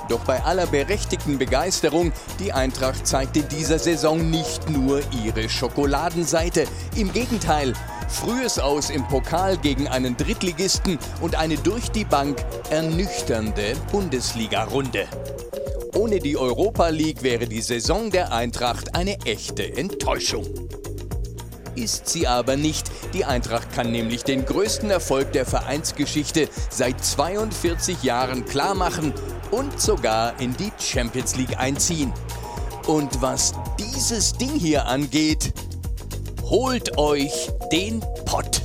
Doch 0.08 0.20
bei 0.20 0.42
aller 0.44 0.66
berechtigten 0.66 1.38
Begeisterung, 1.38 2.12
die 2.38 2.52
Eintracht 2.52 3.06
zeigt 3.06 3.36
in 3.36 3.48
dieser 3.48 3.78
Saison 3.78 4.30
nicht 4.30 4.70
nur 4.70 5.00
ihre 5.24 5.48
Schokoladenseite. 5.48 6.66
Im 6.94 7.12
Gegenteil, 7.12 7.72
frühes 8.08 8.58
Aus 8.58 8.90
im 8.90 9.06
Pokal 9.08 9.56
gegen 9.58 9.88
einen 9.88 10.16
Drittligisten 10.16 10.98
und 11.20 11.34
eine 11.34 11.56
durch 11.56 11.90
die 11.90 12.04
Bank 12.04 12.38
ernüchternde 12.70 13.74
Bundesliga-Runde. 13.90 15.06
Ohne 15.94 16.20
die 16.20 16.36
Europa 16.36 16.88
League 16.88 17.22
wäre 17.22 17.46
die 17.46 17.62
Saison 17.62 18.10
der 18.10 18.32
Eintracht 18.32 18.94
eine 18.94 19.18
echte 19.24 19.76
Enttäuschung. 19.76 20.44
Ist 21.76 22.08
sie 22.08 22.26
aber 22.26 22.56
nicht. 22.56 22.90
Die 23.12 23.26
Eintracht 23.26 23.70
kann 23.74 23.92
nämlich 23.92 24.24
den 24.24 24.46
größten 24.46 24.90
Erfolg 24.90 25.32
der 25.32 25.44
Vereinsgeschichte 25.44 26.48
seit 26.70 27.04
42 27.04 28.02
Jahren 28.02 28.46
klarmachen 28.46 29.12
und 29.50 29.78
sogar 29.78 30.40
in 30.40 30.56
die 30.56 30.72
Champions 30.78 31.36
League 31.36 31.58
einziehen. 31.58 32.14
Und 32.86 33.20
was 33.20 33.52
dieses 33.78 34.32
Ding 34.32 34.54
hier 34.54 34.86
angeht, 34.86 35.52
holt 36.44 36.96
euch 36.96 37.50
den 37.70 38.00
Pott. 38.24 38.62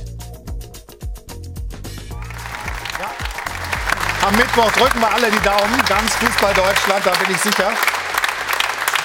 Am 4.26 4.34
Mittwoch 4.36 4.72
drücken 4.72 5.00
wir 5.00 5.12
alle 5.12 5.30
die 5.30 5.42
Daumen. 5.42 5.84
Ganz 5.86 6.14
Fußball 6.14 6.54
Deutschland, 6.54 7.04
da 7.04 7.10
bin 7.10 7.34
ich 7.34 7.40
sicher. 7.42 7.72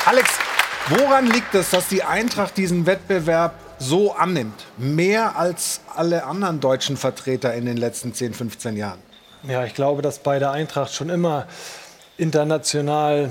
Alex, 0.06 0.30
woran 0.88 1.26
liegt 1.28 1.54
es, 1.56 1.72
dass 1.72 1.90
die 1.90 2.04
Eintracht 2.04 2.56
diesen 2.56 2.86
Wettbewerb 2.86 3.67
so 3.80 4.14
annimmt? 4.14 4.66
Mehr 4.78 5.38
als 5.38 5.82
alle 5.96 6.26
anderen 6.26 6.60
deutschen 6.60 6.98
Vertreter 6.98 7.54
in 7.54 7.66
den 7.66 7.78
letzten 7.78 8.14
10, 8.14 8.34
15 8.34 8.78
Jahren. 8.78 9.00
Ja, 9.48 9.64
ich 9.64 9.74
glaube, 9.74 10.02
dass 10.02 10.20
bei 10.20 10.40
der 10.40 10.52
Eintracht 10.52 10.94
schon 10.94 11.10
immer 11.10 11.48
international 12.18 13.30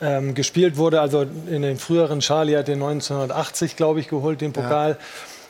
ähm, 0.00 0.34
gespielt 0.34 0.76
wurde. 0.76 1.00
Also 1.00 1.22
in 1.22 1.62
den 1.62 1.76
früheren 1.76 2.20
Charlie 2.20 2.56
hat 2.56 2.68
den 2.68 2.82
1980, 2.82 3.76
glaube 3.76 4.00
ich, 4.00 4.08
geholt, 4.08 4.40
den 4.40 4.52
Pokal. 4.52 4.90
Ja. 4.90 4.96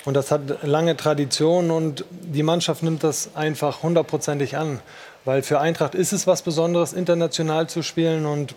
Und 0.07 0.15
das 0.15 0.31
hat 0.31 0.63
lange 0.63 0.97
Tradition 0.97 1.71
und 1.71 2.05
die 2.11 2.43
Mannschaft 2.43 2.83
nimmt 2.83 3.05
das 3.05 3.31
einfach 3.35 3.83
hundertprozentig 3.83 4.57
an. 4.57 4.81
Weil 5.27 5.43
für 5.43 5.61
Eintracht 5.61 5.95
ist 5.95 6.13
es 6.13 6.27
was 6.27 6.41
Besonderes, 6.41 6.95
international 6.95 7.69
zu 7.69 7.83
spielen. 7.83 8.25
Und 8.25 8.55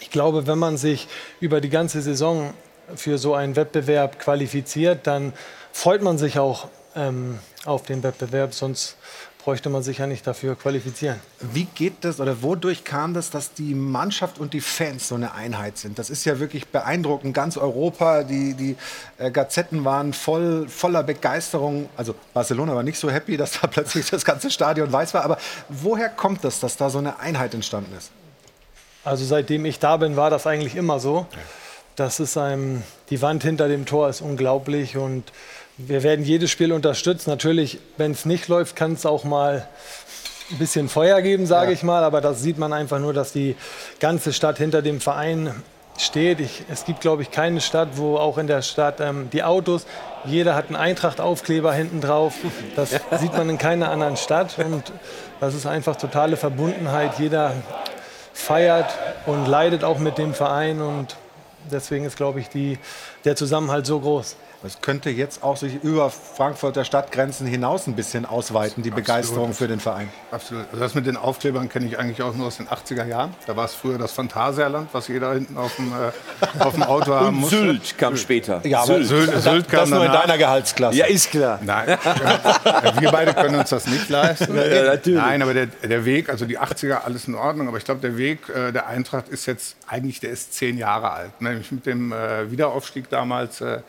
ich 0.00 0.10
glaube, 0.10 0.46
wenn 0.46 0.58
man 0.58 0.78
sich 0.78 1.08
über 1.40 1.60
die 1.60 1.68
ganze 1.68 2.00
Saison 2.00 2.54
für 2.96 3.18
so 3.18 3.34
einen 3.34 3.56
Wettbewerb 3.56 4.18
qualifiziert, 4.18 5.06
dann 5.06 5.32
freut 5.72 6.02
man 6.02 6.18
sich 6.18 6.38
auch 6.38 6.68
ähm, 6.94 7.38
auf 7.64 7.82
den 7.82 8.02
Wettbewerb. 8.02 8.54
Sonst 8.54 8.96
bräuchte 9.44 9.70
man 9.70 9.82
sich 9.82 9.98
ja 9.98 10.06
nicht 10.06 10.26
dafür 10.26 10.54
qualifizieren. 10.54 11.20
Wie 11.40 11.64
geht 11.64 12.04
das 12.04 12.20
oder 12.20 12.42
wodurch 12.42 12.84
kam 12.84 13.12
das, 13.12 13.30
dass 13.30 13.54
die 13.54 13.74
Mannschaft 13.74 14.38
und 14.38 14.54
die 14.54 14.60
Fans 14.60 15.08
so 15.08 15.16
eine 15.16 15.34
Einheit 15.34 15.78
sind? 15.78 15.98
Das 15.98 16.10
ist 16.10 16.24
ja 16.24 16.38
wirklich 16.38 16.68
beeindruckend. 16.68 17.34
Ganz 17.34 17.56
Europa, 17.56 18.22
die, 18.22 18.54
die 18.54 18.76
äh, 19.18 19.30
Gazetten 19.30 19.84
waren 19.84 20.12
voll, 20.12 20.68
voller 20.68 21.02
Begeisterung. 21.02 21.88
Also 21.96 22.14
Barcelona 22.32 22.74
war 22.74 22.82
nicht 22.82 22.98
so 22.98 23.10
happy, 23.10 23.36
dass 23.38 23.60
da 23.60 23.66
plötzlich 23.66 24.08
das 24.08 24.24
ganze 24.24 24.50
Stadion 24.50 24.92
weiß 24.92 25.14
war. 25.14 25.24
Aber 25.24 25.38
woher 25.68 26.08
kommt 26.08 26.44
das, 26.44 26.60
dass 26.60 26.76
da 26.76 26.88
so 26.88 26.98
eine 26.98 27.18
Einheit 27.18 27.54
entstanden 27.54 27.94
ist? 27.96 28.10
Also 29.04 29.24
seitdem 29.24 29.64
ich 29.66 29.80
da 29.80 29.96
bin, 29.96 30.16
war 30.16 30.30
das 30.30 30.46
eigentlich 30.46 30.76
immer 30.76 31.00
so. 31.00 31.26
Das 31.96 32.20
ist 32.20 32.38
einem, 32.38 32.82
die 33.10 33.20
Wand 33.20 33.42
hinter 33.42 33.68
dem 33.68 33.84
Tor 33.84 34.08
ist 34.08 34.22
unglaublich 34.22 34.96
und 34.96 35.24
wir 35.76 36.02
werden 36.02 36.24
jedes 36.24 36.50
Spiel 36.50 36.72
unterstützen. 36.72 37.30
Natürlich, 37.30 37.78
wenn 37.96 38.12
es 38.12 38.24
nicht 38.24 38.48
läuft, 38.48 38.76
kann 38.76 38.92
es 38.92 39.04
auch 39.04 39.24
mal 39.24 39.66
ein 40.50 40.58
bisschen 40.58 40.88
Feuer 40.88 41.20
geben, 41.22 41.46
sage 41.46 41.70
ja. 41.70 41.72
ich 41.72 41.82
mal. 41.82 42.04
Aber 42.04 42.20
das 42.20 42.42
sieht 42.42 42.58
man 42.58 42.72
einfach 42.72 42.98
nur, 42.98 43.12
dass 43.12 43.32
die 43.32 43.56
ganze 44.00 44.32
Stadt 44.32 44.58
hinter 44.58 44.82
dem 44.82 45.00
Verein 45.00 45.54
steht. 45.98 46.40
Ich, 46.40 46.62
es 46.70 46.84
gibt, 46.84 47.00
glaube 47.00 47.22
ich, 47.22 47.30
keine 47.30 47.60
Stadt, 47.60 47.88
wo 47.96 48.16
auch 48.16 48.38
in 48.38 48.46
der 48.46 48.62
Stadt 48.62 49.00
ähm, 49.00 49.28
die 49.30 49.42
Autos, 49.42 49.86
jeder 50.24 50.54
hat 50.54 50.66
einen 50.66 50.76
Eintracht-Aufkleber 50.76 51.72
hinten 51.72 52.00
drauf. 52.00 52.34
Das 52.76 52.90
sieht 53.20 53.32
man 53.32 53.48
in 53.50 53.58
keiner 53.58 53.90
anderen 53.90 54.16
Stadt. 54.16 54.56
Und 54.58 54.92
das 55.40 55.54
ist 55.54 55.66
einfach 55.66 55.96
totale 55.96 56.36
Verbundenheit. 56.36 57.18
Jeder 57.18 57.52
feiert 58.32 58.90
und 59.26 59.46
leidet 59.46 59.84
auch 59.84 59.98
mit 59.98 60.18
dem 60.18 60.34
Verein. 60.34 60.80
Und 60.80 61.16
deswegen 61.70 62.04
ist, 62.04 62.16
glaube 62.16 62.40
ich, 62.40 62.48
die, 62.48 62.78
der 63.24 63.36
Zusammenhalt 63.36 63.86
so 63.86 64.00
groß. 64.00 64.36
Es 64.64 64.80
könnte 64.80 65.10
jetzt 65.10 65.42
auch 65.42 65.56
sich 65.56 65.82
über 65.82 66.08
Frankfurter 66.10 66.84
Stadtgrenzen 66.84 67.48
hinaus 67.48 67.88
ein 67.88 67.96
bisschen 67.96 68.24
ausweiten, 68.24 68.84
die 68.84 68.90
Absolut. 68.90 69.06
Begeisterung 69.06 69.54
für 69.54 69.66
den 69.66 69.80
Verein. 69.80 70.08
Absolut. 70.30 70.66
Also 70.70 70.78
das 70.78 70.94
mit 70.94 71.06
den 71.06 71.16
Aufklebern 71.16 71.68
kenne 71.68 71.86
ich 71.86 71.98
eigentlich 71.98 72.22
auch 72.22 72.32
nur 72.34 72.46
aus 72.46 72.58
den 72.58 72.68
80er 72.68 73.04
Jahren. 73.04 73.34
Da 73.46 73.56
war 73.56 73.64
es 73.64 73.74
früher 73.74 73.98
das 73.98 74.12
Phantasialand, 74.12 74.88
was 74.92 75.08
jeder 75.08 75.32
hinten 75.32 75.56
auf 75.56 75.74
dem, 75.74 75.92
äh, 75.92 76.62
auf 76.62 76.74
dem 76.74 76.84
Auto 76.84 77.12
haben 77.14 77.38
musste. 77.38 77.60
Und 77.60 77.66
Sylt 77.66 77.98
kam 77.98 78.16
später. 78.16 78.64
Ja, 78.64 78.82
aber 78.82 79.02
Sylt, 79.02 79.06
Sylt, 79.08 79.42
Sylt 79.42 79.68
kam 79.68 79.80
Das 79.80 79.90
nur 79.90 80.04
in 80.04 80.12
deiner 80.12 80.38
Gehaltsklasse. 80.38 80.96
Ja, 80.96 81.06
ist 81.06 81.30
klar. 81.32 81.58
Nein, 81.62 81.98
wir 83.00 83.10
beide 83.10 83.34
können 83.34 83.56
uns 83.56 83.70
das 83.70 83.86
nicht 83.86 84.08
leisten. 84.08 84.52
Ja, 84.62 84.84
natürlich. 84.84 85.18
Nein, 85.20 85.42
aber 85.42 85.54
der, 85.54 85.66
der 85.66 86.04
Weg, 86.04 86.28
also 86.28 86.44
die 86.44 86.58
80er, 86.58 87.02
alles 87.04 87.26
in 87.26 87.34
Ordnung. 87.34 87.68
Aber 87.68 87.78
ich 87.78 87.84
glaube, 87.84 88.00
der 88.00 88.16
Weg 88.16 88.48
äh, 88.48 88.70
der 88.70 88.86
Eintracht 88.86 89.28
ist 89.28 89.46
jetzt 89.46 89.76
eigentlich, 89.88 90.20
der 90.20 90.30
ist 90.30 90.54
zehn 90.54 90.78
Jahre 90.78 91.10
alt. 91.10 91.40
Nämlich 91.40 91.72
mit 91.72 91.84
dem 91.84 92.12
äh, 92.12 92.50
Wiederaufstieg 92.50 93.10
damals 93.10 93.60
äh, 93.60 93.80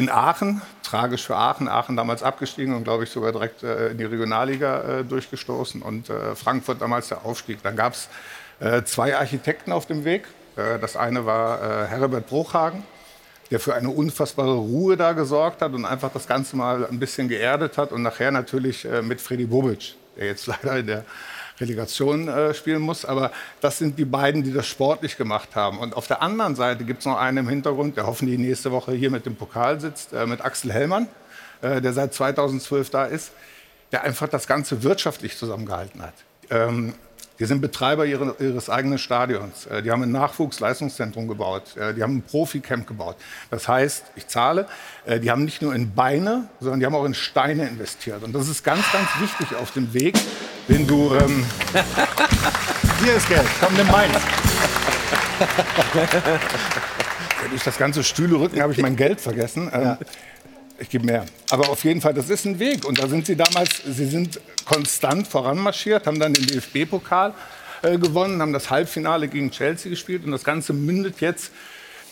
in 0.00 0.08
Aachen, 0.08 0.62
tragisch 0.82 1.26
für 1.26 1.36
Aachen, 1.36 1.68
Aachen 1.68 1.94
damals 1.94 2.22
abgestiegen 2.22 2.74
und 2.74 2.84
glaube 2.84 3.04
ich 3.04 3.10
sogar 3.10 3.32
direkt 3.32 3.62
äh, 3.62 3.88
in 3.88 3.98
die 3.98 4.04
Regionalliga 4.04 5.00
äh, 5.00 5.04
durchgestoßen 5.04 5.82
und 5.82 6.08
äh, 6.08 6.34
Frankfurt 6.34 6.80
damals 6.80 7.08
der 7.08 7.26
Aufstieg. 7.26 7.62
Dann 7.62 7.76
gab 7.76 7.92
es 7.92 8.08
äh, 8.60 8.82
zwei 8.84 9.14
Architekten 9.14 9.72
auf 9.72 9.84
dem 9.84 10.06
Weg. 10.06 10.26
Äh, 10.56 10.78
das 10.78 10.96
eine 10.96 11.26
war 11.26 11.60
äh, 11.60 11.86
Herbert 11.88 12.28
Bruchhagen, 12.28 12.82
der 13.50 13.60
für 13.60 13.74
eine 13.74 13.90
unfassbare 13.90 14.54
Ruhe 14.54 14.96
da 14.96 15.12
gesorgt 15.12 15.60
hat 15.60 15.74
und 15.74 15.84
einfach 15.84 16.10
das 16.10 16.26
Ganze 16.26 16.56
mal 16.56 16.86
ein 16.86 16.98
bisschen 16.98 17.28
geerdet 17.28 17.76
hat 17.76 17.92
und 17.92 18.00
nachher 18.00 18.30
natürlich 18.30 18.88
mit 19.02 19.20
Freddy 19.20 19.44
Bobic, 19.44 19.96
der 20.16 20.28
jetzt 20.28 20.46
leider 20.62 20.78
in 20.78 20.86
der 20.86 21.04
Relegation 21.60 22.28
äh, 22.28 22.54
spielen 22.54 22.82
muss. 22.82 23.04
Aber 23.04 23.30
das 23.60 23.78
sind 23.78 23.98
die 23.98 24.04
beiden, 24.04 24.42
die 24.42 24.52
das 24.52 24.66
sportlich 24.66 25.16
gemacht 25.16 25.54
haben. 25.54 25.78
Und 25.78 25.94
auf 25.96 26.06
der 26.06 26.22
anderen 26.22 26.56
Seite 26.56 26.84
gibt 26.84 27.00
es 27.00 27.06
noch 27.06 27.18
einen 27.18 27.38
im 27.38 27.48
Hintergrund, 27.48 27.96
der 27.96 28.06
hoffentlich 28.06 28.38
nächste 28.38 28.72
Woche 28.72 28.92
hier 28.92 29.10
mit 29.10 29.26
dem 29.26 29.36
Pokal 29.36 29.80
sitzt, 29.80 30.12
äh, 30.12 30.26
mit 30.26 30.40
Axel 30.44 30.72
Hellmann, 30.72 31.08
äh, 31.62 31.80
der 31.80 31.92
seit 31.92 32.14
2012 32.14 32.90
da 32.90 33.04
ist, 33.04 33.32
der 33.92 34.04
einfach 34.04 34.28
das 34.28 34.46
Ganze 34.46 34.82
wirtschaftlich 34.82 35.36
zusammengehalten 35.36 36.02
hat. 36.02 36.14
Ähm, 36.50 36.94
die 37.40 37.46
sind 37.46 37.62
Betreiber 37.62 38.04
ihres 38.04 38.68
eigenen 38.68 38.98
Stadions. 38.98 39.64
Äh, 39.64 39.82
die 39.82 39.90
haben 39.90 40.02
ein 40.02 40.12
Nachwuchsleistungszentrum 40.12 41.26
gebaut. 41.26 41.74
Äh, 41.74 41.94
die 41.94 42.02
haben 42.02 42.18
ein 42.18 42.22
Profi-Camp 42.22 42.86
gebaut. 42.86 43.16
Das 43.50 43.66
heißt, 43.66 44.04
ich 44.14 44.26
zahle, 44.28 44.66
äh, 45.06 45.18
die 45.20 45.30
haben 45.30 45.46
nicht 45.46 45.62
nur 45.62 45.74
in 45.74 45.94
Beine, 45.94 46.48
sondern 46.60 46.80
die 46.80 46.86
haben 46.86 46.94
auch 46.94 47.06
in 47.06 47.14
Steine 47.14 47.66
investiert. 47.66 48.22
Und 48.22 48.34
das 48.34 48.46
ist 48.46 48.62
ganz, 48.62 48.84
ganz 48.92 49.08
wichtig 49.20 49.56
auf 49.56 49.70
dem 49.70 49.94
Weg, 49.94 50.18
den 50.70 50.86
du... 50.86 51.14
Ähm 51.14 51.44
Hier 53.02 53.14
ist 53.14 53.28
Geld, 53.28 53.46
komm, 53.60 53.74
nimm 53.74 53.86
meins. 53.88 54.16
Durch 57.50 57.64
das 57.64 57.76
ganze 57.76 58.04
Stühle-Rücken 58.04 58.62
habe 58.62 58.72
ich 58.72 58.78
mein 58.78 58.94
Geld 58.94 59.20
vergessen. 59.20 59.70
Ähm, 59.72 59.82
ja. 59.82 59.98
Ich 60.78 60.88
gebe 60.88 61.04
mehr. 61.04 61.26
Aber 61.50 61.68
auf 61.70 61.82
jeden 61.84 62.00
Fall, 62.00 62.14
das 62.14 62.30
ist 62.30 62.46
ein 62.46 62.58
Weg. 62.58 62.86
Und 62.86 62.98
da 63.02 63.08
sind 63.08 63.26
sie 63.26 63.36
damals, 63.36 63.82
sie 63.84 64.06
sind 64.06 64.40
konstant 64.64 65.26
voranmarschiert, 65.26 66.06
haben 66.06 66.20
dann 66.20 66.32
den 66.32 66.46
DFB-Pokal 66.46 67.34
äh, 67.82 67.98
gewonnen, 67.98 68.40
haben 68.40 68.52
das 68.52 68.70
Halbfinale 68.70 69.28
gegen 69.28 69.50
Chelsea 69.50 69.90
gespielt 69.90 70.24
und 70.24 70.30
das 70.30 70.44
Ganze 70.44 70.72
mündet 70.72 71.20
jetzt 71.20 71.50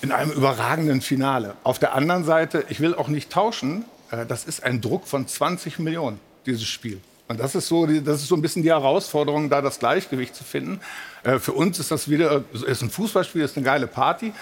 in 0.02 0.10
einem 0.10 0.32
überragenden 0.32 1.00
Finale. 1.00 1.54
Auf 1.62 1.78
der 1.78 1.94
anderen 1.94 2.24
Seite, 2.24 2.64
ich 2.68 2.80
will 2.80 2.94
auch 2.94 3.08
nicht 3.08 3.30
tauschen, 3.30 3.84
äh, 4.10 4.26
das 4.26 4.44
ist 4.44 4.64
ein 4.64 4.80
Druck 4.80 5.06
von 5.06 5.28
20 5.28 5.78
Millionen, 5.78 6.18
dieses 6.44 6.66
Spiel. 6.66 7.00
Und 7.28 7.38
das 7.38 7.54
ist, 7.54 7.68
so, 7.68 7.86
das 7.86 8.22
ist 8.22 8.28
so 8.28 8.34
ein 8.34 8.42
bisschen 8.42 8.62
die 8.62 8.70
Herausforderung, 8.70 9.50
da 9.50 9.60
das 9.60 9.78
Gleichgewicht 9.78 10.34
zu 10.34 10.44
finden. 10.44 10.80
Äh, 11.22 11.38
für 11.38 11.52
uns 11.52 11.78
ist 11.78 11.90
das 11.90 12.08
wieder, 12.08 12.42
ist 12.66 12.82
ein 12.82 12.90
Fußballspiel, 12.90 13.42
ist 13.42 13.56
eine 13.56 13.64
geile 13.64 13.86
Party. 13.86 14.32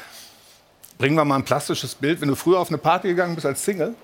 Bringen 0.96 1.16
wir 1.16 1.24
mal 1.24 1.34
ein 1.34 1.44
plastisches 1.44 1.96
Bild. 1.96 2.20
Wenn 2.20 2.28
du 2.28 2.36
früher 2.36 2.60
auf 2.60 2.68
eine 2.68 2.78
Party 2.78 3.08
gegangen 3.08 3.34
bist 3.34 3.44
als 3.44 3.64
Single, 3.64 3.94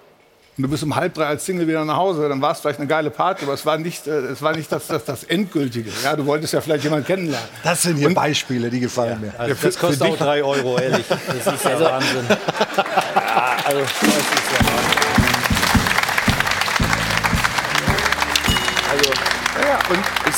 und 0.58 0.64
du 0.64 0.68
bist 0.68 0.82
um 0.82 0.94
halb 0.94 1.14
drei 1.14 1.26
als 1.26 1.46
Single 1.46 1.66
wieder 1.66 1.82
nach 1.82 1.96
Hause, 1.96 2.28
dann 2.28 2.42
war 2.42 2.52
es 2.52 2.60
vielleicht 2.60 2.78
eine 2.78 2.86
geile 2.86 3.10
Party, 3.10 3.44
aber 3.44 3.54
es 3.54 3.64
war 3.64 3.78
nicht, 3.78 4.06
äh, 4.06 4.10
es 4.10 4.42
war 4.42 4.54
nicht 4.54 4.70
das, 4.70 4.86
das, 4.86 5.02
das 5.06 5.24
Endgültige. 5.24 5.90
Ja, 6.04 6.14
du 6.14 6.26
wolltest 6.26 6.52
ja 6.52 6.60
vielleicht 6.60 6.84
jemanden 6.84 7.06
kennenlernen. 7.06 7.48
Das 7.64 7.80
sind 7.82 7.96
hier 7.96 8.08
und, 8.08 8.14
Beispiele, 8.14 8.68
die 8.68 8.80
gefallen 8.80 9.18
ja, 9.22 9.28
mir. 9.28 9.40
Also 9.40 9.54
das 9.62 9.78
kostet 9.78 10.02
auch 10.02 10.16
drei 10.16 10.42
Euro, 10.44 10.78
ehrlich. 10.78 11.06
Das 11.26 11.54
ist 11.54 11.64
ja 11.64 11.70
also, 11.70 11.84
Wahnsinn. 11.84 12.26
ja, 12.76 13.56
also. 13.64 13.78
Also, 13.78 13.90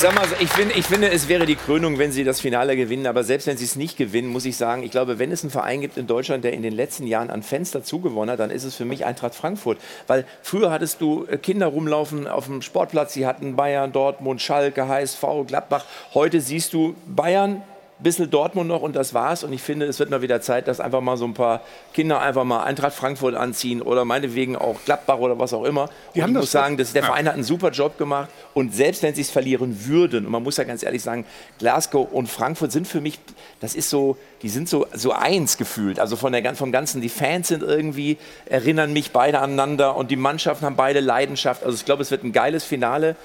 sag 0.05 0.13
mal, 0.13 0.27
ich, 0.39 0.51
find, 0.51 0.77
ich 0.77 0.85
finde, 0.85 1.09
es 1.09 1.27
wäre 1.29 1.47
die 1.47 1.55
Krönung, 1.55 1.97
wenn 1.97 2.11
sie 2.11 2.23
das 2.23 2.39
Finale 2.39 2.75
gewinnen. 2.75 3.07
Aber 3.07 3.23
selbst 3.23 3.47
wenn 3.47 3.57
sie 3.57 3.65
es 3.65 3.75
nicht 3.75 3.97
gewinnen, 3.97 4.27
muss 4.27 4.45
ich 4.45 4.55
sagen, 4.55 4.83
ich 4.83 4.91
glaube, 4.91 5.17
wenn 5.17 5.31
es 5.31 5.41
einen 5.41 5.49
Verein 5.49 5.81
gibt 5.81 5.97
in 5.97 6.05
Deutschland, 6.05 6.43
der 6.43 6.53
in 6.53 6.61
den 6.61 6.73
letzten 6.73 7.07
Jahren 7.07 7.31
an 7.31 7.41
Fans 7.41 7.71
dazugewonnen 7.71 8.29
hat, 8.29 8.39
dann 8.39 8.51
ist 8.51 8.65
es 8.65 8.75
für 8.75 8.85
mich 8.85 9.03
Eintracht 9.03 9.33
Frankfurt. 9.33 9.79
Weil 10.05 10.25
früher 10.43 10.69
hattest 10.69 11.01
du 11.01 11.25
äh, 11.25 11.39
Kinder 11.39 11.65
rumlaufen 11.65 12.27
auf 12.27 12.45
dem 12.45 12.61
Sportplatz, 12.61 13.13
die 13.13 13.25
hatten 13.25 13.55
Bayern, 13.55 13.93
Dortmund, 13.93 14.43
Schalke, 14.43 14.87
HSV, 14.87 15.23
Gladbach. 15.47 15.85
Heute 16.13 16.39
siehst 16.39 16.73
du 16.73 16.95
Bayern, 17.07 17.63
bisschen 18.03 18.29
Dortmund 18.29 18.67
noch 18.67 18.81
und 18.81 18.95
das 18.95 19.13
war's. 19.13 19.43
Und 19.43 19.53
ich 19.53 19.61
finde, 19.61 19.85
es 19.85 19.99
wird 19.99 20.09
mal 20.09 20.21
wieder 20.21 20.41
Zeit, 20.41 20.67
dass 20.67 20.79
einfach 20.79 21.01
mal 21.01 21.17
so 21.17 21.25
ein 21.25 21.33
paar 21.33 21.61
Kinder 21.93 22.19
einfach 22.19 22.43
mal 22.43 22.63
Eintracht 22.63 22.93
Frankfurt 22.93 23.35
anziehen 23.35 23.81
oder 23.81 24.03
meinetwegen 24.03 24.55
auch 24.55 24.83
Gladbach 24.83 25.19
oder 25.19 25.39
was 25.39 25.53
auch 25.53 25.63
immer. 25.63 25.89
Die 26.13 26.19
und 26.19 26.23
haben 26.23 26.29
ich 26.31 26.35
das 26.35 26.43
muss 26.43 26.51
sagen, 26.51 26.77
dass 26.77 26.93
der 26.93 27.03
ja. 27.03 27.07
Verein 27.07 27.27
hat 27.27 27.35
einen 27.35 27.43
super 27.43 27.71
Job 27.71 27.97
gemacht 27.97 28.29
und 28.53 28.73
selbst 28.73 29.01
wenn 29.01 29.15
sie 29.15 29.21
es 29.21 29.31
verlieren 29.31 29.85
würden, 29.85 30.25
und 30.25 30.31
man 30.31 30.43
muss 30.43 30.57
ja 30.57 30.65
ganz 30.65 30.83
ehrlich 30.83 31.01
sagen, 31.01 31.25
Glasgow 31.57 32.11
und 32.11 32.27
Frankfurt 32.27 32.71
sind 32.71 32.87
für 32.87 32.99
mich, 32.99 33.19
das 33.61 33.75
ist 33.75 33.89
so, 33.89 34.17
die 34.41 34.49
sind 34.49 34.67
so, 34.67 34.87
so 34.93 35.13
eins 35.13 35.57
gefühlt. 35.57 35.99
Also 35.99 36.17
von 36.17 36.33
der, 36.33 36.55
vom 36.55 36.71
Ganzen, 36.71 37.01
die 37.01 37.09
Fans 37.09 37.47
sind 37.47 37.63
irgendwie, 37.63 38.17
erinnern 38.45 38.91
mich 38.91 39.11
beide 39.11 39.39
aneinander 39.39 39.95
und 39.95 40.11
die 40.11 40.17
Mannschaften 40.17 40.65
haben 40.65 40.75
beide 40.75 40.99
Leidenschaft. 40.99 41.63
Also 41.63 41.75
ich 41.77 41.85
glaube, 41.85 42.01
es 42.01 42.11
wird 42.11 42.23
ein 42.23 42.33
geiles 42.33 42.63
Finale. 42.65 43.15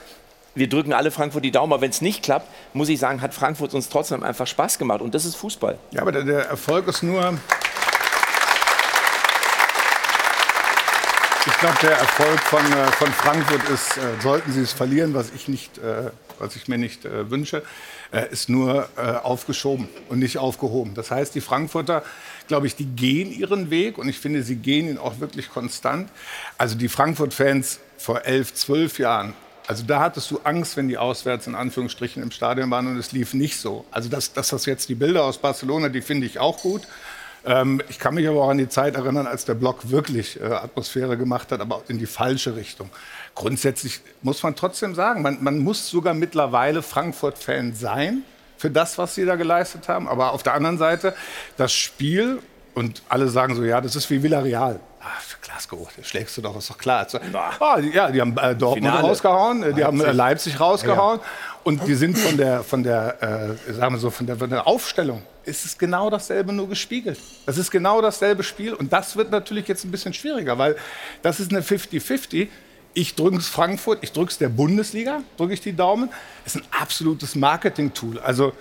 Wir 0.54 0.68
drücken 0.68 0.92
alle 0.92 1.10
Frankfurt 1.10 1.44
die 1.44 1.52
Daumen, 1.52 1.72
aber 1.72 1.82
wenn 1.82 1.90
es 1.90 2.00
nicht 2.00 2.22
klappt, 2.22 2.48
muss 2.72 2.88
ich 2.88 2.98
sagen, 2.98 3.20
hat 3.20 3.34
Frankfurt 3.34 3.72
uns 3.72 3.88
trotzdem 3.88 4.22
einfach 4.22 4.46
Spaß 4.46 4.78
gemacht. 4.78 5.00
Und 5.00 5.14
das 5.14 5.24
ist 5.24 5.36
Fußball. 5.36 5.78
Ja, 5.92 6.02
aber 6.02 6.12
der, 6.12 6.24
der 6.24 6.46
Erfolg 6.46 6.88
ist 6.88 7.02
nur. 7.02 7.38
Ich 11.46 11.58
glaube, 11.58 11.78
der 11.82 11.92
Erfolg 11.92 12.40
von, 12.40 12.60
äh, 12.72 12.86
von 12.92 13.12
Frankfurt 13.12 13.68
ist, 13.68 13.96
äh, 13.96 14.00
sollten 14.20 14.52
sie 14.52 14.60
es 14.60 14.72
verlieren, 14.72 15.14
was 15.14 15.30
ich, 15.34 15.48
nicht, 15.48 15.78
äh, 15.78 16.10
was 16.38 16.56
ich 16.56 16.68
mir 16.68 16.78
nicht 16.78 17.04
äh, 17.04 17.30
wünsche, 17.30 17.62
äh, 18.12 18.30
ist 18.30 18.48
nur 18.48 18.88
äh, 18.96 19.00
aufgeschoben 19.00 19.88
und 20.08 20.18
nicht 20.18 20.36
aufgehoben. 20.38 20.94
Das 20.94 21.10
heißt, 21.10 21.34
die 21.34 21.40
Frankfurter, 21.40 22.02
glaube 22.48 22.66
ich, 22.66 22.76
die 22.76 22.84
gehen 22.84 23.32
ihren 23.32 23.70
Weg 23.70 23.98
und 23.98 24.08
ich 24.08 24.18
finde, 24.18 24.42
sie 24.42 24.56
gehen 24.56 24.88
ihn 24.88 24.98
auch 24.98 25.20
wirklich 25.20 25.48
konstant. 25.48 26.10
Also 26.58 26.76
die 26.76 26.88
Frankfurt-Fans 26.88 27.80
vor 27.96 28.24
elf, 28.24 28.52
zwölf 28.54 28.98
Jahren, 28.98 29.34
also 29.70 29.84
da 29.84 30.00
hattest 30.00 30.28
du 30.32 30.40
Angst, 30.42 30.76
wenn 30.76 30.88
die 30.88 30.98
auswärts 30.98 31.46
in 31.46 31.54
Anführungsstrichen 31.54 32.24
im 32.24 32.32
Stadion 32.32 32.72
waren 32.72 32.88
und 32.88 32.96
es 32.96 33.12
lief 33.12 33.34
nicht 33.34 33.56
so. 33.60 33.84
Also 33.92 34.08
das, 34.08 34.32
das, 34.32 34.48
das 34.48 34.66
jetzt 34.66 34.88
die 34.88 34.96
Bilder 34.96 35.22
aus 35.22 35.38
Barcelona, 35.38 35.88
die 35.88 36.02
finde 36.02 36.26
ich 36.26 36.40
auch 36.40 36.60
gut. 36.60 36.88
Ähm, 37.44 37.80
ich 37.88 38.00
kann 38.00 38.16
mich 38.16 38.26
aber 38.26 38.42
auch 38.42 38.48
an 38.48 38.58
die 38.58 38.68
Zeit 38.68 38.96
erinnern, 38.96 39.28
als 39.28 39.44
der 39.44 39.54
Block 39.54 39.88
wirklich 39.90 40.40
äh, 40.40 40.42
Atmosphäre 40.42 41.16
gemacht 41.16 41.52
hat, 41.52 41.60
aber 41.60 41.84
in 41.86 42.00
die 42.00 42.06
falsche 42.06 42.56
Richtung. 42.56 42.90
Grundsätzlich 43.36 44.00
muss 44.22 44.42
man 44.42 44.56
trotzdem 44.56 44.96
sagen, 44.96 45.22
man, 45.22 45.40
man 45.40 45.60
muss 45.60 45.88
sogar 45.88 46.14
mittlerweile 46.14 46.82
Frankfurt-Fan 46.82 47.72
sein 47.74 48.24
für 48.56 48.72
das, 48.72 48.98
was 48.98 49.14
sie 49.14 49.24
da 49.24 49.36
geleistet 49.36 49.86
haben. 49.86 50.08
Aber 50.08 50.32
auf 50.32 50.42
der 50.42 50.54
anderen 50.54 50.78
Seite, 50.78 51.14
das 51.56 51.72
Spiel, 51.72 52.40
und 52.74 53.02
alle 53.08 53.28
sagen 53.28 53.54
so, 53.54 53.62
ja, 53.62 53.80
das 53.80 53.94
ist 53.94 54.10
wie 54.10 54.20
Villarreal. 54.20 54.80
Für 55.20 55.38
Glasgow, 55.40 55.88
das 55.96 56.06
schlägst 56.06 56.36
du 56.36 56.42
doch, 56.42 56.56
ist 56.58 56.68
doch 56.68 56.76
klar. 56.76 57.06
So, 57.08 57.18
ah, 57.60 57.80
die- 57.80 57.88
ja, 57.90 58.10
die 58.10 58.20
haben 58.20 58.36
äh, 58.36 58.54
Dortmund 58.54 58.86
Finale. 58.86 59.00
rausgehauen, 59.08 59.62
äh, 59.62 59.72
die 59.72 59.82
haben 59.82 60.00
äh, 60.00 60.12
Leipzig. 60.12 60.60
Rausgehauen. 60.60 61.20
Und 61.64 61.86
die 61.86 61.94
sind 61.94 62.18
von 62.18 62.36
der, 62.36 62.62
von 62.62 62.82
der, 62.82 63.56
äh, 63.68 63.72
sagen 63.72 63.94
wir 63.94 63.98
so, 63.98 64.10
von 64.10 64.26
der, 64.26 64.36
von 64.36 64.50
der 64.50 64.66
Aufstellung 64.66 65.22
ist 65.44 65.64
es 65.64 65.78
genau 65.78 66.10
dasselbe 66.10 66.52
nur 66.52 66.68
gespiegelt. 66.68 67.18
Das 67.46 67.56
ist 67.56 67.70
genau 67.70 68.02
dasselbe 68.02 68.42
Spiel 68.42 68.74
und 68.74 68.92
das 68.92 69.16
wird 69.16 69.30
natürlich 69.30 69.66
jetzt 69.68 69.84
ein 69.84 69.90
bisschen 69.90 70.12
schwieriger, 70.12 70.58
weil 70.58 70.76
das 71.22 71.40
ist 71.40 71.50
eine 71.50 71.62
50-50. 71.62 72.48
Ich 72.92 73.14
drücke 73.14 73.36
es 73.36 73.48
Frankfurt, 73.48 73.98
ich 74.02 74.12
drücke 74.12 74.32
es 74.32 74.38
der 74.38 74.48
Bundesliga, 74.50 75.22
drücke 75.38 75.54
ich 75.54 75.60
die 75.60 75.74
Daumen. 75.74 76.10
Es 76.44 76.56
ist 76.56 76.62
ein 76.62 76.68
absolutes 76.82 77.34
Marketing-Tool. 77.36 78.18
Also 78.18 78.52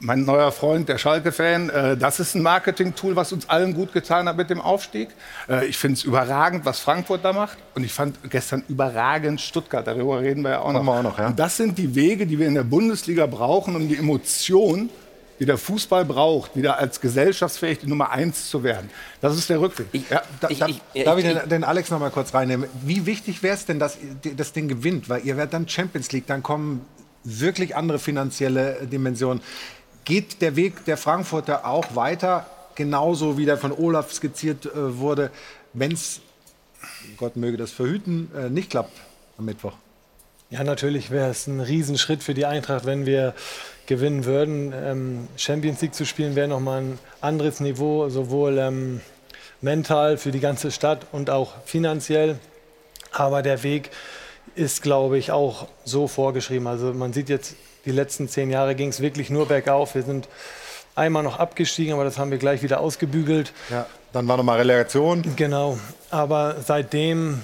mein 0.00 0.24
neuer 0.24 0.50
Freund, 0.50 0.88
der 0.88 0.98
Schalke-Fan, 0.98 1.70
äh, 1.70 1.96
das 1.96 2.20
ist 2.20 2.34
ein 2.34 2.42
Marketing-Tool, 2.42 3.16
was 3.16 3.32
uns 3.32 3.48
allen 3.48 3.74
gut 3.74 3.92
getan 3.92 4.28
hat 4.28 4.36
mit 4.36 4.50
dem 4.50 4.60
Aufstieg. 4.60 5.10
Äh, 5.48 5.66
ich 5.66 5.76
finde 5.76 5.94
es 5.94 6.04
überragend, 6.04 6.64
was 6.64 6.80
Frankfurt 6.80 7.24
da 7.24 7.32
macht. 7.32 7.58
Und 7.74 7.84
ich 7.84 7.92
fand 7.92 8.18
gestern 8.30 8.64
überragend 8.68 9.40
Stuttgart. 9.40 9.86
Darüber 9.86 10.20
reden 10.20 10.42
wir 10.42 10.50
ja 10.50 10.60
auch 10.60 10.72
noch. 10.72 10.86
Auch 10.86 11.02
noch, 11.02 11.18
ja. 11.18 11.28
Und 11.28 11.38
das 11.38 11.56
sind 11.56 11.76
die 11.78 11.94
Wege, 11.94 12.26
die 12.26 12.38
wir 12.38 12.48
in 12.48 12.54
der 12.54 12.64
Bundesliga 12.64 13.26
brauchen, 13.26 13.76
um 13.76 13.88
die 13.88 13.96
Emotion, 13.96 14.88
die 15.38 15.46
der 15.46 15.58
Fußball 15.58 16.04
braucht, 16.04 16.56
wieder 16.56 16.78
als 16.78 17.00
gesellschaftsfähig 17.00 17.78
die 17.78 17.86
Nummer 17.86 18.10
eins 18.10 18.50
zu 18.50 18.62
werden. 18.62 18.90
Das 19.20 19.36
ist 19.36 19.48
der 19.50 19.60
Rückweg. 19.60 19.88
ja. 20.10 20.22
Da, 20.40 20.48
da, 20.48 20.66
darf 21.04 21.18
ich 21.18 21.24
den, 21.24 21.48
den 21.48 21.64
Alex 21.64 21.90
noch 21.90 22.00
mal 22.00 22.10
kurz 22.10 22.34
reinnehmen? 22.34 22.68
Wie 22.82 23.06
wichtig 23.06 23.42
wäre 23.42 23.54
es 23.54 23.66
denn, 23.66 23.78
dass 23.78 23.98
das 24.36 24.52
Ding 24.52 24.68
gewinnt? 24.68 25.08
Weil 25.08 25.24
ihr 25.24 25.36
werdet 25.36 25.54
dann 25.54 25.68
Champions 25.68 26.12
League, 26.12 26.26
dann 26.26 26.42
kommen 26.42 26.84
wirklich 27.22 27.76
andere 27.76 27.98
finanzielle 27.98 28.86
Dimensionen. 28.90 29.42
Geht 30.04 30.40
der 30.42 30.56
Weg 30.56 30.84
der 30.84 30.96
Frankfurter 30.96 31.66
auch 31.66 31.94
weiter, 31.94 32.46
genauso 32.74 33.36
wie 33.36 33.44
der 33.44 33.58
von 33.58 33.72
Olaf 33.72 34.12
skizziert 34.12 34.66
äh, 34.66 34.98
wurde, 34.98 35.30
wenn 35.72 35.92
es, 35.92 36.20
Gott 37.16 37.36
möge 37.36 37.56
das 37.56 37.70
verhüten, 37.70 38.30
äh, 38.36 38.48
nicht 38.48 38.70
klappt 38.70 38.92
am 39.38 39.44
Mittwoch? 39.44 39.74
Ja, 40.50 40.64
natürlich 40.64 41.10
wäre 41.10 41.30
es 41.30 41.46
ein 41.46 41.60
Riesenschritt 41.60 42.24
für 42.24 42.34
die 42.34 42.44
Eintracht, 42.44 42.84
wenn 42.84 43.06
wir 43.06 43.34
gewinnen 43.86 44.24
würden. 44.24 44.72
Ähm, 44.74 45.28
Champions 45.36 45.80
League 45.80 45.94
zu 45.94 46.04
spielen 46.04 46.34
wäre 46.34 46.48
nochmal 46.48 46.80
ein 46.80 46.98
anderes 47.20 47.60
Niveau, 47.60 48.08
sowohl 48.08 48.58
ähm, 48.58 49.00
mental 49.60 50.16
für 50.16 50.32
die 50.32 50.40
ganze 50.40 50.72
Stadt 50.72 51.06
und 51.12 51.30
auch 51.30 51.52
finanziell. 51.64 52.38
Aber 53.12 53.42
der 53.42 53.62
Weg 53.62 53.90
ist, 54.54 54.82
glaube 54.82 55.18
ich, 55.18 55.30
auch 55.30 55.68
so 55.84 56.08
vorgeschrieben. 56.08 56.66
Also 56.66 56.92
man 56.94 57.12
sieht 57.12 57.28
jetzt, 57.28 57.54
die 57.84 57.92
letzten 57.92 58.28
zehn 58.28 58.50
Jahre 58.50 58.74
ging 58.74 58.88
es 58.88 59.00
wirklich 59.00 59.30
nur 59.30 59.46
bergauf. 59.46 59.94
Wir 59.94 60.02
sind 60.02 60.28
einmal 60.94 61.22
noch 61.22 61.38
abgestiegen, 61.38 61.92
aber 61.94 62.04
das 62.04 62.18
haben 62.18 62.30
wir 62.30 62.38
gleich 62.38 62.62
wieder 62.62 62.80
ausgebügelt. 62.80 63.52
Ja, 63.70 63.86
dann 64.12 64.28
war 64.28 64.36
nochmal 64.36 64.58
Relegation. 64.58 65.22
Genau, 65.36 65.78
aber 66.10 66.56
seitdem 66.64 67.40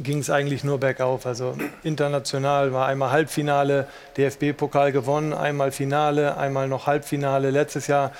ging 0.00 0.18
es 0.18 0.30
eigentlich 0.30 0.64
nur 0.64 0.78
bergauf. 0.78 1.26
Also 1.26 1.56
international 1.82 2.72
war 2.72 2.86
einmal 2.86 3.10
Halbfinale, 3.10 3.88
DFB-Pokal 4.16 4.92
gewonnen, 4.92 5.32
einmal 5.32 5.72
Finale, 5.72 6.36
einmal 6.36 6.68
noch 6.68 6.86
Halbfinale. 6.86 7.50
Letztes 7.50 7.86
Jahr 7.86 8.12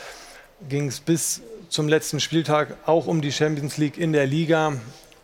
ging 0.69 0.89
es 0.89 1.01
bis 1.01 1.43
zum 1.69 1.89
letzten 1.89 2.21
Spieltag 2.21 2.77
auch 2.87 3.07
um 3.07 3.21
die 3.21 3.33
Champions 3.33 3.77
League 3.77 3.99
in 3.99 4.13
der 4.13 4.27
Liga. 4.27 4.75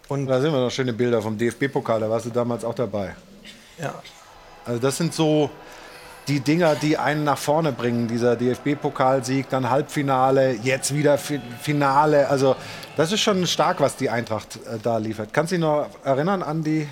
Und 0.09 0.27
da 0.27 0.41
sehen 0.41 0.53
wir 0.53 0.61
noch 0.61 0.71
schöne 0.71 0.93
Bilder 0.93 1.23
vom 1.23 1.39
DFB-Pokal, 1.39 2.01
da 2.01 2.11
warst 2.11 2.27
du 2.27 2.31
damals 2.31 2.65
auch 2.65 2.75
dabei. 2.75 3.15
Ja. 3.79 3.95
Also 4.65 4.81
das 4.81 4.97
sind 4.97 5.15
so 5.15 5.51
die 6.31 6.39
Dinger, 6.39 6.77
die 6.77 6.97
einen 6.97 7.25
nach 7.25 7.39
vorne 7.39 7.73
bringen. 7.73 8.07
Dieser 8.07 8.37
DFB-Pokalsieg, 8.37 9.49
dann 9.51 9.69
Halbfinale, 9.69 10.53
jetzt 10.63 10.95
wieder 10.95 11.19
Fi- 11.19 11.41
Finale. 11.61 12.29
Also 12.29 12.55
das 12.97 13.11
ist 13.11 13.21
schon 13.21 13.45
stark, 13.49 13.81
was 13.81 13.97
die 13.97 14.11
Eintracht 14.11 14.55
äh, 14.67 14.79
da 14.81 14.99
liefert. 14.99 15.33
Kannst 15.33 15.51
du 15.51 15.57
dich 15.57 15.61
noch 15.65 15.89
erinnern 16.05 16.45
an 16.45 16.63
die 16.63 16.87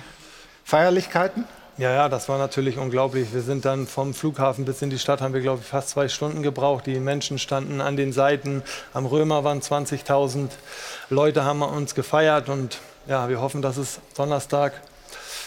Feierlichkeiten? 0.65 1.45
Ja, 1.77 1.91
ja, 1.93 2.09
das 2.09 2.27
war 2.27 2.37
natürlich 2.37 2.77
unglaublich. 2.77 3.33
Wir 3.33 3.41
sind 3.41 3.63
dann 3.63 3.87
vom 3.87 4.13
Flughafen 4.13 4.65
bis 4.65 4.81
in 4.81 4.89
die 4.89 4.99
Stadt, 4.99 5.21
haben 5.21 5.33
wir, 5.33 5.39
glaube 5.39 5.59
ich, 5.61 5.67
fast 5.67 5.87
zwei 5.87 6.09
Stunden 6.09 6.43
gebraucht. 6.43 6.85
Die 6.85 6.99
Menschen 6.99 7.39
standen 7.39 7.79
an 7.79 7.95
den 7.95 8.11
Seiten. 8.11 8.61
Am 8.93 9.05
Römer 9.05 9.45
waren 9.45 9.61
20.000 9.61 10.49
Leute, 11.09 11.45
haben 11.45 11.61
uns 11.61 11.95
gefeiert. 11.95 12.49
Und 12.49 12.79
ja, 13.07 13.29
wir 13.29 13.39
hoffen, 13.39 13.61
dass 13.61 13.77
es 13.77 14.01
Donnerstag, 14.17 14.73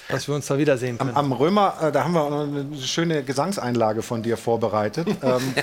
dass 0.09 0.29
wir 0.29 0.35
uns 0.35 0.47
da 0.47 0.59
wiedersehen 0.59 0.99
können. 0.99 1.16
Am 1.16 1.33
Römer, 1.33 1.74
äh, 1.81 1.93
da 1.93 2.05
haben 2.05 2.12
wir 2.12 2.23
auch 2.23 2.31
noch 2.31 2.43
eine 2.43 2.66
schöne 2.83 3.23
Gesangseinlage 3.23 4.03
von 4.03 4.23
dir 4.23 4.37
vorbereitet. 4.37 5.07
ähm, 5.23 5.55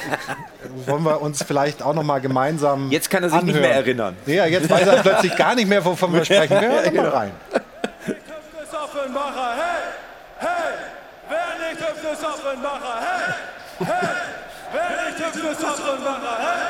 wollen 0.86 1.04
wir 1.04 1.22
uns 1.22 1.44
vielleicht 1.44 1.82
auch 1.84 1.94
noch 1.94 2.04
mal 2.04 2.20
gemeinsam 2.22 2.90
Jetzt 2.92 3.10
kann 3.10 3.24
er 3.24 3.30
sich 3.30 3.42
nicht 3.42 3.56
anhören. 3.56 3.70
mehr 3.70 3.76
erinnern. 3.80 4.16
Ja, 4.26 4.46
jetzt 4.46 4.70
weiß 4.70 4.88
er 4.88 5.02
plötzlich 5.02 5.36
gar 5.36 5.56
nicht 5.56 5.68
mehr, 5.68 5.84
wovon 5.84 6.14
wir 6.14 6.26
sprechen. 6.26 6.60
Wir 6.60 6.70
hören 6.70 6.96
mal 6.96 7.10
rein. 7.20 7.32
ist 7.52 8.74
Offenbacher, 8.74 9.54
hey, 9.56 9.82
hey, 10.40 10.74
wer 11.30 11.70
nicht 11.70 11.82
hüpft, 11.82 12.14
ist 12.14 12.26
Offenbacher, 12.26 13.00
hey, 13.00 13.36
hey, 13.86 14.10
wer 14.74 15.12
nicht 15.12 15.20
hüpft, 15.26 15.52
ist 15.52 15.64
Offenbacher, 15.64 16.38
hey, 16.40 16.62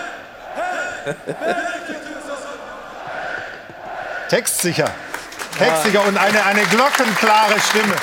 hey, 0.56 1.16
wer 1.26 1.36
nicht 1.36 1.88
hüpft, 1.88 2.10
ist 2.10 2.32
Offenbacher. 2.32 4.28
Textsicher. 4.30 4.90
Textsicher 5.60 6.08
und 6.08 6.18
eine, 6.18 6.46
eine 6.46 6.64
glockenklare 6.64 7.60
Stimme. 7.60 7.96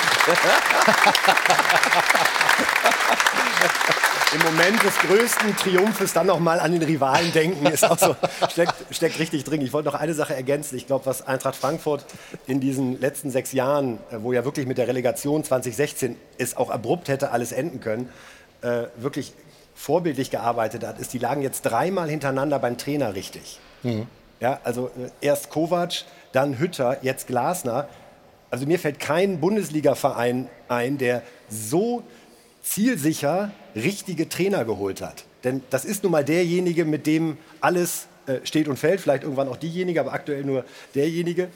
Im 4.33 4.41
Moment 4.43 4.83
des 4.83 4.95
größten 4.99 5.55
Triumphes 5.55 6.13
dann 6.13 6.27
noch 6.27 6.39
mal 6.39 6.59
an 6.59 6.71
den 6.73 6.83
Rivalen 6.83 7.31
denken, 7.33 7.65
ist 7.65 7.83
auch 7.83 7.97
so, 7.97 8.15
steckt, 8.49 8.75
steckt 8.91 9.17
richtig 9.19 9.43
drin. 9.43 9.61
Ich 9.61 9.73
wollte 9.73 9.87
noch 9.89 9.95
eine 9.95 10.13
Sache 10.13 10.35
ergänzen. 10.35 10.75
Ich 10.75 10.85
glaube, 10.85 11.07
was 11.07 11.25
Eintracht 11.25 11.55
Frankfurt 11.55 12.05
in 12.45 12.59
diesen 12.59 12.99
letzten 12.99 13.31
sechs 13.31 13.53
Jahren, 13.53 13.97
äh, 14.11 14.17
wo 14.19 14.33
ja 14.33 14.45
wirklich 14.45 14.67
mit 14.67 14.77
der 14.77 14.87
Relegation 14.87 15.43
2016 15.43 16.15
es 16.37 16.55
auch 16.57 16.69
abrupt 16.69 17.07
hätte 17.07 17.31
alles 17.31 17.51
enden 17.51 17.79
können, 17.79 18.09
äh, 18.61 18.83
wirklich 18.97 19.33
vorbildlich 19.73 20.29
gearbeitet 20.29 20.85
hat, 20.85 20.99
ist, 20.99 21.13
die 21.13 21.19
lagen 21.19 21.41
jetzt 21.41 21.61
dreimal 21.61 22.09
hintereinander 22.09 22.59
beim 22.59 22.77
Trainer 22.77 23.15
richtig. 23.15 23.59
Ja, 24.39 24.59
also 24.63 24.87
äh, 24.87 25.09
erst 25.21 25.49
Kovac, 25.49 26.03
dann 26.31 26.59
Hütter, 26.59 26.97
jetzt 27.01 27.27
Glasner. 27.27 27.87
Also 28.49 28.65
mir 28.65 28.79
fällt 28.79 28.99
kein 28.99 29.39
Bundesliga-Verein 29.39 30.49
ein, 30.67 30.97
der 30.97 31.23
so 31.49 32.03
zielsicher 32.61 33.51
richtige 33.75 34.29
Trainer 34.29 34.65
geholt 34.65 35.01
hat. 35.01 35.25
Denn 35.43 35.61
das 35.69 35.85
ist 35.85 36.03
nun 36.03 36.11
mal 36.11 36.25
derjenige, 36.25 36.85
mit 36.85 37.07
dem 37.07 37.37
alles 37.61 38.07
äh, 38.25 38.39
steht 38.43 38.67
und 38.67 38.77
fällt, 38.77 38.99
vielleicht 38.99 39.23
irgendwann 39.23 39.47
auch 39.47 39.57
diejenige, 39.57 40.01
aber 40.01 40.13
aktuell 40.13 40.43
nur 40.43 40.65
derjenige. 40.95 41.49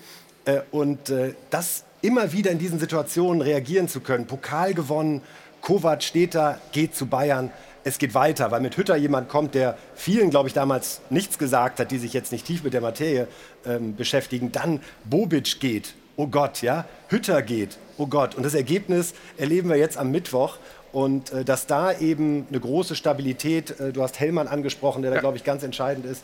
Äh, 0.46 0.62
und 0.72 1.10
äh, 1.10 1.34
das 1.50 1.84
immer 2.02 2.32
wieder 2.32 2.52
in 2.52 2.60
diesen 2.60 2.80
Situationen 2.80 3.42
reagieren 3.42 3.88
zu 3.88 4.00
können. 4.00 4.26
Pokal 4.26 4.74
gewonnen, 4.74 5.22
Kovac 5.62 6.04
steht 6.04 6.36
da, 6.36 6.60
geht 6.72 6.96
zu 6.96 7.06
Bayern. 7.06 7.52
Es 7.84 7.98
geht 7.98 8.14
weiter, 8.14 8.52
weil 8.52 8.62
mit 8.62 8.78
Hütter 8.78 8.96
jemand 8.96 9.30
kommt, 9.30 9.56
der 9.56 9.78
vielen, 9.96 10.30
glaube 10.30 10.48
ich, 10.48 10.54
damals 10.54 11.02
nichts 11.10 11.38
gesagt 11.38 11.80
hat, 11.80 11.92
die 11.92 11.98
sich 11.98 12.14
jetzt 12.14 12.32
nicht 12.32 12.46
tief 12.46 12.64
mit 12.64 12.74
der 12.74 12.82
Materie 12.82 13.28
ähm, 13.66 13.96
beschäftigen. 13.96 14.52
Dann 14.52 14.82
Bobic 15.04 15.60
geht, 15.60 15.96
oh 16.16 16.28
Gott, 16.28 16.62
ja. 16.62 16.86
Hütter 17.08 17.42
geht, 17.42 17.78
oh 17.98 18.08
Gott. 18.08 18.36
Und 18.36 18.44
das 18.44 18.54
Ergebnis 18.54 19.14
erleben 19.38 19.70
wir 19.70 19.78
jetzt 19.78 19.98
am 19.98 20.12
Mittwoch. 20.12 20.58
Und 20.92 21.32
äh, 21.32 21.46
dass 21.46 21.68
da 21.68 21.98
eben 21.98 22.46
eine 22.50 22.60
große 22.60 22.96
Stabilität, 22.96 23.80
äh, 23.80 23.94
du 23.94 24.04
hast 24.04 24.20
Hellmann 24.20 24.48
angesprochen, 24.48 25.02
der 25.02 25.12
da, 25.12 25.20
glaube 25.20 25.38
ich, 25.38 25.44
ganz 25.44 25.64
entscheidend 25.64 26.06
ist, 26.06 26.24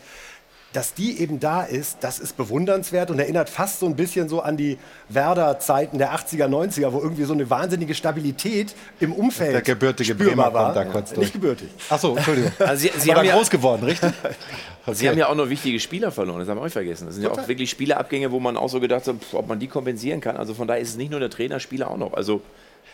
dass 0.78 0.94
die 0.94 1.20
eben 1.20 1.40
da 1.40 1.64
ist, 1.64 1.98
das 2.02 2.20
ist 2.20 2.38
bewundernswert 2.38 3.10
und 3.10 3.18
erinnert 3.18 3.50
fast 3.50 3.80
so 3.80 3.88
ein 3.88 3.96
bisschen 3.96 4.30
so 4.30 4.42
an 4.42 4.58
die 4.58 4.78
Werder-Zeiten 5.10 5.98
der 5.98 6.14
80er, 6.14 6.46
90er, 6.46 6.94
wo 6.94 7.00
irgendwie 7.00 7.24
so 7.24 7.34
eine 7.34 7.50
wahnsinnige 7.50 7.96
Stabilität 7.96 8.76
im 9.00 9.12
Umfeld 9.12 9.56
Der 9.56 9.64
gebürtige 9.64 10.14
spürbar 10.14 10.52
Bremer 10.52 10.54
war. 10.54 10.66
kommt 10.66 10.76
da 10.78 10.86
kurz 10.86 11.10
durch. 11.10 11.20
Nicht 11.26 11.34
gebürtig. 11.34 11.70
Ach 11.90 12.00
so, 12.00 12.16
Entschuldigung. 12.16 12.52
Also 12.60 12.76
Sie, 12.80 12.92
Sie 12.96 13.10
Aber 13.10 13.22
haben 13.22 13.28
ja, 13.28 13.36
groß 13.38 13.50
geworden, 13.50 13.86
richtig? 13.86 14.12
Sie 14.92 15.10
haben 15.10 15.18
ja 15.18 15.30
auch 15.30 15.36
noch 15.36 15.50
wichtige 15.50 15.80
Spieler 15.80 16.12
verloren, 16.12 16.42
das 16.42 16.48
haben 16.48 16.60
wir 16.60 16.66
auch 16.68 16.70
vergessen. 16.70 17.08
Das 17.08 17.16
sind 17.16 17.24
ja 17.24 17.30
auch 17.32 17.34
Total. 17.34 17.48
wirklich 17.48 17.72
Spielerabgänge, 17.72 18.32
wo 18.32 18.40
man 18.40 18.56
auch 18.56 18.70
so 18.70 18.80
gedacht 18.80 19.08
hat, 19.08 19.16
ob 19.34 19.48
man 19.48 19.58
die 19.58 19.68
kompensieren 19.68 20.22
kann. 20.22 20.38
Also 20.38 20.54
von 20.54 20.68
daher 20.68 20.84
ist 20.84 20.90
es 20.90 20.96
nicht 20.98 21.10
nur 21.10 21.20
der 21.20 21.32
Trainer, 21.32 21.60
Spieler 21.60 21.90
auch 21.90 21.98
noch. 21.98 22.14
Also 22.14 22.42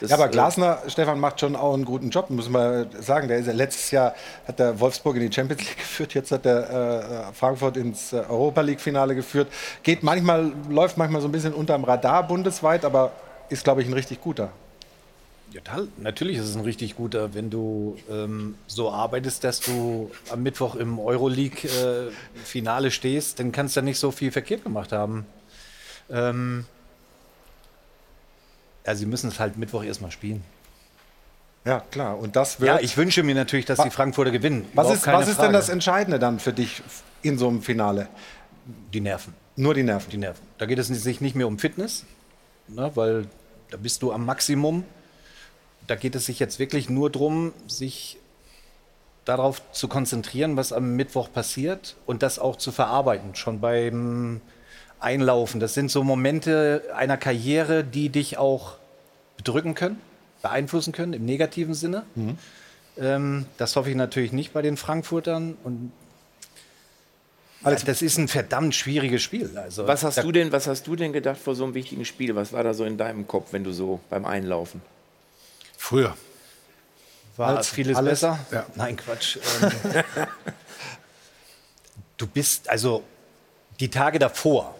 Ja, 0.09 0.15
aber 0.15 0.27
äh, 0.27 0.29
Glasner, 0.29 0.79
Stefan, 0.87 1.19
macht 1.19 1.39
schon 1.39 1.55
auch 1.55 1.73
einen 1.73 1.85
guten 1.85 2.09
Job, 2.09 2.29
muss 2.29 2.49
man 2.49 2.87
sagen. 2.99 3.27
Der 3.27 3.37
ist 3.37 3.47
ja 3.47 3.53
letztes 3.53 3.91
Jahr 3.91 4.15
hat 4.47 4.59
der 4.59 4.79
Wolfsburg 4.79 5.15
in 5.15 5.29
die 5.29 5.33
Champions 5.33 5.61
League 5.61 5.77
geführt, 5.77 6.13
jetzt 6.13 6.31
hat 6.31 6.45
der 6.45 7.29
äh, 7.29 7.33
Frankfurt 7.33 7.77
ins 7.77 8.13
äh, 8.13 8.17
Europa 8.17 8.61
League 8.61 8.81
Finale 8.81 9.15
geführt. 9.15 9.47
Geht 9.83 10.03
manchmal, 10.03 10.51
läuft 10.69 10.97
manchmal 10.97 11.21
so 11.21 11.27
ein 11.27 11.31
bisschen 11.31 11.53
unterm 11.53 11.83
Radar 11.83 12.27
bundesweit, 12.27 12.85
aber 12.85 13.11
ist, 13.49 13.63
glaube 13.63 13.81
ich, 13.81 13.87
ein 13.87 13.93
richtig 13.93 14.21
guter. 14.21 14.49
Ja, 15.51 15.61
natürlich 15.97 16.37
ist 16.37 16.45
es 16.45 16.55
ein 16.55 16.63
richtig 16.63 16.95
guter, 16.95 17.35
wenn 17.35 17.51
du 17.51 17.95
ähm, 18.09 18.55
so 18.65 18.91
arbeitest, 18.91 19.43
dass 19.43 19.59
du 19.59 20.09
am 20.31 20.41
Mittwoch 20.41 20.73
im 20.73 20.97
Euroleague-Finale 20.97 22.89
stehst, 22.89 23.39
dann 23.39 23.51
kannst 23.51 23.75
du 23.75 23.81
ja 23.81 23.83
nicht 23.83 23.99
so 23.99 24.09
viel 24.09 24.31
verkehrt 24.31 24.63
gemacht 24.63 24.91
haben. 24.91 25.27
Ähm, 26.09 26.65
ja, 28.85 28.95
sie 28.95 29.05
müssen 29.05 29.29
es 29.29 29.39
halt 29.39 29.57
Mittwoch 29.57 29.83
erstmal 29.83 30.11
spielen. 30.11 30.43
Ja, 31.65 31.79
klar. 31.79 32.17
Und 32.17 32.35
das 32.35 32.59
wird. 32.59 32.67
Ja, 32.67 32.79
ich 32.79 32.97
wünsche 32.97 33.23
mir 33.23 33.35
natürlich, 33.35 33.65
dass 33.65 33.79
die 33.79 33.89
Frankfurter 33.89 34.31
gewinnen. 34.31 34.65
was 34.73 34.87
Überhaupt 34.87 34.97
ist, 34.97 35.07
was 35.07 35.27
ist 35.29 35.41
denn 35.41 35.53
das 35.53 35.69
Entscheidende 35.69 36.19
dann 36.19 36.39
für 36.39 36.51
dich 36.51 36.83
in 37.21 37.37
so 37.37 37.47
einem 37.47 37.61
Finale? 37.61 38.09
Die 38.93 38.99
Nerven. 38.99 39.33
Nur 39.55 39.73
die 39.73 39.83
Nerven. 39.83 40.09
Die 40.09 40.17
Nerven. 40.17 40.45
Da 40.57 40.65
geht 40.65 40.79
es 40.79 40.87
sich 40.87 41.21
nicht 41.21 41.35
mehr 41.35 41.47
um 41.47 41.59
Fitness, 41.59 42.05
ne, 42.67 42.91
weil 42.95 43.27
da 43.71 43.77
bist 43.77 44.01
du 44.01 44.11
am 44.11 44.25
Maximum. 44.25 44.83
Da 45.87 45.95
geht 45.95 46.15
es 46.15 46.25
sich 46.25 46.39
jetzt 46.39 46.59
wirklich 46.59 46.89
nur 46.89 47.09
darum, 47.09 47.53
sich 47.67 48.17
darauf 49.25 49.61
zu 49.71 49.87
konzentrieren, 49.87 50.57
was 50.57 50.73
am 50.73 50.95
Mittwoch 50.95 51.31
passiert 51.31 51.95
und 52.05 52.23
das 52.23 52.39
auch 52.39 52.57
zu 52.57 52.71
verarbeiten, 52.71 53.35
schon 53.35 53.59
beim 53.61 54.41
Einlaufen. 55.03 55.59
Das 55.59 55.73
sind 55.73 55.91
so 55.91 56.03
Momente 56.03 56.83
einer 56.95 57.17
Karriere, 57.17 57.83
die 57.83 58.09
dich 58.09 58.37
auch 58.37 58.77
bedrücken 59.37 59.75
können, 59.75 59.99
beeinflussen 60.41 60.91
können 60.93 61.13
im 61.13 61.25
negativen 61.25 61.73
Sinne. 61.73 62.03
Ähm, 62.97 63.45
das 63.57 63.75
hoffe 63.75 63.89
ich 63.89 63.95
natürlich 63.95 64.31
nicht 64.31 64.53
bei 64.53 64.61
den 64.61 64.77
Frankfurtern. 64.77 65.57
Und 65.63 65.91
ja, 67.63 67.71
das 67.75 68.01
ist 68.01 68.17
ein 68.17 68.27
verdammt 68.27 68.75
schwieriges 68.75 69.21
Spiel. 69.23 69.57
Also, 69.57 69.87
was, 69.87 70.03
hast 70.03 70.17
da- 70.17 70.21
du 70.21 70.31
denn, 70.31 70.51
was 70.51 70.67
hast 70.67 70.85
du 70.87 70.95
denn 70.95 71.13
gedacht 71.13 71.39
vor 71.39 71.55
so 71.55 71.63
einem 71.63 71.73
wichtigen 71.73 72.05
Spiel? 72.05 72.35
Was 72.35 72.51
war 72.53 72.63
da 72.63 72.73
so 72.73 72.83
in 72.85 72.97
deinem 72.97 73.27
Kopf, 73.27 73.47
wenn 73.53 73.63
du 73.63 73.71
so 73.71 73.99
beim 74.09 74.25
Einlaufen? 74.25 74.81
Früher. 75.77 76.15
War 77.35 77.57
Als 77.57 77.69
vieles 77.69 77.97
alles- 77.97 78.19
besser? 78.21 78.39
ja. 78.51 78.65
Nein, 78.75 78.95
Quatsch. 78.97 79.37
Ähm, 79.61 80.27
du 82.17 82.27
bist, 82.27 82.69
also 82.69 83.03
die 83.79 83.89
Tage 83.89 84.19
davor, 84.19 84.75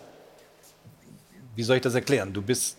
wie 1.56 1.64
soll 1.64 1.78
ich 1.78 1.82
das 1.82 1.96
erklären? 1.96 2.34
Du 2.34 2.42
bist 2.42 2.78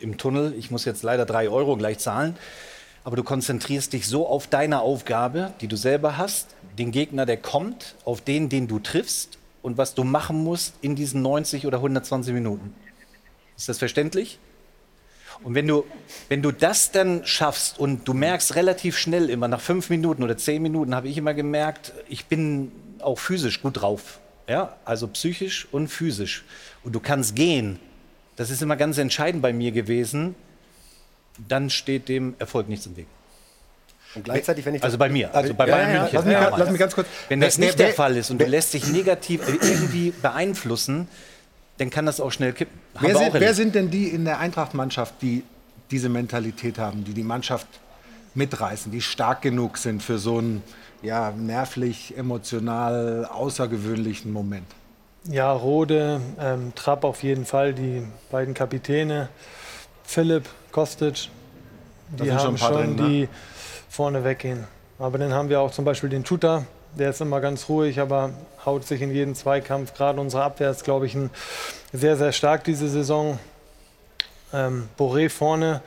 im 0.00 0.18
Tunnel, 0.18 0.54
ich 0.58 0.70
muss 0.70 0.84
jetzt 0.84 1.02
leider 1.02 1.26
drei 1.26 1.48
Euro 1.48 1.76
gleich 1.76 1.98
zahlen, 1.98 2.36
aber 3.04 3.16
du 3.16 3.22
konzentrierst 3.22 3.92
dich 3.92 4.06
so 4.06 4.26
auf 4.26 4.46
deine 4.46 4.80
Aufgabe, 4.80 5.52
die 5.60 5.68
du 5.68 5.76
selber 5.76 6.16
hast, 6.16 6.54
den 6.78 6.90
Gegner, 6.90 7.26
der 7.26 7.36
kommt, 7.36 7.94
auf 8.04 8.20
den, 8.20 8.48
den 8.48 8.68
du 8.68 8.78
triffst 8.78 9.38
und 9.60 9.78
was 9.78 9.94
du 9.94 10.04
machen 10.04 10.42
musst 10.42 10.74
in 10.80 10.96
diesen 10.96 11.22
90 11.22 11.66
oder 11.66 11.78
120 11.78 12.32
Minuten. 12.34 12.74
Ist 13.56 13.68
das 13.68 13.78
verständlich? 13.78 14.38
Und 15.42 15.54
wenn 15.54 15.66
du, 15.66 15.84
wenn 16.28 16.42
du 16.42 16.52
das 16.52 16.92
dann 16.92 17.24
schaffst 17.26 17.78
und 17.78 18.06
du 18.06 18.14
merkst 18.14 18.54
relativ 18.54 18.96
schnell 18.96 19.28
immer, 19.28 19.48
nach 19.48 19.60
fünf 19.60 19.90
Minuten 19.90 20.22
oder 20.22 20.36
zehn 20.36 20.62
Minuten 20.62 20.94
habe 20.94 21.08
ich 21.08 21.18
immer 21.18 21.34
gemerkt, 21.34 21.92
ich 22.08 22.26
bin 22.26 22.70
auch 23.00 23.18
physisch 23.18 23.60
gut 23.60 23.80
drauf. 23.80 24.20
Ja, 24.52 24.76
also 24.84 25.08
psychisch 25.08 25.66
und 25.72 25.88
physisch. 25.88 26.44
Und 26.84 26.92
du 26.94 27.00
kannst 27.00 27.34
gehen. 27.34 27.78
Das 28.36 28.50
ist 28.50 28.60
immer 28.60 28.76
ganz 28.76 28.98
entscheidend 28.98 29.40
bei 29.40 29.54
mir 29.54 29.72
gewesen. 29.72 30.34
Dann 31.48 31.70
steht 31.70 32.06
dem 32.10 32.34
Erfolg 32.38 32.68
nichts 32.68 32.84
im 32.84 32.94
Weg. 32.98 33.06
Und 34.14 34.24
gleichzeitig, 34.24 34.66
wenn 34.66 34.74
ich 34.74 34.84
Also 34.84 34.98
bei 34.98 35.08
mir, 35.08 35.34
also 35.34 35.54
bei 35.54 35.66
Ja, 35.66 35.74
Bayern 35.74 35.94
ja. 35.94 36.00
München. 36.02 36.14
Lass 36.16 36.24
mich, 36.26 36.32
Ja, 36.34 36.44
ganz- 36.44 36.58
lass 36.58 36.70
mich 36.70 36.78
ganz 36.80 36.94
kurz. 36.94 37.06
Wenn 37.30 37.40
das 37.40 37.56
nicht 37.56 37.78
der 37.78 37.94
Fall 37.94 38.14
ist 38.18 38.30
und 38.30 38.42
du 38.42 38.44
lässt 38.44 38.74
dich 38.74 38.86
negativ 38.88 39.40
äh, 39.48 39.52
irgendwie 39.52 40.10
beeinflussen, 40.10 41.08
dann 41.78 41.88
kann 41.88 42.04
das 42.04 42.20
auch 42.20 42.30
schnell 42.30 42.52
kippen. 42.52 42.78
Haben 42.96 43.06
Wer 43.06 43.16
sind, 43.16 43.32
wer 43.32 43.54
sind 43.54 43.74
denn 43.74 43.90
die 43.90 44.08
in 44.08 44.26
der 44.26 44.38
Eintracht-Mannschaft, 44.38 45.14
die 45.22 45.44
diese 45.90 46.10
Mentalität 46.10 46.76
haben, 46.76 47.04
die 47.04 47.14
die 47.14 47.22
Mannschaft 47.22 47.66
mitreißen, 48.34 48.92
die 48.92 49.00
stark 49.00 49.40
genug 49.40 49.78
sind 49.78 50.02
für 50.02 50.18
so 50.18 50.36
einen 50.36 50.62
ja, 51.02 51.32
nervlich, 51.32 52.16
emotional 52.16 53.26
außergewöhnlichen 53.26 54.32
Moment? 54.32 54.66
Ja, 55.24 55.52
Rode, 55.52 56.20
ähm, 56.40 56.72
Trapp 56.74 57.04
auf 57.04 57.22
jeden 57.22 57.44
Fall, 57.44 57.74
die 57.74 58.02
beiden 58.30 58.54
Kapitäne, 58.54 59.28
Philipp, 60.04 60.48
Kostic, 60.72 61.28
die 62.08 62.26
schon 62.26 62.38
haben 62.38 62.56
paar 62.56 62.72
schon, 62.72 62.96
drin, 62.96 62.96
ne? 62.96 63.08
die 63.08 63.28
vorne 63.88 64.24
weggehen. 64.24 64.66
Aber 64.98 65.18
dann 65.18 65.32
haben 65.32 65.48
wir 65.48 65.60
auch 65.60 65.70
zum 65.70 65.84
Beispiel 65.84 66.08
den 66.08 66.24
Tuta, 66.24 66.64
der 66.98 67.10
ist 67.10 67.20
immer 67.20 67.40
ganz 67.40 67.68
ruhig, 67.68 68.00
aber 68.00 68.30
haut 68.64 68.86
sich 68.86 69.00
in 69.00 69.12
jeden 69.12 69.34
Zweikampf. 69.34 69.94
Gerade 69.94 70.20
unsere 70.20 70.42
Abwehr 70.42 70.70
ist, 70.70 70.84
glaube 70.84 71.06
ich, 71.06 71.14
ein, 71.14 71.30
sehr, 71.92 72.16
sehr 72.16 72.32
stark 72.32 72.64
diese 72.64 72.88
Saison. 72.88 73.38
Ähm, 74.52 74.88
Boré 74.98 75.30
vorne 75.30 75.82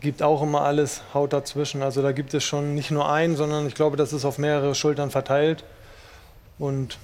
gibt 0.00 0.22
auch 0.22 0.42
immer 0.42 0.62
alles, 0.62 1.02
haut 1.14 1.32
dazwischen. 1.32 1.82
Also 1.82 2.02
da 2.02 2.12
gibt 2.12 2.34
es 2.34 2.44
schon 2.44 2.74
nicht 2.74 2.90
nur 2.90 3.10
einen, 3.10 3.36
sondern 3.36 3.66
ich 3.66 3.74
glaube, 3.74 3.96
das 3.96 4.12
ist 4.12 4.24
auf 4.24 4.38
mehrere 4.38 4.74
Schultern 4.74 5.10
verteilt. 5.10 5.64
Und 6.58 6.98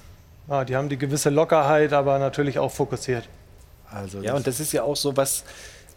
ja, 0.47 0.65
die 0.65 0.75
haben 0.75 0.89
die 0.89 0.97
gewisse 0.97 1.29
Lockerheit, 1.29 1.93
aber 1.93 2.19
natürlich 2.19 2.59
auch 2.59 2.71
fokussiert. 2.71 3.27
Also 3.89 4.21
Ja, 4.21 4.35
und 4.35 4.47
das 4.47 4.59
ist 4.59 4.71
ja 4.73 4.83
auch 4.83 4.95
so, 4.95 5.15
was 5.17 5.43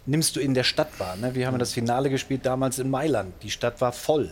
nimmst 0.07 0.37
du 0.37 0.41
in 0.41 0.55
der 0.55 0.65
Stadt 0.65 0.89
wahr. 0.99 1.17
Ne? 1.17 1.35
Wir 1.35 1.47
haben 1.47 1.55
ja 1.55 1.59
das 1.59 1.73
Finale 1.73 2.11
gespielt 2.11 2.47
damals 2.47 2.79
in 2.79 2.91
Mailand. 2.91 3.33
Die 3.43 3.51
Stadt 3.51 3.81
war 3.81 3.93
voll. 3.93 4.31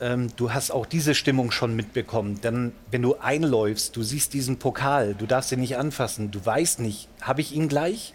Ähm, 0.00 0.28
du 0.36 0.52
hast 0.52 0.70
auch 0.70 0.86
diese 0.86 1.14
Stimmung 1.14 1.50
schon 1.50 1.76
mitbekommen. 1.76 2.38
Dann, 2.40 2.72
wenn 2.90 3.02
du 3.02 3.16
einläufst, 3.16 3.94
du 3.96 4.02
siehst 4.02 4.32
diesen 4.32 4.58
Pokal, 4.58 5.14
du 5.14 5.26
darfst 5.26 5.52
ihn 5.52 5.60
nicht 5.60 5.76
anfassen, 5.76 6.30
du 6.30 6.44
weißt 6.44 6.80
nicht, 6.80 7.08
habe 7.20 7.40
ich 7.40 7.52
ihn 7.52 7.68
gleich 7.68 8.14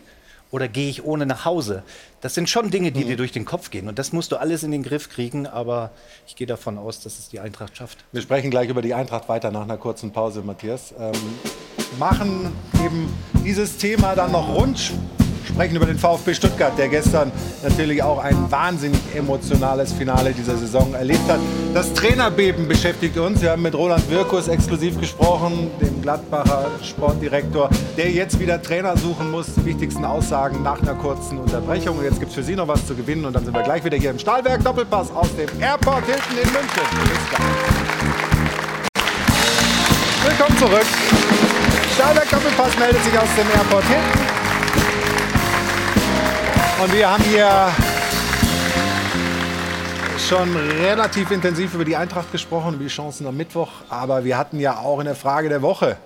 oder 0.51 0.67
gehe 0.67 0.89
ich 0.89 1.03
ohne 1.03 1.25
nach 1.25 1.45
Hause? 1.45 1.83
Das 2.19 2.35
sind 2.35 2.49
schon 2.49 2.69
Dinge, 2.69 2.91
die 2.91 3.03
dir 3.03 3.17
durch 3.17 3.31
den 3.31 3.45
Kopf 3.45 3.71
gehen. 3.71 3.87
Und 3.87 3.97
das 3.97 4.13
musst 4.13 4.31
du 4.31 4.35
alles 4.35 4.63
in 4.63 4.71
den 4.71 4.83
Griff 4.83 5.09
kriegen, 5.09 5.47
aber 5.47 5.91
ich 6.27 6.35
gehe 6.35 6.47
davon 6.47 6.77
aus, 6.77 6.99
dass 7.01 7.17
es 7.17 7.29
die 7.29 7.39
Eintracht 7.39 7.75
schafft. 7.77 8.03
Wir 8.11 8.21
sprechen 8.21 8.51
gleich 8.51 8.69
über 8.69 8.81
die 8.81 8.93
Eintracht 8.93 9.27
weiter 9.29 9.51
nach 9.51 9.63
einer 9.63 9.77
kurzen 9.77 10.11
Pause, 10.11 10.41
Matthias. 10.41 10.93
Ähm, 10.99 11.13
machen 11.97 12.51
eben 12.85 13.11
dieses 13.43 13.77
Thema 13.77 14.15
dann 14.15 14.31
noch 14.31 14.53
rund. 14.53 14.93
Sprechen 15.45 15.75
über 15.75 15.85
den 15.85 15.97
VfB 15.97 16.33
Stuttgart, 16.33 16.77
der 16.77 16.87
gestern 16.87 17.31
natürlich 17.63 18.03
auch 18.03 18.19
ein 18.19 18.51
wahnsinnig 18.51 18.99
emotionales 19.15 19.93
Finale 19.93 20.33
dieser 20.33 20.57
Saison 20.57 20.93
erlebt 20.93 21.27
hat. 21.27 21.39
Das 21.73 21.93
Trainerbeben 21.93 22.67
beschäftigt 22.67 23.17
uns. 23.17 23.41
Wir 23.41 23.51
haben 23.51 23.61
mit 23.61 23.75
Roland 23.75 24.09
Wirkus 24.09 24.47
exklusiv 24.47 24.99
gesprochen, 24.99 25.71
dem 25.79 26.01
Gladbacher 26.01 26.67
Sportdirektor, 26.83 27.69
der 27.97 28.11
jetzt 28.11 28.39
wieder 28.39 28.61
Trainer 28.61 28.97
suchen 28.97 29.31
muss. 29.31 29.47
Die 29.55 29.65
wichtigsten 29.65 30.05
Aussagen 30.05 30.63
nach 30.63 30.81
einer 30.81 30.95
kurzen 30.95 31.37
Unterbrechung. 31.37 31.97
Und 31.97 32.05
jetzt 32.05 32.19
gibt 32.19 32.29
es 32.29 32.35
für 32.35 32.43
Sie 32.43 32.55
noch 32.55 32.67
was 32.67 32.85
zu 32.85 32.95
gewinnen. 32.95 33.25
Und 33.25 33.33
dann 33.33 33.45
sind 33.45 33.53
wir 33.53 33.63
gleich 33.63 33.83
wieder 33.83 33.97
hier 33.97 34.11
im 34.11 34.19
Stahlwerk 34.19 34.63
Doppelpass 34.63 35.11
aus 35.11 35.27
dem 35.35 35.49
Airport 35.61 36.05
Hilton 36.05 36.37
in 36.37 36.51
München. 36.51 36.81
Bis. 37.03 37.19
Willkommen 40.23 40.57
zurück. 40.57 40.85
Stahlwerk 41.95 42.29
Doppelpass 42.29 42.77
meldet 42.79 43.03
sich 43.03 43.17
aus 43.17 43.29
dem 43.37 43.47
Airport 43.57 43.83
Hilton. 43.85 44.30
Und 46.81 46.93
wir 46.93 47.11
haben 47.11 47.23
hier 47.23 47.71
schon 50.17 50.55
relativ 50.55 51.29
intensiv 51.29 51.75
über 51.75 51.85
die 51.85 51.95
Eintracht 51.95 52.31
gesprochen, 52.31 52.73
über 52.73 52.83
die 52.83 52.89
Chancen 52.89 53.27
am 53.27 53.37
Mittwoch. 53.37 53.69
Aber 53.89 54.23
wir 54.23 54.35
hatten 54.35 54.59
ja 54.59 54.79
auch 54.79 54.99
in 54.99 55.05
der 55.05 55.15
Frage 55.15 55.47
der 55.47 55.61
Woche 55.61 55.97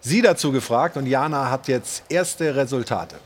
Sie 0.00 0.22
dazu 0.22 0.52
gefragt 0.52 0.96
und 0.96 1.06
Jana 1.06 1.50
hat 1.50 1.66
jetzt 1.66 2.04
erste 2.08 2.54
Resultate. 2.54 3.16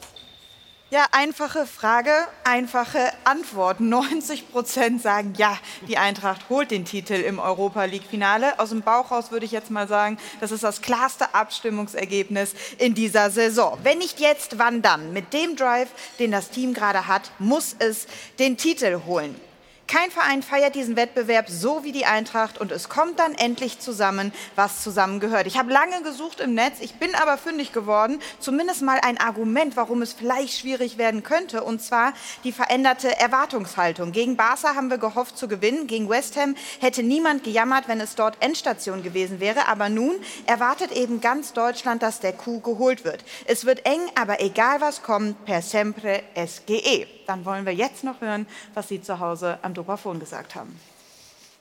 Ja, 0.93 1.07
einfache 1.13 1.65
Frage, 1.65 2.13
einfache 2.45 3.15
Antwort. 3.25 3.81
90 3.93 4.53
Prozent 4.53 5.01
sagen 5.01 5.33
ja, 5.39 5.59
die 5.89 5.97
Eintracht 5.97 6.51
holt 6.51 6.71
den 6.71 6.85
Titel 6.85 7.15
im 7.15 7.39
Europa 7.39 7.87
League-Finale. 7.87 8.59
Aus 8.59 8.69
dem 8.69 8.83
Bauch 8.83 9.11
raus 9.11 9.31
würde 9.31 9.47
ich 9.47 9.53
jetzt 9.53 9.71
mal 9.71 9.89
sagen, 9.89 10.19
das 10.43 10.51
ist 10.51 10.63
das 10.63 10.83
klarste 10.83 11.35
Abstimmungsergebnis 11.35 12.53
in 12.77 12.93
dieser 12.93 13.31
Saison. 13.31 13.79
Wenn 13.83 13.97
nicht 14.01 14.21
jetzt, 14.21 14.59
wann 14.59 14.83
dann? 14.83 15.15
Mit 15.15 15.33
dem 15.33 15.57
Drive, 15.57 15.89
den 16.19 16.31
das 16.31 16.51
Team 16.51 16.75
gerade 16.75 17.07
hat, 17.07 17.31
muss 17.39 17.75
es 17.79 18.07
den 18.39 18.59
Titel 18.59 19.01
holen. 19.07 19.35
Kein 19.93 20.11
Verein 20.11 20.43
feiert 20.43 20.75
diesen 20.75 20.97
Wettbewerb 20.97 21.51
so 21.51 21.85
wie 21.85 21.93
die 21.93 22.07
Eintracht 22.07 22.59
und 22.59 22.73
es 22.73 22.89
kommt 22.89 23.19
dann 23.19 23.35
endlich 23.35 23.79
zusammen, 23.79 24.33
was 24.57 24.83
zusammengehört. 24.83 25.47
Ich 25.47 25.59
habe 25.59 25.71
lange 25.71 26.01
gesucht 26.03 26.41
im 26.41 26.55
Netz, 26.55 26.79
ich 26.81 26.95
bin 26.95 27.15
aber 27.15 27.37
fündig 27.37 27.75
geworden, 27.75 28.19
zumindest 28.39 28.81
mal 28.81 29.01
ein 29.03 29.19
Argument, 29.19 29.77
warum 29.77 30.01
es 30.01 30.15
vielleicht 30.15 30.59
schwierig 30.59 30.97
werden 30.97 31.23
könnte, 31.23 31.63
und 31.63 31.83
zwar 31.83 32.15
die 32.43 32.53
veränderte 32.53 33.21
Erwartungshaltung. 33.21 34.13
Gegen 34.13 34.39
Barca 34.39 34.75
haben 34.77 34.89
wir 34.89 34.97
gehofft 34.97 35.37
zu 35.37 35.47
gewinnen, 35.47 35.87
gegen 35.89 36.09
West 36.09 36.39
Ham 36.39 36.55
hätte 36.81 37.03
niemand 37.03 37.45
gejammert, 37.45 37.87
wenn 37.87 38.01
es 38.01 38.15
dort 38.15 38.39
Endstation 38.41 39.03
gewesen 39.03 39.41
wäre, 39.41 39.69
aber 39.69 39.91
nun 39.91 40.15
erwartet 40.47 40.93
eben 40.93 41.21
ganz 41.21 41.53
Deutschland, 41.53 42.03
dass 42.03 42.19
der 42.19 42.33
Coup 42.33 42.65
geholt 42.65 43.05
wird. 43.05 43.23
Es 43.45 43.67
wird 43.67 43.85
eng, 43.85 44.01
aber 44.19 44.41
egal 44.41 44.81
was 44.81 45.03
kommt, 45.03 45.45
per 45.45 45.61
sempre 45.61 46.23
SGE. 46.35 47.07
Dann 47.27 47.45
wollen 47.45 47.67
wir 47.67 47.75
jetzt 47.75 48.05
noch 48.05 48.21
hören, 48.21 48.47
was 48.75 48.89
Sie 48.89 49.01
zu 49.01 49.21
Hause 49.21 49.59
am 49.63 49.75
Dopafon 49.83 50.21
gesagt 50.21 50.55
haben. 50.55 50.79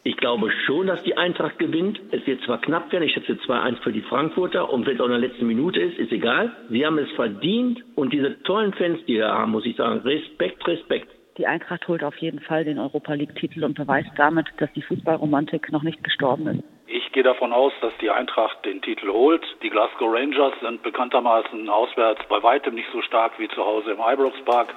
Ich 0.03 0.17
glaube 0.17 0.51
schon, 0.65 0.87
dass 0.87 1.03
die 1.03 1.15
Eintracht 1.17 1.59
gewinnt. 1.59 1.99
Es 2.11 2.25
wird 2.25 2.43
zwar 2.43 2.59
knapp 2.59 2.91
werden, 2.91 3.03
ich 3.03 3.13
schätze 3.13 3.33
2-1 3.33 3.81
für 3.83 3.91
die 3.91 4.01
Frankfurter 4.01 4.71
und 4.71 4.85
wenn 4.85 4.95
es 4.95 5.01
auch 5.01 5.05
in 5.05 5.11
der 5.11 5.19
letzten 5.19 5.45
Minute 5.45 5.79
ist, 5.79 5.97
ist 5.99 6.11
egal. 6.11 6.55
Sie 6.69 6.85
haben 6.85 6.97
es 6.97 7.11
verdient 7.11 7.83
und 7.95 8.11
diese 8.13 8.41
tollen 8.43 8.73
Fans, 8.73 8.99
die 9.05 9.15
wir 9.15 9.27
haben, 9.27 9.51
muss 9.51 9.65
ich 9.65 9.75
sagen, 9.75 9.99
Respekt, 9.99 10.67
Respekt. 10.67 11.09
Die 11.37 11.45
Eintracht 11.45 11.87
holt 11.87 12.03
auf 12.03 12.17
jeden 12.17 12.39
Fall 12.39 12.65
den 12.65 12.79
Europa 12.79 13.13
League-Titel 13.13 13.63
und 13.63 13.75
beweist 13.75 14.09
damit, 14.17 14.47
dass 14.57 14.71
die 14.73 14.81
Fußballromantik 14.81 15.71
noch 15.71 15.83
nicht 15.83 16.03
gestorben 16.03 16.47
ist. 16.47 16.63
Ich 16.87 17.11
gehe 17.11 17.23
davon 17.23 17.53
aus, 17.53 17.71
dass 17.81 17.93
die 18.01 18.09
Eintracht 18.09 18.65
den 18.65 18.81
Titel 18.81 19.09
holt. 19.09 19.43
Die 19.63 19.69
Glasgow 19.69 20.11
Rangers 20.11 20.53
sind 20.61 20.81
bekanntermaßen 20.83 21.69
auswärts 21.69 22.21
bei 22.27 22.41
weitem 22.41 22.75
nicht 22.75 22.89
so 22.91 23.01
stark 23.01 23.39
wie 23.39 23.47
zu 23.49 23.63
Hause 23.63 23.91
im 23.91 23.99
Ibrox 23.99 24.39
Park. 24.45 24.75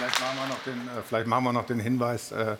Vielleicht 0.00 0.20
machen 0.20 0.38
wir 0.38 0.48
noch 0.48 0.64
den, 0.64 0.88
äh, 0.88 1.02
vielleicht 1.06 1.26
machen 1.26 1.44
wir 1.44 1.52
noch 1.52 1.66
den 1.66 1.78
Hinweis, 1.80 2.32
äh, 2.32 2.56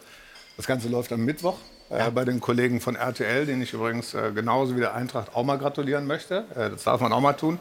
das 0.59 0.67
Ganze 0.67 0.89
läuft 0.89 1.11
am 1.11 1.25
Mittwoch 1.25 1.57
äh, 1.89 2.11
bei 2.11 2.27
den 2.27 2.39
Kollegen 2.39 2.83
von 2.83 2.97
RTL, 2.97 3.47
den 3.47 3.63
ich 3.63 3.73
übrigens 3.73 4.13
äh, 4.13 4.31
genauso 4.35 4.77
wie 4.77 4.81
der 4.81 4.95
Eintracht 4.95 5.35
auch 5.35 5.43
mal 5.43 5.57
gratulieren 5.57 6.07
möchte. 6.07 6.45
Äh, 6.55 6.69
das 6.69 6.85
darf 6.85 7.01
man 7.01 7.15
auch 7.15 7.21
mal 7.23 7.33
tun. 7.33 7.59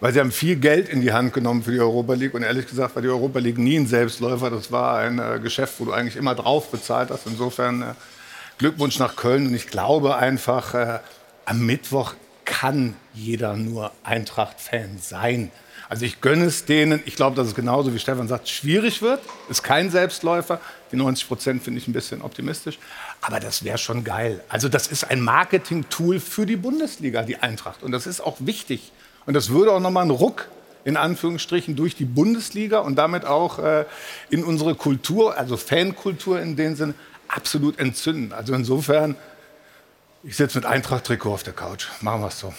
Weil 0.00 0.14
sie 0.14 0.20
haben 0.20 0.32
viel 0.32 0.56
Geld 0.56 0.88
in 0.88 1.02
die 1.02 1.12
Hand 1.12 1.34
genommen 1.34 1.62
für 1.62 1.72
die 1.72 1.80
Europa 1.80 2.14
League 2.14 2.32
und 2.32 2.44
ehrlich 2.44 2.66
gesagt 2.66 2.94
war 2.94 3.02
die 3.02 3.08
Europa 3.08 3.40
League 3.40 3.58
nie 3.58 3.76
ein 3.76 3.86
Selbstläufer. 3.86 4.48
Das 4.48 4.72
war 4.72 4.96
ein 5.00 5.42
Geschäft, 5.42 5.74
wo 5.76 5.84
du 5.84 5.92
eigentlich 5.92 6.16
immer 6.16 6.34
drauf 6.34 6.70
bezahlt 6.70 7.10
hast. 7.10 7.26
Insofern 7.26 7.94
Glückwunsch 8.56 8.98
nach 8.98 9.16
Köln 9.16 9.48
und 9.48 9.54
ich 9.54 9.66
glaube 9.66 10.16
einfach, 10.16 11.00
am 11.44 11.66
Mittwoch 11.66 12.14
kann 12.46 12.96
jeder 13.12 13.56
nur 13.56 13.92
Eintracht-Fan 14.02 14.96
sein. 15.02 15.52
Also 15.90 16.04
ich 16.04 16.20
gönne 16.20 16.44
es 16.44 16.66
denen. 16.66 17.02
Ich 17.04 17.16
glaube, 17.16 17.34
dass 17.34 17.48
es 17.48 17.54
genauso 17.56 17.92
wie 17.92 17.98
Stefan 17.98 18.28
sagt, 18.28 18.48
schwierig 18.48 19.02
wird. 19.02 19.20
Ist 19.48 19.64
kein 19.64 19.90
Selbstläufer. 19.90 20.60
Die 20.92 20.96
90 20.96 21.26
Prozent 21.26 21.64
finde 21.64 21.80
ich 21.80 21.88
ein 21.88 21.92
bisschen 21.92 22.22
optimistisch. 22.22 22.78
Aber 23.20 23.40
das 23.40 23.64
wäre 23.64 23.76
schon 23.76 24.04
geil. 24.04 24.40
Also 24.48 24.68
das 24.68 24.86
ist 24.86 25.10
ein 25.10 25.20
Marketing-Tool 25.20 26.20
für 26.20 26.46
die 26.46 26.54
Bundesliga, 26.54 27.22
die 27.22 27.38
Eintracht. 27.38 27.82
Und 27.82 27.90
das 27.90 28.06
ist 28.06 28.20
auch 28.20 28.36
wichtig. 28.38 28.92
Und 29.26 29.34
das 29.34 29.50
würde 29.50 29.72
auch 29.72 29.80
nochmal 29.80 30.02
einen 30.02 30.12
Ruck 30.12 30.48
in 30.84 30.96
Anführungsstrichen 30.96 31.74
durch 31.74 31.96
die 31.96 32.04
Bundesliga 32.04 32.78
und 32.78 32.94
damit 32.94 33.24
auch 33.24 33.58
äh, 33.58 33.84
in 34.30 34.44
unsere 34.44 34.76
Kultur, 34.76 35.36
also 35.36 35.56
Fankultur 35.56 36.40
in 36.40 36.54
dem 36.54 36.76
Sinne, 36.76 36.94
absolut 37.26 37.80
entzünden. 37.80 38.32
Also 38.32 38.54
insofern, 38.54 39.16
ich 40.22 40.36
sitze 40.36 40.58
mit 40.58 40.66
Eintracht-Trikot 40.66 41.34
auf 41.34 41.42
der 41.42 41.52
Couch. 41.52 41.88
Machen 42.00 42.20
wir 42.20 42.28
es 42.28 42.38
so. 42.38 42.54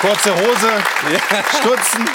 Kurze 0.00 0.34
Hose, 0.34 0.70
Stutzen, 1.58 2.08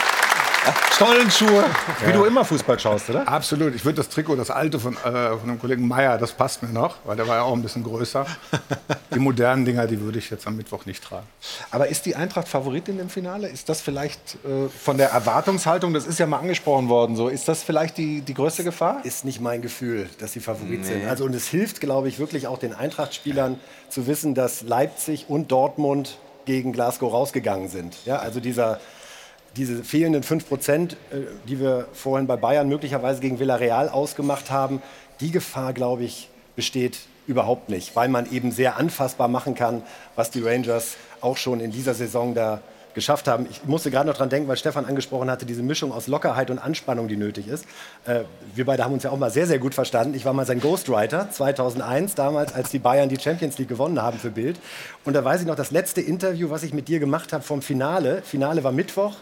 Stollenschuhe. 0.94 1.66
Wie 2.04 2.14
du 2.14 2.26
immer 2.26 2.44
Fußball 2.44 2.80
schaust, 2.80 3.12
oder? 3.12 3.28
Absolut. 3.28 3.76
Ich 3.76 3.86
würde 3.86 3.98
das 3.98 4.10
Trikot, 4.10 4.36
das 4.38 4.50
alte 4.50 4.80
von, 4.80 4.96
äh, 4.96 5.38
von 5.38 5.48
dem 5.48 5.60
Kollegen 5.60 5.88
Meier, 5.88 6.18
das 6.18 6.32
passt 6.32 6.64
mir 6.64 6.70
noch, 6.70 6.96
weil 7.06 7.16
der 7.16 7.28
war 7.28 7.36
ja 7.36 7.42
auch 7.44 7.54
ein 7.54 7.62
bisschen 7.62 7.84
größer. 7.84 8.26
Die 9.14 9.20
modernen 9.20 9.66
Dinger, 9.66 9.86
die 9.86 10.02
würde 10.02 10.18
ich 10.18 10.32
jetzt 10.32 10.48
am 10.48 10.58
Mittwoch 10.58 10.88
nicht 10.88 11.04
tragen. 11.04 11.28
Aber 11.70 11.88
ist 11.88 12.08
die 12.08 12.16
Eintracht 12.16 12.48
Favorit 12.48 12.90
in 12.90 12.98
dem 12.98 13.10
Finale? 13.10 13.48
Ist 13.50 13.70
das 13.70 13.82
vielleicht 13.82 14.20
äh, 14.44 14.68
von 14.68 14.98
der 14.98 15.12
Erwartungshaltung, 15.12 15.94
das 15.94 16.08
ist 16.08 16.18
ja 16.18 16.26
mal 16.26 16.40
angesprochen 16.40 16.90
worden, 16.90 17.16
so, 17.16 17.28
ist 17.28 17.48
das 17.48 17.62
vielleicht 17.62 18.00
die, 18.00 18.22
die 18.22 18.34
größte 18.34 18.64
Gefahr? 18.64 19.02
Ist 19.04 19.26
nicht 19.26 19.42
mein 19.42 19.62
Gefühl, 19.62 20.10
dass 20.18 20.34
sie 20.34 20.40
Favorit 20.40 20.80
nee. 20.80 20.88
sind. 20.88 21.08
Also, 21.08 21.24
und 21.24 21.36
es 21.36 21.48
hilft, 21.48 21.82
glaube 21.82 22.08
ich, 22.08 22.18
wirklich 22.18 22.48
auch 22.48 22.58
den 22.58 22.74
Eintracht-Spielern 22.74 23.60
zu 23.90 24.08
wissen, 24.08 24.34
dass 24.34 24.64
Leipzig 24.64 25.26
und 25.28 25.52
Dortmund 25.52 26.18
gegen 26.46 26.72
Glasgow 26.72 27.12
rausgegangen 27.12 27.68
sind. 27.68 27.96
Ja, 28.06 28.18
also 28.18 28.40
dieser, 28.40 28.80
diese 29.56 29.84
fehlenden 29.84 30.24
5 30.24 30.48
Prozent, 30.48 30.94
äh, 31.12 31.18
die 31.48 31.60
wir 31.60 31.88
vorhin 31.94 32.28
bei 32.28 32.36
Bayern 32.36 32.70
möglicherweise 32.70 33.22
gegen 33.22 33.40
Villarreal 33.40 33.90
ausgemacht 33.90 34.52
haben, 34.52 34.82
die 35.20 35.32
Gefahr, 35.32 35.74
glaube 35.74 36.04
ich, 36.04 36.30
besteht 36.56 37.00
überhaupt 37.28 37.70
nicht, 37.70 37.96
weil 37.96 38.10
man 38.10 38.32
eben 38.32 38.52
sehr 38.52 38.78
anfassbar 38.78 39.28
machen 39.28 39.56
kann, 39.56 39.82
was 40.16 40.30
die 40.30 40.42
Rangers 40.42 40.98
auch 41.22 41.38
schon 41.38 41.60
in 41.60 41.72
dieser 41.72 41.94
Saison 41.94 42.34
da 42.34 42.62
geschafft 42.96 43.28
haben. 43.28 43.46
Ich 43.52 43.66
musste 43.66 43.92
gerade 43.92 44.08
noch 44.08 44.18
dran 44.18 44.30
denken, 44.30 44.48
weil 44.48 44.58
Stefan 44.58 44.86
angesprochen 44.86 45.30
hatte, 45.30 45.46
diese 45.46 45.62
Mischung 45.62 45.92
aus 45.92 46.08
Lockerheit 46.08 46.50
und 46.50 46.58
Anspannung, 46.58 47.08
die 47.08 47.18
nötig 47.18 47.48
ist. 47.48 47.66
Äh, 48.06 48.22
wir 48.56 48.66
beide 48.66 48.84
haben 48.84 48.94
uns 48.94 49.04
ja 49.04 49.12
auch 49.12 49.20
mal 49.20 49.30
sehr, 49.30 49.46
sehr 49.46 49.60
gut 49.60 49.76
verstanden. 49.76 50.16
Ich 50.16 50.26
war 50.26 50.34
mal 50.34 50.46
sein 50.46 50.60
Ghostwriter 50.60 51.30
2001, 51.30 52.16
damals, 52.16 52.54
als 52.54 52.72
die 52.72 52.80
Bayern 52.80 53.10
die 53.10 53.20
Champions 53.20 53.58
League 53.60 53.70
gewonnen 53.70 54.02
haben 54.02 54.18
für 54.18 54.32
Bild. 54.32 54.60
Und 55.04 55.14
da 55.14 55.24
weiß 55.24 55.42
ich 55.42 55.48
noch, 55.48 55.56
das 55.56 55.72
letzte 55.72 56.02
Interview, 56.02 56.50
was 56.50 56.64
ich 56.64 56.74
mit 56.74 56.88
dir 56.88 57.00
gemacht 57.00 57.34
habe 57.34 57.44
vom 57.44 57.62
Finale. 57.62 58.22
Finale 58.24 58.64
war 58.64 58.72
Mittwoch. 58.72 59.14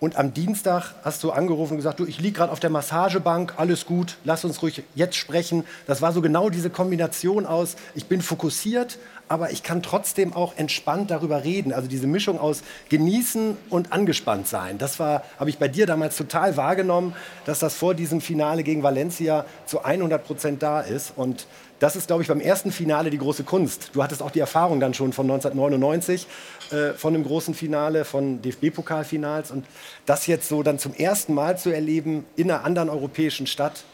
Und 0.00 0.16
am 0.16 0.32
Dienstag 0.32 0.94
hast 1.02 1.24
du 1.24 1.32
angerufen 1.32 1.72
und 1.72 1.78
gesagt, 1.78 1.98
du, 1.98 2.06
ich 2.06 2.20
liege 2.20 2.36
gerade 2.36 2.52
auf 2.52 2.60
der 2.60 2.70
Massagebank, 2.70 3.54
alles 3.56 3.84
gut, 3.84 4.16
lass 4.22 4.44
uns 4.44 4.62
ruhig 4.62 4.84
jetzt 4.94 5.16
sprechen. 5.16 5.64
Das 5.88 6.00
war 6.00 6.12
so 6.12 6.22
genau 6.22 6.50
diese 6.50 6.70
Kombination 6.70 7.46
aus, 7.46 7.74
ich 7.96 8.06
bin 8.06 8.22
fokussiert, 8.22 8.98
aber 9.28 9.50
ich 9.50 9.62
kann 9.62 9.82
trotzdem 9.82 10.32
auch 10.32 10.56
entspannt 10.56 11.10
darüber 11.10 11.44
reden. 11.44 11.72
Also 11.72 11.88
diese 11.88 12.06
Mischung 12.06 12.38
aus 12.38 12.62
genießen 12.88 13.56
und 13.70 13.92
angespannt 13.92 14.48
sein. 14.48 14.78
Das 14.78 14.98
war, 14.98 15.24
habe 15.38 15.50
ich 15.50 15.58
bei 15.58 15.68
dir 15.68 15.86
damals 15.86 16.16
total 16.16 16.56
wahrgenommen, 16.56 17.14
dass 17.44 17.58
das 17.58 17.74
vor 17.74 17.94
diesem 17.94 18.20
Finale 18.20 18.62
gegen 18.62 18.82
Valencia 18.82 19.44
zu 19.66 19.84
100 19.84 20.24
Prozent 20.24 20.62
da 20.62 20.80
ist. 20.80 21.12
Und 21.16 21.46
das 21.78 21.94
ist, 21.94 22.08
glaube 22.08 22.22
ich, 22.22 22.28
beim 22.28 22.40
ersten 22.40 22.72
Finale 22.72 23.10
die 23.10 23.18
große 23.18 23.44
Kunst. 23.44 23.90
Du 23.92 24.02
hattest 24.02 24.22
auch 24.22 24.30
die 24.30 24.40
Erfahrung 24.40 24.80
dann 24.80 24.94
schon 24.94 25.12
von 25.12 25.26
1999, 25.26 26.26
äh, 26.70 26.92
von 26.94 27.14
einem 27.14 27.24
großen 27.24 27.54
Finale, 27.54 28.04
von 28.04 28.42
DFB-Pokalfinals. 28.42 29.50
Und 29.50 29.64
das 30.04 30.26
jetzt 30.26 30.48
so 30.48 30.62
dann 30.62 30.78
zum 30.78 30.94
ersten 30.94 31.34
Mal 31.34 31.56
zu 31.56 31.70
erleben 31.70 32.24
in 32.36 32.50
einer 32.50 32.64
anderen 32.64 32.88
europäischen 32.88 33.46
Stadt, 33.46 33.84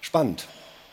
spannend. 0.00 0.48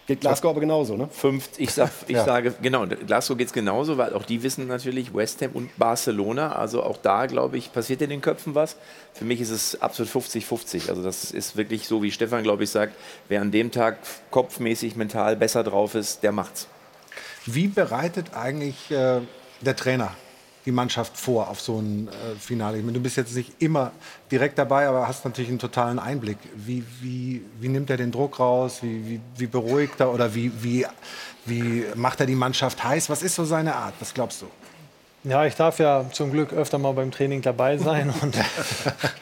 Geht 0.05 0.19
Glasgow 0.19 0.49
aber 0.49 0.59
genauso, 0.59 0.97
ne? 0.97 1.07
Fünf, 1.09 1.49
ich, 1.57 1.71
sag, 1.71 1.89
ich 2.07 2.15
Ja. 2.15 2.25
sage, 2.25 2.53
genau, 2.61 2.85
Glasgow 2.85 3.37
geht 3.37 3.47
es 3.47 3.53
genauso, 3.53 3.97
weil 3.97 4.13
auch 4.13 4.23
die 4.23 4.43
wissen 4.43 4.67
natürlich 4.67 5.13
West 5.15 5.41
Ham 5.41 5.51
und 5.53 5.77
Barcelona. 5.77 6.53
Also 6.53 6.83
auch 6.83 6.97
da, 6.97 7.25
glaube 7.25 7.57
ich, 7.57 7.71
passiert 7.71 8.01
in 8.01 8.09
den 8.09 8.19
Köpfen 8.19 8.53
was. 8.53 8.75
Für 9.13 9.23
mich 9.23 9.39
ist 9.39 9.49
es 9.49 9.81
absolut 9.81 10.11
50-50. 10.11 10.89
Also 10.89 11.03
das 11.03 11.31
ist 11.31 11.55
wirklich 11.55 11.87
so, 11.87 12.03
wie 12.03 12.11
Stefan, 12.11 12.43
glaube 12.43 12.65
ich, 12.65 12.69
sagt, 12.69 12.95
wer 13.29 13.41
an 13.41 13.51
dem 13.51 13.71
Tag 13.71 13.97
kopfmäßig, 14.29 14.97
mental 14.97 15.37
besser 15.37 15.63
drauf 15.63 15.95
ist, 15.95 16.21
der 16.23 16.33
macht's. 16.33 16.67
Wie 17.45 17.67
bereitet 17.67 18.33
eigentlich 18.35 18.91
äh, 18.91 19.21
der 19.61 19.75
Trainer 19.75 20.13
die 20.65 20.71
Mannschaft 20.71 21.17
vor 21.17 21.49
auf 21.49 21.59
so 21.61 21.79
ein 21.79 22.07
äh, 22.07 22.39
Finale? 22.39 22.77
Ich 22.77 22.83
meine, 22.83 22.97
du 22.97 23.03
bist 23.03 23.17
jetzt 23.17 23.35
nicht 23.35 23.61
immer 23.61 23.91
direkt 24.31 24.57
dabei, 24.57 24.87
aber 24.87 25.07
hast 25.07 25.25
natürlich 25.25 25.49
einen 25.49 25.59
totalen 25.59 25.99
Einblick. 25.99 26.37
Wie, 26.55 26.83
wie, 27.01 27.43
wie 27.59 27.69
nimmt 27.69 27.89
er 27.89 27.97
den 27.97 28.11
Druck 28.11 28.39
raus? 28.39 28.79
Wie, 28.81 29.07
wie, 29.07 29.21
wie 29.37 29.47
beruhigt 29.47 29.99
er 29.99 30.13
oder 30.13 30.33
wie, 30.35 30.51
wie, 30.63 30.85
wie 31.45 31.85
macht 31.95 32.19
er 32.19 32.25
die 32.25 32.35
Mannschaft 32.35 32.83
heiß? 32.83 33.09
Was 33.09 33.23
ist 33.23 33.35
so 33.35 33.45
seine 33.45 33.75
Art? 33.75 33.93
Was 33.99 34.13
glaubst 34.13 34.41
du? 34.41 34.47
Ja, 35.23 35.45
ich 35.45 35.55
darf 35.55 35.79
ja 35.79 36.05
zum 36.11 36.31
Glück 36.31 36.51
öfter 36.51 36.77
mal 36.77 36.93
beim 36.93 37.11
Training 37.11 37.41
dabei 37.41 37.77
sein. 37.77 38.13
Und 38.21 38.35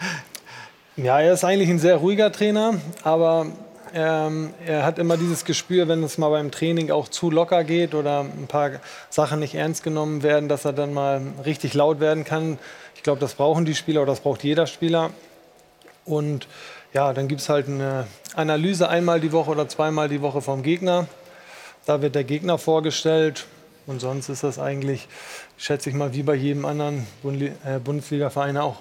ja, 0.95 1.19
er 1.19 1.33
ist 1.33 1.43
eigentlich 1.43 1.69
ein 1.69 1.79
sehr 1.79 1.97
ruhiger 1.97 2.31
Trainer, 2.31 2.75
aber 3.03 3.47
Ähm, 3.93 4.53
er 4.65 4.85
hat 4.85 4.99
immer 4.99 5.17
dieses 5.17 5.43
Gespür, 5.43 5.87
wenn 5.87 6.01
es 6.03 6.17
mal 6.17 6.29
beim 6.29 6.51
Training 6.51 6.91
auch 6.91 7.09
zu 7.09 7.29
locker 7.29 7.63
geht 7.63 7.93
oder 7.93 8.21
ein 8.21 8.47
paar 8.47 8.71
Sachen 9.09 9.39
nicht 9.39 9.55
ernst 9.55 9.83
genommen 9.83 10.23
werden, 10.23 10.47
dass 10.47 10.63
er 10.63 10.73
dann 10.73 10.93
mal 10.93 11.21
richtig 11.45 11.73
laut 11.73 11.99
werden 11.99 12.23
kann. 12.23 12.57
Ich 12.95 13.03
glaube, 13.03 13.19
das 13.19 13.33
brauchen 13.33 13.65
die 13.65 13.75
Spieler 13.75 14.03
oder 14.03 14.11
das 14.11 14.21
braucht 14.21 14.43
jeder 14.43 14.65
Spieler. 14.65 15.09
Und 16.05 16.47
ja, 16.93 17.13
dann 17.13 17.27
gibt 17.27 17.41
es 17.41 17.49
halt 17.49 17.67
eine 17.67 18.07
Analyse 18.35 18.87
einmal 18.87 19.19
die 19.19 19.31
Woche 19.31 19.51
oder 19.51 19.67
zweimal 19.67 20.07
die 20.07 20.21
Woche 20.21 20.41
vom 20.41 20.63
Gegner. 20.63 21.07
Da 21.85 22.01
wird 22.01 22.15
der 22.15 22.23
Gegner 22.23 22.57
vorgestellt. 22.57 23.45
Und 23.87 23.99
sonst 23.99 24.29
ist 24.29 24.43
das 24.43 24.59
eigentlich, 24.59 25.07
schätze 25.57 25.89
ich 25.89 25.95
mal, 25.95 26.13
wie 26.13 26.23
bei 26.23 26.35
jedem 26.35 26.65
anderen 26.65 27.07
äh, 27.23 27.79
Bundesliga-Verein 27.79 28.57
auch. 28.57 28.77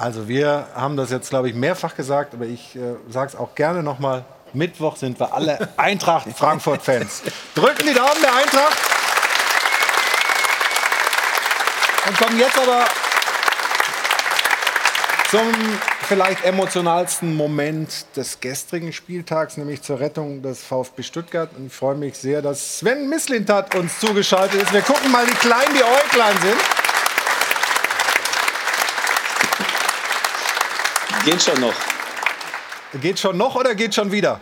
Also 0.00 0.28
wir 0.28 0.66
haben 0.74 0.96
das 0.96 1.10
jetzt, 1.10 1.28
glaube 1.28 1.50
ich, 1.50 1.54
mehrfach 1.54 1.94
gesagt, 1.94 2.32
aber 2.32 2.46
ich 2.46 2.74
äh, 2.74 2.94
sage 3.10 3.32
es 3.34 3.36
auch 3.36 3.54
gerne 3.54 3.82
nochmal. 3.82 4.24
Mittwoch 4.54 4.96
sind 4.96 5.20
wir 5.20 5.34
alle 5.34 5.68
Eintracht 5.76 6.26
Frankfurt-Fans. 6.34 7.22
Drücken 7.54 7.86
die 7.86 7.92
Daumen 7.92 8.22
der 8.22 8.34
Eintracht. 8.34 8.78
Und 12.08 12.16
kommen 12.16 12.38
jetzt 12.38 12.58
aber 12.58 12.86
zum 15.30 15.52
vielleicht 16.08 16.44
emotionalsten 16.44 17.36
Moment 17.36 18.06
des 18.16 18.40
gestrigen 18.40 18.94
Spieltags, 18.94 19.58
nämlich 19.58 19.82
zur 19.82 20.00
Rettung 20.00 20.40
des 20.40 20.64
VfB 20.64 21.02
Stuttgart. 21.02 21.50
Und 21.58 21.66
ich 21.66 21.74
freue 21.74 21.94
mich 21.94 22.16
sehr, 22.16 22.40
dass 22.40 22.78
Sven 22.78 23.10
Mislintat 23.10 23.74
uns 23.74 24.00
zugeschaltet 24.00 24.62
ist. 24.62 24.72
Wir 24.72 24.80
gucken 24.80 25.12
mal, 25.12 25.26
wie 25.26 25.34
klein 25.34 25.68
die 25.74 25.84
Äuglein 25.84 26.36
sind. 26.40 26.79
Geht 31.30 31.42
schon 31.42 31.60
noch. 31.60 31.74
Geht 33.00 33.20
schon 33.20 33.36
noch 33.36 33.54
oder 33.54 33.76
geht 33.76 33.94
schon 33.94 34.10
wieder? 34.10 34.40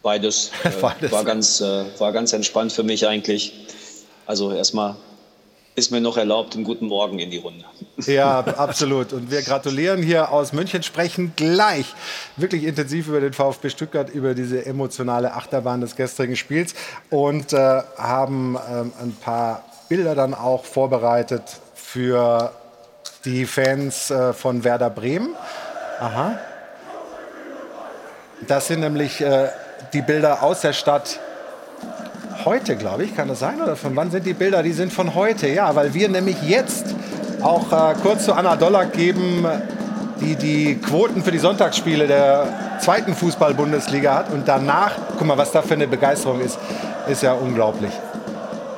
Beides. 0.00 0.52
Äh, 0.62 0.70
Beides. 0.80 1.10
War, 1.10 1.24
ganz, 1.24 1.60
äh, 1.60 1.84
war 1.98 2.12
ganz 2.12 2.32
entspannt 2.32 2.72
für 2.72 2.84
mich 2.84 3.04
eigentlich. 3.04 3.52
Also 4.24 4.52
erstmal 4.52 4.94
ist 5.74 5.90
mir 5.90 6.00
noch 6.00 6.16
erlaubt, 6.16 6.54
einen 6.54 6.62
guten 6.62 6.86
Morgen 6.86 7.18
in 7.18 7.32
die 7.32 7.38
Runde. 7.38 7.64
Ja, 8.06 8.38
absolut. 8.38 9.12
Und 9.12 9.32
wir 9.32 9.42
gratulieren 9.42 10.04
hier 10.04 10.30
aus 10.30 10.52
München, 10.52 10.84
sprechen 10.84 11.32
gleich 11.34 11.86
wirklich 12.36 12.62
intensiv 12.62 13.08
über 13.08 13.18
den 13.18 13.32
VfB 13.32 13.70
Stuttgart, 13.70 14.08
über 14.08 14.34
diese 14.34 14.64
emotionale 14.64 15.32
Achterbahn 15.32 15.80
des 15.80 15.96
gestrigen 15.96 16.36
Spiels 16.36 16.74
und 17.10 17.52
äh, 17.52 17.82
haben 17.98 18.56
ähm, 18.70 18.92
ein 19.00 19.16
paar 19.20 19.64
Bilder 19.88 20.14
dann 20.14 20.32
auch 20.32 20.64
vorbereitet 20.64 21.42
für 21.74 22.52
die 23.24 23.46
Fans 23.46 24.10
äh, 24.10 24.32
von 24.32 24.64
Werder 24.64 24.90
Bremen. 24.90 25.34
Aha. 26.00 26.38
Das 28.46 28.66
sind 28.66 28.80
nämlich 28.80 29.20
äh, 29.20 29.48
die 29.92 30.02
Bilder 30.02 30.42
aus 30.42 30.62
der 30.62 30.72
Stadt 30.72 31.20
heute, 32.44 32.76
glaube 32.76 33.04
ich. 33.04 33.14
Kann 33.14 33.28
das 33.28 33.38
sein? 33.38 33.62
Oder 33.62 33.76
von 33.76 33.94
wann 33.94 34.10
sind 34.10 34.26
die 34.26 34.34
Bilder? 34.34 34.62
Die 34.62 34.72
sind 34.72 34.92
von 34.92 35.14
heute, 35.14 35.48
ja, 35.48 35.74
weil 35.74 35.94
wir 35.94 36.08
nämlich 36.08 36.42
jetzt 36.42 36.86
auch 37.42 37.72
äh, 37.72 37.94
kurz 38.02 38.24
zu 38.24 38.34
Anna 38.34 38.56
Dollack 38.56 38.92
geben, 38.92 39.46
die 40.20 40.36
die 40.36 40.80
Quoten 40.80 41.22
für 41.22 41.30
die 41.30 41.38
Sonntagsspiele 41.38 42.06
der 42.06 42.78
zweiten 42.80 43.14
Fußball-Bundesliga 43.14 44.14
hat. 44.14 44.30
Und 44.30 44.48
danach, 44.48 44.92
guck 45.18 45.26
mal, 45.26 45.38
was 45.38 45.52
da 45.52 45.62
für 45.62 45.74
eine 45.74 45.86
Begeisterung 45.86 46.40
ist, 46.40 46.58
ist 47.08 47.22
ja 47.22 47.32
unglaublich. 47.32 47.92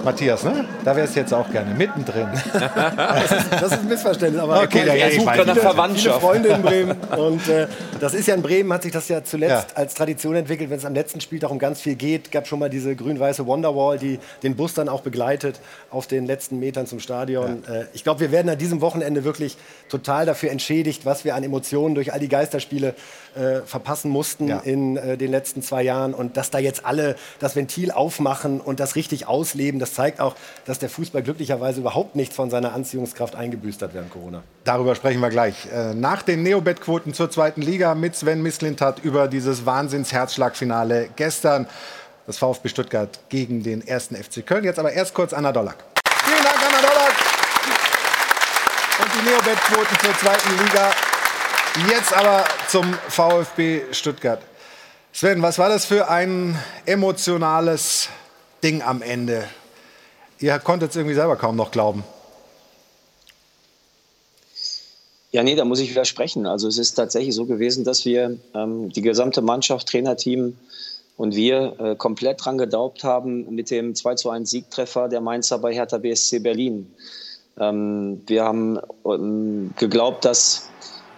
Matthias, 0.04 0.44
ne? 0.44 0.64
Da 0.84 0.94
wärst 0.94 1.16
du 1.16 1.20
jetzt 1.20 1.32
auch 1.32 1.50
gerne 1.50 1.74
mittendrin. 1.74 2.28
das, 2.52 3.32
ist, 3.32 3.52
das 3.52 3.62
ist 3.62 3.72
ein 3.72 3.88
Missverständnis. 3.88 4.42
Aber 4.42 4.62
okay, 4.62 4.86
er, 4.86 4.96
ja, 4.96 5.10
sucht 5.10 5.26
nach 5.26 5.34
viele, 5.34 5.54
Verwandtschaft. 5.56 6.20
Viele 6.20 6.32
Freunde 6.32 6.48
in 6.50 6.62
Bremen. 6.62 6.90
Und 7.16 7.48
äh, 7.48 7.66
das 8.00 8.14
ist 8.14 8.28
ja 8.28 8.34
in 8.34 8.42
Bremen, 8.42 8.72
hat 8.72 8.82
sich 8.82 8.92
das 8.92 9.08
ja 9.08 9.24
zuletzt 9.24 9.70
ja. 9.70 9.76
als 9.76 9.94
Tradition 9.94 10.36
entwickelt, 10.36 10.70
wenn 10.70 10.78
es 10.78 10.84
am 10.84 10.94
letzten 10.94 11.20
Spieltag 11.20 11.50
um 11.50 11.58
ganz 11.58 11.80
viel 11.80 11.94
geht. 11.94 12.30
gab 12.30 12.46
schon 12.46 12.58
mal 12.58 12.68
diese 12.68 12.94
grün-weiße 12.94 13.46
Wonderwall, 13.46 13.98
die 13.98 14.18
den 14.42 14.56
Bus 14.56 14.74
dann 14.74 14.88
auch 14.88 15.00
begleitet 15.00 15.60
auf 15.90 16.06
den 16.06 16.26
letzten 16.26 16.58
Metern 16.58 16.86
zum 16.86 17.00
Stadion. 17.00 17.62
Ja. 17.66 17.74
Äh, 17.74 17.86
ich 17.94 18.04
glaube, 18.04 18.20
wir 18.20 18.30
werden 18.30 18.48
an 18.48 18.58
diesem 18.58 18.80
Wochenende 18.80 19.24
wirklich 19.24 19.56
total 19.88 20.26
dafür 20.26 20.50
entschädigt, 20.50 21.06
was 21.06 21.24
wir 21.24 21.34
an 21.34 21.42
Emotionen 21.42 21.94
durch 21.94 22.12
all 22.12 22.20
die 22.20 22.28
Geisterspiele 22.28 22.94
äh, 23.36 23.62
verpassen 23.66 24.10
mussten 24.10 24.48
ja. 24.48 24.58
in 24.58 24.96
äh, 24.96 25.16
den 25.16 25.30
letzten 25.30 25.62
zwei 25.62 25.82
Jahren. 25.82 26.14
Und 26.14 26.36
dass 26.36 26.50
da 26.50 26.58
jetzt 26.58 26.84
alle 26.84 27.16
das 27.38 27.56
Ventil 27.56 27.90
aufmachen 27.90 28.60
und 28.60 28.80
das 28.80 28.96
richtig 28.96 29.26
ausleben, 29.26 29.80
das 29.80 29.94
zeigt 29.94 30.20
auch, 30.20 30.36
dass 30.64 30.78
der 30.78 30.88
Fußball 30.88 31.22
glücklicherweise 31.22 31.80
überhaupt 31.80 32.16
nicht 32.16 32.32
von 32.32 32.50
seiner 32.50 32.72
Anziehungskraft 32.72 33.34
eingebüßt 33.34 33.82
hat 33.82 33.94
während 33.94 34.10
Corona. 34.10 34.42
Darüber 34.64 34.94
sprechen 34.94 35.20
wir 35.20 35.30
gleich. 35.30 35.66
Äh, 35.72 35.94
nach 35.94 36.22
den 36.22 36.42
Neobet-Quoten 36.42 37.14
zur 37.14 37.30
zweiten 37.30 37.60
Liga 37.60 37.94
mit 37.94 38.16
Sven 38.16 38.42
Mislintat 38.42 39.00
über 39.04 39.28
dieses 39.28 39.66
Wahnsinns-Herzschlagfinale 39.66 41.08
gestern. 41.16 41.66
Das 42.26 42.38
VfB 42.38 42.68
Stuttgart 42.70 43.20
gegen 43.28 43.62
den 43.62 43.86
ersten 43.86 44.16
FC 44.16 44.46
Köln. 44.46 44.64
Jetzt 44.64 44.78
aber 44.78 44.92
erst 44.92 45.12
kurz 45.12 45.34
Anna 45.34 45.52
Dollack. 45.52 45.84
Vielen 46.24 46.42
Dank, 46.42 46.56
Anna 46.56 46.80
Dollack. 46.80 47.14
Und 49.02 49.10
die 49.12 49.30
Neobet-Quoten 49.30 49.98
zur 50.00 50.18
zweiten 50.18 50.64
Liga. 50.64 51.13
Jetzt 51.76 52.16
aber 52.16 52.44
zum 52.68 52.84
VfB 53.08 53.82
Stuttgart. 53.90 54.40
Sven, 55.12 55.42
was 55.42 55.58
war 55.58 55.68
das 55.68 55.84
für 55.84 56.08
ein 56.08 56.56
emotionales 56.86 58.08
Ding 58.62 58.80
am 58.80 59.02
Ende? 59.02 59.48
Ihr 60.38 60.56
konntet 60.60 60.90
es 60.90 60.96
irgendwie 60.96 61.16
selber 61.16 61.34
kaum 61.34 61.56
noch 61.56 61.72
glauben. 61.72 62.04
Ja, 65.32 65.42
nee, 65.42 65.56
da 65.56 65.64
muss 65.64 65.80
ich 65.80 65.90
widersprechen. 65.90 66.46
Also 66.46 66.68
es 66.68 66.78
ist 66.78 66.94
tatsächlich 66.94 67.34
so 67.34 67.44
gewesen, 67.44 67.82
dass 67.82 68.04
wir 68.04 68.38
ähm, 68.54 68.90
die 68.90 69.02
gesamte 69.02 69.42
Mannschaft, 69.42 69.88
Trainerteam 69.88 70.56
und 71.16 71.34
wir 71.34 71.74
äh, 71.80 71.96
komplett 71.96 72.44
dran 72.44 72.56
gedaubt 72.56 73.02
haben 73.02 73.52
mit 73.52 73.72
dem 73.72 73.96
2 73.96 74.14
zu 74.14 74.30
1 74.30 74.48
Siegtreffer 74.48 75.08
der 75.08 75.20
Mainzer 75.20 75.58
bei 75.58 75.74
Hertha 75.74 75.98
BSC 75.98 76.38
Berlin. 76.38 76.94
Ähm, 77.58 78.22
wir 78.28 78.44
haben 78.44 78.78
ähm, 79.04 79.74
geglaubt, 79.76 80.24
dass 80.24 80.68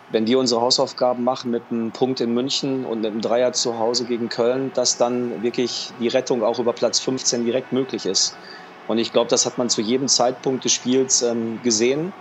wenn 0.08 0.26
wir 0.26 0.38
unsere 0.38 0.60
Hausaufgaben 0.60 1.24
machen 1.24 1.50
mit 1.50 1.70
einem 1.70 1.92
Punkt 1.92 2.20
in 2.20 2.32
München 2.32 2.84
und 2.84 3.00
mit 3.00 3.10
einem 3.10 3.20
Dreier 3.20 3.52
zu 3.52 3.78
Hause 3.78 4.06
gegen 4.06 4.28
Köln, 4.28 4.72
dass 4.72 4.96
dann 4.96 5.42
wirklich 5.42 5.94
die 5.98 6.08
Rettung 6.08 6.44
auch 6.44 6.58
über 6.58 6.74
Platz 6.74 7.00
15 7.00 7.44
direkt 7.44 7.72
möglich 7.72 8.06
ist. 8.06 8.38
Und 8.86 8.98
ich 8.98 9.12
glaube, 9.12 9.28
das 9.30 9.46
hat 9.46 9.58
man 9.58 9.68
zu 9.68 9.80
jedem 9.80 10.06
Zeitpunkt 10.06 10.64
des 10.64 10.72
Spiels 10.72 11.22
ähm, 11.22 11.60
gesehen. 11.60 12.14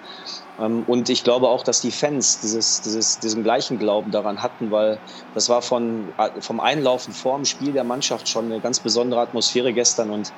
Ähm, 0.57 0.84
und 0.84 1.10
ich 1.10 1.24
glaube 1.24 1.48
auch, 1.48 1.64
dass 1.64 1.80
die 1.80 1.91
Fans 1.91 2.40
dieses, 2.40 2.82
dieses, 2.82 3.20
diesen 3.20 3.44
gleichen 3.44 3.78
Glauben 3.78 4.10
daran 4.12 4.41
hatten, 4.41 4.72
weil 4.72 5.02
das 5.34 5.48
war 5.48 5.62
von, 5.62 6.12
äh, 6.18 6.41
vom 6.41 6.60
Einlaufen 6.60 7.14
vor 7.14 7.38
dem 7.38 7.45
Spiel 7.45 7.74
der 7.74 7.84
Mannschaft 7.84 8.28
schon 8.28 8.45
eine 8.45 8.62
ganz 8.62 8.80
besondere 8.80 9.22
Atmosphäre 9.22 9.74
gestern. 9.74 10.10
Und 10.10 10.34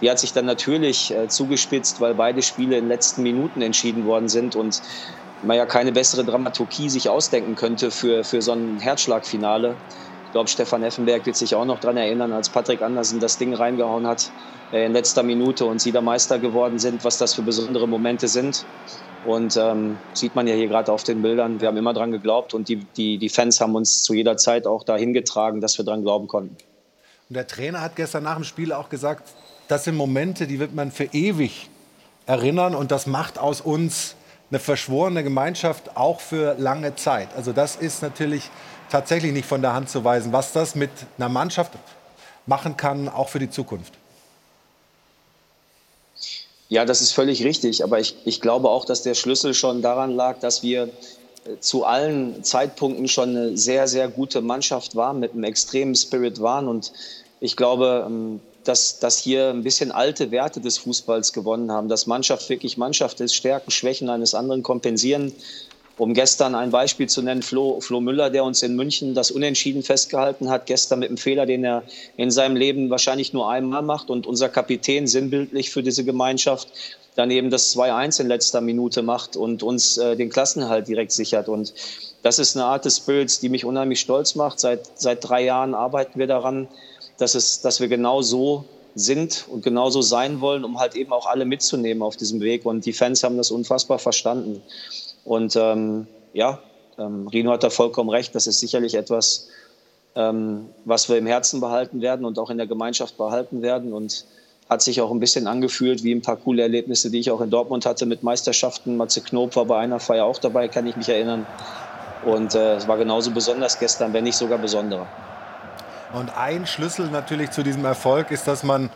die 0.00 0.10
hat 0.10 0.18
sich 0.18 0.32
dann 0.32 0.46
natürlich 0.46 1.12
äh, 1.12 1.28
zugespitzt, 1.28 2.00
weil 2.00 2.14
beide 2.14 2.42
Spiele 2.42 2.76
in 2.76 2.84
den 2.84 2.88
letzten 2.88 3.22
Minuten 3.22 3.60
entschieden 3.60 4.04
worden 4.04 4.28
sind. 4.28 4.56
Und 4.56 4.80
man 5.42 5.56
ja 5.56 5.66
keine 5.66 5.92
bessere 5.92 6.24
Dramaturgie 6.24 6.88
sich 6.88 7.08
ausdenken 7.08 7.54
könnte 7.54 7.90
für, 7.90 8.24
für 8.24 8.42
so 8.42 8.52
ein 8.52 8.78
Herzschlagfinale. 8.80 9.74
Ich 10.26 10.32
glaube, 10.32 10.48
Stefan 10.48 10.82
Effenberg 10.82 11.24
wird 11.26 11.36
sich 11.36 11.54
auch 11.54 11.64
noch 11.64 11.80
daran 11.80 11.96
erinnern, 11.96 12.32
als 12.32 12.48
Patrick 12.48 12.82
Andersen 12.82 13.20
das 13.20 13.38
Ding 13.38 13.54
reingehauen 13.54 14.06
hat 14.06 14.30
äh, 14.72 14.84
in 14.84 14.92
letzter 14.92 15.22
Minute 15.22 15.64
und 15.64 15.80
sie 15.80 15.92
da 15.92 16.00
Meister 16.00 16.38
geworden 16.38 16.78
sind, 16.78 17.04
was 17.04 17.18
das 17.18 17.34
für 17.34 17.42
besondere 17.42 17.88
Momente 17.88 18.28
sind. 18.28 18.66
Und 19.24 19.56
ähm, 19.56 19.96
sieht 20.12 20.34
man 20.34 20.46
ja 20.46 20.54
hier 20.54 20.68
gerade 20.68 20.92
auf 20.92 21.02
den 21.02 21.22
Bildern. 21.22 21.60
Wir 21.60 21.68
haben 21.68 21.76
immer 21.76 21.92
dran 21.92 22.12
geglaubt 22.12 22.54
und 22.54 22.68
die, 22.68 22.76
die, 22.76 23.18
die 23.18 23.28
Fans 23.28 23.60
haben 23.60 23.74
uns 23.74 24.02
zu 24.02 24.14
jeder 24.14 24.36
Zeit 24.36 24.66
auch 24.66 24.84
dahin 24.84 25.12
getragen, 25.12 25.60
dass 25.60 25.76
wir 25.76 25.84
dran 25.84 26.02
glauben 26.02 26.28
konnten. 26.28 26.56
Und 27.28 27.34
der 27.34 27.46
Trainer 27.46 27.80
hat 27.80 27.96
gestern 27.96 28.22
nach 28.22 28.36
dem 28.36 28.44
Spiel 28.44 28.72
auch 28.72 28.88
gesagt, 28.88 29.28
das 29.66 29.84
sind 29.84 29.96
Momente, 29.96 30.46
die 30.46 30.60
wird 30.60 30.74
man 30.74 30.90
für 30.90 31.04
ewig 31.12 31.68
erinnern 32.26 32.74
und 32.74 32.90
das 32.90 33.06
macht 33.06 33.38
aus 33.38 33.60
uns 33.60 34.14
eine 34.50 34.58
verschworene 34.58 35.22
Gemeinschaft 35.22 35.96
auch 35.96 36.20
für 36.20 36.54
lange 36.58 36.96
Zeit. 36.96 37.28
Also 37.36 37.52
das 37.52 37.76
ist 37.76 38.02
natürlich 38.02 38.50
tatsächlich 38.90 39.32
nicht 39.32 39.46
von 39.46 39.60
der 39.60 39.74
Hand 39.74 39.90
zu 39.90 40.04
weisen, 40.04 40.32
was 40.32 40.52
das 40.52 40.74
mit 40.74 40.90
einer 41.18 41.28
Mannschaft 41.28 41.72
machen 42.46 42.76
kann, 42.76 43.08
auch 43.08 43.28
für 43.28 43.38
die 43.38 43.50
Zukunft. 43.50 43.94
Ja, 46.68 46.84
das 46.84 47.00
ist 47.00 47.12
völlig 47.12 47.44
richtig. 47.44 47.82
Aber 47.82 47.98
ich, 48.00 48.16
ich 48.24 48.40
glaube 48.40 48.68
auch, 48.68 48.84
dass 48.84 49.02
der 49.02 49.14
Schlüssel 49.14 49.54
schon 49.54 49.82
daran 49.82 50.10
lag, 50.14 50.38
dass 50.40 50.62
wir 50.62 50.84
äh, 50.84 51.58
zu 51.60 51.84
allen 51.84 52.44
Zeitpunkten 52.44 53.08
schon 53.08 53.30
eine 53.30 53.56
sehr, 53.56 53.88
sehr 53.88 54.08
gute 54.08 54.40
Mannschaft 54.40 54.94
waren, 54.94 55.18
mit 55.18 55.32
einem 55.32 55.44
extremen 55.44 55.94
Spirit 55.94 56.40
waren. 56.40 56.68
Und 56.68 56.92
ich 57.40 57.56
glaube, 57.56 58.04
ähm, 58.06 58.40
dass, 58.68 58.98
dass 58.98 59.18
hier 59.18 59.48
ein 59.48 59.62
bisschen 59.62 59.90
alte 59.90 60.30
Werte 60.30 60.60
des 60.60 60.78
Fußballs 60.78 61.32
gewonnen 61.32 61.72
haben, 61.72 61.88
dass 61.88 62.06
Mannschaft 62.06 62.48
wirklich 62.50 62.76
Mannschaft 62.76 63.20
ist, 63.20 63.34
Stärken, 63.34 63.70
Schwächen 63.70 64.10
eines 64.10 64.34
anderen 64.34 64.62
kompensieren. 64.62 65.32
Um 65.96 66.14
gestern 66.14 66.54
ein 66.54 66.70
Beispiel 66.70 67.08
zu 67.08 67.22
nennen, 67.22 67.42
Flo, 67.42 67.80
Flo 67.80 68.00
Müller, 68.00 68.30
der 68.30 68.44
uns 68.44 68.62
in 68.62 68.76
München 68.76 69.14
das 69.14 69.32
Unentschieden 69.32 69.82
festgehalten 69.82 70.48
hat, 70.48 70.66
gestern 70.66 71.00
mit 71.00 71.08
einem 71.08 71.16
Fehler, 71.16 71.44
den 71.44 71.64
er 71.64 71.82
in 72.16 72.30
seinem 72.30 72.54
Leben 72.54 72.88
wahrscheinlich 72.88 73.32
nur 73.32 73.50
einmal 73.50 73.82
macht 73.82 74.08
und 74.08 74.26
unser 74.26 74.48
Kapitän 74.48 75.08
sinnbildlich 75.08 75.70
für 75.70 75.82
diese 75.82 76.04
Gemeinschaft 76.04 76.68
dann 77.16 77.32
eben 77.32 77.50
das 77.50 77.74
2-1 77.76 78.20
in 78.20 78.28
letzter 78.28 78.60
Minute 78.60 79.02
macht 79.02 79.34
und 79.34 79.64
uns 79.64 79.98
äh, 79.98 80.14
den 80.14 80.30
Klassenhalt 80.30 80.86
direkt 80.86 81.10
sichert. 81.10 81.48
Und 81.48 81.74
das 82.22 82.38
ist 82.38 82.54
eine 82.56 82.66
Art 82.66 82.84
des 82.84 82.98
Spirits, 82.98 83.40
die 83.40 83.48
mich 83.48 83.64
unheimlich 83.64 83.98
stolz 83.98 84.36
macht. 84.36 84.60
Seit, 84.60 84.86
seit 84.94 85.28
drei 85.28 85.42
Jahren 85.42 85.74
arbeiten 85.74 86.20
wir 86.20 86.28
daran, 86.28 86.68
dass, 87.18 87.34
es, 87.34 87.60
dass 87.60 87.80
wir 87.80 87.88
genau 87.88 88.22
so 88.22 88.64
sind 88.94 89.46
und 89.48 89.62
genauso 89.62 90.02
sein 90.02 90.40
wollen, 90.40 90.64
um 90.64 90.78
halt 90.78 90.96
eben 90.96 91.12
auch 91.12 91.26
alle 91.26 91.44
mitzunehmen 91.44 92.02
auf 92.02 92.16
diesem 92.16 92.40
Weg. 92.40 92.64
Und 92.64 92.86
die 92.86 92.92
Fans 92.92 93.22
haben 93.22 93.36
das 93.36 93.50
unfassbar 93.50 93.98
verstanden. 93.98 94.62
Und 95.24 95.56
ähm, 95.56 96.06
ja, 96.32 96.60
ähm, 96.98 97.28
Rino 97.28 97.52
hat 97.52 97.62
da 97.62 97.70
vollkommen 97.70 98.10
recht. 98.10 98.34
Das 98.34 98.46
ist 98.46 98.60
sicherlich 98.60 98.94
etwas, 98.94 99.48
ähm, 100.14 100.66
was 100.84 101.08
wir 101.08 101.18
im 101.18 101.26
Herzen 101.26 101.60
behalten 101.60 102.00
werden 102.00 102.24
und 102.24 102.38
auch 102.38 102.50
in 102.50 102.56
der 102.56 102.66
Gemeinschaft 102.66 103.16
behalten 103.16 103.62
werden. 103.62 103.92
Und 103.92 104.24
hat 104.68 104.82
sich 104.82 105.00
auch 105.00 105.10
ein 105.10 105.20
bisschen 105.20 105.46
angefühlt 105.46 106.04
wie 106.04 106.14
ein 106.14 106.22
paar 106.22 106.36
coole 106.36 106.62
Erlebnisse, 106.62 107.10
die 107.10 107.20
ich 107.20 107.30
auch 107.30 107.40
in 107.40 107.50
Dortmund 107.50 107.86
hatte 107.86 108.04
mit 108.04 108.22
Meisterschaften. 108.22 108.96
Matze 108.96 109.22
Knob 109.22 109.56
war 109.56 109.64
bei 109.64 109.78
einer 109.78 109.98
Feier 109.98 110.24
auch 110.24 110.38
dabei, 110.38 110.68
kann 110.68 110.86
ich 110.86 110.96
mich 110.96 111.08
erinnern. 111.08 111.46
Und 112.24 112.54
äh, 112.54 112.76
es 112.76 112.86
war 112.86 112.98
genauso 112.98 113.30
besonders 113.30 113.78
gestern, 113.78 114.12
wenn 114.12 114.24
nicht 114.24 114.36
sogar 114.36 114.58
besonderer. 114.58 115.06
Und 116.12 116.30
ein 116.36 116.66
Schlüssel 116.66 117.10
natürlich 117.10 117.50
zu 117.50 117.62
diesem 117.62 117.84
Erfolg 117.84 118.30
ist, 118.30 118.48
dass 118.48 118.62
man 118.62 118.90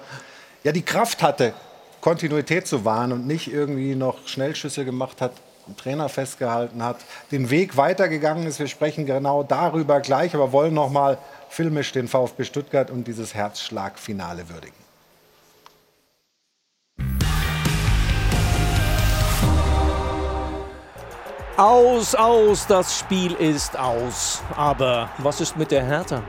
ja 0.65 0.73
die 0.73 0.83
Kraft 0.83 1.23
hatte, 1.23 1.53
Kontinuität 2.01 2.67
zu 2.67 2.85
wahren 2.85 3.13
und 3.13 3.27
nicht 3.27 3.53
irgendwie 3.53 3.95
noch 3.95 4.27
Schnellschüsse 4.27 4.85
gemacht 4.85 5.21
hat, 5.21 5.33
den 5.69 5.77
Trainer 5.77 6.09
festgehalten 6.09 6.83
hat, 6.83 6.97
den 7.31 7.51
Weg 7.51 7.77
weitergegangen 7.77 8.47
ist. 8.47 8.59
Wir 8.59 8.67
sprechen 8.67 9.07
genau 9.07 9.43
darüber 9.43 10.01
gleich, 10.01 10.35
aber 10.35 10.53
wollen 10.53 10.75
noch 10.75 10.91
mal 10.91 11.19
filmisch 11.49 11.93
den 11.93 12.09
VfB 12.09 12.45
Stuttgart 12.45 12.91
und 12.91 13.07
dieses 13.07 13.35
Herzschlagfinale 13.35 14.49
würdigen. 14.49 14.75
Aus, 21.59 22.15
aus, 22.15 22.67
das 22.67 22.99
Spiel 22.99 23.35
ist 23.35 23.79
aus. 23.79 24.43
Aber 24.57 25.11
was 25.19 25.41
ist 25.41 25.57
mit 25.57 25.71
der 25.71 25.85
Hertha? 25.85 26.23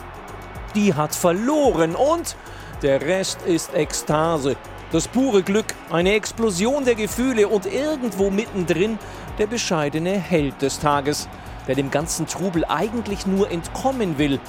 Die 0.76 0.94
hat 0.94 1.14
verloren 1.14 1.96
und 1.96 2.36
der 2.82 3.02
Rest 3.02 3.42
ist 3.44 3.74
Ekstase. 3.76 4.56
Das 4.92 5.08
pure 5.08 5.44
Glück, 5.44 5.74
eine 5.92 6.14
Explosion 6.14 6.86
der 6.86 6.96
Gefühle 6.96 7.48
und 7.48 7.66
irgendwo 7.66 8.30
mittendrin 8.30 8.98
der 9.38 9.48
bescheidene 9.48 10.12
Held 10.12 10.62
des 10.62 10.80
Tages, 10.80 11.28
der 11.68 11.76
dem 11.76 11.92
ganzen 11.92 12.28
Trubel 12.28 12.66
eigentlich 12.66 13.26
nur 13.26 13.52
entkommen 13.52 14.18
will. 14.18 14.40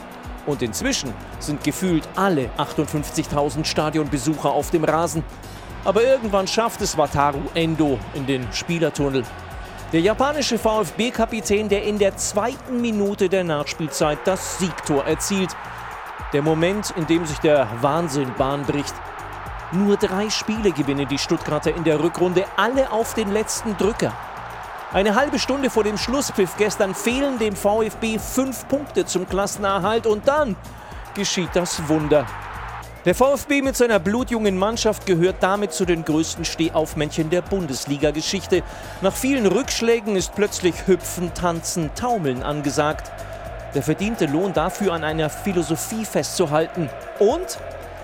Und 0.47 0.63
inzwischen 0.63 1.13
sind 1.39 1.63
gefühlt 1.65 2.07
alle 2.17 2.51
58.000 2.59 3.65
Stadionbesucher 3.65 4.51
auf 4.51 4.71
dem 4.71 4.85
Rasen. 4.85 5.25
Aber 5.85 6.03
irgendwann 6.03 6.47
schafft 6.47 6.81
es 6.81 6.97
Wataru 6.97 7.41
Endo 7.55 7.99
in 8.15 8.27
den 8.27 8.47
Spielertunnel 8.53 9.25
der 9.95 10.01
japanische 10.01 10.59
VfB-Kapitän, 10.59 11.69
der 11.69 11.85
in 11.85 11.99
der 11.99 12.17
zweiten 12.17 12.81
Minute 12.81 13.29
der 13.29 13.45
Nachspielzeit 13.45 14.19
das 14.25 14.59
Siegtor 14.59 15.05
erzielt. 15.05 15.55
Der 16.35 16.43
Moment, 16.43 16.93
in 16.97 17.07
dem 17.07 17.25
sich 17.27 17.39
der 17.39 17.69
Wahnsinn 17.81 18.35
Bahn 18.37 18.65
bricht. 18.65 18.93
Nur 19.71 19.97
drei 19.97 20.31
Spiele 20.31 20.73
gewinnen 20.73 21.07
die 21.09 21.19
Stuttgarter 21.19 21.75
in 21.75 21.85
der 21.85 22.03
Rückrunde, 22.03 22.45
alle 22.57 22.91
auf 22.91 23.15
den 23.15 23.33
letzten 23.33 23.77
Drücker. 23.77 24.13
Eine 24.93 25.15
halbe 25.15 25.39
Stunde 25.39 25.71
vor 25.71 25.85
dem 25.85 25.97
Schlusspfiff 25.97 26.57
gestern 26.57 26.93
fehlen 26.97 27.39
dem 27.39 27.55
VfB 27.55 28.19
fünf 28.19 28.67
Punkte 28.67 29.07
zum 29.07 29.29
Klassenerhalt 29.29 30.09
und 30.09 30.27
dann 30.27 30.57
geschieht 31.15 31.51
das 31.55 31.89
Wunder. 31.89 32.27
Der 33.05 33.15
VfB 33.15 33.63
mit 33.63 33.77
seiner 33.77 34.01
blutjungen 34.01 34.59
Mannschaft 34.59 35.07
gehört 35.07 35.37
damit 35.41 35.73
zu 35.73 35.85
den 35.85 36.05
größten 36.05 36.45
Stehaufmännchen 36.45 37.31
der 37.31 37.43
Bundesliga-Geschichte. 37.43 38.65
Nach 39.03 39.15
vielen 39.15 39.47
Rückschlägen 39.47 40.17
ist 40.17 40.35
plötzlich 40.35 40.75
Hüpfen, 40.89 41.33
Tanzen, 41.33 41.95
Taumeln 41.95 42.43
angesagt. 42.43 43.13
Der 43.75 43.83
verdiente 43.83 44.27
Lohn 44.27 44.53
dafür 44.53 44.93
an 44.93 45.03
einer 45.03 45.29
Philosophie 45.29 46.05
festzuhalten 46.05 46.89
und 47.19 47.59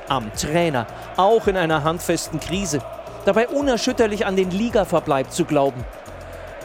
am 0.09 0.34
Trainer, 0.34 0.86
auch 1.16 1.47
in 1.47 1.56
einer 1.56 1.84
handfesten 1.84 2.40
Krise. 2.40 2.80
Dabei 3.24 3.48
unerschütterlich 3.48 4.26
an 4.26 4.34
den 4.34 4.51
Ligaverbleib 4.51 5.30
zu 5.30 5.44
glauben. 5.44 5.84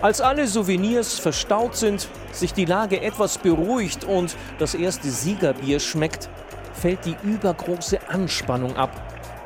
Als 0.01 0.21
alle 0.21 0.47
Souvenirs 0.47 1.19
verstaut 1.19 1.75
sind, 1.75 2.07
sich 2.31 2.53
die 2.53 2.65
Lage 2.65 3.01
etwas 3.01 3.37
beruhigt 3.37 4.03
und 4.03 4.35
das 4.57 4.73
erste 4.73 5.09
Siegerbier 5.09 5.79
schmeckt, 5.79 6.29
fällt 6.73 7.05
die 7.05 7.15
übergroße 7.23 7.99
Anspannung 8.09 8.75
ab. 8.75 8.91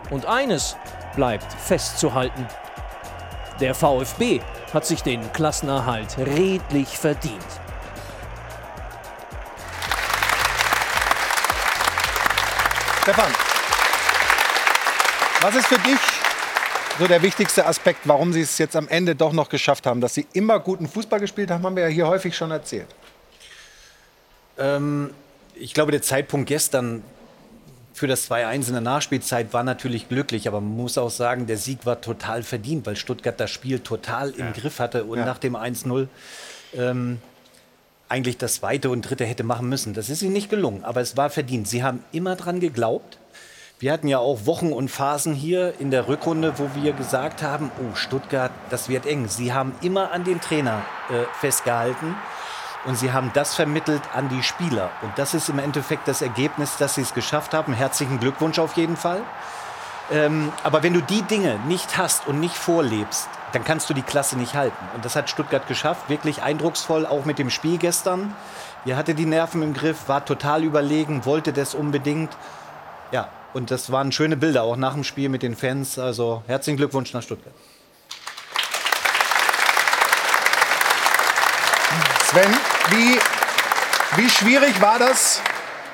Und 0.09 0.25
eines 0.25 0.77
bleibt 1.15 1.51
festzuhalten. 1.53 2.47
Der 3.59 3.75
VfB 3.75 4.39
hat 4.73 4.85
sich 4.85 5.03
den 5.03 5.31
Klassenerhalt 5.33 6.17
redlich 6.17 6.97
verdient. 6.97 7.45
Stefan, 13.09 13.31
was 15.41 15.55
ist 15.55 15.65
für 15.65 15.79
dich 15.79 15.97
so 16.99 17.07
der 17.07 17.23
wichtigste 17.23 17.65
Aspekt, 17.65 18.01
warum 18.03 18.33
Sie 18.33 18.41
es 18.41 18.59
jetzt 18.59 18.75
am 18.75 18.87
Ende 18.87 19.15
doch 19.15 19.33
noch 19.33 19.49
geschafft 19.49 19.87
haben? 19.87 19.99
Dass 19.99 20.13
Sie 20.13 20.27
immer 20.33 20.59
guten 20.59 20.87
Fußball 20.87 21.19
gespielt 21.19 21.49
haben, 21.49 21.63
haben 21.63 21.75
wir 21.75 21.81
ja 21.81 21.89
hier 21.89 22.07
häufig 22.07 22.37
schon 22.37 22.51
erzählt. 22.51 22.85
Ähm, 24.59 25.09
ich 25.55 25.73
glaube, 25.73 25.91
der 25.91 26.03
Zeitpunkt 26.03 26.49
gestern 26.49 27.01
für 27.93 28.05
das 28.05 28.29
2-1 28.29 28.67
in 28.67 28.73
der 28.73 28.81
Nachspielzeit 28.81 29.53
war 29.53 29.63
natürlich 29.63 30.07
glücklich, 30.07 30.47
aber 30.47 30.61
man 30.61 30.77
muss 30.77 30.99
auch 30.99 31.09
sagen, 31.09 31.47
der 31.47 31.57
Sieg 31.57 31.87
war 31.87 32.01
total 32.01 32.43
verdient, 32.43 32.85
weil 32.85 32.95
Stuttgart 32.95 33.39
das 33.39 33.49
Spiel 33.49 33.79
total 33.79 34.29
im 34.29 34.45
ja. 34.45 34.51
Griff 34.51 34.77
hatte 34.77 35.05
und 35.05 35.17
ja. 35.17 35.25
nach 35.25 35.39
dem 35.39 35.55
1-0 35.55 36.07
ähm, 36.77 37.17
eigentlich 38.09 38.37
das 38.37 38.55
zweite 38.55 38.89
und 38.89 39.03
dritte 39.03 39.25
hätte 39.25 39.43
machen 39.43 39.69
müssen. 39.69 39.93
Das 39.93 40.09
ist 40.09 40.21
ihnen 40.21 40.33
nicht 40.33 40.49
gelungen, 40.49 40.83
aber 40.83 40.99
es 41.01 41.15
war 41.15 41.29
verdient. 41.29 41.67
Sie 41.67 41.83
haben 41.83 42.03
immer 42.11 42.35
dran 42.35 42.59
geglaubt. 42.59 43.17
Wir 43.79 43.93
hatten 43.93 44.09
ja 44.09 44.19
auch 44.19 44.45
Wochen 44.45 44.73
und 44.73 44.89
Phasen 44.89 45.33
hier 45.33 45.75
in 45.79 45.89
der 45.89 46.09
Rückrunde, 46.09 46.59
wo 46.59 46.69
wir 46.75 46.91
gesagt 46.91 47.41
haben, 47.41 47.71
oh, 47.79 47.95
Stuttgart, 47.95 48.51
das 48.69 48.89
wird 48.89 49.05
eng. 49.05 49.29
Sie 49.29 49.53
haben 49.53 49.73
immer 49.81 50.11
an 50.11 50.25
den 50.25 50.41
Trainer 50.41 50.81
äh, 51.09 51.23
festgehalten. 51.39 52.15
Und 52.85 52.97
sie 52.97 53.11
haben 53.11 53.31
das 53.33 53.55
vermittelt 53.55 54.01
an 54.13 54.29
die 54.29 54.43
Spieler. 54.43 54.89
Und 55.01 55.11
das 55.17 55.33
ist 55.33 55.49
im 55.49 55.59
Endeffekt 55.59 56.07
das 56.07 56.21
Ergebnis, 56.21 56.77
dass 56.77 56.95
sie 56.95 57.01
es 57.01 57.13
geschafft 57.13 57.53
haben. 57.53 57.73
Herzlichen 57.73 58.19
Glückwunsch 58.19 58.57
auf 58.59 58.73
jeden 58.73 58.97
Fall. 58.97 59.21
Ähm, 60.11 60.51
aber 60.63 60.81
wenn 60.81 60.93
du 60.93 61.01
die 61.01 61.21
Dinge 61.21 61.59
nicht 61.67 61.97
hast 61.97 62.27
und 62.27 62.39
nicht 62.39 62.55
vorlebst, 62.55 63.29
dann 63.53 63.63
kannst 63.63 63.89
du 63.89 63.93
die 63.93 64.01
Klasse 64.01 64.37
nicht 64.37 64.55
halten. 64.55 64.85
Und 64.95 65.05
das 65.05 65.15
hat 65.15 65.29
Stuttgart 65.29 65.67
geschafft, 65.67 66.09
wirklich 66.09 66.41
eindrucksvoll, 66.41 67.05
auch 67.05 67.25
mit 67.25 67.39
dem 67.39 67.49
Spiel 67.49 67.77
gestern. 67.77 68.33
Ihr 68.85 68.95
hatte 68.95 69.13
die 69.13 69.25
Nerven 69.25 69.61
im 69.61 69.73
Griff, 69.73 70.07
war 70.07 70.25
total 70.25 70.63
überlegen, 70.63 71.25
wollte 71.25 71.53
das 71.53 71.75
unbedingt. 71.75 72.31
Ja, 73.11 73.29
und 73.53 73.71
das 73.71 73.91
waren 73.91 74.11
schöne 74.11 74.37
Bilder, 74.37 74.63
auch 74.63 74.77
nach 74.77 74.93
dem 74.93 75.03
Spiel 75.03 75.29
mit 75.29 75.43
den 75.43 75.55
Fans. 75.55 75.99
Also 75.99 76.43
herzlichen 76.47 76.77
Glückwunsch 76.77 77.13
nach 77.13 77.23
Stuttgart. 77.23 77.53
Sven, 82.25 82.53
wie, 82.91 83.19
wie 84.21 84.29
schwierig 84.29 84.79
war 84.81 84.99
das, 84.99 85.41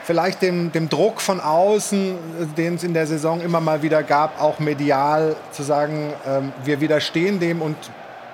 vielleicht 0.06 0.42
dem, 0.42 0.72
dem 0.72 0.88
Druck 0.88 1.20
von 1.20 1.40
außen, 1.40 2.16
den 2.58 2.76
es 2.76 2.84
in 2.84 2.94
der 2.94 3.08
Saison 3.08 3.42
immer 3.42 3.60
mal 3.60 3.82
wieder 3.82 4.04
gab, 4.04 4.40
auch 4.40 4.60
medial 4.60 5.36
zu 5.52 5.64
sagen, 5.64 6.14
ähm, 6.26 6.54
wir 6.64 6.80
widerstehen 6.80 7.40
dem 7.40 7.62
und 7.62 7.76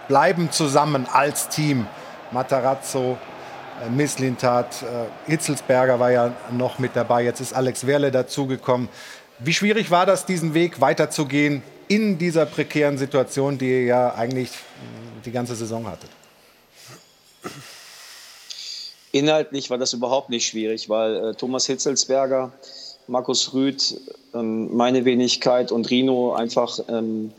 bleiben 0.07 0.52
zusammen 0.52 1.07
als 1.11 1.48
Team. 1.49 1.88
Matarazzo, 2.31 3.18
äh, 3.84 3.89
Misslintat, 3.89 4.84
äh, 4.84 5.31
Hitzelsberger 5.31 5.99
war 5.99 6.11
ja 6.11 6.31
noch 6.52 6.77
mit 6.77 6.91
dabei, 6.95 7.23
jetzt 7.23 7.39
ist 7.39 7.53
Alex 7.53 7.88
Werle 7.88 8.11
dazugekommen. 8.11 8.89
Wie 9.39 9.53
schwierig 9.53 9.89
war 9.89 10.06
das, 10.06 10.26
diesen 10.26 10.53
Weg 10.53 10.81
weiterzugehen 10.81 11.64
in 11.88 12.18
dieser 12.18 12.45
prekären 12.45 12.98
Situation, 12.98 13.57
die 13.57 13.69
ihr 13.69 13.84
ja 13.85 14.14
eigentlich 14.14 14.52
die 15.26 15.31
ganze 15.31 15.56
Saison 15.56 15.88
hattet? 15.88 16.10
Inhaltlich 19.12 19.70
war 19.70 19.78
das 19.78 19.94
überhaupt 19.94 20.30
nicht 20.30 20.48
schwierig, 20.48 20.90
weil 20.90 21.16
äh, 21.16 21.34
Thomas 21.34 21.66
Hitzelsberger, 21.66 22.52
Markus 23.08 23.54
Rüth, 23.54 24.00
ähm, 24.34 24.76
meine 24.76 25.04
Wenigkeit 25.04 25.72
und 25.72 25.90
Rino 25.90 26.34
einfach 26.34 26.80
ähm, 26.88 27.32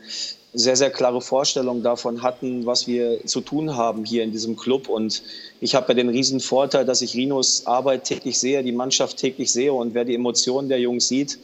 sehr, 0.53 0.75
sehr 0.75 0.91
klare 0.91 1.19
Vorstellungen 1.19 1.81
davon 1.81 2.21
hatten, 2.21 2.65
was 2.67 2.85
wir 2.85 3.25
zu 3.25 3.41
tun 3.41 3.75
haben 3.75 4.05
hier 4.05 4.23
in 4.23 4.31
diesem 4.31 4.55
Club. 4.55 4.87
Und 4.87 5.23
ich 5.61 5.73
habe 5.73 5.87
ja 5.89 5.93
den 5.95 6.09
riesen 6.09 6.39
Vorteil, 6.39 6.85
dass 6.85 7.01
ich 7.01 7.15
Rinos 7.15 7.65
Arbeit 7.65 8.03
täglich 8.03 8.39
sehe, 8.39 8.63
die 8.63 8.71
Mannschaft 8.71 9.17
täglich 9.17 9.51
sehe 9.51 9.73
und 9.73 9.95
wer 9.95 10.05
die 10.05 10.13
Emotionen 10.13 10.69
der 10.69 10.79
Jungs 10.79 11.07
sieht, 11.07 11.39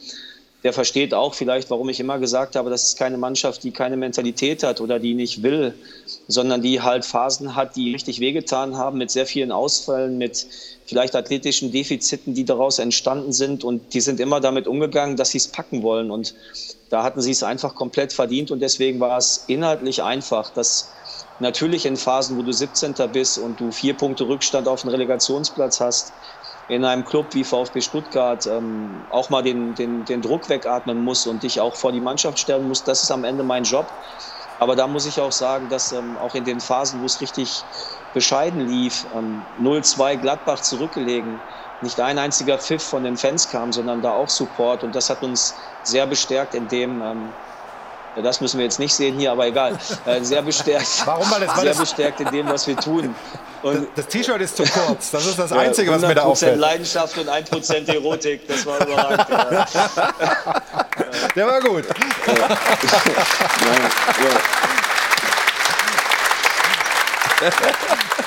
der 0.62 0.72
versteht 0.72 1.14
auch 1.14 1.34
vielleicht, 1.34 1.70
warum 1.70 1.88
ich 1.88 2.00
immer 2.00 2.18
gesagt 2.18 2.54
habe, 2.54 2.68
das 2.68 2.88
ist 2.88 2.98
keine 2.98 3.16
Mannschaft, 3.16 3.62
die 3.62 3.70
keine 3.70 3.96
Mentalität 3.96 4.62
hat 4.62 4.80
oder 4.80 4.98
die 4.98 5.14
nicht 5.14 5.42
will, 5.42 5.74
sondern 6.28 6.60
die 6.60 6.82
halt 6.82 7.04
Phasen 7.04 7.56
hat, 7.56 7.76
die 7.76 7.92
richtig 7.92 8.20
wehgetan 8.20 8.76
haben, 8.76 8.98
mit 8.98 9.10
sehr 9.10 9.26
vielen 9.26 9.52
Ausfällen, 9.52 10.18
mit 10.18 10.46
vielleicht 10.84 11.16
athletischen 11.16 11.72
Defiziten, 11.72 12.34
die 12.34 12.44
daraus 12.44 12.78
entstanden 12.78 13.32
sind. 13.32 13.64
Und 13.64 13.94
die 13.94 14.00
sind 14.00 14.20
immer 14.20 14.40
damit 14.40 14.66
umgegangen, 14.66 15.16
dass 15.16 15.30
sie 15.30 15.38
es 15.38 15.48
packen 15.48 15.82
wollen. 15.82 16.10
Und 16.10 16.34
da 16.90 17.04
hatten 17.04 17.22
sie 17.22 17.30
es 17.30 17.42
einfach 17.42 17.74
komplett 17.74 18.12
verdient 18.12 18.50
und 18.50 18.60
deswegen 18.60 19.00
war 19.00 19.16
es 19.16 19.44
inhaltlich 19.46 20.02
einfach, 20.02 20.50
dass 20.50 20.92
natürlich 21.38 21.86
in 21.86 21.96
Phasen, 21.96 22.36
wo 22.36 22.42
du 22.42 22.52
17. 22.52 22.94
bist 23.12 23.38
und 23.38 23.60
du 23.60 23.70
vier 23.70 23.96
Punkte 23.96 24.24
Rückstand 24.24 24.68
auf 24.68 24.82
den 24.82 24.90
Relegationsplatz 24.90 25.80
hast, 25.80 26.12
in 26.68 26.84
einem 26.84 27.04
Club 27.04 27.34
wie 27.34 27.44
VfB 27.44 27.80
Stuttgart 27.80 28.46
ähm, 28.46 29.06
auch 29.08 29.30
mal 29.30 29.42
den, 29.42 29.74
den, 29.74 30.04
den 30.04 30.22
Druck 30.22 30.48
wegatmen 30.48 31.00
muss 31.00 31.26
und 31.26 31.42
dich 31.42 31.60
auch 31.60 31.76
vor 31.76 31.92
die 31.92 32.00
Mannschaft 32.00 32.38
stellen 32.38 32.66
muss, 32.68 32.84
das 32.84 33.02
ist 33.02 33.10
am 33.10 33.24
Ende 33.24 33.42
mein 33.44 33.64
Job. 33.64 33.92
Aber 34.58 34.76
da 34.76 34.86
muss 34.86 35.06
ich 35.06 35.20
auch 35.20 35.32
sagen, 35.32 35.68
dass 35.68 35.90
ähm, 35.90 36.16
auch 36.16 36.34
in 36.34 36.44
den 36.44 36.60
Phasen, 36.60 37.00
wo 37.00 37.06
es 37.06 37.20
richtig 37.20 37.66
bescheiden 38.12 38.60
lief, 38.60 39.06
ähm, 39.12 39.46
0-2 39.58 40.16
Gladbach 40.18 40.60
zurückgelegen, 40.60 41.42
nicht 41.80 41.98
ein 42.00 42.18
einziger 42.18 42.58
Pfiff 42.58 42.86
von 42.86 43.02
den 43.02 43.16
Fans 43.16 43.48
kam, 43.48 43.72
sondern 43.72 44.02
da 44.02 44.12
auch 44.12 44.28
Support. 44.28 44.84
Und 44.84 44.94
das 44.94 45.08
hat 45.08 45.22
uns 45.22 45.60
sehr 45.82 46.06
bestärkt 46.06 46.54
in 46.54 46.68
dem, 46.68 47.00
ähm, 47.00 47.34
ja, 48.16 48.22
das 48.22 48.40
müssen 48.40 48.58
wir 48.58 48.64
jetzt 48.64 48.78
nicht 48.78 48.94
sehen 48.94 49.18
hier, 49.18 49.32
aber 49.32 49.46
egal. 49.46 49.78
Äh, 50.06 50.20
sehr 50.22 50.42
bestärkt. 50.42 50.86
Warum? 51.06 51.30
Weil 51.30 51.40
das, 51.40 51.48
weil 51.50 51.60
sehr 51.62 51.70
das- 51.70 51.78
bestärkt 51.80 52.20
in 52.20 52.30
dem, 52.30 52.48
was 52.48 52.66
wir 52.66 52.76
tun. 52.76 53.14
Und 53.62 53.88
Das 53.94 54.06
T-Shirt 54.06 54.40
ist 54.40 54.56
zu 54.56 54.62
kurz. 54.64 55.10
Das 55.10 55.26
ist 55.26 55.38
das 55.38 55.52
Einzige, 55.52 55.90
was 55.90 56.00
mir 56.00 56.14
da 56.14 56.22
100% 56.22 56.24
auffällt. 56.24 56.58
Leidenschaft 56.58 57.18
und 57.18 57.28
1% 57.28 57.88
Erotik. 57.94 58.48
Das 58.48 58.64
war 58.64 58.80
überragend. 58.80 59.26
Ja. 59.28 59.66
Der 61.36 61.46
war 61.46 61.60
gut. 61.60 61.84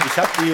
Ich 0.05 0.17
habe 0.17 0.29
die, 0.39 0.51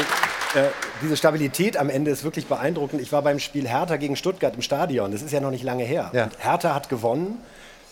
äh, 0.59 0.69
diese 1.01 1.17
Stabilität 1.17 1.77
am 1.77 1.89
Ende 1.89 2.11
ist 2.11 2.23
wirklich 2.23 2.47
beeindruckend. 2.47 3.01
Ich 3.01 3.11
war 3.11 3.21
beim 3.21 3.39
Spiel 3.39 3.67
Hertha 3.67 3.97
gegen 3.97 4.15
Stuttgart 4.15 4.53
im 4.55 4.61
Stadion. 4.61 5.11
Das 5.11 5.21
ist 5.21 5.31
ja 5.31 5.39
noch 5.39 5.51
nicht 5.51 5.63
lange 5.63 5.83
her. 5.83 6.09
Ja. 6.13 6.29
Hertha 6.37 6.73
hat 6.73 6.89
gewonnen. 6.89 7.43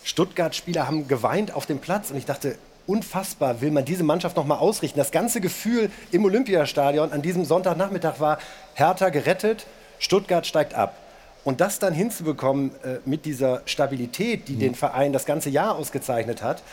Stuttgart-Spieler 0.08 0.88
haben 0.88 1.10
geweint 1.10 1.54
auf 1.54 1.66
dem 1.66 1.80
Platz 1.80 2.12
und 2.12 2.18
ich 2.18 2.26
dachte, 2.26 2.58
unfassbar, 2.88 3.60
will 3.60 3.72
man 3.72 3.84
diese 3.84 4.06
Mannschaft 4.06 4.38
noch 4.38 4.46
mal 4.46 4.56
ausrichten. 4.56 4.98
Das 4.98 5.12
ganze 5.12 5.42
Gefühl 5.42 5.92
im 6.12 6.24
Olympiastadion 6.24 7.12
an 7.12 7.22
diesem 7.22 7.44
Sonntagnachmittag 7.44 8.22
war, 8.22 8.40
Hertha 8.74 9.10
gerettet, 9.10 9.68
Stuttgart 10.00 10.48
steigt 10.48 10.74
ab. 10.74 10.96
Und 11.44 11.60
das 11.60 11.80
dann 11.80 11.94
hinzubekommen 11.94 12.72
äh, 12.84 13.00
mit 13.06 13.26
dieser 13.26 13.62
Stabilität, 13.66 14.48
die 14.48 14.56
den 14.56 14.76
Verein 14.76 15.12
das 15.12 15.26
ganze 15.26 15.50
Jahr 15.50 15.76
ausgezeichnet 15.76 16.42
hat, 16.42 16.64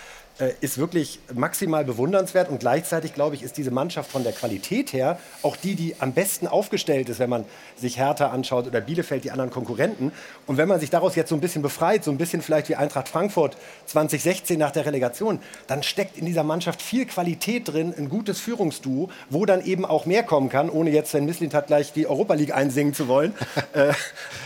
ist 0.61 0.79
wirklich 0.79 1.21
maximal 1.33 1.85
bewundernswert. 1.85 2.49
Und 2.49 2.59
gleichzeitig, 2.59 3.15
glaube 3.15 3.37
ich, 3.37 3.43
ist 3.43 3.57
diese 3.57 3.71
Mannschaft 3.71 4.11
von 4.11 4.25
der 4.25 4.33
Qualität 4.33 4.93
her 4.93 5.19
auch 5.43 5.57
die, 5.57 5.75
die 5.77 5.95
am 6.01 6.13
besten 6.13 6.47
aufgestellt 6.49 7.09
ist, 7.09 7.21
wenn 7.21 7.31
man 7.31 7.45
sich 7.77 7.99
Hertha 7.99 8.31
anschaut 8.31 8.67
oder 8.67 8.81
Bielefeld, 8.81 9.25
die 9.25 9.31
anderen 9.31 9.51
Konkurrenten. 9.51 10.13
Und 10.47 10.57
wenn 10.57 10.69
man 10.69 10.81
sich 10.81 10.91
daraus 10.91 11.15
jetzt 11.15 11.29
so 11.29 11.37
ein 11.37 11.41
bisschen 11.41 11.63
befreit, 11.63 12.03
so 12.03 12.11
ein 12.11 12.19
bisschen 12.19 12.43
vielleicht 12.43 12.69
wie 12.69 12.75
Eintracht 12.75 13.09
Frankfurt 13.09 13.57
2016 13.87 14.59
nach 14.59 14.73
der 14.73 14.87
Relegation, 14.87 15.39
dann 15.67 15.83
steckt 15.83 16.19
in 16.19 16.27
dieser 16.27 16.43
Mannschaft 16.43 16.83
viel 16.83 17.07
Qualität 17.07 17.69
drin, 17.69 17.95
ein 17.97 18.09
gutes 18.09 18.41
Führungsduo, 18.41 19.11
wo 19.31 19.47
dann 19.47 19.65
eben 19.65 19.85
auch 19.85 20.07
mehr 20.07 20.25
kommen 20.25 20.49
kann, 20.49 20.69
ohne 20.69 20.91
jetzt 20.91 21.11
Sven 21.11 21.27
Mislintat 21.27 21.69
gleich 21.69 21.93
die 21.93 22.07
Europa 22.07 22.35
League 22.35 22.55
einsingen 22.55 22.95
zu 22.95 23.09
wollen. 23.09 23.35
äh, 23.73 23.93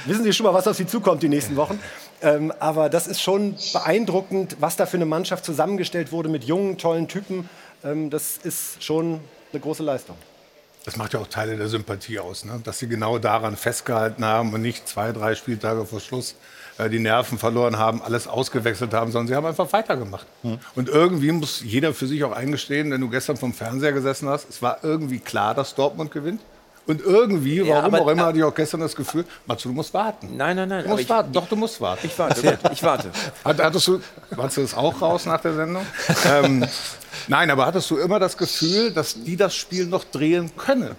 wissen 0.04 0.24
Sie 0.24 0.32
schon 0.32 0.44
mal, 0.44 0.54
was 0.54 0.68
auf 0.68 0.76
Sie 0.76 0.86
zukommt 0.86 1.22
die 1.22 1.28
nächsten 1.28 1.56
Wochen? 1.56 1.80
Ähm, 2.22 2.52
aber 2.58 2.88
das 2.88 3.06
ist 3.06 3.20
schon 3.20 3.56
beeindruckend, 3.72 4.56
was 4.60 4.76
da 4.76 4.86
für 4.86 4.96
eine 4.96 5.06
Mannschaft 5.06 5.44
zusammengestellt 5.44 6.12
wurde 6.12 6.28
mit 6.28 6.44
jungen, 6.44 6.78
tollen 6.78 7.08
Typen. 7.08 7.48
Ähm, 7.84 8.10
das 8.10 8.38
ist 8.38 8.82
schon 8.82 9.20
eine 9.52 9.60
große 9.60 9.82
Leistung. 9.82 10.16
Das 10.84 10.96
macht 10.96 11.12
ja 11.12 11.20
auch 11.20 11.26
Teile 11.26 11.56
der 11.56 11.68
Sympathie 11.68 12.18
aus, 12.18 12.44
ne? 12.44 12.60
dass 12.64 12.78
sie 12.78 12.88
genau 12.88 13.18
daran 13.18 13.56
festgehalten 13.56 14.24
haben 14.24 14.54
und 14.54 14.62
nicht 14.62 14.88
zwei, 14.88 15.12
drei 15.12 15.34
Spieltage 15.34 15.84
vor 15.84 16.00
Schluss 16.00 16.34
äh, 16.78 16.88
die 16.88 16.98
Nerven 16.98 17.36
verloren 17.38 17.76
haben, 17.76 18.00
alles 18.00 18.26
ausgewechselt 18.26 18.94
haben, 18.94 19.12
sondern 19.12 19.28
sie 19.28 19.34
haben 19.34 19.44
einfach 19.44 19.70
weitergemacht. 19.72 20.26
Und 20.74 20.88
irgendwie 20.88 21.32
muss 21.32 21.62
jeder 21.62 21.92
für 21.92 22.06
sich 22.06 22.24
auch 22.24 22.32
eingestehen, 22.32 22.90
wenn 22.90 23.00
du 23.00 23.10
gestern 23.10 23.36
vom 23.36 23.52
Fernseher 23.52 23.92
gesessen 23.92 24.28
hast, 24.28 24.48
es 24.48 24.62
war 24.62 24.78
irgendwie 24.82 25.18
klar, 25.18 25.54
dass 25.54 25.74
Dortmund 25.74 26.10
gewinnt. 26.10 26.40
Und 26.88 27.02
irgendwie, 27.02 27.56
Ja, 27.62 27.76
warum 27.76 27.94
aber- 27.94 28.04
auch 28.04 28.08
immer, 28.08 28.26
hatte 28.26 28.38
ich 28.38 28.44
auch 28.44 28.54
gestern 28.54 28.80
das 28.80 28.96
Gefühl, 28.96 29.26
Matsu, 29.46 29.68
du 29.68 29.74
musst 29.74 29.92
warten. 29.92 30.36
Nein, 30.38 30.56
nein, 30.56 30.70
nein. 30.70 30.84
Du 30.84 30.88
musst 30.88 31.02
ich- 31.02 31.08
warten. 31.10 31.32
Doch, 31.32 31.46
du 31.46 31.54
musst 31.54 31.78
warten. 31.82 32.06
Ich 32.06 32.18
warte, 32.18 32.58
ich 32.72 32.82
warte. 32.82 33.10
Hat, 33.44 33.62
hattest 33.62 33.86
du, 33.88 34.00
hattest 34.34 34.56
du 34.56 34.60
das 34.62 34.74
auch 34.74 35.00
raus 35.02 35.26
nach 35.26 35.40
der 35.42 35.52
Sendung? 35.54 35.84
ähm, 36.32 36.66
nein, 37.28 37.50
aber 37.50 37.66
hattest 37.66 37.90
du 37.90 37.98
immer 37.98 38.18
das 38.18 38.38
Gefühl, 38.38 38.90
dass 38.90 39.22
die 39.22 39.36
das 39.36 39.54
Spiel 39.54 39.84
noch 39.84 40.02
drehen 40.04 40.50
können? 40.56 40.96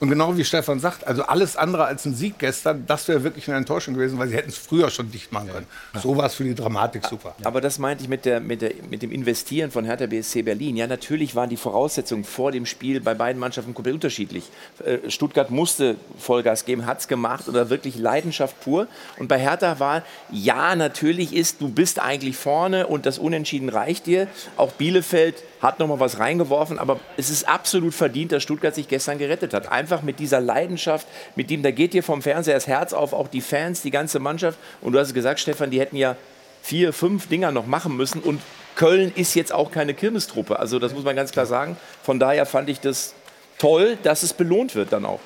Und 0.00 0.08
genau 0.08 0.36
wie 0.36 0.44
Stefan 0.44 0.80
sagt, 0.80 1.06
also 1.06 1.22
alles 1.22 1.56
andere 1.56 1.84
als 1.84 2.04
ein 2.04 2.14
Sieg 2.14 2.38
gestern, 2.38 2.84
das 2.86 3.08
wäre 3.08 3.22
wirklich 3.24 3.48
eine 3.48 3.56
Enttäuschung 3.56 3.94
gewesen, 3.94 4.18
weil 4.18 4.28
sie 4.28 4.36
hätten 4.36 4.50
es 4.50 4.58
früher 4.58 4.90
schon 4.90 5.10
dicht 5.10 5.32
machen 5.32 5.50
können. 5.50 5.66
So 6.02 6.16
war 6.16 6.26
es 6.26 6.34
für 6.34 6.44
die 6.44 6.54
Dramatik 6.54 7.04
super. 7.06 7.34
Aber 7.44 7.60
das 7.60 7.78
meinte 7.78 8.02
ich 8.02 8.08
mit, 8.08 8.24
der, 8.24 8.40
mit, 8.40 8.62
der, 8.62 8.72
mit 8.90 9.02
dem 9.02 9.12
Investieren 9.12 9.70
von 9.70 9.84
Hertha 9.84 10.06
BSC 10.06 10.42
Berlin. 10.42 10.76
Ja, 10.76 10.86
natürlich 10.86 11.34
waren 11.34 11.48
die 11.48 11.56
Voraussetzungen 11.56 12.24
vor 12.24 12.52
dem 12.52 12.66
Spiel 12.66 13.00
bei 13.00 13.14
beiden 13.14 13.40
Mannschaften 13.40 13.74
komplett 13.74 13.94
unterschiedlich. 13.94 14.44
Äh, 14.84 15.10
Stuttgart 15.10 15.50
musste 15.50 15.96
Vollgas 16.18 16.64
geben, 16.64 16.86
hat 16.86 17.00
es 17.00 17.08
gemacht 17.08 17.48
oder 17.48 17.70
wirklich 17.70 17.96
Leidenschaft 17.96 18.60
pur. 18.60 18.88
Und 19.18 19.28
bei 19.28 19.38
Hertha 19.38 19.78
war, 19.78 20.02
ja, 20.30 20.76
natürlich 20.76 21.34
ist, 21.34 21.60
du 21.60 21.68
bist 21.68 21.98
eigentlich 21.98 22.36
vorne 22.36 22.86
und 22.86 23.06
das 23.06 23.18
Unentschieden 23.18 23.68
reicht 23.68 24.06
dir. 24.06 24.28
Auch 24.56 24.72
Bielefeld 24.72 25.36
hat 25.62 25.78
noch 25.78 25.86
mal 25.86 26.00
was 26.00 26.18
reingeworfen, 26.18 26.78
aber 26.78 26.98
es 27.16 27.30
ist 27.30 27.48
absolut 27.48 27.94
verdient, 27.94 28.32
dass 28.32 28.42
Stuttgart 28.42 28.74
sich 28.74 28.88
gestern 28.88 29.18
gerettet 29.18 29.54
hat. 29.54 29.70
Einfach 29.70 30.02
mit 30.02 30.18
dieser 30.18 30.40
Leidenschaft, 30.40 31.06
mit 31.36 31.50
dem, 31.50 31.62
da 31.62 31.70
geht 31.70 31.94
dir 31.94 32.02
vom 32.02 32.20
Fernseher 32.20 32.54
das 32.54 32.66
Herz 32.66 32.92
auf, 32.92 33.12
auch 33.12 33.28
die 33.28 33.40
Fans, 33.40 33.80
die 33.80 33.92
ganze 33.92 34.18
Mannschaft. 34.18 34.58
Und 34.80 34.92
du 34.92 34.98
hast 34.98 35.14
gesagt, 35.14 35.38
Stefan, 35.38 35.70
die 35.70 35.80
hätten 35.80 35.96
ja 35.96 36.16
vier, 36.62 36.92
fünf 36.92 37.28
Dinger 37.28 37.52
noch 37.52 37.66
machen 37.66 37.96
müssen. 37.96 38.20
Und 38.20 38.42
Köln 38.74 39.12
ist 39.14 39.34
jetzt 39.34 39.52
auch 39.52 39.70
keine 39.70 39.94
Kirmestruppe. 39.94 40.58
Also 40.58 40.80
das 40.80 40.94
muss 40.94 41.04
man 41.04 41.14
ganz 41.14 41.30
klar 41.30 41.46
sagen. 41.46 41.76
Von 42.02 42.18
daher 42.18 42.44
fand 42.44 42.68
ich 42.68 42.80
das 42.80 43.14
toll, 43.58 43.96
dass 44.02 44.24
es 44.24 44.32
belohnt 44.32 44.74
wird 44.74 44.92
dann 44.92 45.04
auch. 45.04 45.20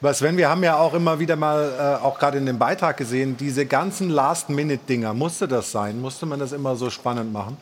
Aber 0.00 0.14
Sven, 0.14 0.36
wir 0.36 0.48
haben 0.48 0.62
ja 0.62 0.76
auch 0.76 0.94
immer 0.94 1.18
wieder 1.18 1.36
mal, 1.36 1.98
äh, 2.00 2.04
auch 2.04 2.18
gerade 2.18 2.38
in 2.38 2.46
dem 2.46 2.58
Beitrag 2.58 2.96
gesehen, 2.96 3.36
diese 3.36 3.66
ganzen 3.66 4.10
Last-Minute-Dinger. 4.10 5.12
Musste 5.12 5.48
das 5.48 5.72
sein? 5.72 6.00
Musste 6.00 6.24
man 6.24 6.38
das 6.38 6.52
immer 6.52 6.76
so 6.76 6.88
spannend 6.88 7.32
machen? 7.32 7.56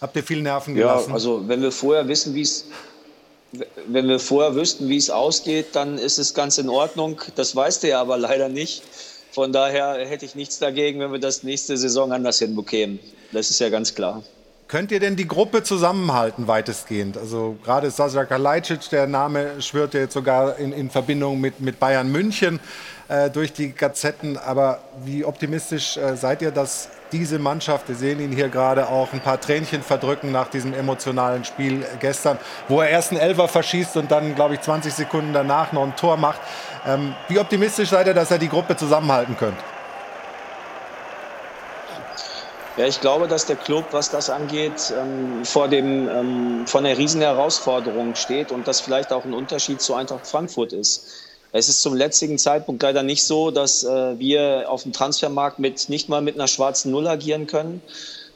Habt 0.00 0.16
ihr 0.16 0.22
viel 0.22 0.42
Nerven 0.42 0.76
Ja, 0.76 0.92
gelassen? 0.94 1.12
also 1.12 1.46
wenn 1.48 1.62
wir 1.62 1.72
vorher 1.72 2.08
wissen, 2.08 2.34
wie 2.34 2.42
es 2.42 2.64
wenn 3.88 4.06
wir 4.08 4.20
vorher 4.20 4.54
wüssten, 4.54 4.88
wie 4.88 4.96
es 4.96 5.10
ausgeht, 5.10 5.68
dann 5.72 5.98
ist 5.98 6.18
es 6.18 6.34
ganz 6.34 6.58
in 6.58 6.68
Ordnung. 6.68 7.20
Das 7.34 7.56
weißt 7.56 7.82
du 7.82 7.88
ja 7.88 8.00
aber 8.00 8.16
leider 8.16 8.48
nicht. 8.48 8.82
Von 9.32 9.52
daher 9.52 10.06
hätte 10.06 10.24
ich 10.24 10.36
nichts 10.36 10.60
dagegen, 10.60 11.00
wenn 11.00 11.10
wir 11.10 11.18
das 11.18 11.42
nächste 11.42 11.76
Saison 11.76 12.12
anders 12.12 12.38
hinbekämen. 12.38 13.00
Das 13.32 13.50
ist 13.50 13.58
ja 13.58 13.68
ganz 13.68 13.94
klar. 13.94 14.22
Könnt 14.68 14.92
ihr 14.92 15.00
denn 15.00 15.16
die 15.16 15.26
Gruppe 15.26 15.64
zusammenhalten, 15.64 16.46
weitestgehend? 16.46 17.18
Also 17.18 17.56
gerade 17.64 17.90
Sasa 17.90 18.24
Kalajdzic, 18.24 18.88
der 18.90 19.08
Name 19.08 19.60
schwört 19.60 19.94
ja 19.94 20.00
jetzt 20.00 20.14
sogar 20.14 20.56
in, 20.58 20.72
in 20.72 20.90
Verbindung 20.90 21.40
mit, 21.40 21.58
mit 21.60 21.80
Bayern 21.80 22.10
München 22.12 22.60
äh, 23.08 23.30
durch 23.30 23.52
die 23.52 23.72
Gazetten. 23.72 24.36
Aber 24.36 24.80
wie 25.04 25.24
optimistisch 25.24 25.96
äh, 25.96 26.16
seid 26.16 26.40
ihr, 26.40 26.52
dass 26.52 26.88
diese 27.12 27.38
Mannschaft, 27.38 27.88
wir 27.88 27.94
sehen 27.94 28.20
ihn 28.20 28.32
hier 28.32 28.48
gerade 28.48 28.88
auch 28.88 29.12
ein 29.12 29.20
paar 29.20 29.40
Tränchen 29.40 29.82
verdrücken 29.82 30.32
nach 30.32 30.48
diesem 30.48 30.74
emotionalen 30.74 31.44
Spiel 31.44 31.84
gestern, 32.00 32.38
wo 32.68 32.80
er 32.80 32.88
erst 32.88 33.12
einen 33.12 33.20
Elfer 33.20 33.48
verschießt 33.48 33.96
und 33.96 34.10
dann, 34.10 34.34
glaube 34.34 34.54
ich, 34.54 34.60
20 34.60 34.92
Sekunden 34.92 35.32
danach 35.32 35.72
noch 35.72 35.82
ein 35.82 35.96
Tor 35.96 36.16
macht. 36.16 36.40
Ähm, 36.86 37.14
wie 37.28 37.38
optimistisch 37.38 37.90
seid 37.90 38.06
ihr, 38.06 38.14
dass 38.14 38.30
ihr 38.30 38.38
die 38.38 38.48
Gruppe 38.48 38.76
zusammenhalten 38.76 39.36
könnt? 39.36 39.58
Ja, 42.76 42.86
ich 42.86 43.00
glaube, 43.00 43.28
dass 43.28 43.46
der 43.46 43.56
Club, 43.56 43.86
was 43.90 44.10
das 44.10 44.30
angeht, 44.30 44.92
ähm, 44.96 45.44
vor, 45.44 45.68
dem, 45.68 46.08
ähm, 46.08 46.66
vor 46.66 46.80
einer 46.80 46.96
riesen 46.96 47.20
Herausforderung 47.20 48.14
steht 48.14 48.52
und 48.52 48.66
das 48.66 48.80
vielleicht 48.80 49.12
auch 49.12 49.24
ein 49.24 49.34
Unterschied 49.34 49.82
zu 49.82 49.94
Eintracht 49.94 50.26
Frankfurt 50.26 50.72
ist. 50.72 51.29
Es 51.52 51.68
ist 51.68 51.82
zum 51.82 51.94
letzten 51.94 52.38
Zeitpunkt 52.38 52.82
leider 52.82 53.02
nicht 53.02 53.24
so, 53.24 53.50
dass 53.50 53.82
äh, 53.82 54.18
wir 54.18 54.66
auf 54.68 54.84
dem 54.84 54.92
Transfermarkt 54.92 55.58
mit, 55.58 55.88
nicht 55.88 56.08
mal 56.08 56.20
mit 56.20 56.36
einer 56.36 56.46
schwarzen 56.46 56.92
Null 56.92 57.08
agieren 57.08 57.48
können, 57.48 57.82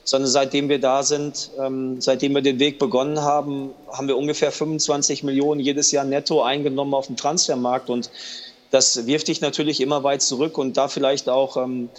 sondern 0.03 0.31
seitdem 0.31 0.69
wir 0.69 0.81
da 0.81 1.03
sind, 1.03 1.51
ähm, 1.59 2.01
seitdem 2.01 2.35
wir 2.35 2.43
den 2.43 2.59
Weg 2.59 2.79
begonnen 2.79 3.21
haben, 3.21 3.71
haben 3.91 4.09
wir 4.09 4.17
ungefähr 4.17 4.51
25 4.51 5.23
Millionen 5.23 5.61
jedes 5.61 5.93
Jahr 5.93 6.05
netto 6.05 6.43
eingenommen 6.43 6.93
auf 6.93 7.07
dem 7.07 7.17
Transfermarkt. 7.17 7.89
Und 7.89 8.11
das 8.71 9.07
wirft 9.07 9.29
dich 9.29 9.41
natürlich 9.41 9.81
immer 9.81 10.03
weit 10.03 10.21
zurück 10.21 10.59
und 10.59 10.77
da 10.77 10.89
vielleicht 10.89 11.29
auch 11.29 11.57
ähm, 11.57 11.91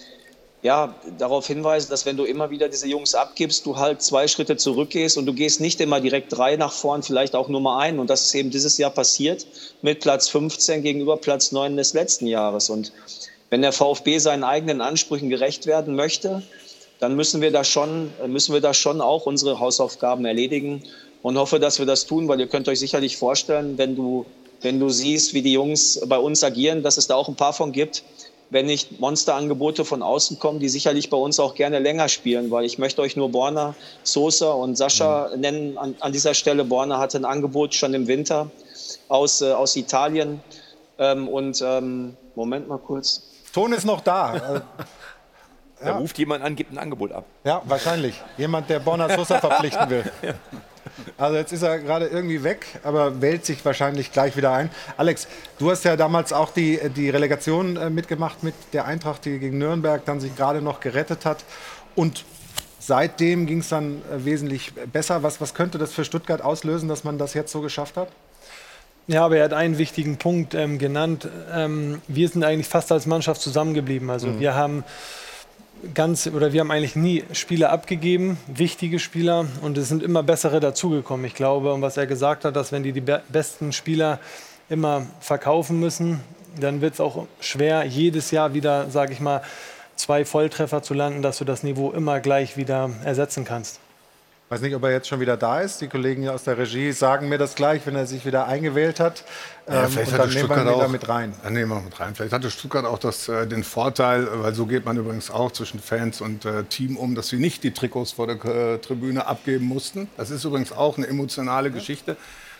ja, 0.61 0.95
darauf 1.19 1.45
hinweisen, 1.45 1.89
dass 1.91 2.05
wenn 2.05 2.17
du 2.17 2.23
immer 2.23 2.49
wieder 2.49 2.69
diese 2.69 2.87
Jungs 2.87 3.13
abgibst, 3.13 3.65
du 3.65 3.77
halt 3.77 4.01
zwei 4.01 4.27
Schritte 4.27 4.57
zurückgehst 4.57 5.17
und 5.17 5.25
du 5.25 5.33
gehst 5.33 5.61
nicht 5.61 5.79
immer 5.79 6.01
direkt 6.01 6.35
drei 6.35 6.55
nach 6.55 6.71
vorn, 6.71 7.03
vielleicht 7.03 7.35
auch 7.35 7.49
Nummer 7.49 7.77
ein. 7.77 7.99
Und 7.99 8.09
das 8.09 8.25
ist 8.25 8.33
eben 8.33 8.49
dieses 8.49 8.77
Jahr 8.77 8.89
passiert 8.89 9.45
mit 9.83 9.99
Platz 9.99 10.27
15 10.29 10.81
gegenüber 10.81 11.17
Platz 11.17 11.51
9 11.51 11.77
des 11.77 11.93
letzten 11.93 12.25
Jahres. 12.25 12.69
Und 12.69 12.91
wenn 13.49 13.61
der 13.61 13.73
VfB 13.73 14.17
seinen 14.17 14.43
eigenen 14.43 14.81
Ansprüchen 14.81 15.29
gerecht 15.29 15.67
werden 15.67 15.95
möchte, 15.95 16.41
dann 16.99 17.15
müssen 17.15 17.41
wir 17.41 17.51
da 17.51 17.63
schon, 17.63 18.11
müssen 18.27 18.53
wir 18.53 18.61
da 18.61 18.73
schon 18.73 19.01
auch 19.01 19.25
unsere 19.25 19.59
Hausaufgaben 19.59 20.25
erledigen 20.25 20.81
und 21.21 21.37
hoffe, 21.37 21.59
dass 21.59 21.79
wir 21.79 21.85
das 21.85 22.05
tun, 22.05 22.27
weil 22.27 22.39
ihr 22.39 22.47
könnt 22.47 22.67
euch 22.67 22.79
sicherlich 22.79 23.17
vorstellen, 23.17 23.77
wenn 23.77 23.95
du, 23.95 24.25
wenn 24.61 24.79
du 24.79 24.89
siehst, 24.89 25.33
wie 25.33 25.41
die 25.41 25.53
Jungs 25.53 25.99
bei 26.07 26.17
uns 26.17 26.43
agieren, 26.43 26.83
dass 26.83 26.97
es 26.97 27.07
da 27.07 27.15
auch 27.15 27.27
ein 27.27 27.35
paar 27.35 27.53
von 27.53 27.71
gibt, 27.71 28.03
wenn 28.55 28.67
nicht 28.67 29.01
Monsterangebote 29.01 29.83
von 29.83 30.01
außen 30.01 30.39
kommen, 30.39 30.61
die 30.61 30.69
sicherlich 30.69 31.09
bei 31.09 31.17
uns 31.17 31.41
auch 31.41 31.55
gerne 31.55 31.79
länger 31.79 32.07
spielen, 32.07 32.51
weil 32.51 32.63
ich 32.63 32.77
möchte 32.77 33.01
euch 33.01 33.17
nur 33.17 33.29
Borna, 33.29 33.75
Sosa 34.03 34.51
und 34.53 34.77
Sascha 34.77 35.29
mhm. 35.33 35.41
nennen 35.41 35.77
an, 35.77 35.95
an, 35.99 36.13
dieser 36.13 36.33
Stelle. 36.33 36.63
Borna 36.63 36.97
hatte 36.97 37.17
ein 37.17 37.25
Angebot 37.25 37.75
schon 37.75 37.93
im 37.93 38.07
Winter 38.07 38.49
aus, 39.09 39.41
äh, 39.41 39.51
aus 39.51 39.75
Italien. 39.75 40.39
Ähm, 40.97 41.27
und 41.27 41.61
ähm, 41.61 42.15
Moment 42.35 42.69
mal 42.69 42.77
kurz. 42.77 43.23
Ton 43.53 43.73
ist 43.73 43.85
noch 43.85 43.99
da. 44.01 44.63
Da 45.81 45.87
ja. 45.87 45.97
ruft 45.97 46.17
jemand 46.17 46.41
an, 46.41 46.55
gibt 46.55 46.71
ein 46.71 46.77
Angebot 46.77 47.11
ab. 47.11 47.25
Ja, 47.43 47.61
wahrscheinlich. 47.65 48.15
Jemand, 48.37 48.69
der 48.69 48.79
Borna 48.79 49.13
Sosa 49.13 49.39
verpflichten 49.41 49.89
will. 49.89 50.09
ja. 50.21 50.33
Also 51.17 51.37
jetzt 51.37 51.51
ist 51.51 51.61
er 51.61 51.79
gerade 51.79 52.07
irgendwie 52.07 52.43
weg, 52.43 52.65
aber 52.83 53.21
wählt 53.21 53.45
sich 53.45 53.63
wahrscheinlich 53.65 54.11
gleich 54.11 54.37
wieder 54.37 54.51
ein. 54.51 54.69
Alex, 54.97 55.27
du 55.57 55.71
hast 55.71 55.83
ja 55.83 55.95
damals 55.95 56.33
auch 56.33 56.51
die, 56.51 56.79
die 56.95 57.09
Relegation 57.09 57.77
äh, 57.77 57.89
mitgemacht 57.89 58.43
mit 58.43 58.55
der 58.73 58.85
Eintracht, 58.85 59.25
die 59.25 59.39
gegen 59.39 59.57
Nürnberg 59.57 60.03
dann 60.05 60.19
sich 60.19 60.35
gerade 60.35 60.61
noch 60.61 60.79
gerettet 60.79 61.25
hat. 61.25 61.43
Und 61.95 62.25
seitdem 62.79 63.45
ging 63.45 63.59
es 63.59 63.69
dann 63.69 64.01
äh, 64.11 64.25
wesentlich 64.25 64.73
besser. 64.73 65.23
Was, 65.23 65.41
was 65.41 65.53
könnte 65.53 65.77
das 65.77 65.93
für 65.93 66.05
Stuttgart 66.05 66.41
auslösen, 66.41 66.87
dass 66.89 67.03
man 67.03 67.17
das 67.17 67.33
jetzt 67.33 67.51
so 67.51 67.61
geschafft 67.61 67.97
hat? 67.97 68.09
Ja, 69.07 69.23
aber 69.25 69.37
er 69.37 69.45
hat 69.45 69.53
einen 69.53 69.77
wichtigen 69.77 70.17
Punkt 70.17 70.55
ähm, 70.55 70.79
genannt. 70.79 71.27
Ähm, 71.53 72.01
wir 72.07 72.27
sind 72.27 72.43
eigentlich 72.43 72.67
fast 72.67 72.91
als 72.91 73.05
Mannschaft 73.05 73.41
zusammengeblieben. 73.41 74.09
Also 74.09 74.27
mhm. 74.27 74.39
wir 74.39 74.55
haben 74.55 74.83
ganz 75.93 76.27
oder 76.27 76.53
wir 76.53 76.61
haben 76.61 76.71
eigentlich 76.71 76.95
nie 76.95 77.23
Spieler 77.33 77.71
abgegeben, 77.71 78.37
wichtige 78.47 78.99
Spieler 78.99 79.45
und 79.61 79.77
es 79.77 79.89
sind 79.89 80.03
immer 80.03 80.23
bessere 80.23 80.59
dazugekommen. 80.59 81.25
Ich 81.25 81.35
glaube, 81.35 81.73
und 81.73 81.81
was 81.81 81.97
er 81.97 82.07
gesagt 82.07 82.45
hat, 82.45 82.55
dass 82.55 82.71
wenn 82.71 82.83
die 82.83 82.91
die 82.91 83.03
besten 83.29 83.71
Spieler 83.71 84.19
immer 84.69 85.05
verkaufen 85.19 85.79
müssen, 85.79 86.21
dann 86.59 86.81
wird 86.81 86.95
es 86.95 86.99
auch 86.99 87.27
schwer, 87.39 87.83
jedes 87.85 88.31
Jahr 88.31 88.53
wieder, 88.53 88.89
sage 88.89 89.13
ich 89.13 89.19
mal, 89.19 89.41
zwei 89.95 90.25
Volltreffer 90.25 90.81
zu 90.81 90.93
landen, 90.93 91.21
dass 91.21 91.37
du 91.37 91.45
das 91.45 91.63
Niveau 91.63 91.91
immer 91.91 92.19
gleich 92.19 92.57
wieder 92.57 92.89
ersetzen 93.03 93.45
kannst. 93.45 93.79
Ich 94.47 94.51
weiß 94.51 94.61
nicht, 94.61 94.75
ob 94.75 94.83
er 94.83 94.91
jetzt 94.91 95.07
schon 95.07 95.19
wieder 95.19 95.37
da 95.37 95.61
ist. 95.61 95.81
Die 95.81 95.87
Kollegen 95.87 96.29
aus 96.29 96.43
der 96.43 96.55
Regie 96.55 96.91
sagen 96.91 97.29
mir 97.29 97.39
das 97.39 97.55
gleich, 97.55 97.83
wenn 97.87 97.95
er 97.95 98.05
sich 98.05 98.27
wieder 98.27 98.45
eingewählt 98.45 98.99
hat. 98.99 99.23
Ja, 99.67 99.85
ähm, 99.85 99.89
vielleicht 99.89 100.11
und 100.11 100.19
dann 100.19 100.29
nehmen 100.29 100.49
wir 100.49 100.57
ihn 100.57 100.75
wieder 100.75 100.87
mit 100.87 101.09
rein. 101.09 101.33
Dann 101.41 101.53
nehmen 101.53 101.71
wir 101.71 101.81
mit 101.81 101.99
rein. 101.99 102.13
Vielleicht 102.13 102.31
hatte 102.31 102.51
Stuttgart 102.51 102.85
auch 102.85 102.99
das, 102.99 103.27
äh, 103.27 103.47
den 103.47 103.63
Vorteil, 103.63 104.27
weil 104.43 104.53
so 104.53 104.67
geht 104.67 104.85
man 104.85 104.97
übrigens 104.97 105.31
auch 105.31 105.51
zwischen 105.51 105.79
Fans 105.79 106.21
und 106.21 106.45
äh, 106.45 106.63
Team 106.65 106.95
um, 106.95 107.15
dass 107.15 107.29
sie 107.29 107.37
nicht 107.37 107.63
die 107.63 107.71
Trikots 107.71 108.11
vor 108.11 108.27
der 108.27 108.45
äh, 108.45 108.77
Tribüne 108.77 109.25
abgeben 109.25 109.65
mussten. 109.65 110.09
Das 110.15 110.29
ist 110.29 110.43
übrigens 110.43 110.71
auch 110.71 110.99
eine 110.99 111.07
emotionale 111.07 111.71
Geschichte, 111.71 112.15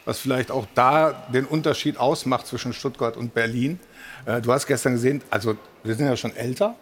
was 0.05 0.17
vielleicht 0.17 0.49
auch 0.49 0.65
da 0.73 1.27
den 1.31 1.45
Unterschied 1.45 1.97
ausmacht 1.97 2.47
zwischen 2.47 2.73
Stuttgart 2.73 3.15
und 3.15 3.35
Berlin. 3.35 3.79
Äh, 4.25 4.41
du 4.41 4.51
hast 4.51 4.65
gestern 4.65 4.93
gesehen, 4.93 5.21
also 5.29 5.55
wir 5.83 5.93
sind 5.93 6.07
ja 6.07 6.17
schon 6.17 6.35
älter, 6.35 6.73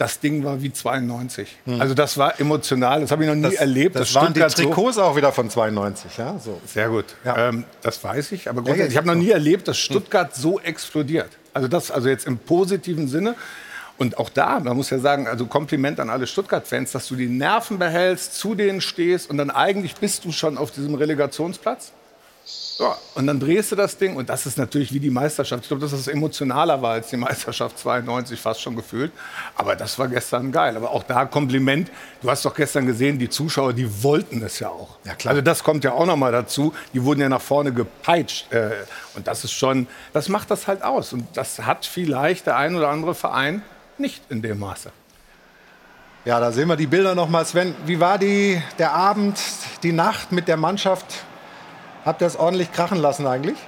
das 0.00 0.18
Ding 0.18 0.42
war 0.44 0.62
wie 0.62 0.72
92. 0.72 1.58
Hm. 1.66 1.78
Also 1.78 1.92
das 1.92 2.16
war 2.16 2.40
emotional, 2.40 3.02
das 3.02 3.10
habe 3.10 3.22
ich 3.22 3.28
noch 3.28 3.36
nie 3.36 3.42
das, 3.42 3.54
erlebt. 3.54 3.96
Das, 3.96 4.10
das 4.10 4.14
waren 4.14 4.32
die 4.32 4.40
Trikots 4.40 4.96
so. 4.96 5.02
auch 5.02 5.14
wieder 5.14 5.30
von 5.30 5.50
92, 5.50 6.16
ja? 6.16 6.38
So. 6.38 6.58
Sehr 6.64 6.88
gut, 6.88 7.04
ja. 7.22 7.48
ähm, 7.48 7.64
das 7.82 8.02
weiß 8.02 8.32
ich. 8.32 8.48
Aber 8.48 8.66
ja, 8.74 8.86
ich 8.86 8.96
habe 8.96 9.06
noch 9.06 9.14
nie 9.14 9.30
erlebt, 9.30 9.68
dass. 9.68 9.76
Stuttgart 9.76 10.34
hm. 10.34 10.42
so 10.42 10.60
explodiert. 10.60 11.28
Also 11.52 11.68
das, 11.68 11.90
also 11.90 12.08
jetzt 12.08 12.26
im 12.26 12.38
positiven 12.38 13.08
Sinne. 13.08 13.34
Und 13.98 14.16
auch 14.16 14.30
da, 14.30 14.58
man 14.60 14.74
muss 14.74 14.88
ja 14.88 14.98
sagen, 14.98 15.26
also 15.26 15.44
Kompliment 15.44 16.00
an 16.00 16.08
alle 16.08 16.26
Stuttgart-Fans, 16.26 16.92
dass 16.92 17.06
du 17.06 17.16
die 17.16 17.28
Nerven 17.28 17.78
behältst, 17.78 18.38
zu 18.38 18.54
denen 18.54 18.80
stehst 18.80 19.28
und 19.28 19.36
dann 19.36 19.50
eigentlich 19.50 19.96
bist 19.96 20.24
du 20.24 20.32
schon 20.32 20.56
auf 20.56 20.70
diesem 20.70 20.94
Relegationsplatz. 20.94 21.92
Ja, 22.80 22.96
und 23.14 23.26
dann 23.26 23.38
drehst 23.38 23.72
du 23.72 23.76
das 23.76 23.98
Ding 23.98 24.16
und 24.16 24.30
das 24.30 24.46
ist 24.46 24.56
natürlich 24.56 24.90
wie 24.94 25.00
die 25.00 25.10
Meisterschaft. 25.10 25.64
Ich 25.64 25.68
glaube, 25.68 25.82
dass 25.82 25.90
das 25.90 26.08
emotionaler 26.08 26.80
war 26.80 26.92
als 26.92 27.10
die 27.10 27.18
Meisterschaft 27.18 27.78
92, 27.78 28.40
fast 28.40 28.62
schon 28.62 28.74
gefühlt. 28.74 29.12
Aber 29.54 29.76
das 29.76 29.98
war 29.98 30.08
gestern 30.08 30.50
geil. 30.50 30.78
Aber 30.78 30.90
auch 30.90 31.02
da 31.02 31.26
Kompliment. 31.26 31.90
Du 32.22 32.30
hast 32.30 32.42
doch 32.46 32.54
gestern 32.54 32.86
gesehen, 32.86 33.18
die 33.18 33.28
Zuschauer, 33.28 33.74
die 33.74 34.02
wollten 34.02 34.42
es 34.42 34.60
ja 34.60 34.70
auch. 34.70 34.96
Ja, 35.04 35.14
klar. 35.14 35.32
Also 35.32 35.42
das 35.42 35.62
kommt 35.62 35.84
ja 35.84 35.92
auch 35.92 36.06
noch 36.06 36.16
mal 36.16 36.32
dazu. 36.32 36.72
Die 36.94 37.04
wurden 37.04 37.20
ja 37.20 37.28
nach 37.28 37.42
vorne 37.42 37.70
gepeitscht. 37.70 38.50
Äh, 38.50 38.70
und 39.14 39.26
das 39.26 39.44
ist 39.44 39.52
schon, 39.52 39.86
das 40.14 40.30
macht 40.30 40.50
das 40.50 40.66
halt 40.66 40.82
aus. 40.82 41.12
Und 41.12 41.26
das 41.34 41.58
hat 41.60 41.84
vielleicht 41.84 42.46
der 42.46 42.56
ein 42.56 42.74
oder 42.74 42.88
andere 42.88 43.14
Verein 43.14 43.60
nicht 43.98 44.22
in 44.30 44.40
dem 44.40 44.58
Maße. 44.58 44.90
Ja, 46.24 46.40
da 46.40 46.50
sehen 46.50 46.68
wir 46.68 46.76
die 46.76 46.86
Bilder 46.86 47.14
noch 47.14 47.28
mal. 47.28 47.44
Sven, 47.44 47.74
wie 47.84 48.00
war 48.00 48.16
die, 48.16 48.62
der 48.78 48.94
Abend, 48.94 49.38
die 49.82 49.92
Nacht 49.92 50.32
mit 50.32 50.48
der 50.48 50.56
Mannschaft 50.56 51.24
Habt 52.04 52.22
ihr 52.22 52.26
es 52.26 52.36
ordentlich 52.36 52.72
krachen 52.72 52.98
lassen 52.98 53.26
eigentlich? 53.26 53.58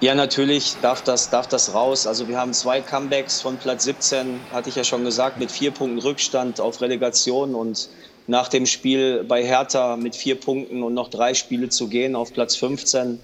Ja, 0.00 0.14
natürlich 0.14 0.76
darf 0.82 1.02
das, 1.02 1.30
darf 1.30 1.46
das 1.46 1.72
raus. 1.72 2.06
Also 2.06 2.28
wir 2.28 2.38
haben 2.38 2.52
zwei 2.52 2.80
Comebacks 2.80 3.40
von 3.40 3.56
Platz 3.56 3.84
17, 3.84 4.40
hatte 4.52 4.68
ich 4.68 4.74
ja 4.74 4.84
schon 4.84 5.04
gesagt, 5.04 5.38
mit 5.38 5.50
vier 5.50 5.70
Punkten 5.70 5.98
Rückstand 5.98 6.60
auf 6.60 6.80
Relegation 6.80 7.54
und 7.54 7.88
nach 8.26 8.48
dem 8.48 8.66
Spiel 8.66 9.24
bei 9.24 9.44
Hertha 9.44 9.96
mit 9.96 10.16
vier 10.16 10.38
Punkten 10.38 10.82
und 10.82 10.94
noch 10.94 11.08
drei 11.08 11.32
Spiele 11.32 11.68
zu 11.68 11.88
gehen 11.88 12.16
auf 12.16 12.32
Platz 12.32 12.56
15, 12.56 13.20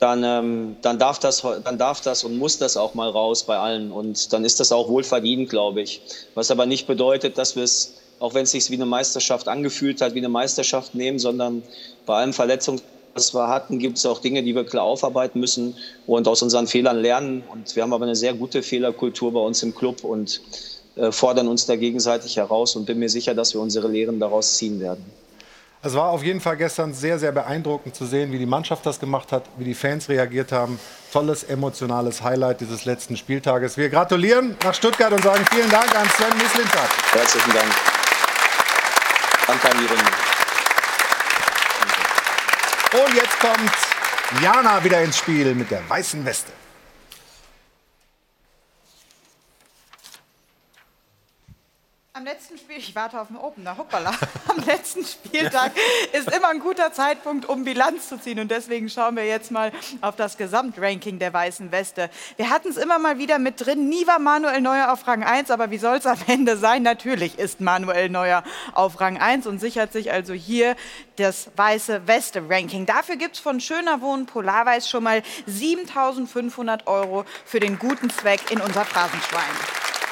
dann, 0.00 0.24
ähm, 0.24 0.76
dann, 0.82 0.98
darf 0.98 1.18
das, 1.18 1.42
dann 1.42 1.78
darf 1.78 2.00
das 2.00 2.24
und 2.24 2.36
muss 2.38 2.58
das 2.58 2.76
auch 2.76 2.94
mal 2.94 3.08
raus 3.08 3.44
bei 3.44 3.56
allen. 3.56 3.92
Und 3.92 4.32
dann 4.32 4.44
ist 4.44 4.60
das 4.60 4.72
auch 4.72 4.88
wohl 4.88 5.04
verdient, 5.04 5.48
glaube 5.50 5.82
ich. 5.82 6.00
Was 6.34 6.50
aber 6.50 6.66
nicht 6.66 6.86
bedeutet, 6.86 7.38
dass 7.38 7.54
wir 7.54 7.62
es 7.62 7.94
auch 8.24 8.32
wenn 8.32 8.44
es 8.44 8.52
sich 8.52 8.70
wie 8.70 8.74
eine 8.74 8.86
Meisterschaft 8.86 9.48
angefühlt 9.48 10.00
hat, 10.00 10.14
wie 10.14 10.18
eine 10.18 10.30
Meisterschaft 10.30 10.94
nehmen, 10.94 11.18
sondern 11.18 11.62
bei 12.06 12.14
allem 12.14 12.32
Verletzungen, 12.32 12.80
was 13.12 13.34
wir 13.34 13.48
hatten, 13.48 13.78
gibt 13.78 13.98
es 13.98 14.06
auch 14.06 14.18
Dinge, 14.18 14.42
die 14.42 14.54
wir 14.54 14.64
klar 14.64 14.84
aufarbeiten 14.84 15.38
müssen 15.40 15.76
und 16.06 16.26
aus 16.26 16.40
unseren 16.40 16.66
Fehlern 16.66 16.96
lernen. 16.96 17.44
Und 17.52 17.76
wir 17.76 17.82
haben 17.82 17.92
aber 17.92 18.06
eine 18.06 18.16
sehr 18.16 18.32
gute 18.32 18.62
Fehlerkultur 18.62 19.30
bei 19.30 19.40
uns 19.40 19.62
im 19.62 19.74
Club 19.74 20.04
und 20.04 20.40
äh, 20.96 21.12
fordern 21.12 21.48
uns 21.48 21.66
da 21.66 21.76
gegenseitig 21.76 22.38
heraus 22.38 22.76
und 22.76 22.86
bin 22.86 22.98
mir 22.98 23.10
sicher, 23.10 23.34
dass 23.34 23.52
wir 23.52 23.60
unsere 23.60 23.88
Lehren 23.88 24.18
daraus 24.18 24.56
ziehen 24.56 24.80
werden. 24.80 25.04
Es 25.82 25.94
war 25.94 26.08
auf 26.08 26.24
jeden 26.24 26.40
Fall 26.40 26.56
gestern 26.56 26.94
sehr, 26.94 27.18
sehr 27.18 27.30
beeindruckend 27.30 27.94
zu 27.94 28.06
sehen, 28.06 28.32
wie 28.32 28.38
die 28.38 28.46
Mannschaft 28.46 28.86
das 28.86 28.98
gemacht 28.98 29.32
hat, 29.32 29.44
wie 29.58 29.64
die 29.64 29.74
Fans 29.74 30.08
reagiert 30.08 30.50
haben. 30.50 30.80
Tolles 31.12 31.44
emotionales 31.44 32.22
Highlight 32.22 32.62
dieses 32.62 32.86
letzten 32.86 33.18
Spieltages. 33.18 33.76
Wir 33.76 33.90
gratulieren 33.90 34.56
nach 34.64 34.72
Stuttgart 34.72 35.12
und 35.12 35.22
sagen 35.22 35.44
vielen 35.52 35.68
Dank 35.68 35.94
an 35.94 36.08
Sven 36.08 36.38
Mislintat. 36.38 36.88
Herzlichen 37.12 37.52
Dank. 37.52 37.93
Runde. 39.46 40.10
Und 42.92 43.14
jetzt 43.14 43.38
kommt 43.40 44.42
Jana 44.42 44.82
wieder 44.82 45.02
ins 45.02 45.18
Spiel 45.18 45.54
mit 45.54 45.70
der 45.70 45.88
weißen 45.88 46.24
Weste. 46.24 46.52
Am 52.16 52.24
letzten 52.24 52.56
Spiel, 52.56 52.76
ich 52.76 52.94
warte 52.94 53.20
auf 53.20 53.26
den 53.26 53.36
Opener, 53.36 53.76
hoppala, 53.76 54.12
am 54.48 54.64
letzten 54.64 55.04
Spieltag 55.04 55.72
ist 56.12 56.32
immer 56.32 56.50
ein 56.50 56.60
guter 56.60 56.92
Zeitpunkt, 56.92 57.48
um 57.48 57.64
Bilanz 57.64 58.08
zu 58.08 58.20
ziehen. 58.20 58.38
Und 58.38 58.52
deswegen 58.52 58.88
schauen 58.88 59.16
wir 59.16 59.26
jetzt 59.26 59.50
mal 59.50 59.72
auf 60.00 60.14
das 60.14 60.36
Gesamtranking 60.36 61.18
der 61.18 61.32
Weißen 61.32 61.72
Weste. 61.72 62.08
Wir 62.36 62.50
hatten 62.50 62.68
es 62.68 62.76
immer 62.76 63.00
mal 63.00 63.18
wieder 63.18 63.40
mit 63.40 63.66
drin, 63.66 63.88
nie 63.88 64.06
war 64.06 64.20
Manuel 64.20 64.60
Neuer 64.60 64.92
auf 64.92 65.04
Rang 65.08 65.24
1, 65.24 65.50
aber 65.50 65.72
wie 65.72 65.78
soll 65.78 65.96
es 65.96 66.06
am 66.06 66.18
Ende 66.28 66.56
sein? 66.56 66.84
Natürlich 66.84 67.36
ist 67.36 67.60
Manuel 67.60 68.08
Neuer 68.08 68.44
auf 68.74 69.00
Rang 69.00 69.18
1 69.18 69.48
und 69.48 69.58
sichert 69.58 69.92
sich 69.92 70.12
also 70.12 70.34
hier 70.34 70.76
das 71.16 71.50
Weiße 71.56 72.06
Weste 72.06 72.48
Ranking. 72.48 72.86
Dafür 72.86 73.16
gibt 73.16 73.34
es 73.34 73.40
von 73.40 73.58
Schöner 73.58 74.00
Wohnen 74.02 74.26
Polarweiß 74.26 74.88
schon 74.88 75.02
mal 75.02 75.24
7500 75.46 76.86
Euro 76.86 77.24
für 77.44 77.58
den 77.58 77.76
guten 77.76 78.08
Zweck 78.08 78.52
in 78.52 78.60
unser 78.60 78.84
Phrasenschwein. 78.84 80.03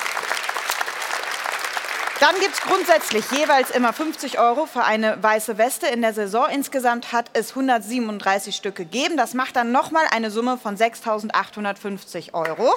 Dann 2.23 2.39
gibt 2.39 2.55
es 2.55 2.61
grundsätzlich 2.61 3.29
jeweils 3.33 3.73
immer 3.73 3.93
50 3.93 4.39
Euro 4.39 4.67
für 4.67 4.85
eine 4.85 5.21
weiße 5.21 5.59
Weste 5.59 5.89
in 5.89 6.03
der 6.03 6.15
Saison. 6.15 6.47
Insgesamt 6.49 7.11
hat 7.11 7.29
es 7.33 7.51
137 7.51 8.55
Stück 8.55 8.77
gegeben. 8.77 9.17
Das 9.17 9.35
macht 9.35 9.57
dann 9.57 9.73
nochmal 9.73 10.05
eine 10.09 10.31
Summe 10.31 10.57
von 10.57 10.77
6.850 10.77 12.33
Euro. 12.33 12.77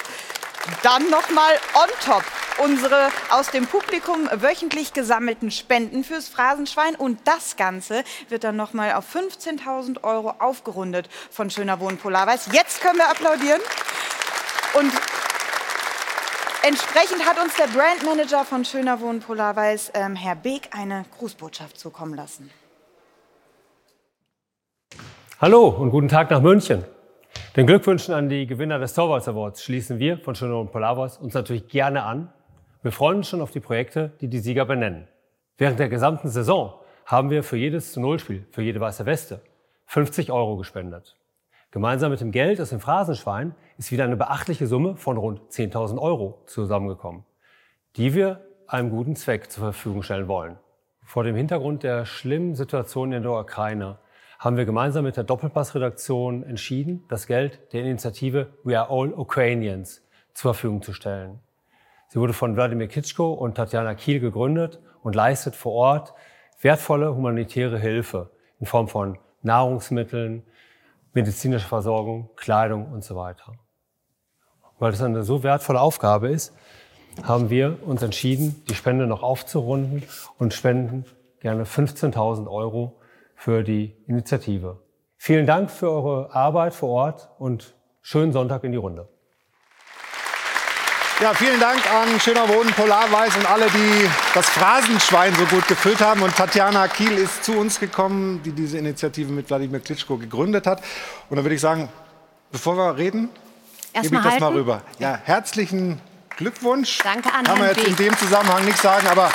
Dann 0.81 1.11
nochmal 1.11 1.53
on 1.75 1.89
top 2.03 2.23
unsere 2.57 3.11
aus 3.29 3.51
dem 3.51 3.67
Publikum 3.67 4.27
wöchentlich 4.33 4.93
gesammelten 4.93 5.51
Spenden 5.51 6.03
fürs 6.03 6.27
Phrasenschwein. 6.27 6.95
Und 6.95 7.19
das 7.25 7.55
Ganze 7.55 8.03
wird 8.29 8.43
dann 8.43 8.55
nochmal 8.55 8.93
auf 8.93 9.05
15.000 9.13 10.03
Euro 10.03 10.33
aufgerundet 10.39 11.07
von 11.29 11.51
Schöner 11.51 11.79
Wohnen 11.79 11.99
Polarweiß. 11.99 12.49
Jetzt 12.51 12.81
können 12.81 12.97
wir 12.97 13.11
applaudieren. 13.11 13.61
Und 14.73 14.91
Entsprechend 16.67 17.23
hat 17.27 17.37
uns 17.39 17.55
der 17.57 17.67
Brandmanager 17.67 18.43
von 18.43 18.65
Schöner 18.65 18.99
Wohnen 18.99 19.19
Polarweiß, 19.19 19.91
ähm, 19.93 20.15
Herr 20.15 20.35
Beek, 20.35 20.69
eine 20.71 21.05
Grußbotschaft 21.15 21.77
zukommen 21.77 22.15
lassen. 22.15 22.49
Hallo 25.39 25.67
und 25.67 25.91
guten 25.91 26.07
Tag 26.07 26.31
nach 26.31 26.41
München. 26.41 26.83
Den 27.55 27.67
Glückwünschen 27.67 28.15
an 28.15 28.29
die 28.29 28.47
Gewinner 28.47 28.79
des 28.79 28.95
Torvalds 28.95 29.27
Awards 29.27 29.63
schließen 29.63 29.99
wir 29.99 30.17
von 30.17 30.33
Schöner 30.33 30.55
Wohnen 30.55 30.71
Polarweiß 30.71 31.19
uns 31.19 31.35
natürlich 31.35 31.67
gerne 31.67 32.01
an. 32.01 32.33
Wir 32.81 32.91
freuen 32.91 33.17
uns 33.17 33.29
schon 33.29 33.41
auf 33.41 33.51
die 33.51 33.59
Projekte, 33.59 34.13
die 34.19 34.27
die 34.27 34.39
Sieger 34.39 34.65
benennen. 34.65 35.07
Während 35.59 35.77
der 35.77 35.89
gesamten 35.89 36.29
Saison 36.29 36.73
haben 37.05 37.29
wir 37.29 37.43
für 37.43 37.57
jedes 37.57 37.91
zu 37.91 37.99
Null 37.99 38.17
Spiel, 38.17 38.43
für 38.49 38.63
jede 38.63 38.79
weiße 38.79 39.05
Weste 39.05 39.39
50 39.85 40.31
Euro 40.31 40.57
gespendet. 40.57 41.15
Gemeinsam 41.75 42.09
mit 42.09 42.21
dem 42.21 42.31
Geld 42.31 42.61
aus 42.61 42.69
dem 42.69 42.79
Phrasenschwein 42.79 43.53
ist 43.77 43.91
wieder 43.91 44.05
eine 44.05 44.15
beachtliche 44.15 44.65
Summe 44.65 44.95
von 44.95 45.17
rund 45.17 45.41
10.000 45.51 45.99
Euro 45.99 46.41
zusammengekommen, 46.45 47.25
die 47.97 48.13
wir 48.13 48.47
einem 48.65 48.89
guten 48.89 49.17
Zweck 49.17 49.51
zur 49.51 49.65
Verfügung 49.65 50.01
stellen 50.01 50.29
wollen. 50.29 50.57
Vor 51.03 51.25
dem 51.25 51.35
Hintergrund 51.35 51.83
der 51.83 52.05
schlimmen 52.05 52.55
Situation 52.55 53.11
in 53.11 53.23
der 53.23 53.33
Ukraine 53.33 53.97
haben 54.39 54.55
wir 54.55 54.63
gemeinsam 54.63 55.03
mit 55.03 55.17
der 55.17 55.25
Doppelpass-Redaktion 55.25 56.43
entschieden, 56.43 57.03
das 57.09 57.27
Geld 57.27 57.73
der 57.73 57.81
Initiative 57.81 58.53
We 58.63 58.79
Are 58.79 58.89
All 58.89 59.11
Ukrainians 59.11 60.01
zur 60.33 60.53
Verfügung 60.53 60.81
zu 60.81 60.93
stellen. 60.93 61.41
Sie 62.07 62.21
wurde 62.21 62.31
von 62.31 62.55
Wladimir 62.55 62.87
Kitschko 62.87 63.33
und 63.33 63.55
Tatjana 63.55 63.95
Kiel 63.95 64.21
gegründet 64.21 64.79
und 65.03 65.13
leistet 65.13 65.57
vor 65.57 65.73
Ort 65.73 66.13
wertvolle 66.61 67.13
humanitäre 67.13 67.77
Hilfe 67.77 68.31
in 68.61 68.65
Form 68.65 68.87
von 68.87 69.17
Nahrungsmitteln, 69.41 70.43
medizinische 71.15 71.67
Versorgung, 71.67 72.29
Kleidung 72.35 72.91
und 72.91 73.03
so 73.03 73.15
weiter. 73.15 73.53
Weil 74.77 74.91
das 74.91 75.01
eine 75.01 75.23
so 75.23 75.41
wertvolle 75.41 75.81
Aufgabe 75.81 76.29
ist, 76.29 76.53
haben 77.23 77.49
wir 77.49 77.79
uns 77.87 78.03
entschieden, 78.03 78.63
die 78.69 78.75
Spende 78.75 79.07
noch 79.07 79.23
aufzurunden 79.23 80.03
und 80.37 80.53
spenden 80.53 81.05
gerne 81.39 81.63
15.000 81.63 82.47
Euro 82.47 82.99
für 83.35 83.63
die 83.63 83.95
Initiative. 84.05 84.81
Vielen 85.15 85.47
Dank 85.47 85.71
für 85.71 85.89
eure 85.89 86.35
Arbeit 86.35 86.73
vor 86.73 86.89
Ort 86.89 87.29
und 87.39 87.75
schönen 88.01 88.33
Sonntag 88.33 88.63
in 88.65 88.73
die 88.73 88.77
Runde. 88.77 89.07
Ja, 91.21 91.33
vielen 91.33 91.61
Dank 91.61 91.79
an 91.93 92.19
Schöner 92.19 92.49
Wohnen, 92.49 92.73
Polarweiß 92.73 93.37
und 93.37 93.49
alle, 93.49 93.67
die 93.67 94.09
das 94.33 94.49
Phrasenschwein 94.49 95.33
so 95.35 95.45
gut 95.45 95.65
gefüllt 95.65 96.01
haben. 96.01 96.21
Und 96.21 96.35
Tatjana 96.35 96.89
Kiel 96.89 97.17
ist 97.17 97.45
zu 97.45 97.53
uns 97.53 97.79
gekommen, 97.79 98.41
die 98.43 98.51
diese 98.51 98.77
Initiative 98.77 99.31
mit 99.31 99.49
Wladimir 99.49 99.79
Klitschko 99.79 100.17
gegründet 100.17 100.67
hat. 100.67 100.83
Und 101.29 101.37
dann 101.37 101.45
würde 101.45 101.55
ich 101.55 101.61
sagen, 101.61 101.87
bevor 102.51 102.75
wir 102.75 102.97
reden, 102.97 103.29
Erst 103.93 104.09
gebe 104.09 104.17
ich 104.17 104.29
das 104.29 104.39
mal 104.41 104.51
rüber. 104.51 104.81
Ja, 104.99 105.17
herzlichen 105.23 106.01
Glückwunsch. 106.35 106.97
Danke 107.01 107.33
an 107.33 107.45
Kann 107.45 107.59
man 107.59 107.69
jetzt 107.69 107.87
in 107.87 107.95
dem 107.95 108.17
Zusammenhang 108.17 108.65
nicht 108.65 108.79
sagen, 108.79 109.07
aber 109.07 109.31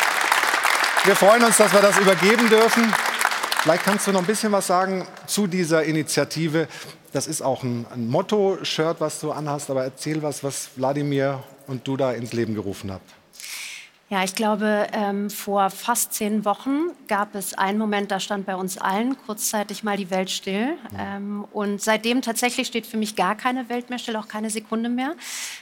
wir 1.04 1.16
freuen 1.16 1.42
uns, 1.44 1.56
dass 1.56 1.72
wir 1.72 1.80
das 1.80 1.98
übergeben 1.98 2.50
dürfen. 2.50 2.92
Vielleicht 3.62 3.84
kannst 3.84 4.06
du 4.06 4.12
noch 4.12 4.20
ein 4.20 4.26
bisschen 4.26 4.52
was 4.52 4.66
sagen 4.66 5.06
zu 5.26 5.46
dieser 5.46 5.82
Initiative. 5.84 6.68
Das 7.14 7.26
ist 7.26 7.40
auch 7.40 7.62
ein, 7.62 7.86
ein 7.90 8.06
Motto-Shirt, 8.06 8.96
was 9.00 9.18
du 9.20 9.32
anhast, 9.32 9.70
aber 9.70 9.82
erzähl 9.82 10.22
was, 10.22 10.44
was 10.44 10.68
Wladimir 10.76 11.42
und 11.70 11.86
du 11.86 11.96
da 11.96 12.12
ins 12.12 12.32
Leben 12.32 12.54
gerufen 12.54 12.90
habt. 12.90 13.14
Ja, 14.12 14.24
ich 14.24 14.34
glaube, 14.34 14.88
ähm, 14.92 15.30
vor 15.30 15.70
fast 15.70 16.14
zehn 16.14 16.44
Wochen 16.44 16.90
gab 17.06 17.36
es 17.36 17.54
einen 17.54 17.78
Moment, 17.78 18.10
da 18.10 18.18
stand 18.18 18.44
bei 18.44 18.56
uns 18.56 18.76
allen 18.76 19.16
kurzzeitig 19.16 19.84
mal 19.84 19.96
die 19.96 20.10
Welt 20.10 20.30
still. 20.30 20.76
Ähm, 20.98 21.46
und 21.52 21.80
seitdem 21.80 22.20
tatsächlich 22.20 22.66
steht 22.66 22.88
für 22.88 22.96
mich 22.96 23.14
gar 23.14 23.36
keine 23.36 23.68
Welt 23.68 23.88
mehr 23.88 24.00
still, 24.00 24.16
auch 24.16 24.26
keine 24.26 24.50
Sekunde 24.50 24.88
mehr, 24.88 25.14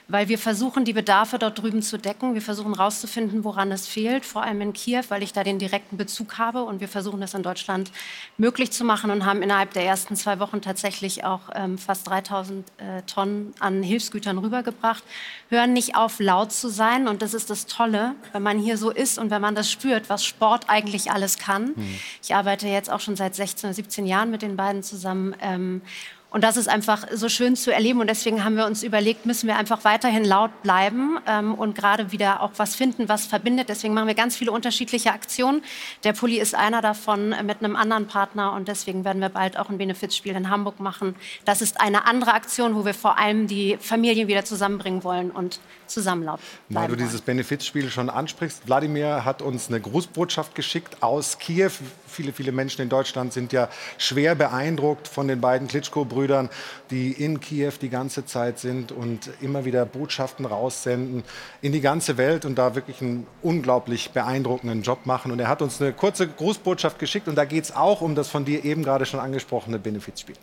weil 0.09 0.31
wir 0.31 0.39
versuchen, 0.39 0.87
die 0.87 0.95
Bedarfe 0.95 1.39
dort 1.39 1.61
drüben 1.61 1.83
zu 1.83 1.99
decken. 1.99 2.33
Wir 2.33 2.41
versuchen 2.41 2.75
herauszufinden, 2.75 3.45
woran 3.45 3.71
es 3.71 3.87
fehlt, 3.87 4.25
vor 4.25 4.45
allem 4.45 4.63
in 4.63 4.73
Kiew, 4.73 5.03
weil 5.11 5.23
ich 5.23 5.35
da 5.35 5.45
den 5.45 5.59
direkten 5.59 5.99
Bezug 5.99 6.39
habe. 6.39 6.63
Und 6.63 6.81
wir 6.81 6.89
versuchen 6.89 7.21
das 7.21 7.35
in 7.35 7.43
Deutschland 7.43 7.93
möglich 8.39 8.71
zu 8.71 8.83
machen 8.83 9.11
und 9.11 9.27
haben 9.27 9.43
innerhalb 9.43 9.75
der 9.75 9.85
ersten 9.85 10.17
zwei 10.17 10.39
Wochen 10.41 10.63
tatsächlich 10.63 11.23
auch 11.23 11.51
ähm, 11.55 11.77
fast 11.77 12.09
3000 12.09 12.67
äh, 12.79 13.03
Tonnen 13.03 13.53
an 13.59 13.83
Hilfsgütern 13.83 14.39
rübergebracht. 14.39 15.05
Hören 15.51 15.75
nicht 15.75 15.97
auf, 15.97 16.19
laut 16.19 16.51
zu 16.51 16.71
sein. 16.71 17.09
Und 17.09 17.21
das 17.21 17.35
ist 17.35 17.51
das 17.51 17.67
Tolle, 17.67 18.15
wenn 18.39 18.45
man 18.45 18.59
hier 18.61 18.79
so 18.79 18.91
ist 18.91 19.19
und 19.19 19.33
wenn 19.33 19.43
man 19.43 19.57
das 19.57 19.69
spürt, 19.69 20.09
was 20.09 20.25
Sport 20.25 20.67
eigentlich 20.69 21.11
alles 21.11 21.39
kann. 21.39 21.75
Ich 22.23 22.37
arbeite 22.37 22.69
jetzt 22.69 22.89
auch 22.89 23.01
schon 23.01 23.17
seit 23.17 23.35
16 23.35 23.69
oder 23.69 23.75
17 23.75 24.07
Jahren 24.07 24.31
mit 24.31 24.43
den 24.43 24.57
beiden 24.57 24.85
zusammen. 24.85 25.35
Ähm, 25.41 25.83
und 26.31 26.45
das 26.45 26.59
ist 26.59 26.69
einfach 26.69 27.07
so 27.11 27.31
schön 27.31 27.57
zu 27.57 27.73
erleben. 27.73 28.01
Und 28.01 28.09
deswegen 28.09 28.45
haben 28.45 28.57
wir 28.57 28.67
uns 28.67 28.83
überlegt, 28.83 29.25
müssen 29.25 29.47
wir 29.47 29.57
einfach 29.57 29.85
weiterhin 29.85 30.25
laut 30.25 30.63
bleiben 30.63 31.19
ähm, 31.27 31.55
und 31.55 31.75
gerade 31.75 32.13
wieder 32.13 32.43
auch 32.43 32.51
was 32.59 32.75
finden, 32.75 33.09
was 33.09 33.25
verbindet. 33.25 33.71
Deswegen 33.71 33.95
machen 33.95 34.09
wir 34.09 34.15
ganz 34.15 34.37
viele 34.37 34.53
unterschiedliche 34.53 35.13
Aktionen. 35.13 35.63
Der 36.05 36.13
Pulli 36.13 36.39
ist 36.39 36.55
einer 36.55 36.83
davon 36.83 37.33
äh, 37.33 37.43
mit 37.43 37.65
einem 37.65 37.77
anderen 37.77 38.09
Partner. 38.09 38.53
Und 38.53 38.69
deswegen 38.69 39.07
werden 39.07 39.23
wir 39.23 39.31
bald 39.31 39.59
auch 39.59 39.71
ein 39.71 39.79
Benefizspiel 39.79 40.37
in 40.37 40.51
Hamburg 40.51 40.81
machen. 40.81 41.15
Das 41.47 41.63
ist 41.63 41.81
eine 41.81 42.07
andere 42.07 42.35
Aktion, 42.35 42.75
wo 42.75 42.85
wir 42.85 42.95
vor 42.95 43.19
allem 43.19 43.47
die 43.47 43.79
Familien 43.81 44.29
wieder 44.29 44.45
zusammenbringen 44.45 45.05
wollen 45.05 45.31
und 45.31 45.61
zusammen 45.87 46.25
laut 46.25 46.41
Weil 46.69 46.89
du 46.89 46.97
dieses 46.97 47.23
Benefizspiel 47.23 47.89
schon 47.91 48.11
ansprichst, 48.11 48.67
Wladimir 48.67 49.25
hat 49.25 49.41
uns 49.41 49.69
eine 49.69 49.81
Grußbotschaft 49.81 50.55
geschickt 50.55 51.03
aus 51.03 51.39
Kiew. 51.39 51.73
Viele, 52.19 52.33
viele 52.33 52.51
Menschen 52.51 52.83
in 52.83 52.89
Deutschland 52.89 53.33
sind 53.33 53.53
ja 53.53 53.69
schwer 53.97 54.35
beeindruckt 54.35 55.07
von 55.07 55.29
den 55.29 55.41
beiden 55.41 55.69
Klitschko-Brüdern, 55.69 56.51
die 56.91 57.13
in 57.13 57.39
Kiew 57.39 57.75
die 57.81 57.91
ganze 57.91 58.27
Zeit 58.27 58.59
sind 58.59 58.91
und 58.91 59.31
immer 59.41 59.65
wieder 59.65 59.87
Botschaften 59.87 60.45
raussenden 60.45 61.23
in 61.63 61.71
die 61.71 61.81
ganze 61.81 62.17
Welt 62.17 62.45
und 62.45 62.57
da 62.57 62.75
wirklich 62.75 63.01
einen 63.03 63.25
unglaublich 63.41 64.11
beeindruckenden 64.11 64.83
Job 64.83 65.07
machen. 65.07 65.31
Und 65.31 65.39
er 65.39 65.47
hat 65.47 65.63
uns 65.63 65.81
eine 65.81 65.93
kurze 65.93 66.27
Grußbotschaft 66.27 66.99
geschickt 66.99 67.29
und 67.29 67.37
da 67.37 67.45
geht 67.45 67.63
es 67.63 67.77
auch 67.77 68.01
um 68.01 68.17
das 68.17 68.27
von 68.27 68.45
dir 68.45 68.65
eben 68.65 68.83
gerade 68.83 69.07
schon 69.07 69.21
angesprochene 69.21 69.79
Benefizspiel. 69.79 70.35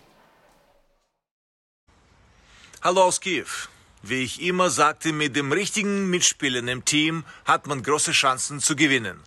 Hallo 2.81 3.01
aus 3.01 3.19
Kiew. 3.19 3.67
Wie 4.01 4.23
ich 4.23 4.41
immer 4.41 4.69
sagte, 4.69 5.11
mit 5.11 5.35
dem 5.35 5.51
richtigen 5.51 6.09
Mitspielen 6.09 6.69
im 6.69 6.85
Team 6.85 7.25
hat 7.43 7.67
man 7.67 7.83
große 7.83 8.13
Chancen 8.13 8.61
zu 8.61 8.77
gewinnen. 8.77 9.19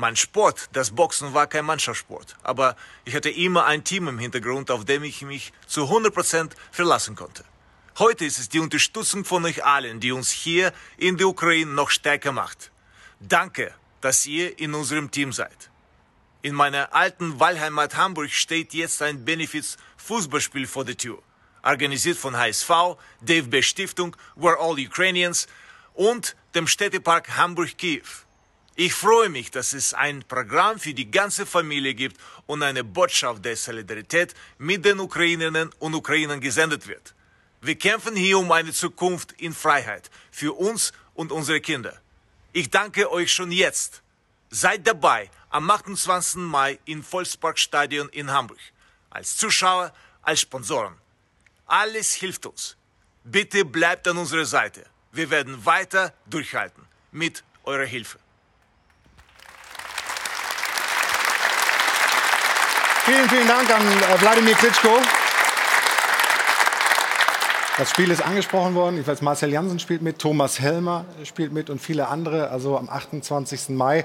Mein 0.00 0.16
Sport, 0.16 0.70
das 0.72 0.92
Boxen, 0.92 1.34
war 1.34 1.46
kein 1.46 1.66
Mannschaftssport, 1.66 2.34
aber 2.42 2.74
ich 3.04 3.14
hatte 3.14 3.28
immer 3.28 3.66
ein 3.66 3.84
Team 3.84 4.08
im 4.08 4.18
Hintergrund, 4.18 4.70
auf 4.70 4.86
dem 4.86 5.04
ich 5.04 5.20
mich 5.20 5.52
zu 5.66 5.82
100% 5.82 6.52
verlassen 6.72 7.16
konnte. 7.16 7.44
Heute 7.98 8.24
ist 8.24 8.38
es 8.38 8.48
die 8.48 8.60
Unterstützung 8.60 9.26
von 9.26 9.44
euch 9.44 9.62
allen, 9.62 10.00
die 10.00 10.12
uns 10.12 10.30
hier 10.30 10.72
in 10.96 11.18
der 11.18 11.28
Ukraine 11.28 11.70
noch 11.72 11.90
stärker 11.90 12.32
macht. 12.32 12.70
Danke, 13.20 13.74
dass 14.00 14.24
ihr 14.24 14.58
in 14.58 14.72
unserem 14.72 15.10
Team 15.10 15.34
seid. 15.34 15.68
In 16.40 16.54
meiner 16.54 16.94
alten 16.94 17.38
Wahlheimat 17.38 17.94
Hamburg 17.98 18.30
steht 18.30 18.72
jetzt 18.72 19.02
ein 19.02 19.26
Benefiz-Fußballspiel 19.26 20.66
vor 20.66 20.86
der 20.86 20.96
Tür. 20.96 21.18
Organisiert 21.62 22.16
von 22.16 22.38
HSV, 22.38 22.70
DFB 23.20 23.62
Stiftung, 23.62 24.16
We're 24.34 24.56
All 24.56 24.82
Ukrainians 24.82 25.46
und 25.92 26.36
dem 26.54 26.66
Städtepark 26.66 27.36
Hamburg-Kiew. 27.36 28.29
Ich 28.82 28.94
freue 28.94 29.28
mich, 29.28 29.50
dass 29.50 29.74
es 29.74 29.92
ein 29.92 30.24
Programm 30.26 30.78
für 30.78 30.94
die 30.94 31.10
ganze 31.10 31.44
Familie 31.44 31.92
gibt 31.92 32.18
und 32.46 32.62
eine 32.62 32.82
Botschaft 32.82 33.44
der 33.44 33.54
Solidarität 33.54 34.32
mit 34.56 34.86
den 34.86 35.00
Ukrainerinnen 35.00 35.70
und 35.80 35.94
Ukrainern 35.94 36.40
gesendet 36.40 36.86
wird. 36.86 37.14
Wir 37.60 37.74
kämpfen 37.74 38.16
hier 38.16 38.38
um 38.38 38.50
eine 38.50 38.72
Zukunft 38.72 39.32
in 39.32 39.52
Freiheit 39.52 40.10
für 40.30 40.54
uns 40.54 40.94
und 41.12 41.30
unsere 41.30 41.60
Kinder. 41.60 42.00
Ich 42.54 42.70
danke 42.70 43.12
euch 43.12 43.30
schon 43.30 43.52
jetzt. 43.52 44.00
Seid 44.48 44.86
dabei 44.86 45.28
am 45.50 45.70
28. 45.70 46.36
Mai 46.36 46.78
im 46.86 47.04
Volksparkstadion 47.04 48.08
in 48.08 48.30
Hamburg. 48.30 48.60
Als 49.10 49.36
Zuschauer, 49.36 49.92
als 50.22 50.40
Sponsoren. 50.40 50.94
Alles 51.66 52.14
hilft 52.14 52.46
uns. 52.46 52.78
Bitte 53.24 53.66
bleibt 53.66 54.08
an 54.08 54.16
unserer 54.16 54.46
Seite. 54.46 54.86
Wir 55.12 55.28
werden 55.28 55.66
weiter 55.66 56.14
durchhalten 56.24 56.86
mit 57.12 57.44
eurer 57.64 57.84
Hilfe. 57.84 58.18
Vielen, 63.12 63.28
vielen 63.28 63.48
Dank 63.48 63.68
an 63.74 63.82
äh, 63.82 64.20
Wladimir 64.20 64.54
Klitschko. 64.54 64.88
Das 67.76 67.90
Spiel 67.90 68.08
ist 68.08 68.24
angesprochen 68.24 68.76
worden. 68.76 69.00
Ich 69.00 69.06
weiß, 69.08 69.20
Marcel 69.20 69.50
Janssen 69.50 69.80
spielt 69.80 70.00
mit, 70.00 70.20
Thomas 70.20 70.60
Helmer 70.60 71.04
spielt 71.24 71.52
mit 71.52 71.70
und 71.70 71.80
viele 71.80 72.06
andere. 72.06 72.50
Also 72.50 72.78
am 72.78 72.88
28. 72.88 73.70
Mai, 73.70 74.04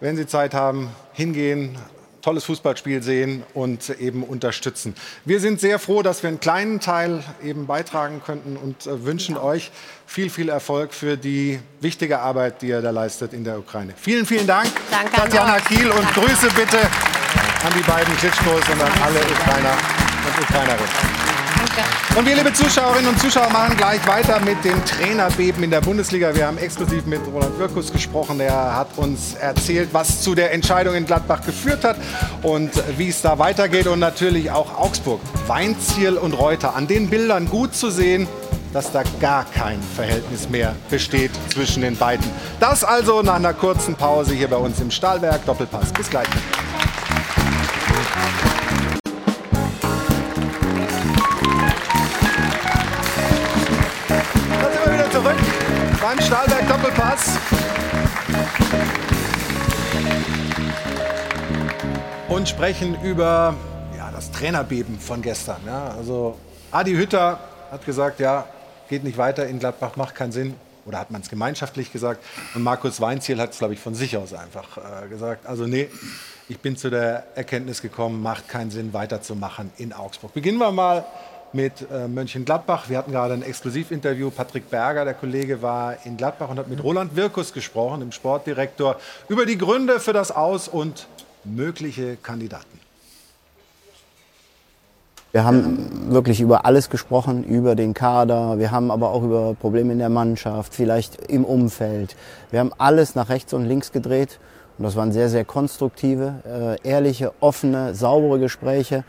wenn 0.00 0.16
Sie 0.16 0.26
Zeit 0.26 0.52
haben, 0.52 0.90
hingehen, 1.14 1.78
tolles 2.20 2.44
Fußballspiel 2.44 3.02
sehen 3.02 3.44
und 3.54 3.88
eben 3.98 4.22
unterstützen. 4.22 4.94
Wir 5.24 5.40
sind 5.40 5.58
sehr 5.58 5.78
froh, 5.78 6.02
dass 6.02 6.22
wir 6.22 6.28
einen 6.28 6.40
kleinen 6.40 6.80
Teil 6.80 7.24
eben 7.42 7.66
beitragen 7.66 8.20
könnten 8.22 8.58
und 8.58 8.86
äh, 8.86 9.06
wünschen 9.06 9.38
euch 9.38 9.70
viel, 10.06 10.28
viel 10.28 10.50
Erfolg 10.50 10.92
für 10.92 11.16
die 11.16 11.60
wichtige 11.80 12.18
Arbeit, 12.18 12.60
die 12.60 12.68
ihr 12.68 12.82
da 12.82 12.90
leistet 12.90 13.32
in 13.32 13.42
der 13.42 13.58
Ukraine. 13.58 13.94
Vielen, 13.96 14.26
vielen 14.26 14.46
Dank, 14.46 14.68
Danke 14.90 15.14
an 15.14 15.30
Tatjana. 15.30 15.60
Kiel 15.60 15.90
und 15.90 16.12
Grüße 16.12 16.48
bitte 16.54 16.90
an 17.64 17.72
die 17.76 17.90
beiden 17.90 18.14
Klitschkos 18.18 18.68
und 18.68 18.82
an 18.82 18.92
alle 19.02 19.20
Ukrainer 19.20 19.72
und 20.26 20.42
Ukrainerinnen. 20.42 21.24
Und 22.16 22.26
wir, 22.26 22.36
liebe 22.36 22.52
Zuschauerinnen 22.52 23.08
und 23.08 23.18
Zuschauer, 23.18 23.50
machen 23.50 23.76
gleich 23.76 24.06
weiter 24.06 24.38
mit 24.40 24.62
dem 24.64 24.84
Trainerbeben 24.84 25.64
in 25.64 25.70
der 25.70 25.80
Bundesliga. 25.80 26.34
Wir 26.34 26.46
haben 26.46 26.58
exklusiv 26.58 27.06
mit 27.06 27.20
Roland 27.26 27.58
Wirkus 27.58 27.92
gesprochen. 27.92 28.38
Er 28.38 28.76
hat 28.76 28.88
uns 28.96 29.34
erzählt, 29.34 29.88
was 29.92 30.22
zu 30.22 30.34
der 30.34 30.52
Entscheidung 30.52 30.94
in 30.94 31.06
Gladbach 31.06 31.40
geführt 31.44 31.82
hat 31.82 31.96
und 32.42 32.70
wie 32.96 33.08
es 33.08 33.22
da 33.22 33.38
weitergeht. 33.38 33.88
Und 33.88 33.98
natürlich 33.98 34.50
auch 34.50 34.78
Augsburg, 34.78 35.20
Weinziel 35.48 36.16
und 36.16 36.34
Reuter. 36.34 36.76
An 36.76 36.86
den 36.86 37.10
Bildern 37.10 37.48
gut 37.48 37.74
zu 37.74 37.90
sehen, 37.90 38.28
dass 38.72 38.92
da 38.92 39.02
gar 39.20 39.44
kein 39.44 39.80
Verhältnis 39.96 40.48
mehr 40.48 40.76
besteht 40.90 41.32
zwischen 41.52 41.82
den 41.82 41.96
beiden. 41.96 42.24
Das 42.60 42.84
also 42.84 43.22
nach 43.22 43.36
einer 43.36 43.54
kurzen 43.54 43.96
Pause 43.96 44.34
hier 44.34 44.48
bei 44.48 44.56
uns 44.56 44.80
im 44.80 44.90
Stahlwerk. 44.90 45.44
Doppelpass. 45.46 45.92
Bis 45.92 46.10
gleich. 46.10 46.28
Beim 56.14 56.24
Stahlberg 56.24 56.68
Doppelpass. 56.68 57.38
Und 62.28 62.48
sprechen 62.48 62.96
über 63.02 63.54
ja, 63.96 64.10
das 64.12 64.30
Trainerbeben 64.30 64.98
von 64.98 65.22
gestern. 65.22 65.60
Ja, 65.66 65.94
also 65.96 66.38
Adi 66.70 66.92
Hütter 66.92 67.38
hat 67.70 67.84
gesagt, 67.84 68.20
ja, 68.20 68.46
geht 68.88 69.04
nicht 69.04 69.18
weiter 69.18 69.46
in 69.46 69.58
Gladbach, 69.58 69.96
macht 69.96 70.14
keinen 70.14 70.32
Sinn. 70.32 70.54
Oder 70.86 70.98
hat 70.98 71.10
man 71.10 71.22
es 71.22 71.30
gemeinschaftlich 71.30 71.92
gesagt. 71.92 72.22
Und 72.54 72.62
Markus 72.62 73.00
Weinziel 73.00 73.40
hat 73.40 73.52
es, 73.52 73.58
glaube 73.58 73.72
ich, 73.72 73.80
von 73.80 73.94
sich 73.94 74.16
aus 74.16 74.34
einfach 74.34 74.76
äh, 74.76 75.08
gesagt. 75.08 75.46
Also 75.46 75.66
nee, 75.66 75.88
ich 76.48 76.60
bin 76.60 76.76
zu 76.76 76.90
der 76.90 77.24
Erkenntnis 77.34 77.80
gekommen, 77.80 78.22
macht 78.22 78.48
keinen 78.48 78.70
Sinn, 78.70 78.92
weiterzumachen 78.92 79.72
in 79.78 79.94
Augsburg. 79.94 80.34
Beginnen 80.34 80.58
wir 80.58 80.70
mal 80.70 81.06
mit 81.54 81.86
äh, 81.90 82.08
Mönchengladbach. 82.08 82.88
Wir 82.88 82.98
hatten 82.98 83.12
gerade 83.12 83.34
ein 83.34 83.42
Exklusivinterview. 83.42 84.30
Patrick 84.30 84.68
Berger, 84.68 85.04
der 85.04 85.14
Kollege, 85.14 85.62
war 85.62 85.96
in 86.04 86.16
Gladbach 86.16 86.50
und 86.50 86.58
hat 86.58 86.68
mit 86.68 86.82
Roland 86.82 87.16
Wirkus 87.16 87.52
gesprochen, 87.52 88.00
dem 88.00 88.12
Sportdirektor, 88.12 88.96
über 89.28 89.46
die 89.46 89.56
Gründe 89.56 90.00
für 90.00 90.12
das 90.12 90.30
Aus- 90.30 90.68
und 90.68 91.06
mögliche 91.44 92.16
Kandidaten. 92.16 92.80
Wir 95.32 95.44
haben 95.44 96.12
wirklich 96.12 96.40
über 96.40 96.64
alles 96.64 96.90
gesprochen, 96.90 97.42
über 97.42 97.74
den 97.74 97.92
Kader. 97.92 98.58
Wir 98.58 98.70
haben 98.70 98.92
aber 98.92 99.10
auch 99.10 99.24
über 99.24 99.54
Probleme 99.54 99.92
in 99.92 99.98
der 99.98 100.08
Mannschaft, 100.08 100.74
vielleicht 100.74 101.26
im 101.28 101.44
Umfeld. 101.44 102.14
Wir 102.52 102.60
haben 102.60 102.72
alles 102.78 103.16
nach 103.16 103.30
rechts 103.30 103.52
und 103.52 103.64
links 103.64 103.90
gedreht. 103.90 104.38
Und 104.78 104.84
das 104.84 104.94
waren 104.94 105.10
sehr, 105.10 105.28
sehr 105.28 105.44
konstruktive, 105.44 106.78
äh, 106.84 106.88
ehrliche, 106.88 107.32
offene, 107.40 107.94
saubere 107.94 108.38
Gespräche. 108.38 109.04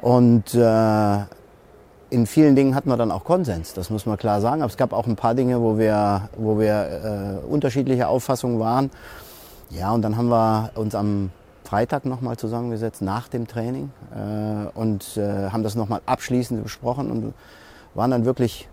Und 0.00 0.54
äh, 0.54 1.18
in 2.12 2.26
vielen 2.26 2.54
Dingen 2.54 2.74
hatten 2.74 2.90
wir 2.90 2.98
dann 2.98 3.10
auch 3.10 3.24
Konsens, 3.24 3.72
das 3.72 3.88
muss 3.88 4.04
man 4.04 4.18
klar 4.18 4.42
sagen. 4.42 4.60
Aber 4.60 4.70
es 4.70 4.76
gab 4.76 4.92
auch 4.92 5.06
ein 5.06 5.16
paar 5.16 5.34
Dinge, 5.34 5.62
wo 5.62 5.78
wir, 5.78 6.28
wo 6.36 6.58
wir 6.58 7.40
äh, 7.42 7.46
unterschiedlicher 7.46 8.08
Auffassung 8.08 8.60
waren. 8.60 8.90
Ja, 9.70 9.92
und 9.92 10.02
dann 10.02 10.18
haben 10.18 10.28
wir 10.28 10.70
uns 10.74 10.94
am 10.94 11.30
Freitag 11.64 12.04
nochmal 12.04 12.36
zusammengesetzt 12.36 13.00
nach 13.00 13.28
dem 13.28 13.46
Training 13.46 13.90
äh, 14.14 14.78
und 14.78 15.16
äh, 15.16 15.48
haben 15.48 15.62
das 15.62 15.74
nochmal 15.74 16.02
abschließend 16.04 16.62
besprochen 16.62 17.10
und 17.10 17.34
waren 17.94 18.10
dann 18.10 18.26
wirklich 18.26 18.68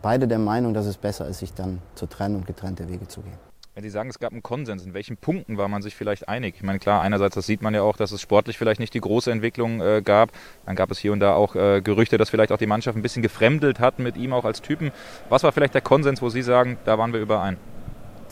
beide 0.00 0.26
der 0.26 0.38
Meinung, 0.38 0.72
dass 0.72 0.86
es 0.86 0.96
besser 0.96 1.28
ist, 1.28 1.40
sich 1.40 1.52
dann 1.52 1.82
zu 1.94 2.06
trennen 2.06 2.36
und 2.36 2.46
getrennte 2.46 2.88
Wege 2.88 3.06
zu 3.06 3.20
gehen. 3.20 3.49
Wenn 3.80 3.84
Sie 3.88 3.94
sagen, 3.94 4.10
es 4.10 4.18
gab 4.18 4.32
einen 4.32 4.42
Konsens, 4.42 4.84
in 4.84 4.92
welchen 4.92 5.16
Punkten 5.16 5.56
war 5.56 5.66
man 5.66 5.80
sich 5.80 5.96
vielleicht 5.96 6.28
einig? 6.28 6.54
Ich 6.54 6.62
meine, 6.62 6.78
klar, 6.78 7.00
einerseits, 7.00 7.34
das 7.34 7.46
sieht 7.46 7.62
man 7.62 7.72
ja 7.72 7.80
auch, 7.80 7.96
dass 7.96 8.12
es 8.12 8.20
sportlich 8.20 8.58
vielleicht 8.58 8.78
nicht 8.78 8.92
die 8.92 9.00
große 9.00 9.32
Entwicklung 9.32 9.80
äh, 9.80 10.02
gab. 10.04 10.32
Dann 10.66 10.76
gab 10.76 10.90
es 10.90 10.98
hier 10.98 11.14
und 11.14 11.20
da 11.20 11.32
auch 11.32 11.56
äh, 11.56 11.80
Gerüchte, 11.80 12.18
dass 12.18 12.28
vielleicht 12.28 12.52
auch 12.52 12.58
die 12.58 12.66
Mannschaft 12.66 12.98
ein 12.98 13.00
bisschen 13.00 13.22
gefremdelt 13.22 13.80
hat 13.80 13.98
mit 13.98 14.18
ihm 14.18 14.34
auch 14.34 14.44
als 14.44 14.60
Typen. 14.60 14.92
Was 15.30 15.44
war 15.44 15.52
vielleicht 15.52 15.72
der 15.72 15.80
Konsens, 15.80 16.20
wo 16.20 16.28
Sie 16.28 16.42
sagen, 16.42 16.76
da 16.84 16.98
waren 16.98 17.14
wir 17.14 17.20
überein? 17.20 17.56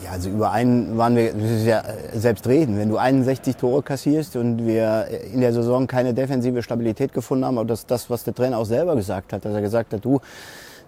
Ja, 0.04 0.10
also 0.10 0.28
über 0.28 0.50
einen 0.50 0.98
waren 0.98 1.16
wir 1.16 1.32
das 1.32 1.50
ist 1.50 1.64
ja 1.66 1.82
selbst 2.12 2.46
reden. 2.46 2.76
Wenn 2.76 2.90
du 2.90 2.98
61 2.98 3.56
Tore 3.56 3.82
kassierst 3.82 4.36
und 4.36 4.66
wir 4.66 5.08
in 5.32 5.40
der 5.40 5.54
Saison 5.54 5.86
keine 5.86 6.12
defensive 6.12 6.62
Stabilität 6.62 7.14
gefunden 7.14 7.46
haben, 7.46 7.56
aber 7.56 7.68
das 7.68 7.80
ist 7.80 7.90
das, 7.90 8.10
was 8.10 8.22
der 8.22 8.34
Trainer 8.34 8.58
auch 8.58 8.66
selber 8.66 8.96
gesagt 8.96 9.32
hat, 9.32 9.46
dass 9.46 9.54
er 9.54 9.62
gesagt 9.62 9.94
hat, 9.94 10.04
du, 10.04 10.20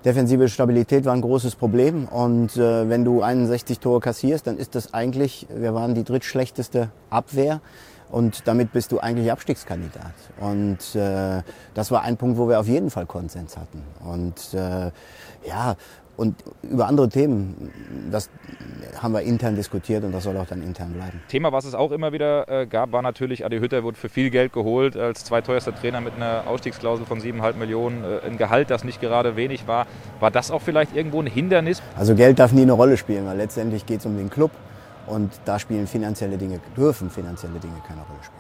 defensive 0.05 0.48
Stabilität 0.48 1.05
war 1.05 1.14
ein 1.14 1.20
großes 1.20 1.56
Problem 1.56 2.06
und 2.06 2.56
äh, 2.56 2.89
wenn 2.89 3.05
du 3.05 3.22
61 3.22 3.81
Tore 3.81 4.01
kassierst, 4.01 4.47
dann 4.47 4.56
ist 4.56 4.74
das 4.74 4.94
eigentlich, 4.94 5.47
wir 5.55 5.74
waren 5.74 5.94
die 5.94 6.05
drittschlechteste 6.05 6.90
Abwehr 7.10 7.60
und 8.10 8.47
damit 8.48 8.72
bist 8.72 8.93
du 8.93 8.98
eigentlich 8.98 9.31
Abstiegskandidat. 9.31 10.12
Und 10.40 10.94
äh, 10.94 11.43
das 11.74 11.90
war 11.90 12.02
ein 12.02 12.16
Punkt, 12.16 12.39
wo 12.39 12.48
wir 12.48 12.59
auf 12.59 12.66
jeden 12.66 12.90
Fall 12.90 13.06
Konsens 13.06 13.56
hatten. 13.56 13.82
Und 14.05 14.52
äh, 14.52 14.90
ja, 15.47 15.77
und 16.20 16.36
über 16.62 16.86
andere 16.86 17.09
Themen, 17.09 17.70
das 18.10 18.28
haben 19.01 19.14
wir 19.14 19.22
intern 19.22 19.56
diskutiert 19.56 20.05
und 20.05 20.12
das 20.12 20.24
soll 20.24 20.36
auch 20.36 20.47
dann 20.47 20.60
intern 20.62 20.92
bleiben. 20.92 21.22
Thema, 21.28 21.51
was 21.51 21.64
es 21.64 21.74
auch 21.74 21.92
immer 21.92 22.12
wieder 22.12 22.47
äh, 22.47 22.66
gab, 22.66 22.92
war 22.92 23.01
natürlich, 23.01 23.47
Adi 23.47 23.59
Hütter 23.59 23.82
wurde 23.82 23.97
für 23.97 24.10
viel 24.10 24.28
Geld 24.28 24.52
geholt, 24.52 24.98
als 24.98 25.24
zweiteuerster 25.24 25.74
Trainer 25.74 26.02
mit 26.02 26.16
einer 26.16 26.47
Ausstiegsklausel 26.47 27.06
von 27.06 27.20
7,5 27.20 27.55
Millionen, 27.55 28.05
äh, 28.05 28.26
ein 28.26 28.36
Gehalt, 28.36 28.68
das 28.68 28.84
nicht 28.84 29.01
gerade 29.01 29.34
wenig 29.36 29.66
war. 29.66 29.86
War 30.20 30.30
das 30.30 30.51
auch 30.51 30.60
vielleicht 30.60 30.94
irgendwo 30.94 31.22
ein 31.22 31.26
Hindernis? 31.26 31.80
Also 31.97 32.14
Geld 32.14 32.38
darf 32.38 32.52
nie 32.52 32.62
eine 32.62 32.72
Rolle 32.72 32.98
spielen, 32.98 33.24
weil 33.24 33.38
letztendlich 33.38 33.86
geht 33.86 34.01
es 34.01 34.06
um 34.06 34.18
den 34.18 34.28
Club 34.28 34.51
und 35.06 35.32
da 35.47 35.59
spielen 35.59 35.86
finanzielle 35.86 36.36
Dinge, 36.36 36.60
dürfen 36.76 37.09
finanzielle 37.09 37.59
Dinge 37.60 37.76
keine 37.88 38.02
Rolle 38.02 38.22
spielen. 38.22 38.40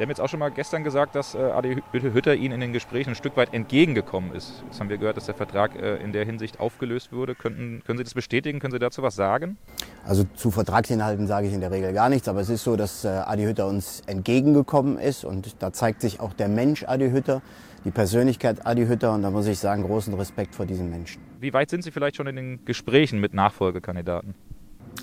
Sie 0.00 0.04
haben 0.04 0.08
jetzt 0.08 0.22
auch 0.22 0.30
schon 0.30 0.40
mal 0.40 0.50
gestern 0.50 0.82
gesagt, 0.82 1.14
dass 1.14 1.34
äh, 1.34 1.40
Adi 1.40 1.76
Hütter 1.92 2.34
Ihnen 2.34 2.54
in 2.54 2.60
den 2.62 2.72
Gesprächen 2.72 3.10
ein 3.10 3.14
Stück 3.14 3.36
weit 3.36 3.52
entgegengekommen 3.52 4.34
ist. 4.34 4.62
Jetzt 4.64 4.80
haben 4.80 4.88
wir 4.88 4.96
gehört, 4.96 5.18
dass 5.18 5.26
der 5.26 5.34
Vertrag 5.34 5.76
äh, 5.76 5.96
in 5.96 6.12
der 6.12 6.24
Hinsicht 6.24 6.58
aufgelöst 6.58 7.12
wurde. 7.12 7.34
Könnten, 7.34 7.82
können 7.84 7.98
Sie 7.98 8.04
das 8.04 8.14
bestätigen? 8.14 8.60
Können 8.60 8.72
Sie 8.72 8.78
dazu 8.78 9.02
was 9.02 9.14
sagen? 9.14 9.58
Also 10.06 10.24
zu 10.36 10.50
Vertragsinhalten 10.50 11.26
sage 11.26 11.48
ich 11.48 11.52
in 11.52 11.60
der 11.60 11.70
Regel 11.70 11.92
gar 11.92 12.08
nichts, 12.08 12.28
aber 12.28 12.40
es 12.40 12.48
ist 12.48 12.64
so, 12.64 12.76
dass 12.76 13.04
äh, 13.04 13.08
Adi 13.08 13.42
Hütter 13.42 13.66
uns 13.66 14.00
entgegengekommen 14.06 14.96
ist 14.96 15.26
und 15.26 15.62
da 15.62 15.70
zeigt 15.70 16.00
sich 16.00 16.18
auch 16.18 16.32
der 16.32 16.48
Mensch 16.48 16.82
Adi 16.84 17.10
Hütter, 17.10 17.42
die 17.84 17.90
Persönlichkeit 17.90 18.66
Adi 18.66 18.86
Hütter 18.86 19.12
und 19.12 19.20
da 19.20 19.30
muss 19.30 19.46
ich 19.48 19.58
sagen, 19.58 19.82
großen 19.82 20.14
Respekt 20.14 20.54
vor 20.54 20.64
diesem 20.64 20.88
Menschen. 20.88 21.20
Wie 21.40 21.52
weit 21.52 21.68
sind 21.68 21.84
Sie 21.84 21.90
vielleicht 21.90 22.16
schon 22.16 22.26
in 22.26 22.36
den 22.36 22.64
Gesprächen 22.64 23.20
mit 23.20 23.34
Nachfolgekandidaten? 23.34 24.34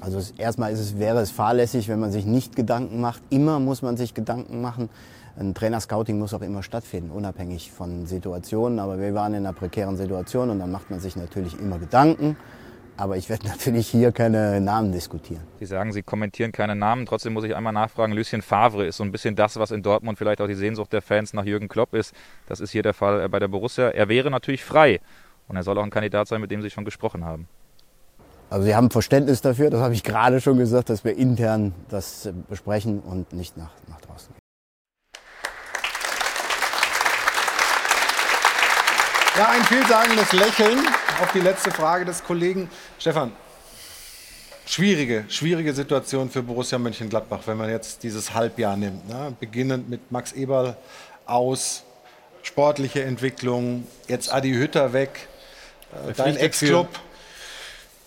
Also 0.02 0.18
es, 0.20 0.32
erstmal 0.32 0.72
ist 0.72 0.80
es, 0.80 1.00
wäre 1.00 1.20
es 1.20 1.32
fahrlässig, 1.32 1.88
wenn 1.88 2.00
man 2.00 2.12
sich 2.12 2.26
nicht 2.26 2.56
Gedanken 2.56 3.02
macht. 3.02 3.22
Immer 3.30 3.60
muss 3.60 3.82
man 3.82 3.98
sich 3.98 4.14
Gedanken 4.14 4.62
machen. 4.62 4.90
Ein 5.40 5.54
Trainerscouting 5.54 6.18
muss 6.18 6.34
auch 6.34 6.42
immer 6.42 6.64
stattfinden, 6.64 7.12
unabhängig 7.12 7.72
von 7.72 8.08
Situationen. 8.08 8.80
Aber 8.80 9.00
wir 9.00 9.14
waren 9.14 9.34
in 9.34 9.46
einer 9.46 9.54
prekären 9.54 9.98
Situation 9.98 10.50
und 10.50 10.60
dann 10.60 10.72
macht 10.72 10.90
man 10.90 11.00
sich 11.00 11.16
natürlich 11.16 11.60
immer 11.60 11.78
Gedanken. 11.78 12.38
Aber 12.98 13.18
ich 13.18 13.30
werde 13.30 13.48
natürlich 13.48 13.88
hier 13.88 14.12
keine 14.12 14.60
Namen 14.60 14.92
diskutieren. 14.92 15.42
Sie 15.60 15.66
sagen, 15.66 15.94
Sie 15.94 16.02
kommentieren 16.02 16.52
keine 16.52 16.76
Namen. 16.76 17.06
Trotzdem 17.06 17.34
muss 17.34 17.44
ich 17.44 17.56
einmal 17.56 17.74
nachfragen, 17.74 18.14
Lucien 18.14 18.42
Favre 18.42 18.86
ist 18.86 18.98
so 18.98 19.04
ein 19.04 19.12
bisschen 19.12 19.36
das, 19.36 19.58
was 19.58 19.72
in 19.72 19.84
Dortmund 19.84 20.18
vielleicht 20.18 20.42
auch 20.42 20.48
die 20.48 20.56
Sehnsucht 20.56 20.92
der 20.94 21.02
Fans 21.02 21.34
nach 21.34 21.46
Jürgen 21.46 21.68
Klopp 21.68 21.94
ist. 21.94 22.14
Das 22.48 22.60
ist 22.60 22.72
hier 22.72 22.84
der 22.84 22.94
Fall 22.94 23.22
äh, 23.22 23.28
bei 23.28 23.40
der 23.40 23.48
Borussia. 23.48 23.90
Er 23.90 24.10
wäre 24.10 24.32
natürlich 24.32 24.64
frei. 24.64 25.00
Und 25.48 25.56
er 25.56 25.64
soll 25.64 25.78
auch 25.78 25.84
ein 25.84 25.92
Kandidat 25.92 26.28
sein, 26.28 26.42
mit 26.42 26.52
dem 26.52 26.62
Sie 26.62 26.70
schon 26.70 26.84
gesprochen 26.84 27.24
haben. 27.24 27.48
Also 28.50 28.66
Sie 28.66 28.76
haben 28.76 28.90
Verständnis 28.90 29.42
dafür, 29.42 29.70
das 29.70 29.82
habe 29.82 29.94
ich 29.94 30.04
gerade 30.04 30.40
schon 30.40 30.58
gesagt, 30.58 30.90
dass 30.90 31.04
wir 31.04 31.18
intern 31.18 31.74
das 31.90 32.30
besprechen 32.48 33.02
und 33.02 33.34
nicht 33.34 33.58
nach, 33.58 33.72
nach 33.90 34.00
draußen 34.00 34.30
gehen. 34.34 34.42
Ja, 39.38 39.50
ein 39.50 39.64
vielsagendes 39.64 40.32
Lächeln 40.32 40.80
auf 41.22 41.32
die 41.34 41.42
letzte 41.42 41.72
Frage 41.72 42.06
des 42.06 42.24
Kollegen. 42.24 42.70
Stefan, 42.98 43.34
schwierige, 44.66 45.26
schwierige 45.28 45.74
Situation 45.74 46.30
für 46.30 46.42
Borussia 46.42 46.80
Mönchengladbach, 46.80 47.42
wenn 47.48 47.58
man 47.58 47.70
jetzt 47.70 48.02
dieses 48.04 48.34
Halbjahr 48.34 48.78
nimmt. 48.78 49.10
Ne? 49.10 49.36
Beginnend 49.42 49.90
mit 49.90 50.10
Max 50.10 50.32
Eberl 50.32 50.78
aus, 51.26 51.84
sportliche 52.44 53.04
Entwicklung, 53.04 53.86
jetzt 54.08 54.34
Adi 54.34 54.54
Hütter 54.54 54.94
weg, 54.94 55.28
äh, 56.08 56.14
dein 56.14 56.38
Ex-Club 56.38 56.88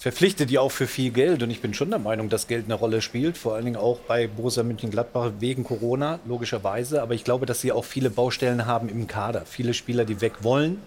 verpflichtet 0.01 0.49
die 0.49 0.59
auch 0.59 0.73
für 0.73 0.87
viel 0.87 1.11
Geld. 1.11 1.43
Und 1.43 1.51
ich 1.51 1.61
bin 1.61 1.75
schon 1.75 1.91
der 1.91 1.99
Meinung, 1.99 2.31
dass 2.31 2.49
Geld 2.49 2.65
eine 2.65 2.75
Rolle 2.75 3.03
spielt. 3.03 3.37
Vor 3.37 3.55
allen 3.55 3.67
Dingen 3.67 3.77
auch 3.77 4.01
bei 4.01 4.27
Borussia 4.27 4.63
Mönchengladbach 4.63 5.33
wegen 5.41 5.63
Corona, 5.63 6.19
logischerweise. 6.25 7.03
Aber 7.03 7.13
ich 7.13 7.23
glaube, 7.23 7.45
dass 7.45 7.61
sie 7.61 7.71
auch 7.71 7.85
viele 7.85 8.09
Baustellen 8.09 8.65
haben 8.65 8.89
im 8.89 9.07
Kader. 9.07 9.43
Viele 9.45 9.75
Spieler, 9.75 10.07
die 10.07 10.23
weg 10.23 10.43
wollen, 10.43 10.81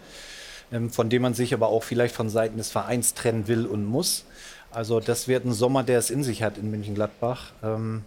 ähm, 0.71 0.89
von 0.89 1.09
denen 1.09 1.21
man 1.21 1.35
sich 1.35 1.53
aber 1.53 1.67
auch 1.67 1.83
vielleicht 1.83 2.15
von 2.15 2.27
Seiten 2.27 2.57
des 2.57 2.71
Vereins 2.71 3.13
trennen 3.13 3.47
will 3.47 3.67
und 3.67 3.85
muss. 3.85 4.25
Also 4.71 4.99
das 4.99 5.27
wird 5.27 5.45
ein 5.45 5.53
Sommer, 5.53 5.83
der 5.83 5.99
es 5.99 6.09
in 6.09 6.23
sich 6.23 6.41
hat 6.41 6.57
in 6.57 6.71
Mönchengladbach. 6.71 7.51
Ähm, 7.61 8.03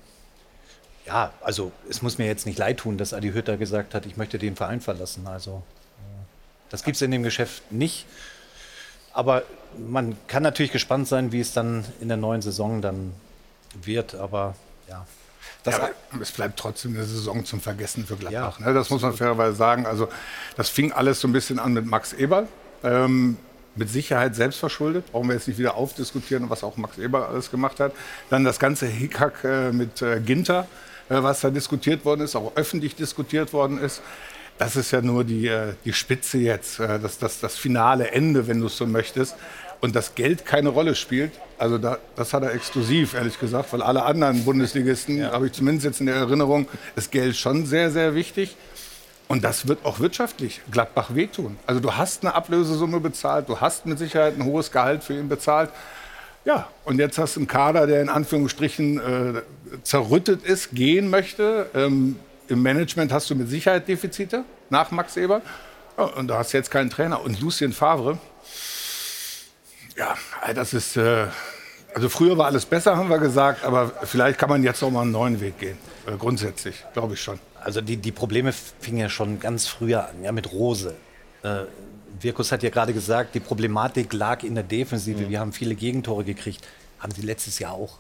ja, 1.07 1.33
also 1.41 1.71
es 1.89 2.03
muss 2.03 2.19
mir 2.19 2.27
jetzt 2.27 2.47
nicht 2.47 2.59
leid 2.59 2.79
tun, 2.79 2.99
dass 2.99 3.15
Adi 3.15 3.31
Hütter 3.31 3.57
gesagt 3.57 3.95
hat, 3.95 4.07
ich 4.07 4.17
möchte 4.17 4.39
den 4.39 4.57
Verein 4.57 4.81
verlassen. 4.81 5.29
Also 5.29 5.63
äh, 5.99 6.25
das 6.69 6.83
gibt 6.83 6.97
es 6.97 7.03
in 7.03 7.13
dem 7.13 7.23
Geschäft 7.23 7.71
nicht. 7.71 8.07
Aber 9.13 9.45
man 9.79 10.17
kann 10.27 10.43
natürlich 10.43 10.73
gespannt 10.73 11.09
sein, 11.09 11.33
wie 11.33 11.41
es 11.41 11.53
dann 11.53 11.85
in 12.01 12.09
der 12.09 12.17
neuen 12.17 12.43
Saison 12.43 12.83
dann 12.83 13.13
wird. 13.83 14.15
Aber 14.15 14.55
ja. 14.89 15.07
Das 15.63 15.79
ja, 15.79 15.91
es 16.21 16.31
bleibt 16.31 16.59
trotzdem 16.59 16.95
eine 16.95 17.05
Saison 17.05 17.45
zum 17.45 17.61
Vergessen 17.61 18.07
für 18.07 18.17
Gladbach. 18.17 18.61
Ja, 18.61 18.67
ne? 18.67 18.75
Das 18.75 18.91
muss 18.91 19.03
man 19.03 19.13
fairerweise 19.13 19.57
sagen. 19.57 19.87
Also 19.87 20.09
das 20.57 20.69
fing 20.69 20.93
alles 20.93 21.21
so 21.21 21.29
ein 21.29 21.33
bisschen 21.33 21.59
an 21.59 21.73
mit 21.73 21.87
Max 21.87 22.13
Eberl. 22.13 22.47
Ähm, 22.85 23.37
mit 23.77 23.91
Sicherheit 23.91 24.35
selbst 24.35 24.59
verschuldet. 24.59 25.13
Brauchen 25.13 25.29
wir 25.29 25.35
jetzt 25.35 25.49
nicht 25.49 25.59
wieder 25.59 25.75
aufdiskutieren, 25.75 26.49
was 26.51 26.65
auch 26.65 26.77
Max 26.77 26.99
Eberl 26.99 27.25
alles 27.25 27.51
gemacht 27.51 27.81
hat. 27.81 27.93
Dann 28.31 28.45
das 28.45 28.59
ganze 28.59 28.87
Hickhack 28.87 29.45
äh, 29.45 29.73
mit 29.73 30.03
äh, 30.03 30.21
Ginter, 30.21 30.67
äh, 31.09 31.23
was 31.23 31.41
da 31.41 31.51
diskutiert 31.51 32.05
worden 32.05 32.23
ist, 32.23 32.37
auch 32.37 32.53
öffentlich 32.57 32.97
diskutiert 32.97 33.53
worden 33.53 33.79
ist. 33.79 34.03
Das 34.59 34.77
ist 34.77 34.91
ja 34.91 35.03
nur 35.03 35.25
die, 35.25 35.49
äh, 35.49 35.75
die 35.85 35.93
Spitze 35.93 36.39
jetzt, 36.39 36.81
äh, 36.81 36.99
das, 36.99 37.19
das, 37.19 37.41
das 37.41 37.57
finale 37.57 38.11
Ende, 38.11 38.47
wenn 38.47 38.61
du 38.61 38.67
es 38.67 38.77
so 38.77 38.87
möchtest. 38.87 39.37
Und 39.81 39.95
das 39.95 40.15
Geld 40.15 40.45
keine 40.45 40.71
Rolle 40.71 40.95
spielt, 40.95 41.33
also 41.59 41.79
da, 41.79 41.99
das 42.17 42.33
hat 42.35 42.43
er 42.43 42.53
exklusiv, 42.55 43.15
ehrlich 43.15 43.39
gesagt, 43.39 43.73
weil 43.73 43.83
alle 43.83 44.05
anderen 44.05 44.45
Bundesligisten, 44.45 45.19
ja. 45.19 45.33
habe 45.33 45.47
ich 45.47 45.53
zumindest 45.53 45.87
jetzt 45.87 46.01
in 46.01 46.07
der 46.07 46.17
Erinnerung, 46.17 46.69
ist 46.97 47.11
Geld 47.11 47.37
schon 47.37 47.67
sehr, 47.67 47.91
sehr 47.91 48.15
wichtig. 48.15 48.57
Und 49.29 49.43
das 49.43 49.67
wird 49.67 49.85
auch 49.85 49.99
wirtschaftlich 49.99 50.61
Gladbach 50.71 51.15
wehtun. 51.15 51.57
Also 51.67 51.81
du 51.81 51.95
hast 51.95 52.23
eine 52.23 52.35
Ablösesumme 52.35 53.01
bezahlt, 53.01 53.49
du 53.49 53.61
hast 53.61 53.87
mit 53.87 53.99
Sicherheit 53.99 54.39
ein 54.39 54.45
hohes 54.45 54.71
Gehalt 54.71 55.03
für 55.03 55.15
ihn 55.15 55.29
bezahlt. 55.29 55.71
Ja, 56.45 56.69
und 56.85 57.01
jetzt 57.01 57.19
hast 57.19 57.35
du 57.35 57.41
einen 57.41 57.49
Kader, 57.49 57.89
der 57.89 58.03
in 58.03 58.09
Anführungsstrichen 58.09 58.99
äh, 58.99 59.43
zerrüttet 59.83 60.45
ist, 60.45 60.73
gehen 60.73 61.11
möchte. 61.11 61.69
Ähm, 61.75 62.17
Im 62.47 62.63
Management 62.63 63.11
hast 63.11 63.29
du 63.31 63.35
mit 63.35 63.49
Sicherheit 63.49 63.89
Defizite 63.89 64.45
nach 64.71 64.93
Max 64.93 65.17
Eber. 65.17 65.43
Ja, 65.99 66.05
und 66.05 66.29
da 66.29 66.39
hast 66.39 66.53
du 66.53 66.59
jetzt 66.59 66.71
keinen 66.71 66.91
Trainer. 66.91 67.21
Und 67.21 67.41
Lucien 67.41 67.73
Favre, 67.73 68.19
ja, 69.97 70.17
das 70.55 70.75
ist. 70.75 70.97
Äh, 70.97 71.27
also 71.95 72.11
früher 72.11 72.37
war 72.37 72.47
alles 72.47 72.67
besser, 72.67 72.97
haben 72.97 73.09
wir 73.09 73.19
gesagt, 73.19 73.65
aber 73.65 73.91
vielleicht 74.05 74.39
kann 74.39 74.51
man 74.51 74.63
jetzt 74.63 74.83
noch 74.83 74.91
mal 74.91 75.01
einen 75.01 75.13
neuen 75.13 75.41
Weg 75.41 75.59
gehen. 75.59 75.79
Äh, 76.07 76.17
grundsätzlich, 76.19 76.85
glaube 76.93 77.15
ich 77.15 77.21
schon. 77.23 77.39
Also 77.65 77.81
die, 77.81 77.97
die 77.97 78.13
Probleme 78.13 78.53
fingen 78.53 78.99
ja 78.99 79.09
schon 79.09 79.41
ganz 79.41 79.67
früher 79.67 80.07
an, 80.09 80.23
ja, 80.23 80.31
mit 80.31 80.53
Rose. 80.53 80.95
Äh, 81.43 81.61
Wirkus 82.21 82.53
hat 82.53 82.63
ja 82.63 82.71
gerade 82.71 82.93
gesagt, 82.93 83.35
die 83.35 83.41
Problematik 83.41 84.13
lag 84.13 84.43
in 84.43 84.55
der 84.55 84.65
Defensive. 84.65 85.23
Mhm. 85.23 85.31
Wir 85.31 85.41
haben 85.41 85.53
viele 85.53 85.75
Gegentore 85.75 86.25
gekriegt. 86.25 86.67
Haben 86.99 87.13
sie 87.13 87.23
letztes 87.23 87.59
Jahr 87.59 87.73
auch. 87.73 87.99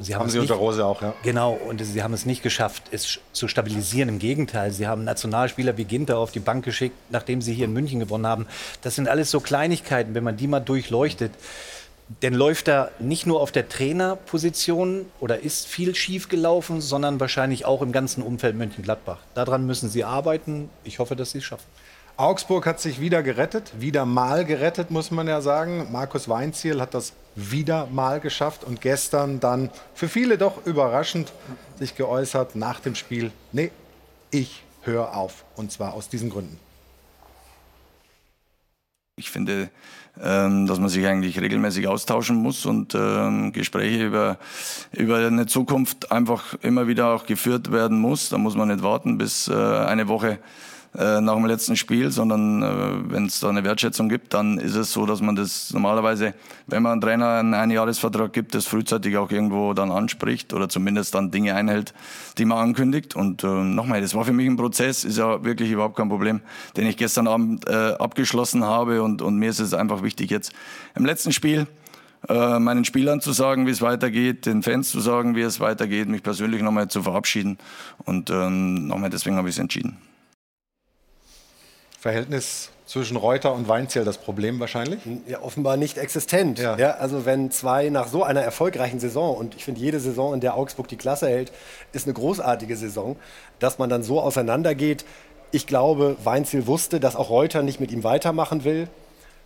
Sie 0.00 0.14
Haben 0.14 0.26
es 0.26 0.32
sie 0.32 0.38
unter 0.38 0.54
nicht- 0.54 0.60
Rose 0.62 0.84
auch, 0.84 1.02
ja. 1.02 1.12
Genau, 1.24 1.52
und 1.54 1.84
sie 1.84 2.02
haben 2.02 2.14
es 2.14 2.24
nicht 2.24 2.42
geschafft, 2.42 2.84
es 2.92 3.18
zu 3.32 3.48
stabilisieren. 3.48 4.08
Im 4.08 4.18
Gegenteil, 4.20 4.70
sie 4.70 4.86
haben 4.86 5.02
Nationalspieler 5.04 5.76
wie 5.76 5.84
Ginter 5.84 6.18
auf 6.18 6.30
die 6.30 6.38
Bank 6.40 6.64
geschickt, 6.64 6.94
nachdem 7.10 7.42
sie 7.42 7.52
hier 7.52 7.64
in 7.64 7.72
München 7.72 7.98
gewonnen 7.98 8.26
haben. 8.26 8.46
Das 8.82 8.94
sind 8.94 9.08
alles 9.08 9.30
so 9.32 9.40
Kleinigkeiten, 9.40 10.14
wenn 10.14 10.22
man 10.24 10.36
die 10.36 10.46
mal 10.46 10.60
durchleuchtet. 10.60 11.32
Denn 12.22 12.32
läuft 12.32 12.68
da 12.68 12.90
nicht 13.00 13.26
nur 13.26 13.40
auf 13.42 13.52
der 13.52 13.68
Trainerposition 13.68 15.04
oder 15.20 15.40
ist 15.40 15.66
viel 15.66 15.94
schief 15.94 16.28
gelaufen, 16.28 16.80
sondern 16.80 17.20
wahrscheinlich 17.20 17.64
auch 17.66 17.82
im 17.82 17.92
ganzen 17.92 18.22
Umfeld 18.22 18.56
Mönchengladbach. 18.56 19.18
Daran 19.34 19.66
müssen 19.66 19.90
sie 19.90 20.04
arbeiten. 20.04 20.70
Ich 20.84 21.00
hoffe, 21.00 21.16
dass 21.16 21.32
sie 21.32 21.38
es 21.38 21.44
schaffen. 21.44 21.66
Augsburg 22.18 22.66
hat 22.66 22.80
sich 22.80 23.00
wieder 23.00 23.22
gerettet, 23.22 23.70
wieder 23.78 24.04
mal 24.04 24.44
gerettet, 24.44 24.90
muss 24.90 25.12
man 25.12 25.28
ja 25.28 25.40
sagen. 25.40 25.86
Markus 25.92 26.28
Weinziel 26.28 26.80
hat 26.80 26.92
das 26.92 27.12
wieder 27.36 27.86
mal 27.92 28.18
geschafft 28.18 28.64
und 28.64 28.80
gestern 28.80 29.38
dann 29.38 29.70
für 29.94 30.08
viele 30.08 30.36
doch 30.36 30.66
überraschend 30.66 31.32
sich 31.78 31.94
geäußert 31.94 32.56
nach 32.56 32.80
dem 32.80 32.96
Spiel. 32.96 33.30
Nee, 33.52 33.70
ich 34.32 34.64
höre 34.82 35.16
auf. 35.16 35.44
Und 35.54 35.70
zwar 35.70 35.94
aus 35.94 36.08
diesen 36.08 36.28
Gründen. 36.28 36.58
Ich 39.14 39.30
finde, 39.30 39.70
ähm, 40.20 40.66
dass 40.66 40.80
man 40.80 40.88
sich 40.88 41.06
eigentlich 41.06 41.40
regelmäßig 41.40 41.86
austauschen 41.86 42.34
muss 42.34 42.66
und 42.66 42.96
ähm, 42.96 43.52
Gespräche 43.52 44.04
über, 44.04 44.38
über 44.90 45.18
eine 45.18 45.46
Zukunft 45.46 46.10
einfach 46.10 46.54
immer 46.62 46.88
wieder 46.88 47.14
auch 47.14 47.26
geführt 47.26 47.70
werden 47.70 48.00
muss. 48.00 48.28
Da 48.28 48.38
muss 48.38 48.56
man 48.56 48.66
nicht 48.66 48.82
warten 48.82 49.18
bis 49.18 49.46
äh, 49.46 49.54
eine 49.54 50.08
Woche 50.08 50.40
äh, 50.96 51.20
nach 51.20 51.34
dem 51.34 51.44
letzten 51.44 51.76
Spiel, 51.76 52.10
sondern 52.10 52.62
äh, 52.62 53.12
wenn 53.12 53.26
es 53.26 53.40
da 53.40 53.48
eine 53.48 53.62
Wertschätzung 53.62 54.08
gibt, 54.08 54.32
dann 54.32 54.58
ist 54.58 54.74
es 54.74 54.92
so, 54.92 55.04
dass 55.06 55.20
man 55.20 55.36
das 55.36 55.72
normalerweise, 55.72 56.34
wenn 56.66 56.82
man 56.82 56.92
einem 56.92 57.00
Trainer 57.02 57.38
einen 57.38 57.54
Einjahresvertrag 57.54 58.32
gibt, 58.32 58.54
das 58.54 58.66
frühzeitig 58.66 59.16
auch 59.16 59.30
irgendwo 59.30 59.74
dann 59.74 59.90
anspricht 59.90 60.54
oder 60.54 60.68
zumindest 60.68 61.14
dann 61.14 61.30
Dinge 61.30 61.54
einhält, 61.54 61.92
die 62.38 62.46
man 62.46 62.58
ankündigt. 62.58 63.14
Und 63.14 63.44
äh, 63.44 63.46
nochmal, 63.46 64.00
das 64.00 64.14
war 64.14 64.24
für 64.24 64.32
mich 64.32 64.48
ein 64.48 64.56
Prozess, 64.56 65.04
ist 65.04 65.18
ja 65.18 65.44
wirklich 65.44 65.70
überhaupt 65.70 65.96
kein 65.96 66.08
Problem, 66.08 66.40
den 66.76 66.86
ich 66.86 66.96
gestern 66.96 67.28
Abend 67.28 67.68
äh, 67.68 67.94
abgeschlossen 67.98 68.64
habe 68.64 69.02
und, 69.02 69.20
und 69.20 69.36
mir 69.36 69.50
ist 69.50 69.60
es 69.60 69.74
einfach 69.74 70.02
wichtig 70.02 70.30
jetzt 70.30 70.52
im 70.94 71.04
letzten 71.04 71.32
Spiel 71.32 71.66
äh, 72.28 72.58
meinen 72.58 72.84
Spielern 72.84 73.20
zu 73.20 73.32
sagen, 73.32 73.66
wie 73.66 73.70
es 73.70 73.82
weitergeht, 73.82 74.46
den 74.46 74.62
Fans 74.62 74.90
zu 74.90 75.00
sagen, 75.00 75.36
wie 75.36 75.42
es 75.42 75.60
weitergeht, 75.60 76.08
mich 76.08 76.22
persönlich 76.22 76.62
nochmal 76.62 76.88
zu 76.88 77.02
verabschieden 77.02 77.58
und 78.04 78.30
ähm, 78.30 78.88
nochmal 78.88 79.10
deswegen 79.10 79.36
habe 79.36 79.48
ich 79.48 79.54
es 79.54 79.60
entschieden. 79.60 79.98
Verhältnis 82.12 82.70
zwischen 82.86 83.18
Reuter 83.18 83.52
und 83.52 83.68
Weinziel 83.68 84.04
das 84.04 84.16
Problem 84.16 84.60
wahrscheinlich? 84.60 85.00
Ja, 85.26 85.42
offenbar 85.42 85.76
nicht 85.76 85.98
existent. 85.98 86.58
Ja. 86.58 86.74
also 86.74 87.26
wenn 87.26 87.50
zwei 87.50 87.90
nach 87.90 88.08
so 88.08 88.22
einer 88.24 88.40
erfolgreichen 88.40 88.98
Saison, 88.98 89.36
und 89.36 89.54
ich 89.54 89.64
finde 89.64 89.80
jede 89.80 90.00
Saison, 90.00 90.32
in 90.32 90.40
der 90.40 90.54
Augsburg 90.56 90.88
die 90.88 90.96
Klasse 90.96 91.28
hält, 91.28 91.52
ist 91.92 92.06
eine 92.06 92.14
großartige 92.14 92.76
Saison, 92.76 93.16
dass 93.58 93.78
man 93.78 93.90
dann 93.90 94.02
so 94.02 94.20
auseinandergeht. 94.22 95.04
Ich 95.50 95.66
glaube, 95.66 96.16
Weinziel 96.24 96.66
wusste, 96.66 96.98
dass 96.98 97.14
auch 97.14 97.28
Reuter 97.28 97.62
nicht 97.62 97.78
mit 97.78 97.90
ihm 97.90 98.04
weitermachen 98.04 98.64
will, 98.64 98.88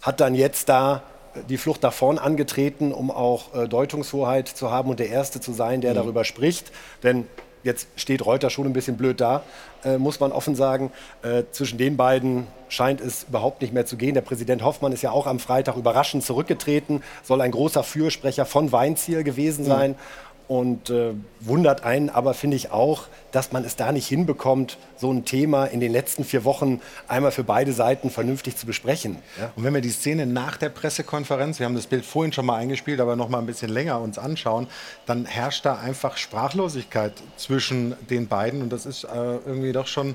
hat 0.00 0.20
dann 0.20 0.34
jetzt 0.36 0.68
da 0.68 1.02
äh, 1.34 1.40
die 1.48 1.58
Flucht 1.58 1.82
nach 1.82 1.92
vorn 1.92 2.18
angetreten, 2.18 2.92
um 2.92 3.10
auch 3.10 3.54
äh, 3.54 3.66
Deutungshoheit 3.68 4.46
zu 4.48 4.70
haben 4.70 4.88
und 4.88 5.00
der 5.00 5.08
Erste 5.10 5.40
zu 5.40 5.52
sein, 5.52 5.80
der 5.80 5.92
Mhm. 5.92 5.96
darüber 5.96 6.24
spricht. 6.24 6.70
Denn 7.02 7.26
jetzt 7.62 7.88
steht 7.96 8.24
Reuter 8.24 8.50
schon 8.50 8.66
ein 8.66 8.72
bisschen 8.72 8.96
blöd 8.96 9.20
da, 9.20 9.42
äh, 9.84 9.98
muss 9.98 10.20
man 10.20 10.32
offen 10.32 10.54
sagen. 10.54 10.92
Äh, 11.22 11.44
zwischen 11.52 11.78
den 11.78 11.96
beiden 11.96 12.46
scheint 12.68 13.00
es 13.00 13.24
überhaupt 13.28 13.60
nicht 13.60 13.72
mehr 13.72 13.86
zu 13.86 13.96
gehen. 13.96 14.14
Der 14.14 14.22
Präsident 14.22 14.62
Hoffmann 14.64 14.92
ist 14.92 15.02
ja 15.02 15.10
auch 15.10 15.26
am 15.26 15.38
Freitag 15.38 15.76
überraschend 15.76 16.24
zurückgetreten, 16.24 17.02
soll 17.22 17.40
ein 17.40 17.50
großer 17.50 17.82
Fürsprecher 17.82 18.46
von 18.46 18.72
Weinziel 18.72 19.24
gewesen 19.24 19.64
sein. 19.64 19.94
Und 20.48 20.90
äh, 20.90 21.14
wundert 21.40 21.84
einen 21.84 22.10
aber, 22.10 22.34
finde 22.34 22.56
ich 22.56 22.70
auch, 22.70 23.04
dass 23.30 23.52
man 23.52 23.64
es 23.64 23.76
da 23.76 23.90
nicht 23.92 24.06
hinbekommt, 24.06 24.76
so 24.96 25.10
ein 25.10 25.24
Thema 25.24 25.64
in 25.64 25.80
den 25.80 25.92
letzten 25.92 26.24
vier 26.24 26.44
Wochen 26.44 26.80
einmal 27.08 27.30
für 27.30 27.44
beide 27.44 27.72
Seiten 27.72 28.10
vernünftig 28.10 28.56
zu 28.56 28.66
besprechen. 28.66 29.18
Ja? 29.40 29.52
Und 29.56 29.64
wenn 29.64 29.72
wir 29.72 29.80
die 29.80 29.90
Szene 29.90 30.26
nach 30.26 30.56
der 30.56 30.68
Pressekonferenz, 30.68 31.58
wir 31.58 31.66
haben 31.66 31.74
das 31.74 31.86
Bild 31.86 32.04
vorhin 32.04 32.32
schon 32.32 32.46
mal 32.46 32.56
eingespielt, 32.56 33.00
aber 33.00 33.16
noch 33.16 33.28
mal 33.28 33.38
ein 33.38 33.46
bisschen 33.46 33.70
länger 33.70 34.00
uns 34.00 34.18
anschauen, 34.18 34.66
dann 35.06 35.24
herrscht 35.24 35.64
da 35.64 35.76
einfach 35.76 36.16
Sprachlosigkeit 36.16 37.14
zwischen 37.36 37.96
den 38.10 38.28
beiden 38.28 38.62
und 38.62 38.70
das 38.70 38.84
ist 38.84 39.04
äh, 39.04 39.08
irgendwie 39.08 39.72
doch 39.72 39.86
schon 39.86 40.14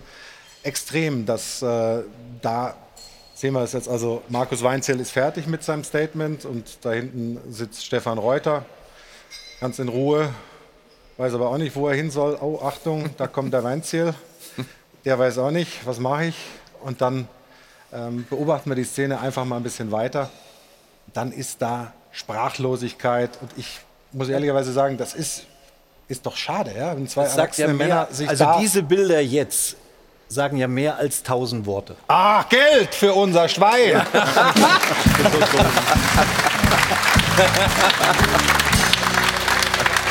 extrem, 0.63 1.25
dass 1.25 1.61
äh, 1.61 2.03
da 2.41 2.75
sehen 3.33 3.53
wir 3.53 3.61
es 3.61 3.73
jetzt 3.73 3.87
also 3.87 4.23
Markus 4.29 4.63
Weinzierl 4.63 4.99
ist 4.99 5.11
fertig 5.11 5.47
mit 5.47 5.63
seinem 5.63 5.83
Statement 5.83 6.45
und 6.45 6.79
da 6.81 6.91
hinten 6.91 7.39
sitzt 7.49 7.85
Stefan 7.85 8.17
Reuter 8.17 8.65
ganz 9.59 9.79
in 9.79 9.89
Ruhe, 9.89 10.29
weiß 11.17 11.33
aber 11.33 11.49
auch 11.49 11.57
nicht, 11.57 11.75
wo 11.75 11.87
er 11.87 11.95
hin 11.95 12.11
soll. 12.11 12.37
Oh, 12.39 12.59
Achtung, 12.63 13.09
da 13.17 13.27
kommt 13.27 13.53
der 13.53 13.63
Weinziel. 13.63 14.13
Der 15.05 15.17
weiß 15.17 15.37
auch 15.39 15.51
nicht, 15.51 15.85
was 15.85 15.99
mache 15.99 16.25
ich? 16.25 16.35
Und 16.81 17.01
dann 17.01 17.27
ähm, 17.93 18.25
beobachten 18.29 18.69
wir 18.69 18.75
die 18.75 18.83
Szene 18.83 19.19
einfach 19.19 19.45
mal 19.45 19.57
ein 19.57 19.63
bisschen 19.63 19.91
weiter. 19.91 20.29
Dann 21.13 21.31
ist 21.31 21.61
da 21.61 21.93
Sprachlosigkeit 22.11 23.31
und 23.41 23.51
ich 23.55 23.79
muss 24.11 24.29
ehrlicherweise 24.29 24.73
sagen, 24.73 24.97
das 24.97 25.13
ist, 25.13 25.45
ist 26.07 26.25
doch 26.25 26.35
schade, 26.35 26.73
ja? 26.77 26.95
wenn 26.95 27.07
zwei 27.07 27.23
Das 27.23 27.35
sagt 27.35 27.57
ja 27.57 27.67
erwachsene 27.67 27.87
mehr, 27.87 27.95
Männer 28.05 28.07
sich 28.11 28.29
also 28.29 28.59
diese 28.59 28.83
Bilder 28.83 29.21
jetzt 29.21 29.77
sagen 30.27 30.57
ja 30.57 30.67
mehr 30.67 30.97
als 30.97 31.23
tausend 31.23 31.65
Worte. 31.65 31.95
Ah, 32.07 32.43
Geld 32.49 32.93
für 32.93 33.13
unser 33.13 33.47
Schwein! 33.47 34.05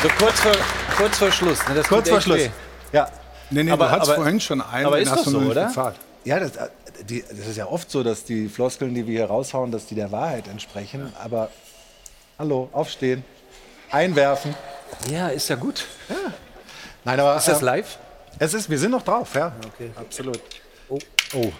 So 0.03 0.09
kurz 0.19 0.39
vor, 0.39 0.51
kurz 0.97 1.17
vor 1.17 1.31
Schluss. 1.31 1.67
Ne? 1.67 1.75
Das 1.75 1.87
Kurz 1.87 2.09
vor 2.09 2.21
Schluss. 2.21 2.37
weh. 2.39 2.49
Ja. 2.93 3.09
Nee, 3.49 3.63
nee, 3.63 3.75
du 3.75 3.89
hattest 3.89 4.11
vorhin 4.13 4.39
schon 4.39 4.61
einen, 4.61 4.85
aber 4.85 4.99
ist 4.99 5.11
du 5.15 5.23
so, 5.29 5.39
oder? 5.39 5.65
bezahlt. 5.67 5.95
Ja, 6.25 6.39
das, 6.39 6.55
äh, 6.55 6.69
die, 7.03 7.23
das 7.27 7.47
ist 7.47 7.57
ja 7.57 7.65
oft 7.67 7.89
so, 7.89 8.03
dass 8.03 8.23
die 8.25 8.47
Floskeln, 8.49 8.93
die 8.93 9.07
wir 9.07 9.19
hier 9.19 9.25
raushauen, 9.27 9.71
dass 9.71 9.85
die 9.85 9.95
der 9.95 10.11
Wahrheit 10.11 10.47
entsprechen. 10.47 11.11
Aber 11.23 11.49
hallo, 12.37 12.69
aufstehen, 12.73 13.23
einwerfen. 13.89 14.53
Ja, 15.09 15.29
ist 15.29 15.47
ja 15.49 15.55
gut. 15.55 15.85
Nein, 17.03 17.19
aber, 17.19 17.37
Ist 17.37 17.47
das 17.47 17.61
äh, 17.61 17.65
live? 17.65 17.97
Es 18.39 18.53
ist, 18.53 18.69
wir 18.69 18.77
sind 18.77 18.91
noch 18.91 19.01
drauf, 19.03 19.33
ja. 19.33 19.53
Okay. 19.73 19.89
Absolut. 19.95 20.39
Oh. 20.89 20.99
oh. 21.33 21.51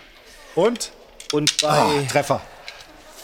Und? 0.56 0.92
Und 1.32 1.62
bei 1.62 1.68
Ah, 1.70 1.90
Treffer. 2.10 2.42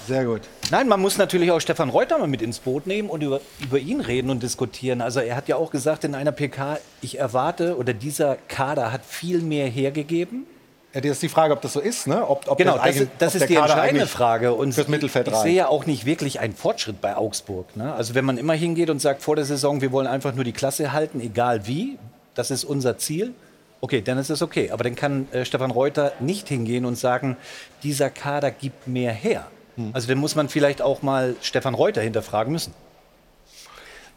Sehr 0.07 0.25
gut. 0.25 0.41
Nein, 0.69 0.88
man 0.88 0.99
muss 0.99 1.17
natürlich 1.17 1.51
auch 1.51 1.59
Stefan 1.59 1.89
Reuter 1.89 2.17
mal 2.17 2.27
mit 2.27 2.41
ins 2.41 2.59
Boot 2.59 2.88
nehmen 2.88 3.09
und 3.09 3.23
über, 3.23 3.39
über 3.61 3.80
ihn 3.80 4.01
reden 4.01 4.30
und 4.30 4.43
diskutieren. 4.43 5.01
Also 5.01 5.19
er 5.19 5.35
hat 5.35 5.47
ja 5.47 5.55
auch 5.55 5.71
gesagt 5.71 6.03
in 6.03 6.15
einer 6.15 6.31
PK, 6.31 6.80
ich 7.01 7.19
erwarte 7.19 7.77
oder 7.77 7.93
dieser 7.93 8.38
Kader 8.47 8.91
hat 8.91 9.05
viel 9.05 9.41
mehr 9.41 9.67
hergegeben. 9.67 10.45
Ja, 10.93 11.01
das 11.01 11.11
ist 11.11 11.23
die 11.23 11.30
Frage, 11.30 11.53
ob 11.53 11.61
das 11.61 11.73
so 11.73 11.80
ist, 11.80 12.05
ne? 12.05 12.27
Ob, 12.27 12.47
ob 12.47 12.57
genau, 12.57 12.77
das, 12.77 13.01
das, 13.17 13.35
ist, 13.35 13.49
die 13.49 13.55
Kader 13.55 13.73
entscheidende 13.73 14.05
Frage. 14.05 14.53
Und 14.53 14.73
fürs 14.73 14.88
Mittelfeld 14.88 15.27
ich, 15.27 15.34
ich 15.34 15.39
sehe 15.39 15.53
ja 15.53 15.67
auch 15.67 15.88
nicht 15.88 16.05
wirklich 16.05 16.39
einen 16.39 16.53
Fortschritt 16.53 17.01
bei 17.01 17.15
Augsburg. 17.15 17.75
Ne? 17.75 17.93
Also 17.93 18.13
wenn 18.13 18.25
man 18.25 18.38
immer 18.38 18.53
hingeht 18.53 18.91
und 18.91 18.99
sagt 18.99 19.23
vor 19.23 19.35
der 19.35 19.45
Saison, 19.45 19.81
wir 19.81 19.91
wollen 19.91 20.05
einfach 20.05 20.35
nur 20.35 20.43
die 20.43 20.51
Klasse 20.51 20.91
halten, 20.91 21.19
egal 21.19 21.65
wie, 21.65 21.97
das 22.35 22.51
ist 22.51 22.63
unser 22.63 22.97
Ziel. 22.97 23.34
Okay, 23.81 24.01
dann 24.01 24.17
ist 24.19 24.30
es 24.30 24.41
okay. 24.41 24.69
Aber 24.69 24.84
dann 24.84 24.95
kann 24.95 25.27
äh, 25.31 25.45
Stefan 25.45 25.71
Reuter 25.71 26.13
nicht 26.19 26.47
hingehen 26.47 26.85
und 26.85 26.95
sagen, 26.95 27.38
dieser 27.81 28.11
Kader 28.11 28.51
gibt 28.51 28.88
mehr 28.88 29.11
her. 29.11 29.47
Hm. 29.76 29.91
Also 29.94 30.08
dann 30.08 30.18
muss 30.18 30.36
man 30.36 30.50
vielleicht 30.50 30.82
auch 30.82 31.02
mal 31.02 31.36
Stefan 31.41 31.74
Reuter 31.74 32.02
hinterfragen 32.02 32.52
müssen. 32.54 32.74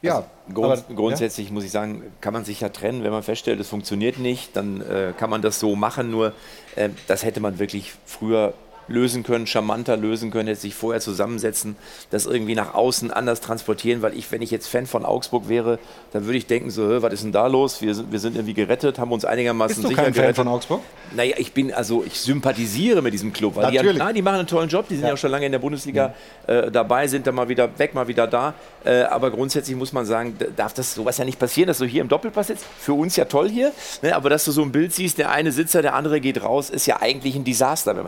Ja, 0.03 0.25
Grund, 0.53 0.73
aber- 0.73 0.95
grundsätzlich 0.95 1.51
muss 1.51 1.65
ich 1.65 1.71
sagen, 1.71 2.03
kann 2.21 2.33
man 2.33 2.45
sich 2.45 2.61
ja 2.61 2.69
trennen, 2.69 3.03
wenn 3.03 3.11
man 3.11 3.23
feststellt, 3.23 3.59
es 3.61 3.69
funktioniert 3.69 4.19
nicht, 4.19 4.55
dann 4.55 4.81
äh, 4.83 5.13
kann 5.17 5.31
man 5.31 5.43
das 5.43 5.59
so 5.59 5.75
machen. 5.75 6.11
Nur 6.11 6.33
äh, 6.77 6.91
das 7.07 7.25
hätte 7.25 7.41
man 7.41 7.59
wirklich 7.59 7.93
früher 8.05 8.53
lösen 8.89 9.23
können, 9.23 9.47
charmanter 9.47 9.97
lösen 9.97 10.31
können, 10.31 10.49
hätte 10.49 10.61
sich 10.61 10.75
vorher 10.75 11.01
zusammensetzen, 11.01 11.77
das 12.11 12.27
irgendwie 12.27 12.55
nach 12.55 12.75
außen 12.75 13.11
anders 13.11 13.41
transportieren, 13.41 14.03
weil 14.03 14.17
ich, 14.17 14.31
wenn 14.33 14.43
ich 14.43 14.51
jetzt 14.51 14.69
Fan 14.69 14.87
von 14.87 15.05
Augsburg 15.05 15.49
wäre, 15.49 15.79
dann 16.13 16.25
würde 16.25 16.39
ich 16.39 16.47
denken, 16.47 16.71
so, 16.71 17.03
was 17.03 17.13
ist 17.13 17.25
denn 17.25 17.33
da 17.33 17.47
los? 17.47 17.83
Wir 17.83 17.95
sind, 17.95 18.13
wir 18.13 18.19
sind 18.19 18.37
irgendwie 18.37 18.55
gerettet, 18.55 18.99
haben 18.99 19.13
uns 19.13 19.25
einigermaßen 19.25 19.77
Bist 19.77 19.85
du 19.85 19.89
sicher 19.89 20.03
kein 20.03 20.15
Fan 20.15 20.23
gerettet. 20.23 20.37
von 20.37 20.49
Augsburg? 20.49 20.81
Naja, 21.15 21.37
ich 21.39 21.53
bin, 21.53 21.73
also 21.73 22.05
ich 22.05 22.21
sympathisiere 22.21 23.03
mit 23.03 23.13
diesem 23.13 23.33
Club, 23.33 23.57
weil 23.57 23.71
die, 23.71 23.77
Natürlich. 23.77 23.95
haben, 23.95 23.97
klar, 23.97 24.13
die 24.13 24.23
machen 24.23 24.39
einen 24.39 24.49
tollen 24.49 24.69
Job, 24.69 24.89
die 24.89 24.97
sind 24.97 25.07
ja, 25.07 25.15
auch 25.15 25.19
schon 25.19 25.31
lange 25.31 25.47
in 25.47 25.53
der 25.53 25.59
Bundesliga 25.59 26.15
äh, 26.47 26.71
dabei, 26.71 27.07
sind 27.07 27.27
dann 27.27 27.35
mal 27.35 27.49
wieder 27.49 27.79
weg, 27.79 27.95
mal 27.95 28.09
wieder 28.09 28.27
da. 28.27 28.55
Äh, 28.85 29.03
aber 29.03 29.31
grundsätzlich 29.31 29.77
muss 29.77 29.93
man 29.93 30.05
sagen, 30.05 30.37
darf 30.57 30.75
das 30.75 30.95
sowas 30.95 31.19
ja 31.19 31.25
nicht 31.25 31.39
passieren, 31.39 31.69
dass 31.69 31.79
du 31.79 31.85
hier 31.85 32.03
im 32.03 32.09
Doppelpass 32.09 32.49
sitzt. 32.49 32.65
Für 32.79 32.93
uns 32.93 33.17
ja 33.17 33.25
toll 33.25 33.49
hier, 33.49 33.73
ne? 34.03 34.15
aber 34.15 34.31
dass 34.31 34.45
du 34.45 34.53
so 34.53 34.63
ein 34.63 34.73
Bild 34.73 34.93
siehst, 34.95 35.19
der 35.19 35.31
eine 35.31 35.53
sitzt 35.53 35.75
da, 35.75 35.83
der 35.83 35.95
andere 35.95 36.21
geht 36.21 36.43
raus, 36.43 36.71
ist 36.71 36.87
ja 36.87 37.01
eigentlich 37.01 37.35
ein 37.35 37.45
Desaster. 37.45 37.97
Wenn 37.97 38.05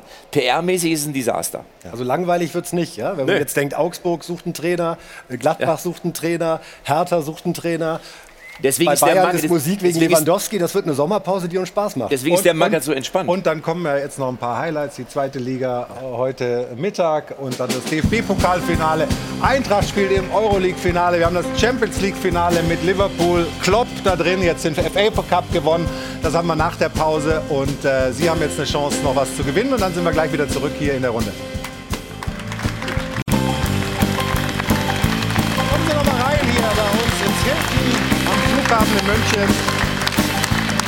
man- 0.69 0.75
PR-mäßig 0.77 0.93
ist 0.93 1.01
es 1.03 1.07
ein 1.07 1.13
Desaster. 1.13 1.65
Also 1.91 2.05
langweilig 2.05 2.55
wird 2.55 2.67
es 2.67 2.73
nicht, 2.73 2.97
ja? 2.97 3.17
Wenn 3.17 3.27
man 3.27 3.35
Nee. 3.35 3.41
jetzt 3.41 3.57
denkt, 3.57 3.75
Augsburg 3.75 4.25
sucht 4.25 4.45
einen 4.45 4.55
Trainer, 4.55 4.99
Gladbach 5.29 5.79
sucht 5.79 6.05
einen 6.05 6.15
Trainer, 6.15 6.61
Hertha 6.85 7.21
sucht 7.23 7.45
einen 7.45 7.55
Trainer. 7.55 8.01
Deswegen 8.63 8.87
Bei 8.87 8.95
ist 8.95 9.01
der 9.03 9.07
Bayern 9.07 9.23
Markt- 9.27 9.35
ist 9.45 9.49
Musik 9.49 9.83
wegen 9.83 9.99
Lewandowski, 10.01 10.59
das 10.59 10.75
wird 10.75 10.85
eine 10.87 10.95
Sommerpause, 10.95 11.49
die 11.49 11.59
uns 11.59 11.69
Spaß 11.69 11.97
macht. 11.97 12.11
Deswegen 12.11 12.35
ist 12.35 12.45
der 12.45 12.55
Magath 12.55 12.83
so 12.83 12.93
entspannt. 12.93 13.29
Und 13.29 13.47
dann 13.47 13.63
kommen 13.63 13.85
ja 13.85 13.97
jetzt 13.97 14.19
noch 14.19 14.29
ein 14.29 14.37
paar 14.37 14.59
Highlights. 14.59 14.97
Die 14.97 15.07
zweite 15.07 15.39
Liga 15.39 15.87
äh, 16.03 16.05
heute 16.17 16.69
Mittag 16.77 17.35
und 17.39 17.59
dann 17.61 17.69
das 17.69 17.85
DFB-Pokalfinale. 17.91 19.07
Eintracht 19.41 19.89
spielt 19.89 20.11
im 20.13 20.31
Euroleague-Finale. 20.33 21.19
Wir 21.19 21.27
haben 21.27 21.35
das 21.37 21.47
Champions 21.57 22.01
League-Finale 22.01 22.63
mit 22.65 22.83
Liverpool. 22.85 23.47
Klopp 23.63 23.87
da 24.05 24.17
drin, 24.17 24.43
jetzt 24.43 24.65
den 24.65 24.75
FA 24.75 25.11
Cup 25.29 25.53
gewonnen. 25.53 25.87
Das 26.23 26.35
haben 26.35 26.49
wir 26.49 26.57
nach 26.57 26.77
der 26.77 26.89
Pause. 26.89 27.41
Und 27.49 27.85
äh, 27.85 28.13
Sie 28.13 28.29
haben 28.29 28.41
jetzt 28.41 28.59
eine 28.59 28.67
Chance, 28.67 28.99
noch 29.05 29.15
was 29.15 29.35
zu 29.37 29.45
gewinnen. 29.45 29.73
Und 29.73 29.81
dann 29.81 29.95
sind 29.95 30.05
wir 30.05 30.13
gleich 30.13 30.33
wieder 30.33 30.49
zurück 30.49 30.73
hier 30.79 30.95
in 30.95 31.03
der 31.03 31.11
Runde. 31.11 31.31
Flughafen 38.79 38.99
in 38.99 39.07
München. 39.07 39.57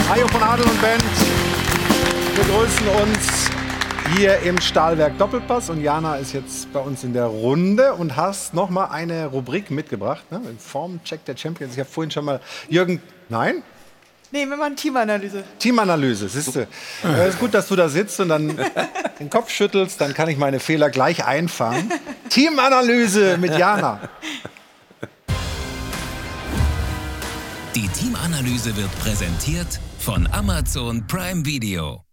Hajo 0.09 0.29
von 0.29 0.43
Adel 0.43 0.65
und 0.65 0.81
Band 0.81 1.05
begrüßen 2.37 2.89
uns 2.89 3.51
hier 4.17 4.39
im 4.41 4.61
Stahlwerk 4.61 5.19
Doppelpass. 5.19 5.71
Und 5.71 5.83
Jana 5.83 6.17
ist 6.17 6.33
jetzt 6.33 6.73
bei 6.73 6.79
uns 6.81 7.03
in 7.03 7.13
der 7.13 7.25
Runde 7.25 7.95
und 7.95 8.17
hast 8.17 8.55
noch 8.55 8.71
mal 8.71 8.87
eine 8.87 9.27
Rubrik 9.27 9.71
mitgebracht. 9.71 10.31
Ne? 10.31 10.41
In 10.49 10.59
Formcheck 10.59 11.25
der 11.25 11.37
Champions. 11.37 11.75
Ich 11.75 11.81
habe 11.81 11.89
vorhin 11.89 12.11
schon 12.11 12.25
mal 12.25 12.41
Jürgen. 12.69 13.03
Nein? 13.29 13.63
Nee, 14.31 14.47
wir 14.47 14.57
machen 14.57 14.77
Teamanalyse. 14.77 15.43
Teamanalyse, 15.59 16.29
siehst 16.29 16.55
du. 16.55 16.69
Es 17.03 17.35
ist 17.35 17.41
gut, 17.41 17.53
dass 17.53 17.67
du 17.67 17.75
da 17.75 17.89
sitzt 17.89 18.21
und 18.21 18.29
dann 18.29 18.57
den 19.19 19.29
Kopf 19.29 19.51
schüttelst, 19.51 20.01
dann 20.01 20.15
kann 20.15 20.29
ich 20.29 20.39
meine 20.39 20.61
Fehler 20.61 20.91
gleich 20.91 21.25
einfangen. 21.25 21.93
Teamanalyse 22.29 23.39
mit 23.39 23.59
Jana. 23.59 23.99
Die 27.77 27.87
Teamanalyse 27.87 28.77
wird 28.77 28.91
präsentiert 28.99 29.79
von 30.01 30.27
Amazon 30.33 31.07
Prime 31.07 31.47
Video. 31.47 32.10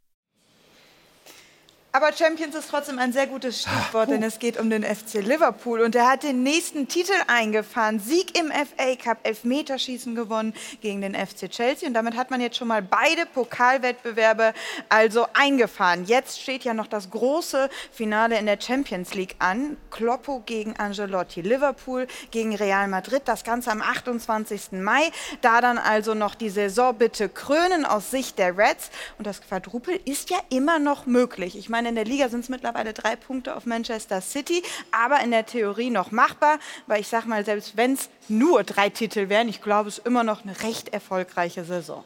Aber 1.93 2.11
Champions 2.13 2.53
ist 2.53 2.69
trotzdem 2.69 2.99
ein 2.99 3.11
sehr 3.11 3.27
gutes 3.27 3.61
Stichwort, 3.61 4.09
denn 4.09 4.21
es 4.21 4.37
geht 4.37 4.59
um 4.59 4.69
den 4.69 4.83
FC 4.83 5.15
Liverpool. 5.15 5.81
Und 5.81 5.95
er 5.95 6.07
hat 6.07 6.21
den 6.21 6.43
nächsten 6.43 6.87
Titel 6.87 7.13
eingefahren. 7.27 7.99
Sieg 7.99 8.37
im 8.37 8.51
FA 8.51 8.95
Cup, 9.01 9.19
Elfmeterschießen 9.23 10.13
gewonnen 10.13 10.53
gegen 10.81 11.01
den 11.01 11.15
FC 11.15 11.49
Chelsea. 11.49 11.87
Und 11.87 11.95
damit 11.95 12.15
hat 12.15 12.29
man 12.29 12.39
jetzt 12.39 12.57
schon 12.57 12.67
mal 12.67 12.83
beide 12.83 13.25
Pokalwettbewerbe 13.25 14.53
also 14.89 15.25
eingefahren. 15.33 16.05
Jetzt 16.05 16.39
steht 16.39 16.65
ja 16.65 16.75
noch 16.75 16.87
das 16.87 17.09
große 17.09 17.69
Finale 17.91 18.37
in 18.37 18.45
der 18.45 18.59
Champions 18.61 19.15
League 19.15 19.35
an. 19.39 19.77
Kloppo 19.89 20.43
gegen 20.45 20.75
Angelotti. 20.75 21.41
Liverpool 21.41 22.05
gegen 22.31 22.53
Real 22.53 22.87
Madrid. 22.89 23.23
Das 23.25 23.43
Ganze 23.43 23.71
am 23.71 23.81
28. 23.81 24.73
Mai. 24.73 25.09
Da 25.41 25.61
dann 25.61 25.79
also 25.79 26.13
noch 26.13 26.35
die 26.35 26.49
Saison 26.49 26.95
bitte 26.95 27.27
krönen 27.27 27.85
aus 27.85 28.11
Sicht 28.11 28.37
der 28.37 28.55
Reds. 28.57 28.91
Und 29.17 29.25
das 29.25 29.41
Quadrupel 29.41 29.99
ist 30.05 30.29
ja 30.29 30.37
immer 30.49 30.77
noch 30.77 31.07
möglich. 31.07 31.57
Ich 31.57 31.69
meine, 31.69 31.76
in 31.85 31.95
der 31.95 32.05
Liga 32.05 32.29
sind 32.29 32.41
es 32.41 32.49
mittlerweile 32.49 32.93
drei 32.93 33.15
Punkte 33.15 33.55
auf 33.55 33.65
Manchester 33.65 34.21
City, 34.21 34.63
aber 34.91 35.21
in 35.21 35.31
der 35.31 35.45
Theorie 35.45 35.89
noch 35.89 36.11
machbar, 36.11 36.59
weil 36.87 37.01
ich 37.01 37.07
sage 37.07 37.27
mal, 37.27 37.45
selbst 37.45 37.77
wenn 37.77 37.93
es 37.93 38.09
nur 38.27 38.63
drei 38.63 38.89
Titel 38.89 39.29
wären, 39.29 39.49
ich 39.49 39.61
glaube, 39.61 39.89
es 39.89 39.99
ist 39.99 40.07
immer 40.07 40.23
noch 40.23 40.43
eine 40.43 40.59
recht 40.61 40.89
erfolgreiche 40.89 41.63
Saison. 41.63 42.03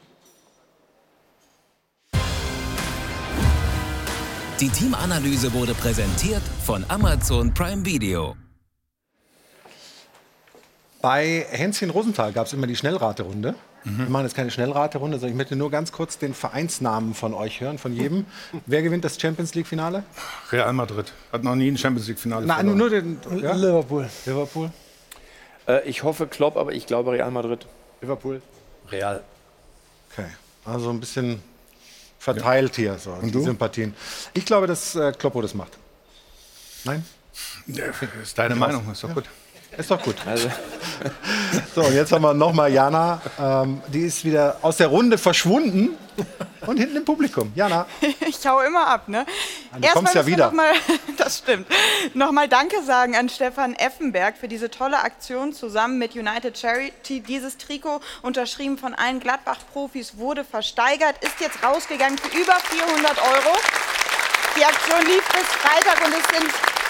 Die 4.60 4.70
Teamanalyse 4.70 5.52
wurde 5.54 5.74
präsentiert 5.74 6.44
von 6.64 6.86
Amazon 6.88 7.52
Prime 7.52 7.84
Video. 7.84 8.36
Bei 11.02 11.48
Hänschen 11.50 11.90
Rosenthal 11.90 12.32
gab 12.32 12.46
es 12.46 12.54
immer 12.54 12.68
die 12.68 12.76
Schnellraterunde. 12.76 13.56
Wir 13.84 14.10
machen 14.10 14.26
jetzt 14.26 14.36
keine 14.36 14.52
Schnellraterunde, 14.52 15.18
sondern 15.18 15.32
ich 15.32 15.38
möchte 15.38 15.56
nur 15.56 15.72
ganz 15.72 15.92
kurz 15.92 16.18
den 16.20 16.34
Vereinsnamen 16.36 17.16
von 17.16 17.34
euch 17.34 17.62
hören, 17.62 17.80
von 17.80 17.94
jedem. 17.94 18.26
Wer 18.68 18.84
gewinnt 18.84 19.04
das 19.04 19.20
Champions 19.20 19.56
League-Finale? 19.56 20.04
Real 20.52 20.72
Madrid. 20.74 21.12
Hat 21.32 21.44
noch 21.44 21.56
nie 21.56 21.70
ein 21.70 21.78
Champions 21.78 22.08
League-Finale 22.08 22.46
Nein, 22.46 22.68
verloren. 22.68 22.78
nur 22.78 22.90
den. 22.90 23.42
Ja? 23.42 23.54
Liverpool. 23.54 24.08
Liverpool. 24.26 24.72
Äh, 25.68 25.88
ich 25.90 26.04
hoffe 26.04 26.28
Klopp, 26.28 26.58
aber 26.58 26.74
ich 26.74 26.86
glaube 26.86 27.12
Real 27.12 27.32
Madrid. 27.32 27.66
Liverpool. 28.02 28.42
Real. 28.92 29.24
Okay. 30.12 30.28
Also 30.66 30.90
ein 30.92 31.00
bisschen 31.00 31.42
verteilt 32.20 32.76
hier, 32.76 32.98
so 33.00 33.18
die 33.24 33.32
du? 33.32 33.42
Sympathien. 33.42 33.96
Ich 34.34 34.46
glaube, 34.46 34.68
dass 34.68 34.96
äh, 34.96 35.12
Kloppo 35.12 35.42
das 35.42 35.56
macht. 35.56 35.78
Nein? 36.84 37.04
Ja, 37.68 37.86
ist 38.22 38.38
deine 38.38 38.56
Meinung, 38.56 38.92
ist 38.92 39.04
doch 39.04 39.14
gut. 39.14 39.26
Ist 39.78 39.92
doch 39.92 40.02
gut. 40.02 40.16
Also. 40.26 40.50
So, 41.74 41.82
und 41.84 41.94
jetzt 41.94 42.12
haben 42.12 42.22
wir 42.22 42.34
nochmal 42.34 42.72
Jana. 42.72 43.22
Ähm, 43.40 43.82
die 43.88 44.02
ist 44.02 44.26
wieder 44.26 44.58
aus 44.62 44.78
der 44.78 44.88
Runde 44.88 45.18
verschwunden 45.18 45.98
und 46.68 46.78
hinten 46.78 46.98
im 46.98 47.06
Publikum. 47.06 47.52
Jana. 47.56 47.86
Ich 48.28 48.46
hau 48.46 48.60
immer 48.62 48.88
ab, 48.88 49.08
ne? 49.08 49.26
du 49.80 49.88
kommst 49.90 50.14
ja 50.16 50.26
wieder. 50.26 50.48
Noch 50.48 50.54
mal, 50.54 50.74
das 51.18 51.40
stimmt. 51.40 51.68
Nochmal 52.14 52.50
Danke 52.50 52.84
sagen 52.84 53.16
an 53.16 53.30
Stefan 53.30 53.74
Effenberg 53.76 54.38
für 54.38 54.48
diese 54.48 54.70
tolle 54.70 55.00
Aktion 55.00 55.54
zusammen 55.54 55.98
mit 55.98 56.16
United 56.16 56.58
Charity. 56.58 57.22
Dieses 57.22 57.58
Trikot, 57.58 58.02
unterschrieben 58.22 58.78
von 58.78 58.94
allen 58.94 59.20
Gladbach-Profis, 59.20 60.18
wurde 60.18 60.44
versteigert, 60.44 61.16
ist 61.22 61.40
jetzt 61.40 61.64
rausgegangen 61.64 62.18
für 62.18 62.38
über 62.38 62.54
400 62.54 63.18
Euro. 63.18 63.58
Die 64.58 64.66
Aktion 64.66 65.06
lief 65.06 65.24
bis 65.30 65.48
Freitag 65.48 66.06
und 66.06 66.14
es 66.14 66.38
sind 66.38 66.81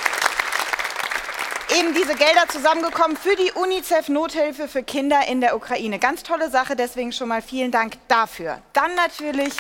eben 1.79 1.93
diese 1.93 2.15
Gelder 2.15 2.47
zusammengekommen 2.49 3.17
für 3.17 3.35
die 3.35 3.51
UNICEF-Nothilfe 3.51 4.67
für 4.67 4.83
Kinder 4.83 5.27
in 5.27 5.41
der 5.41 5.55
Ukraine. 5.55 5.99
Ganz 5.99 6.23
tolle 6.23 6.49
Sache, 6.49 6.75
deswegen 6.75 7.11
schon 7.11 7.29
mal 7.29 7.41
vielen 7.41 7.71
Dank 7.71 7.97
dafür. 8.07 8.61
Dann 8.73 8.93
natürlich, 8.95 9.53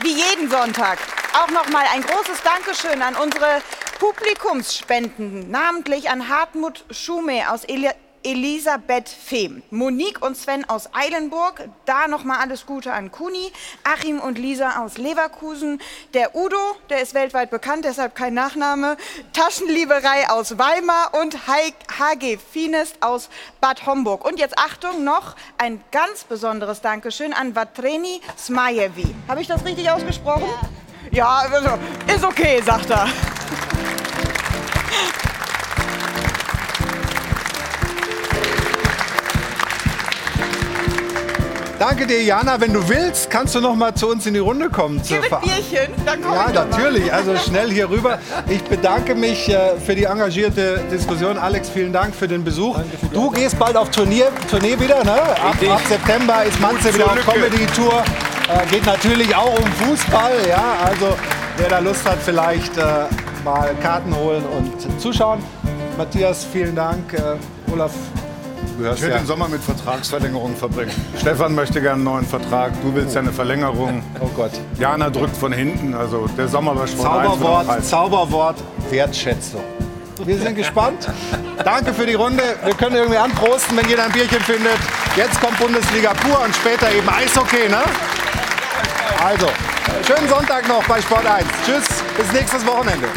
wie 0.00 0.12
jeden 0.12 0.50
Sonntag, 0.50 0.98
auch 1.34 1.50
noch 1.50 1.68
mal 1.68 1.84
ein 1.92 2.02
großes 2.02 2.42
Dankeschön 2.42 3.02
an 3.02 3.14
unsere 3.16 3.62
Publikumsspenden, 3.98 5.50
namentlich 5.50 6.10
an 6.10 6.28
Hartmut 6.28 6.84
Schume 6.90 7.50
aus 7.50 7.64
Eli 7.64 7.90
Elisabeth 8.26 9.08
Fehm, 9.08 9.62
Monique 9.70 10.20
und 10.20 10.36
Sven 10.36 10.68
aus 10.68 10.90
Eilenburg, 10.92 11.68
da 11.84 12.08
nochmal 12.08 12.38
alles 12.40 12.66
Gute 12.66 12.92
an 12.92 13.12
Kuni, 13.12 13.52
Achim 13.84 14.18
und 14.18 14.36
Lisa 14.36 14.84
aus 14.84 14.98
Leverkusen, 14.98 15.80
der 16.12 16.34
Udo, 16.34 16.58
der 16.90 17.02
ist 17.02 17.14
weltweit 17.14 17.50
bekannt, 17.50 17.84
deshalb 17.84 18.16
kein 18.16 18.34
Nachname, 18.34 18.96
Taschenlieberei 19.32 20.28
aus 20.28 20.58
Weimar 20.58 21.12
und 21.22 21.46
HG 21.46 22.38
Finest 22.38 23.00
aus 23.00 23.28
Bad 23.60 23.86
Homburg. 23.86 24.24
Und 24.24 24.40
jetzt 24.40 24.58
Achtung, 24.58 25.04
noch 25.04 25.36
ein 25.56 25.80
ganz 25.92 26.24
besonderes 26.24 26.80
Dankeschön 26.80 27.32
an 27.32 27.54
Vatreni 27.54 28.20
Smajevi. 28.36 29.14
Habe 29.28 29.40
ich 29.40 29.46
das 29.46 29.64
richtig 29.64 29.88
ausgesprochen? 29.88 30.48
Ja, 31.12 31.46
also, 31.48 31.78
ist 32.12 32.24
okay, 32.24 32.60
sagt 32.60 32.90
er. 32.90 33.08
Danke 41.78 42.06
dir, 42.06 42.22
Jana. 42.22 42.58
Wenn 42.58 42.72
du 42.72 42.88
willst, 42.88 43.30
kannst 43.30 43.54
du 43.54 43.60
noch 43.60 43.74
mal 43.74 43.94
zu 43.94 44.08
uns 44.08 44.24
in 44.26 44.32
die 44.32 44.40
Runde 44.40 44.70
kommen. 44.70 45.02
zur 45.04 45.18
Mit 45.18 45.28
Bierchen, 45.28 45.92
dann 46.06 46.22
komm 46.22 46.32
Ja, 46.32 46.48
natürlich. 46.50 47.12
Also 47.12 47.36
schnell 47.36 47.70
hier 47.70 47.90
rüber. 47.90 48.18
Ich 48.48 48.62
bedanke 48.64 49.14
mich 49.14 49.50
äh, 49.50 49.78
für 49.84 49.94
die 49.94 50.04
engagierte 50.04 50.80
Diskussion. 50.90 51.36
Alex, 51.36 51.68
vielen 51.68 51.92
Dank 51.92 52.14
für 52.14 52.26
den 52.28 52.44
Besuch. 52.44 52.78
du 53.12 53.30
gehst 53.30 53.58
bald 53.58 53.76
auf 53.76 53.90
Turnier, 53.90 54.28
Tournee 54.50 54.78
wieder. 54.80 55.04
Ne? 55.04 55.20
Ab, 55.20 55.56
ab 55.68 55.82
September 55.86 56.44
ist 56.44 56.58
Manze 56.60 56.94
wieder 56.94 57.12
auf. 57.12 57.26
Comedy-Tour. 57.26 58.02
Äh, 58.48 58.66
geht 58.70 58.86
natürlich 58.86 59.34
auch 59.36 59.58
um 59.58 59.66
Fußball. 59.86 60.32
Ja? 60.48 60.76
Also 60.82 61.14
wer 61.58 61.68
da 61.68 61.78
Lust 61.80 62.08
hat, 62.08 62.18
vielleicht 62.24 62.78
äh, 62.78 63.04
mal 63.44 63.74
Karten 63.82 64.16
holen 64.16 64.44
und 64.56 65.00
zuschauen. 65.00 65.40
Matthias, 65.98 66.46
vielen 66.50 66.74
Dank. 66.74 67.12
Äh, 67.12 67.72
Olaf, 67.72 67.92
Du 68.78 68.84
Ich 68.84 69.00
will 69.00 69.10
ja. 69.10 69.18
den 69.18 69.26
Sommer 69.26 69.48
mit 69.48 69.62
Vertragsverlängerung 69.62 70.54
verbringen. 70.54 70.92
Stefan 71.18 71.54
möchte 71.54 71.80
gerne 71.80 71.94
einen 71.94 72.04
neuen 72.04 72.26
Vertrag, 72.26 72.72
du 72.82 72.94
willst 72.94 73.14
ja 73.14 73.22
eine 73.22 73.32
Verlängerung. 73.32 74.02
Oh 74.20 74.28
Gott. 74.36 74.50
Jana 74.78 75.08
drückt 75.08 75.36
von 75.36 75.52
hinten, 75.52 75.94
also 75.94 76.26
der 76.36 76.48
Sommer 76.48 76.74
bei 76.74 76.86
Sport 76.86 77.08
1 77.08 77.40
wird 77.40 77.48
auch 77.48 77.66
Zauberwort. 77.68 77.84
Zauberwort, 77.84 78.56
Wertschätzung. 78.90 79.62
Wir 80.24 80.38
sind 80.38 80.56
gespannt. 80.56 81.08
Danke 81.64 81.94
für 81.94 82.06
die 82.06 82.14
Runde. 82.14 82.42
Wir 82.64 82.74
können 82.74 82.96
irgendwie 82.96 83.18
anprosten, 83.18 83.76
wenn 83.76 83.88
jeder 83.88 84.04
ein 84.04 84.12
Bierchen 84.12 84.40
findet. 84.40 84.78
Jetzt 85.14 85.40
kommt 85.40 85.58
Bundesliga 85.58 86.12
pur 86.14 86.42
und 86.44 86.54
später 86.54 86.90
eben 86.92 87.08
Eishockey, 87.08 87.68
ne? 87.68 87.82
Also, 89.24 89.46
schönen 90.06 90.28
Sonntag 90.28 90.68
noch 90.68 90.84
bei 90.86 91.00
Sport 91.00 91.26
1. 91.26 91.44
Tschüss, 91.64 92.02
bis 92.16 92.32
nächstes 92.32 92.66
Wochenende. 92.66 93.08